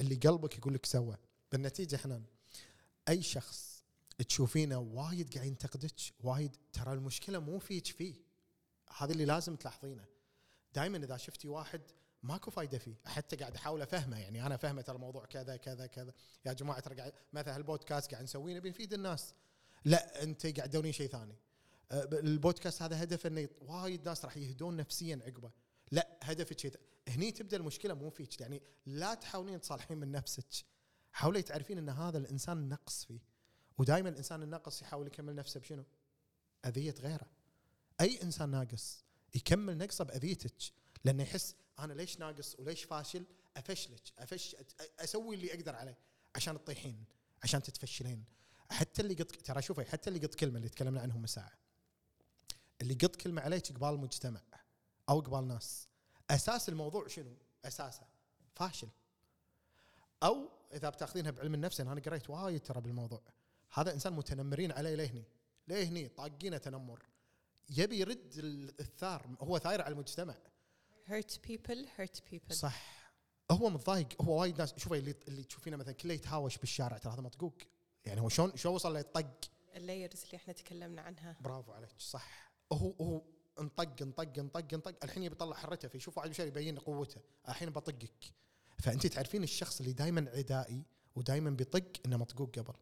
اللي 0.00 0.14
قلبك 0.14 0.58
يقول 0.58 0.74
لك 0.74 0.86
سوى. 0.86 1.16
بالنتيجة 1.52 1.96
حنان 1.96 2.24
أي 3.08 3.22
شخص 3.22 3.84
تشوفينه 4.28 4.78
وايد 4.78 5.34
قاعد 5.34 5.46
ينتقدك 5.46 5.94
وايد 6.20 6.56
ترى 6.72 6.92
المشكلة 6.92 7.38
مو 7.38 7.58
فيك 7.58 7.86
فيه. 7.86 8.14
هذا 8.98 9.12
اللي 9.12 9.24
لازم 9.24 9.56
تلاحظينه. 9.56 10.04
دائما 10.74 10.98
إذا 10.98 11.16
شفتي 11.16 11.48
واحد 11.48 11.80
ماكو 12.22 12.50
فايدة 12.50 12.78
فيه. 12.78 12.94
حتى 13.04 13.36
قاعد 13.36 13.54
أحاول 13.54 13.82
أفهمه 13.82 14.18
يعني 14.18 14.46
أنا 14.46 14.56
فهمه 14.56 14.82
ترى 14.82 14.96
الموضوع 14.96 15.24
كذا 15.24 15.56
كذا 15.56 15.86
كذا. 15.86 16.12
يا 16.44 16.52
جماعة 16.52 16.80
ترى 16.80 16.94
قاعد 16.94 17.12
مثلا 17.32 17.56
البودكاست 17.56 18.10
قاعد 18.10 18.24
نسويه 18.24 18.54
نبي 18.54 18.70
نفيد 18.70 18.92
الناس. 18.92 19.34
لا 19.84 20.22
أنت 20.22 20.46
قاعد 20.46 20.70
تدورين 20.70 20.92
شيء 20.92 21.08
ثاني. 21.08 21.36
البودكاست 21.92 22.82
هذا 22.82 23.02
هدف 23.02 23.26
إنه 23.26 23.48
وايد 23.60 24.08
ناس 24.08 24.24
راح 24.24 24.36
يهدون 24.36 24.76
نفسيا 24.76 25.20
عقبه. 25.26 25.50
لا 25.90 26.18
هدفك 26.22 26.58
شيء 26.58 26.72
هني 27.08 27.32
تبدأ 27.32 27.56
المشكلة 27.56 27.94
مو 27.94 28.10
فيك. 28.10 28.40
يعني 28.40 28.62
لا 28.86 29.14
تحاولين 29.14 29.60
تصالحين 29.60 29.98
من 29.98 30.10
نفسك. 30.12 30.46
حاولي 31.12 31.42
تعرفين 31.42 31.78
إن 31.78 31.88
هذا 31.88 32.18
الإنسان 32.18 32.68
نقص 32.68 33.04
فيه. 33.04 33.20
ودائما 33.78 34.08
الإنسان 34.08 34.42
الناقص 34.42 34.82
يحاول 34.82 35.06
يكمل 35.06 35.34
نفسه 35.34 35.60
بشنو؟ 35.60 35.84
أذية 36.66 36.94
غيره. 37.00 37.26
أي 38.00 38.22
إنسان 38.22 38.48
ناقص 38.48 39.04
يكمل 39.34 39.78
نقصه 39.78 40.04
بأذيتك. 40.04 40.54
لأنه 41.04 41.22
يحس 41.22 41.54
أنا 41.78 41.92
ليش 41.92 42.18
ناقص 42.18 42.56
وليش 42.58 42.84
فاشل؟ 42.84 43.24
أفشلك. 43.56 44.02
افش 44.18 44.56
أسوي 45.00 45.34
اللي 45.34 45.54
أقدر 45.54 45.74
عليه 45.76 45.98
عشان 46.34 46.54
تطيحين 46.64 47.04
عشان 47.42 47.62
تتفشلين. 47.62 48.24
حتى 48.70 49.02
اللي 49.02 49.14
قط 49.14 49.32
ترى 49.32 49.62
شوفي 49.62 49.84
حتى 49.84 50.10
اللي 50.10 50.26
قط 50.26 50.34
كلمة 50.34 50.56
اللي 50.56 50.68
تكلمنا 50.68 51.00
عنهم 51.00 51.20
من 51.20 51.26
ساعة. 51.26 51.65
اللي 52.80 52.94
قط 52.94 53.16
كلمة 53.16 53.42
عليك 53.42 53.72
قبال 53.72 53.88
المجتمع 53.88 54.40
أو 55.08 55.20
قبال 55.20 55.48
ناس. 55.48 55.88
أساس 56.30 56.68
الموضوع 56.68 57.08
شنو؟ 57.08 57.36
أساسه. 57.64 58.06
فاشل. 58.54 58.88
أو 60.22 60.48
إذا 60.72 60.90
بتأخذينها 60.90 61.30
بعلم 61.30 61.54
النفس 61.54 61.80
أنا 61.80 62.00
قريت 62.00 62.30
وايد 62.30 62.60
ترى 62.60 62.80
بالموضوع. 62.80 63.22
هذا 63.72 63.94
إنسان 63.94 64.12
متنمرين 64.12 64.72
عليه 64.72 64.94
لهني 64.94 65.24
لهني 65.68 66.08
طاقينه 66.08 66.58
تنمر. 66.58 67.02
يبي 67.70 67.98
يرد 67.98 68.32
الثار. 68.80 69.36
هو 69.40 69.58
ثاير 69.58 69.82
على 69.82 69.92
المجتمع. 69.92 70.34
Hurt 71.08 71.38
people 71.48 71.86
hurt 71.98 72.20
people. 72.32 72.52
صح. 72.52 73.12
هو 73.50 73.70
متضايق. 73.70 74.22
هو 74.22 74.40
وايد 74.40 74.58
ناس. 74.58 74.74
شوفي 74.76 74.98
اللي 74.98 75.14
اللي 75.28 75.44
تشوفينه 75.44 75.76
مثلا 75.76 75.92
كله 75.92 76.14
يتهاوش 76.14 76.58
بالشارع. 76.58 76.98
ترى 76.98 77.12
هذا 77.12 77.20
مطقوق. 77.20 77.54
يعني 78.04 78.20
هو 78.20 78.28
شلون 78.28 78.56
شلون 78.56 78.74
وصل 78.74 78.96
للطق 78.96 79.50
ال 79.76 79.83
layers 79.83 80.22
اللي 80.24 80.36
إحنا 80.36 80.52
تكلمنا 80.52 81.02
عنها. 81.02 81.36
برافو 81.40 81.72
عليك. 81.72 81.90
صح. 81.98 82.52
هو 82.72 82.94
هو 83.00 83.22
انطق 83.60 84.02
انطق 84.02 84.38
انطق 84.38 84.74
انطق. 84.74 85.04
الحين 85.04 85.22
يبي 85.22 85.34
يطلع 85.34 85.56
حرته 85.56 85.88
فيشوف 85.88 86.18
واحد 86.18 86.30
بشر 86.30 86.46
يبين 86.46 86.78
قوته. 86.78 87.20
الحين 87.48 87.70
بطقك. 87.70 88.32
فأنت 88.78 89.06
تعرفين 89.06 89.42
الشخص 89.42 89.80
اللي 89.80 89.92
دائما 89.92 90.30
عدائي 90.30 90.82
ودائما 91.14 91.50
بيطق 91.50 91.92
إنه 92.06 92.16
مطقوق 92.16 92.58
قبل. 92.58 92.74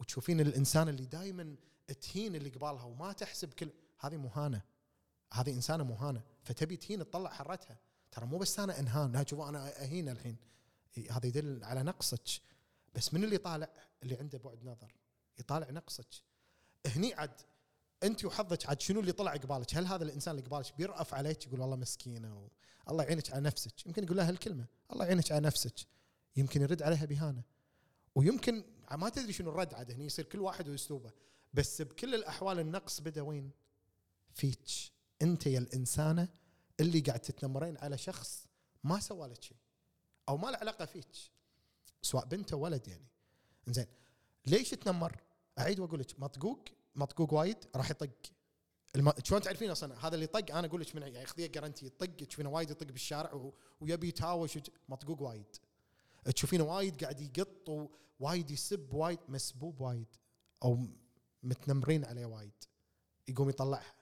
وتشوفين 0.00 0.40
الإنسان 0.40 0.88
اللي 0.88 1.04
دائما 1.04 1.56
تهين 2.00 2.34
اللي 2.34 2.50
قبالها 2.50 2.84
وما 2.84 3.12
تحسب 3.12 3.54
كل 3.54 3.70
هذه 3.98 4.16
مهانة. 4.16 4.62
هذه 5.32 5.50
إنسانة 5.50 5.84
مهانة. 5.84 6.22
فتبي 6.42 6.76
تهين 6.76 6.98
تطلع 6.98 7.30
حرتها. 7.30 7.78
ترى 8.12 8.26
مو 8.26 8.38
بس 8.38 8.58
أنا 8.60 8.80
أنهان. 8.80 9.12
لا 9.12 9.24
شوفوا 9.26 9.48
أنا 9.48 9.82
أهين 9.82 10.08
الحين. 10.08 10.36
هذا 11.10 11.26
يدل 11.26 11.64
على 11.64 11.82
نقصك. 11.82 12.42
بس 12.94 13.14
من 13.14 13.24
اللي 13.24 13.38
طالع؟ 13.38 13.68
اللي 14.02 14.16
عنده 14.16 14.38
بعد 14.38 14.64
نظر. 14.64 14.94
يطالع 15.38 15.70
نقصك. 15.70 16.06
هني 16.86 17.14
عاد 17.14 17.40
انت 18.02 18.24
وحظك 18.24 18.66
عاد 18.66 18.80
شنو 18.80 19.00
اللي 19.00 19.12
طلع 19.12 19.32
قبالك؟ 19.32 19.74
هل 19.74 19.86
هذا 19.86 20.04
الإنسان 20.04 20.38
اللي 20.38 20.46
قبالك 20.46 20.76
بيرأف 20.76 21.14
عليك 21.14 21.46
يقول 21.46 21.60
والله 21.60 21.76
مسكينة 21.76 22.48
الله 22.90 23.04
يعينك 23.04 23.30
على 23.32 23.40
نفسك. 23.40 23.86
يمكن 23.86 24.04
يقول 24.04 24.16
لها 24.16 24.28
هالكلمة 24.28 24.66
الله 24.92 25.04
يعينك 25.04 25.32
على 25.32 25.40
نفسك. 25.40 25.74
يمكن 26.36 26.62
يرد 26.62 26.82
عليها 26.82 27.04
بهانة. 27.04 27.42
ويمكن 28.14 28.64
ما 28.92 29.08
تدري 29.08 29.32
شنو 29.32 29.50
الرد 29.50 29.74
عاد 29.74 29.90
هني 29.90 30.06
يصير 30.06 30.24
كل 30.24 30.40
واحد 30.40 30.68
وأسلوبه. 30.68 31.12
بس 31.54 31.82
بكل 31.82 32.14
الأحوال 32.14 32.58
النقص 32.58 33.00
بدأ 33.00 33.22
وين؟ 33.22 33.50
فيك. 34.34 34.68
أنت 35.22 35.46
يا 35.46 35.58
الانسانه 35.58 36.28
اللي 36.80 37.00
قاعد 37.00 37.20
تتنمرين 37.20 37.76
على 37.78 37.98
شخص 37.98 38.46
ما 38.84 39.00
سوى 39.00 39.28
لك 39.28 39.42
شيء 39.42 39.56
أو 40.28 40.36
ما 40.36 40.50
له 40.50 40.56
علاقة 40.56 40.84
فيك 40.84 41.08
سواء 42.02 42.24
بنت 42.24 42.52
أو 42.52 42.60
ولد 42.60 42.88
يعني. 42.88 43.06
زين 43.68 43.86
ليش 44.46 44.70
تنمر؟ 44.70 45.22
أعيد 45.58 45.80
وأقول 45.80 46.00
لك 46.00 46.20
مطقوق 46.20 46.64
مطقوق 46.94 47.32
وايد 47.32 47.56
راح 47.76 47.90
يطق. 47.90 48.10
الم... 48.96 49.12
شلون 49.24 49.40
تعرفين 49.40 49.70
أصلا؟ 49.70 50.06
هذا 50.06 50.14
اللي 50.14 50.26
طق 50.26 50.56
أنا 50.56 50.66
أقول 50.66 50.80
لك 50.80 50.96
من 50.96 51.02
يعني 51.02 51.26
خذيه 51.26 51.46
guarantee 51.46 51.86
يطق 51.86 52.16
تشوفينه 52.26 52.50
وايد 52.50 52.70
يطق 52.70 52.86
بالشارع 52.86 53.32
و... 53.32 53.54
ويبي 53.80 54.08
يتهاوش. 54.08 54.58
مطقوق 54.88 55.22
وايد. 55.22 55.56
تشوفينه 56.34 56.64
وايد 56.64 57.02
قاعد 57.02 57.20
يقط 57.20 57.88
ووايد 58.20 58.50
يسب 58.50 58.92
وايد 58.92 59.18
مسبوب 59.28 59.80
وايد 59.80 60.16
أو 60.64 60.86
متنمرين 61.42 62.04
عليه 62.04 62.26
وايد. 62.26 62.64
يقوم 63.28 63.48
يطلعها. 63.48 63.94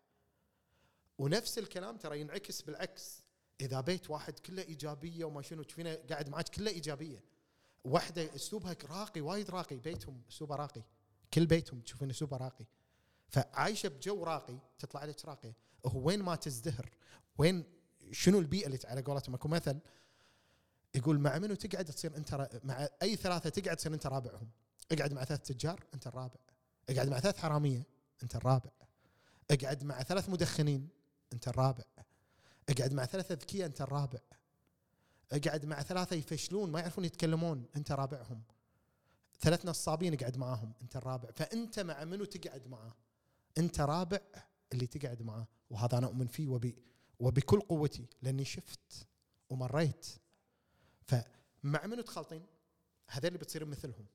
ونفس 1.18 1.58
الكلام 1.58 1.96
ترى 1.96 2.20
ينعكس 2.20 2.62
بالعكس. 2.62 3.22
إذا 3.60 3.80
بيت 3.80 4.10
واحد 4.10 4.38
كله 4.38 4.62
إيجابية 4.62 5.24
وما 5.24 5.42
شنو 5.42 5.62
تشوفينه 5.62 5.94
قاعد 5.94 6.28
معك 6.28 6.48
كله 6.48 6.70
إيجابية. 6.70 7.24
واحدة 7.84 8.34
أسلوبها 8.34 8.76
راقي 8.84 9.20
وايد 9.20 9.50
راقي. 9.50 9.76
بيتهم 9.76 10.22
أسلوبه 10.30 10.56
راقي. 10.56 10.82
كل 11.34 11.46
بيتهم 11.46 11.80
تشوفين 11.80 12.10
أسلوبه 12.10 12.36
راقي. 12.36 12.66
فعايشة 13.28 13.88
بجو 13.88 14.24
راقي 14.24 14.58
تطلع 14.78 15.04
لك 15.04 15.24
راقية. 15.24 15.56
هو 15.86 16.06
وين 16.06 16.22
ما 16.22 16.34
تزدهر 16.34 16.90
وين 17.38 17.64
شنو 18.12 18.38
البيئة 18.38 18.66
اللي 18.66 18.78
على 18.84 19.02
قولتهم؟ 19.02 19.34
أكو 19.34 19.48
مثل 19.48 19.78
يقول 20.94 21.18
مع 21.18 21.38
منو 21.38 21.54
تقعد 21.54 21.84
تصير 21.84 22.16
أنت 22.16 22.60
مع 22.64 22.88
أي 23.02 23.16
ثلاثة 23.16 23.50
تقعد 23.50 23.76
تصير 23.76 23.94
أنت 23.94 24.06
رابعهم. 24.06 24.48
اقعد 24.92 25.12
مع 25.12 25.24
ثلاث 25.24 25.40
تجار 25.40 25.84
أنت 25.94 26.06
الرابع. 26.06 26.40
اقعد 26.90 27.08
مع 27.08 27.20
ثلاث 27.20 27.38
حرامية 27.38 27.86
أنت 28.22 28.36
الرابع. 28.36 28.70
اقعد 29.50 29.84
مع 29.84 30.02
ثلاث 30.02 30.28
مدخنين 30.28 30.88
أنت 31.32 31.48
الرابع. 31.48 31.84
اقعد 32.68 32.92
مع 32.92 33.06
ثلاثة 33.06 33.34
أذكياء 33.34 33.66
أنت 33.66 33.80
الرابع. 33.80 34.18
اقعد 35.32 35.64
مع 35.64 35.82
ثلاثة 35.82 36.16
يفشلون 36.16 36.72
ما 36.72 36.80
يعرفون 36.80 37.04
يتكلمون 37.04 37.66
أنت 37.76 37.92
رابعهم. 37.92 38.42
ثلاث 39.40 39.66
نصابين 39.66 40.14
اقعد 40.14 40.36
معاهم 40.36 40.72
أنت 40.82 40.96
الرابع. 40.96 41.30
فأنت 41.30 41.80
مع 41.80 42.04
منو 42.04 42.24
تقعد 42.24 42.68
معاه؟ 42.68 42.92
انت 43.58 43.80
رابع 43.80 44.20
اللي 44.72 44.86
تقعد 44.86 45.22
معاه 45.22 45.46
وهذا 45.70 45.98
أنا 45.98 46.06
اؤمن 46.06 46.26
فيه 46.26 46.48
وبي 46.48 46.76
وبكل 47.20 47.60
قوتي 47.60 48.06
لاني 48.22 48.44
شفت 48.44 49.06
ومريت. 49.50 50.06
فمع 51.02 51.86
منو 51.86 52.02
تخلطين 52.02 52.46
هذول 53.06 53.26
اللي 53.26 53.38
بتصيرين 53.38 53.68
مثلهم. 53.68 54.06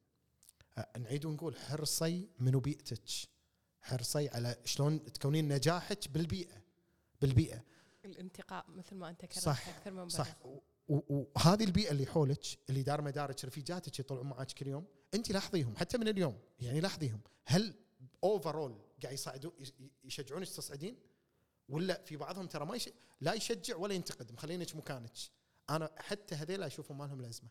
نعيد 1.00 1.26
ونقول 1.26 1.58
حرصي 1.58 2.30
منو 2.40 2.60
بيئتك. 2.60 3.10
حرصي 3.82 4.30
على 4.30 4.56
شلون 4.66 5.04
تكونين 5.04 5.54
نجاحك 5.54 6.08
بالبيئة. 6.08 6.62
بالبيئة. 7.22 7.64
الانتقاء 8.06 8.66
مثل 8.70 8.96
ما 8.96 9.10
انت 9.10 9.26
كررت 9.26 9.40
صح 9.40 9.68
أكثر 9.70 9.92
من 9.92 10.10
صح. 10.10 10.36
مرة. 10.46 10.62
وهذه 10.90 11.64
البيئة 11.64 11.92
اللي 11.92 12.06
حولك 12.06 12.46
اللي 12.70 12.84
دار 12.84 13.02
مدارك 13.02 13.46
رفيجاتك 13.46 14.00
يطلعون 14.00 14.28
معك 14.28 14.52
كل 14.52 14.68
يوم 14.68 14.86
انت 15.14 15.32
لاحظيهم 15.32 15.76
حتى 15.76 15.98
من 15.98 16.08
اليوم 16.08 16.40
يعني 16.60 16.80
لاحظيهم. 16.80 17.22
هل 17.46 17.74
اوفرول 18.24 18.82
قاعد 19.04 19.14
يساعدون 19.14 19.52
يشجعونك 20.04 20.48
تصعدين 20.50 20.98
ولا 21.70 22.02
في 22.04 22.18
بعضهم 22.18 22.48
ترى 22.48 22.66
ما 22.66 22.76
يش... 22.76 22.90
لا 23.22 23.34
يشجع 23.34 23.76
ولا 23.76 23.94
ينتقد 23.94 24.32
مخلينك 24.32 24.76
مكانك. 24.76 25.12
أنا 25.70 25.92
حتى 25.98 26.36
هذيلا 26.36 26.68
اشوفهم 26.68 26.98
ما 26.98 27.04
لهم 27.04 27.22
لازمة. 27.22 27.50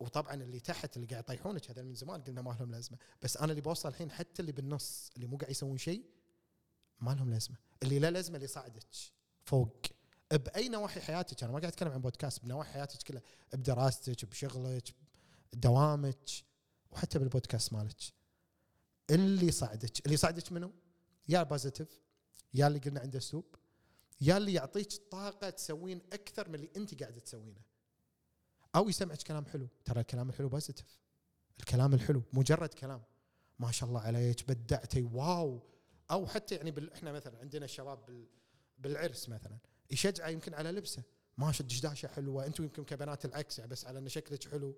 وطبعا 0.00 0.34
اللي 0.34 0.60
تحت 0.60 0.96
اللي 0.96 1.06
قاعد 1.06 1.22
يطيحونك 1.22 1.70
هذول 1.70 1.84
من 1.84 1.94
زمان 1.94 2.22
قلنا 2.22 2.42
ما 2.42 2.50
لهم 2.50 2.70
لازمة. 2.70 2.98
بس 3.22 3.36
أنا 3.36 3.50
اللي 3.50 3.60
بوصل 3.60 3.88
الحين 3.88 4.10
حتى 4.10 4.42
اللي 4.42 4.52
بالنص 4.52 5.10
اللي 5.16 5.26
مو 5.26 5.36
قاعد 5.36 5.50
يسوون 5.50 5.78
شيء 5.78 6.04
ما 7.00 7.10
لهم 7.10 7.30
لازمة. 7.30 7.56
اللي 7.82 7.98
لا 7.98 8.10
لازمة 8.10 8.36
اللي 8.36 8.46
صعدك 8.46 8.86
فوق. 9.44 9.86
بأي 10.32 10.68
نواحي 10.68 11.00
حياتك 11.00 11.42
أنا 11.42 11.52
ما 11.52 11.58
قاعد 11.58 11.72
أتكلم 11.72 11.92
عن 11.92 12.00
بودكاست 12.00 12.42
بنواحي 12.42 12.72
حياتك 12.72 13.02
كلها 13.02 13.22
بدراستك 13.52 14.24
بشغلك 14.24 14.94
بدوامك 15.52 16.30
وحتى 16.90 17.18
بالبودكاست 17.18 17.72
مالك. 17.72 18.00
اللي 19.12 19.50
صعدك 19.50 20.06
اللي 20.06 20.16
صعدك 20.16 20.52
منو؟ 20.52 20.72
يا 21.28 21.42
positive 21.42 22.00
يا 22.54 22.66
اللي 22.66 22.78
قلنا 22.78 23.00
عنده 23.00 23.18
اسلوب 23.18 23.44
يا 24.20 24.36
اللي 24.36 24.52
يعطيك 24.52 24.92
طاقة 25.10 25.50
تسوين 25.50 26.00
أكثر 26.12 26.48
من 26.48 26.54
اللي 26.54 26.70
أنت 26.76 27.00
قاعدة 27.02 27.20
تسوينه. 27.20 27.60
أو 28.74 28.88
يسمعك 28.88 29.22
كلام 29.22 29.44
حلو. 29.46 29.68
ترى 29.84 30.00
الكلام 30.00 30.28
الحلو 30.28 30.48
positive 30.48 30.98
الكلام 31.60 31.94
الحلو 31.94 32.22
مجرد 32.32 32.74
كلام. 32.74 33.02
ما 33.58 33.70
شاء 33.70 33.88
الله 33.88 34.00
عليك 34.00 34.48
بدعتي 34.48 35.02
wow. 35.02 35.62
أو 36.10 36.26
حتى 36.26 36.54
يعني 36.54 36.70
بال... 36.70 36.92
إحنا 36.92 37.12
مثلا 37.12 37.38
عندنا 37.38 37.64
الشباب 37.64 38.06
بال... 38.06 38.26
بالعرس 38.78 39.28
مثلا 39.28 39.58
يشجعه 39.90 40.28
يمكن 40.28 40.54
على 40.54 40.72
لبسه. 40.72 41.02
ما 41.38 41.52
شد 41.52 41.66
دشداشه 41.66 42.06
حلوة. 42.06 42.46
أنتم 42.46 42.64
يمكن 42.64 42.84
كبنات 42.84 43.24
العكس 43.24 43.58
يعني 43.58 43.70
بس 43.70 43.86
على 43.86 43.98
إن 43.98 44.08
شكلك 44.08 44.48
حلو. 44.48 44.76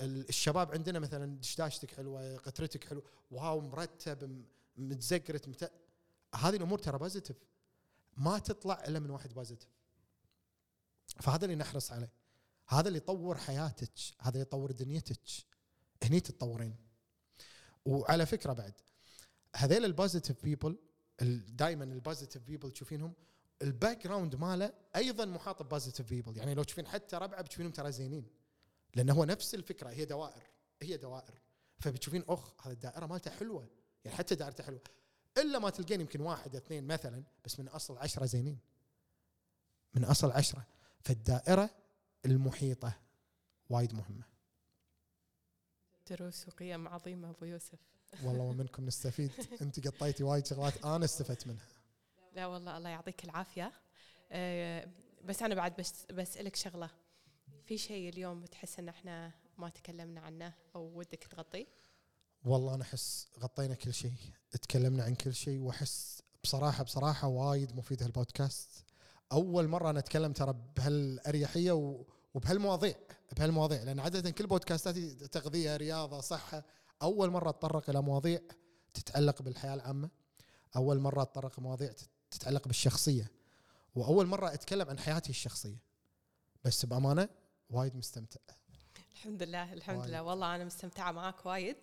الشباب 0.00 0.72
عندنا 0.72 0.98
مثلا 0.98 1.38
دشداشتك 1.38 1.90
حلوة 1.90 2.36
غترتك 2.36 2.84
حلو 2.84 3.02
wow 3.30 3.60
مرتب 3.60 4.44
متزقرت 4.76 5.48
مت... 5.48 5.72
هذه 6.34 6.56
الأمور 6.56 6.78
ترى 6.78 6.98
positive 6.98 7.36
ما 8.16 8.38
تطلع 8.38 8.84
إلا 8.88 8.98
من 8.98 9.10
واحد 9.10 9.34
positive 9.34 9.68
فهذا 11.20 11.44
اللي 11.44 11.56
نحرص 11.56 11.92
عليه. 11.92 12.12
هذا 12.68 12.88
اللي 12.88 12.96
يطور 12.96 13.38
حياتك 13.38 13.92
هذا 14.20 14.28
اللي 14.28 14.40
يطور 14.40 14.72
دنيتك. 14.72 15.20
هني 16.02 16.20
تتطورين. 16.20 16.76
وعلى 17.84 18.26
فكرة 18.26 18.52
بعد 18.52 18.74
هذيل 19.56 19.84
ال 19.84 19.90
positive 19.90 20.42
people 20.42 20.76
دائما 21.48 21.84
ال 21.84 21.90
positive 21.90 22.42
people 22.42 22.70
تشوفينهم 22.70 23.14
ال 23.62 24.04
background 24.06 24.36
ماله 24.36 24.72
أيضا 24.96 25.24
محاط 25.24 25.62
ب 25.62 25.67
positive 25.67 26.10
people 26.10 26.36
يعني 26.36 26.54
لو 26.54 26.62
تشوفين 26.62 26.86
حتى 26.86 27.16
ربعة 27.16 27.42
بتشوفينهم 27.42 27.72
ترى 27.72 27.92
زينين. 27.92 28.26
لأنه 28.94 29.12
هو 29.12 29.24
نفس 29.24 29.54
الفكرة 29.54 29.88
هي 29.90 30.04
دوائر 30.04 30.42
هي 30.82 30.96
دوائر. 30.96 31.40
فبتشوفين 31.78 32.24
أخ 32.28 32.66
هذه 32.66 32.72
الدائرة 32.72 33.06
مالته 33.06 33.30
حلوة 33.30 33.68
يعني 34.04 34.16
حتى 34.16 34.34
دائرته 34.34 34.64
حلوة. 34.64 34.80
إلا 35.38 35.58
ما 35.58 35.70
تلقين 35.70 36.00
يمكن 36.00 36.20
واحد 36.20 36.56
اثنين 36.56 36.86
مثلا 36.86 37.22
بس 37.44 37.60
من 37.60 37.68
أصل 37.68 37.98
عشرة 37.98 38.26
زينين. 38.26 38.58
من 39.94 40.04
أصل 40.04 40.30
عشرة. 40.30 40.66
فالدائرة 41.00 41.70
المحيطة 42.26 42.92
وايد 43.70 43.94
مهمة. 43.94 44.24
دروس 46.10 46.48
وقيم 46.48 46.88
عظيمة 46.88 47.30
أبو 47.30 47.44
يوسف. 47.44 47.78
والله 48.24 48.42
ومنكم 48.42 48.86
نستفيد. 48.86 49.30
أنت 49.62 49.88
قطيتي 49.88 50.24
وايد 50.24 50.46
شغلات 50.46 50.84
أنا 50.84 51.04
استفدت 51.04 51.46
منها. 51.46 51.66
لا 52.32 52.46
والله 52.46 52.76
الله 52.76 52.88
يعطيك 52.88 53.24
العافية. 53.24 53.72
أه 54.32 54.88
بس 55.24 55.42
أنا 55.42 55.54
بعد 55.54 55.76
بس 55.76 56.06
بسألك 56.12 56.56
شغلة. 56.56 56.90
في 57.66 57.78
شيء 57.78 58.08
اليوم 58.08 58.44
تحس 58.44 58.78
إن 58.78 58.88
إحنا 58.88 59.32
ما 59.58 59.68
تكلمنا 59.68 60.20
عنه 60.20 60.54
أو 60.74 60.98
ودك 60.98 61.24
تغطيه؟ 61.30 61.66
والله 62.44 62.74
أنا 62.74 62.82
أحس 62.82 63.26
غطينا 63.38 63.74
كل 63.74 63.94
شيء 63.94 64.12
تكلمنا 64.50 65.04
عن 65.04 65.14
كل 65.14 65.34
شيء 65.34 65.60
وأحس 65.60 66.22
بصراحة 66.44 66.84
بصراحة 66.84 67.28
وايد 67.28 67.76
مفيد 67.76 68.02
هالبودكاست. 68.02 68.84
أول 69.32 69.68
مرة 69.68 69.90
أنا 69.90 69.98
أتكلم 69.98 70.32
ترى 70.32 70.54
بهالأريحية 70.76 71.72
و- 71.72 72.04
وبهالمواضيع 72.34 72.94
بهالمواضيع 73.36 73.82
لأن 73.82 74.00
عادة 74.00 74.30
كل 74.30 74.46
بودكاستاتي 74.46 75.14
تغذية 75.14 75.76
رياضة 75.76 76.20
صحة. 76.20 76.64
أول 77.02 77.30
مرة 77.30 77.50
أتطرق 77.50 77.90
إلى 77.90 78.02
مواضيع 78.02 78.40
تتعلق 78.94 79.42
بالحياة 79.42 79.74
العامة. 79.74 80.10
أول 80.76 80.98
مرة 80.98 81.22
أتطرق 81.22 81.58
مواضيع 81.58 81.92
تت- 81.92 82.08
تتعلق 82.30 82.66
بالشخصية. 82.66 83.30
وأول 83.94 84.26
مرة 84.26 84.54
أتكلم 84.54 84.88
عن 84.88 84.98
حياتي 84.98 85.30
الشخصية. 85.30 85.82
بس 86.64 86.84
بأمانة 86.86 87.28
وايد 87.70 87.96
مستمتع. 87.96 88.40
الحمد 89.14 89.42
لله 89.42 89.72
الحمد 89.72 89.96
وايد. 89.98 90.08
لله 90.10 90.22
والله 90.22 90.54
أنا 90.56 90.64
مستمتعة 90.64 91.12
معاك 91.12 91.46
وايد 91.46 91.76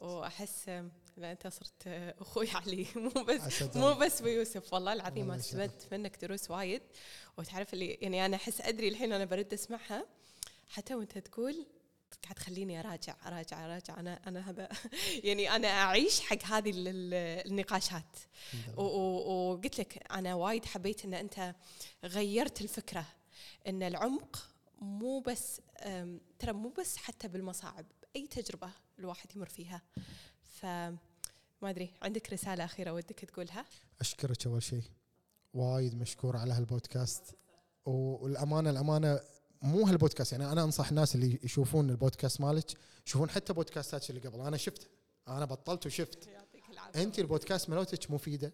وأحس 0.00 0.68
لا 1.16 1.32
أنت 1.32 1.46
صرت 1.46 1.86
أخوي 2.20 2.50
علي. 2.50 2.86
مو 2.96 3.08
بس 3.24 3.62
مو 3.76 3.94
بس 3.94 4.22
بيوسف 4.22 4.72
والله 4.74 4.92
العظيم 4.92 5.32
يشرف. 5.32 5.40
استفدت 5.44 5.94
منك 5.94 6.16
دروس 6.22 6.50
وايد. 6.50 6.82
وتعرف 7.38 7.74
اللي 7.74 7.86
يعني 7.86 8.26
أنا 8.26 8.36
أحس 8.36 8.60
أدري 8.60 8.88
الحين 8.88 9.12
أنا 9.12 9.24
برد 9.24 9.52
أسمعها 9.52 10.06
حتى 10.68 10.94
وأنت 10.94 11.18
تقول 11.18 11.66
قاعد 12.22 12.34
تخليني 12.34 12.80
أراجع 12.80 13.16
أراجع 13.26 13.64
أراجع. 13.66 14.00
أنا 14.00 14.20
أنا 14.26 14.50
هذا 14.50 14.68
يعني 15.24 15.56
أنا 15.56 15.68
أعيش 15.68 16.20
حق 16.20 16.42
هذه 16.44 16.70
ال- 16.70 16.88
ال- 16.88 17.46
النقاشات. 17.50 18.16
وقلت 18.76 19.78
لك 19.80 20.12
أنا 20.12 20.34
وايد 20.34 20.64
حبيت 20.64 21.04
إن 21.04 21.14
أنت 21.14 21.54
غيرت 22.04 22.60
الفكرة 22.60 23.06
إن 23.66 23.82
العمق 23.82 24.48
مو 24.80 25.20
بس 25.20 25.60
ترى 26.38 26.52
مو 26.52 26.68
بس 26.78 26.96
حتى 26.96 27.28
بالمصاعب 27.28 27.86
أي 28.16 28.26
تجربة 28.26 28.70
الواحد 28.98 29.36
يمر 29.36 29.48
فيها. 29.48 29.82
ف 30.42 30.66
ما 31.62 31.70
أدري 31.70 31.94
عندك 32.02 32.32
رسالة 32.32 32.64
أخيرة 32.64 32.92
ودك 32.92 33.18
تقولها؟ 33.18 33.64
أشكرك 34.00 34.46
أول 34.46 34.62
شيء 34.62 34.82
وايد 35.54 35.94
مشكور 35.94 36.36
على 36.36 36.52
هالبودكاست. 36.52 37.22
والأمانة 37.86 38.70
الأمانة 38.70 39.20
مو 39.62 39.86
هالبودكاست 39.86 40.32
يعني 40.32 40.52
أنا 40.52 40.62
أنصح 40.64 40.88
الناس 40.88 41.14
اللي 41.14 41.40
يشوفون 41.42 41.90
البودكاست 41.90 42.40
مالك 42.40 42.78
يشوفون 43.06 43.30
حتى 43.30 43.52
بودكاستات 43.52 44.10
اللي 44.10 44.20
قبل. 44.20 44.40
أنا 44.40 44.56
شفتها 44.56 44.88
أنا 45.28 45.44
بطلت 45.44 45.86
وشفت. 45.86 46.28
أنت 46.96 47.18
البودكاست 47.18 47.70
مالتك 47.70 48.10
مفيده 48.10 48.52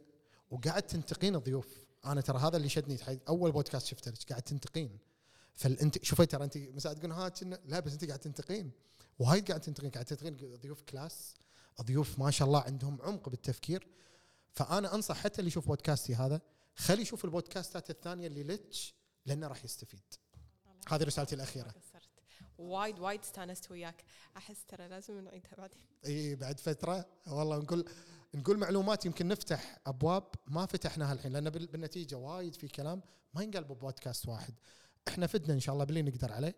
وقاعد 0.51 0.82
تنتقين 0.82 1.34
الضيوف. 1.34 1.78
أنا 2.05 2.20
ترى 2.20 2.38
هذا 2.38 2.56
اللي 2.56 2.68
شدني 2.68 3.20
أول 3.28 3.52
بودكاست 3.52 3.86
شفته 3.86 4.10
لك 4.10 4.28
قاعد 4.28 4.42
تنتقين. 4.42 4.98
فانت 5.61 6.05
شوفي 6.05 6.27
ترى 6.27 6.45
انت 6.45 6.57
مساعد 6.57 6.97
تقول 6.97 7.12
ها 7.12 7.32
لا 7.65 7.81
بس 7.81 7.93
انت 7.93 8.05
قاعد 8.05 8.19
تنتقين. 8.19 8.70
وايد 9.19 9.49
قاعد 9.49 9.61
تنتقين. 9.61 9.91
قاعد 9.91 10.05
تنتقين 10.05 10.37
ضيوف 10.37 10.82
class 10.82 11.35
ضيوف 11.82 12.19
ما 12.19 12.31
شاء 12.31 12.49
الله 12.49 12.61
عندهم 12.61 13.03
عمق 13.03 13.28
بالتفكير. 13.28 13.87
فأنا 14.53 14.95
أنصح 14.95 15.16
حتى 15.16 15.39
اللي 15.39 15.49
يشوف 15.49 15.66
بودكاستي 15.66 16.15
هذا 16.15 16.41
خلي 16.77 17.03
يشوف 17.03 17.24
البودكاستات 17.24 17.91
الثانية 17.91 18.27
اللي 18.27 18.43
لتش 18.43 18.95
لأنه 19.27 19.47
راح 19.47 19.65
يستفيد. 19.65 20.03
هذه 20.89 21.03
رسالتي 21.03 21.35
الأخيرة. 21.35 21.74
وايد 22.59 22.99
وايد 22.99 23.20
استانست 23.20 23.70
وياك. 23.70 24.05
أحس 24.37 24.65
ترى 24.69 24.89
لازم 24.89 25.24
نعيدها 25.24 25.55
بعدين. 25.59 25.81
إي 26.07 26.35
بعد 26.37 26.61
فترة. 26.61 27.07
والله 27.27 27.59
نقول 27.59 27.85
نقول 28.35 28.59
معلومات 28.59 29.07
يمكن 29.07 29.28
نفتح 29.28 29.78
أبواب 29.87 30.24
ما 30.47 30.66
فتحناها 30.66 31.12
الحين 31.12 31.32
لأن 31.32 31.51
بال- 31.51 31.66
بالنتيجة 31.66 32.16
وايد 32.16 32.55
في 32.55 32.69
كلام 32.69 33.03
ما 33.35 33.43
ينقال 33.43 33.65
ببودكاست 33.65 34.28
واحد. 34.28 34.55
إحنا 35.09 35.27
فدنا 35.27 35.55
إن 35.55 35.60
شاء 35.60 35.72
الله 35.72 35.85
باللي 35.85 36.02
نقدر 36.02 36.32
عليه. 36.32 36.55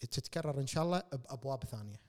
تتكرر 0.00 0.60
إن 0.60 0.66
شاء 0.66 0.84
الله 0.84 1.02
بأبواب 1.12 1.64
ثانية. 1.64 2.00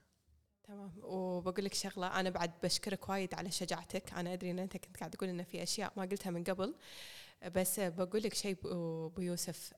تمام. 0.63 0.91
وبقول 1.01 1.65
لك 1.65 1.73
شغلة 1.73 2.19
أنا 2.19 2.29
بعد 2.29 2.51
بشكرك 2.63 3.09
وايد 3.09 3.33
على 3.33 3.51
شجاعتك. 3.51 4.13
أنا 4.13 4.33
أدري 4.33 4.51
إن 4.51 4.59
أنت 4.59 4.77
كنت 4.77 4.97
قاعد 4.97 5.11
تقول 5.11 5.29
إن 5.29 5.43
في 5.43 5.63
أشياء 5.63 5.93
ما 5.97 6.03
قلتها 6.03 6.29
من 6.29 6.43
قبل 6.43 6.75
بس 7.55 7.79
بقول 7.79 8.23
لك 8.23 8.33
شيء 8.33 8.57
أبو 8.65 9.21
يوسف. 9.21 9.73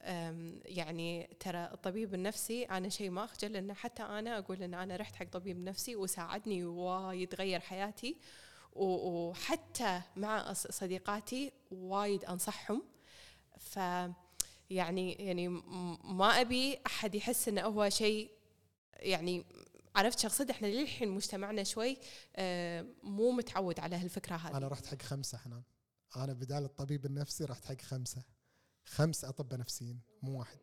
يعني 0.65 1.29
ترى 1.39 1.69
الطبيب 1.73 2.13
النفسي 2.13 2.63
أنا 2.63 2.89
شيء 2.89 3.09
ما 3.09 3.23
أخجل 3.23 3.55
إنه 3.55 3.73
حتى 3.73 4.03
أنا 4.03 4.37
أقول 4.37 4.63
إن 4.63 4.73
أنا 4.73 4.95
رحت 4.95 5.15
حق 5.15 5.25
طبيب 5.25 5.57
نفسي 5.57 5.95
وساعدني 5.95 6.65
وايد 6.65 7.35
غير 7.35 7.59
حياتي. 7.59 8.17
وحتى 8.73 10.01
مع 10.15 10.53
صديقاتي 10.53 11.51
وايد 11.71 12.25
أنصحهم. 12.25 12.83
ف 13.57 13.79
يعني 14.69 15.13
يعني 15.13 15.47
ما 16.03 16.41
أبي 16.41 16.79
أحد 16.85 17.15
يحس 17.15 17.47
انه 17.47 17.61
هو 17.61 17.89
شيء 17.89 18.31
يعني 18.93 19.45
عرفت 19.95 20.19
شخصية. 20.19 20.47
إحنا 20.51 20.67
للحين 20.67 21.09
مجتمعنا 21.09 21.63
شوي 21.63 21.97
آه، 22.35 22.85
مو 23.03 23.31
متعود 23.31 23.79
على 23.79 23.95
هالفكرة 23.95 24.35
هذه. 24.35 24.57
أنا 24.57 24.67
رحت 24.67 24.85
حق 24.85 25.01
خمسة 25.01 25.37
حنان. 25.37 25.63
أنا 26.15 26.33
بدال 26.33 26.63
الطبيب 26.63 27.05
النفسي 27.05 27.45
رحت 27.45 27.65
حق 27.65 27.81
خمسة. 27.81 28.23
خمس 28.85 29.25
اطباء 29.25 29.59
نفسيين 29.59 29.99
مو 30.21 30.39
واحد. 30.39 30.59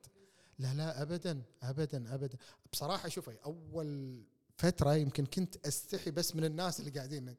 لا 0.58 0.74
لا 0.74 1.02
ابدا 1.02 1.42
ابدا 1.62 2.14
ابدا. 2.14 2.38
بصراحة 2.72 3.08
شوفي 3.08 3.38
أول 3.44 4.22
فترة 4.56 4.94
يمكن 4.94 5.26
كنت 5.26 5.66
أستحي 5.66 6.10
بس 6.10 6.36
من 6.36 6.44
الناس 6.44 6.80
اللي 6.80 6.90
قاعدين. 6.90 7.36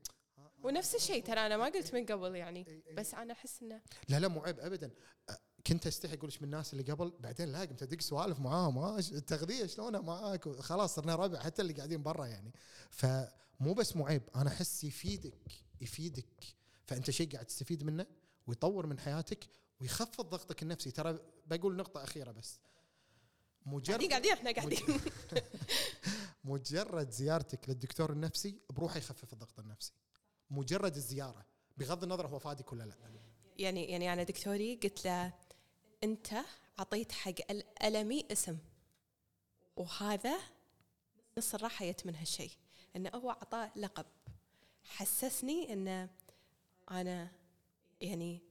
ونفس 0.63 0.95
الشيء 0.95 1.23
ترى 1.23 1.39
أنا 1.39 1.57
ما 1.57 1.65
قلت 1.65 1.93
من 1.93 2.05
قبل 2.05 2.35
يعني 2.35 2.83
بس 2.97 3.13
أنا 3.13 3.33
أحس 3.33 3.61
إنه 3.61 3.81
لا 4.09 4.19
لا 4.19 4.27
مو 4.27 4.41
عيب 4.41 4.59
ابدا. 4.59 4.91
كنت 5.67 5.87
أستحي 5.87 6.13
أقول 6.13 6.31
من 6.41 6.45
الناس 6.45 6.73
اللي 6.73 6.91
قبل 6.91 7.13
بعدين 7.19 7.51
لا 7.51 7.59
قمت 7.59 7.83
أدق 7.83 8.01
سوالف 8.01 8.39
معاهم 8.39 8.77
إيش 8.77 9.11
التغذية 9.11 9.65
شلونها 9.65 10.01
معاك 10.01 10.49
خلاص 10.49 10.95
صرنا 10.95 11.15
ربع 11.15 11.39
حتى 11.39 11.61
اللي 11.61 11.73
قاعدين 11.73 12.03
برا 12.03 12.25
يعني. 12.25 12.51
فمو 12.89 13.73
بس 13.73 13.95
مو 13.95 14.07
عيب 14.07 14.21
أنا 14.35 14.49
أحس 14.49 14.83
يفيدك 14.83 15.51
يفيدك. 15.81 16.43
فأنت 16.87 17.11
شيء 17.11 17.31
قاعد 17.31 17.45
تستفيد 17.45 17.83
منه 17.83 18.05
ويطور 18.47 18.87
من 18.87 18.99
حياتك 18.99 19.47
ويخفض 19.81 20.29
ضغطك 20.29 20.63
النفسي. 20.63 20.91
ترى 20.91 21.19
بقول 21.47 21.75
نقطة 21.75 22.03
أخيرة 22.03 22.31
بس. 22.31 22.59
مجرد 23.65 24.09
قاعدين 24.09 24.31
إحنا 24.31 24.51
قاعدين. 24.51 24.79
مجرد 26.43 27.11
زيارتك 27.11 27.69
للدكتور 27.69 28.11
النفسي 28.11 28.59
بروحه 28.69 28.97
يخفف 28.97 29.33
الضغط 29.33 29.59
النفسي. 29.59 29.93
مجرد 30.49 30.95
الزيارة 30.95 31.45
بغض 31.77 32.03
النظر 32.03 32.27
هو 32.27 32.39
فادك 32.39 32.73
ولا 32.73 32.83
لا. 32.83 32.95
يعني 33.57 33.85
يعني 33.85 34.13
أنا 34.13 34.23
دكتوري 34.23 34.75
قلت 34.75 35.05
له 35.05 35.33
انت 36.03 36.33
عطيت 36.79 37.11
حق 37.11 37.33
الالمي 37.49 38.25
اسم. 38.31 38.57
وهذا 39.75 40.39
نص 41.37 41.53
الراحة 41.53 41.85
جت 41.85 42.05
من 42.05 42.15
هالشيء. 42.15 42.51
إنه 42.95 43.09
هو 43.15 43.29
أعطاه 43.29 43.71
لقب. 43.75 44.05
حسسني 44.83 45.73
انه 45.73 46.09
أنا 46.91 47.31
يعني 48.01 48.41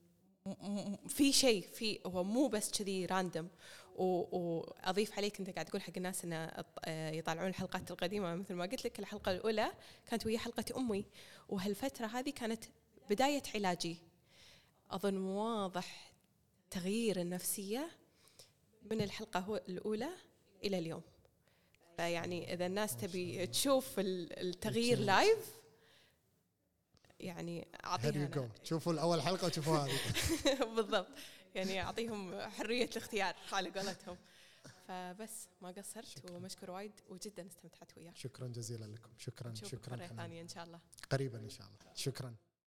في 1.08 1.32
شيء 1.32 1.68
في 1.68 2.00
هو 2.06 2.24
مو 2.24 2.48
بس 2.48 2.70
كذي 2.70 3.06
راندوم 3.06 3.48
وأضيف 3.96 5.12
عليك 5.16 5.40
أنت 5.40 5.50
قاعد 5.50 5.66
تقول 5.66 5.82
حق 5.82 5.92
الناس 5.96 6.24
انه 6.24 6.64
آه، 6.84 7.10
يطالعون 7.10 7.48
الحلقات 7.48 7.90
القديمة. 7.90 8.34
مثل 8.34 8.54
ما 8.54 8.64
قلت 8.64 8.84
لك 8.84 8.98
الحلقة 8.98 9.32
الأولى 9.32 9.72
كانت 10.06 10.26
ويا 10.26 10.38
حلقة 10.38 10.64
أمي. 10.76 11.04
وهالفترة 11.48 12.06
هذه 12.06 12.30
كانت 12.30 12.64
بداية 13.10 13.42
علاجي. 13.54 13.98
أظن 14.90 15.16
واضح 15.16 16.11
تغيير 16.72 17.20
النفسية 17.20 17.90
من 18.90 19.00
الحلقة 19.00 19.40
هو 19.40 19.56
الأولى 19.56 20.10
إلى 20.64 20.78
اليوم. 20.78 21.02
فيعني 21.96 22.54
إذا 22.54 22.66
الناس 22.66 22.96
تبي 22.96 23.46
تشوف 23.46 23.98
ال- 23.98 24.38
التغيير. 24.48 24.98
لايف 24.98 25.52
يعني. 27.20 27.66
جو 28.34 28.48
تشوفوا 28.64 28.92
الأول 28.92 29.22
حلقة 29.22 29.46
وتشوفوا 29.46 29.78
هذه. 29.78 29.98
بالضبط. 30.76 31.08
يعني 31.54 31.80
أعطيهم 31.82 32.40
حرية 32.48 32.84
الاختيار 32.84 33.34
على 33.52 33.70
قولتهم. 33.70 34.16
فبس 34.88 35.48
ما 35.62 35.70
قصرت 35.70 36.06
شكراً. 36.06 36.36
ومشكور 36.36 36.70
وايد 36.70 36.92
وجدا 37.08 37.46
استمتعت 37.46 37.98
وياك. 37.98 38.16
شكرا 38.16 38.46
جزيلا 38.48 38.84
لكم. 38.84 39.10
شكرا 39.18 39.54
شكرا 39.54 39.96
مرة 39.96 40.06
حنان. 40.06 40.16
ثانية 40.16 40.42
إن 40.42 40.48
شاء 40.48 40.64
الله. 40.64 40.80
قريبا 41.10 41.38
إن 41.38 41.50
شاء 41.50 41.66
الله. 41.66 41.94
شكرا. 41.94 42.34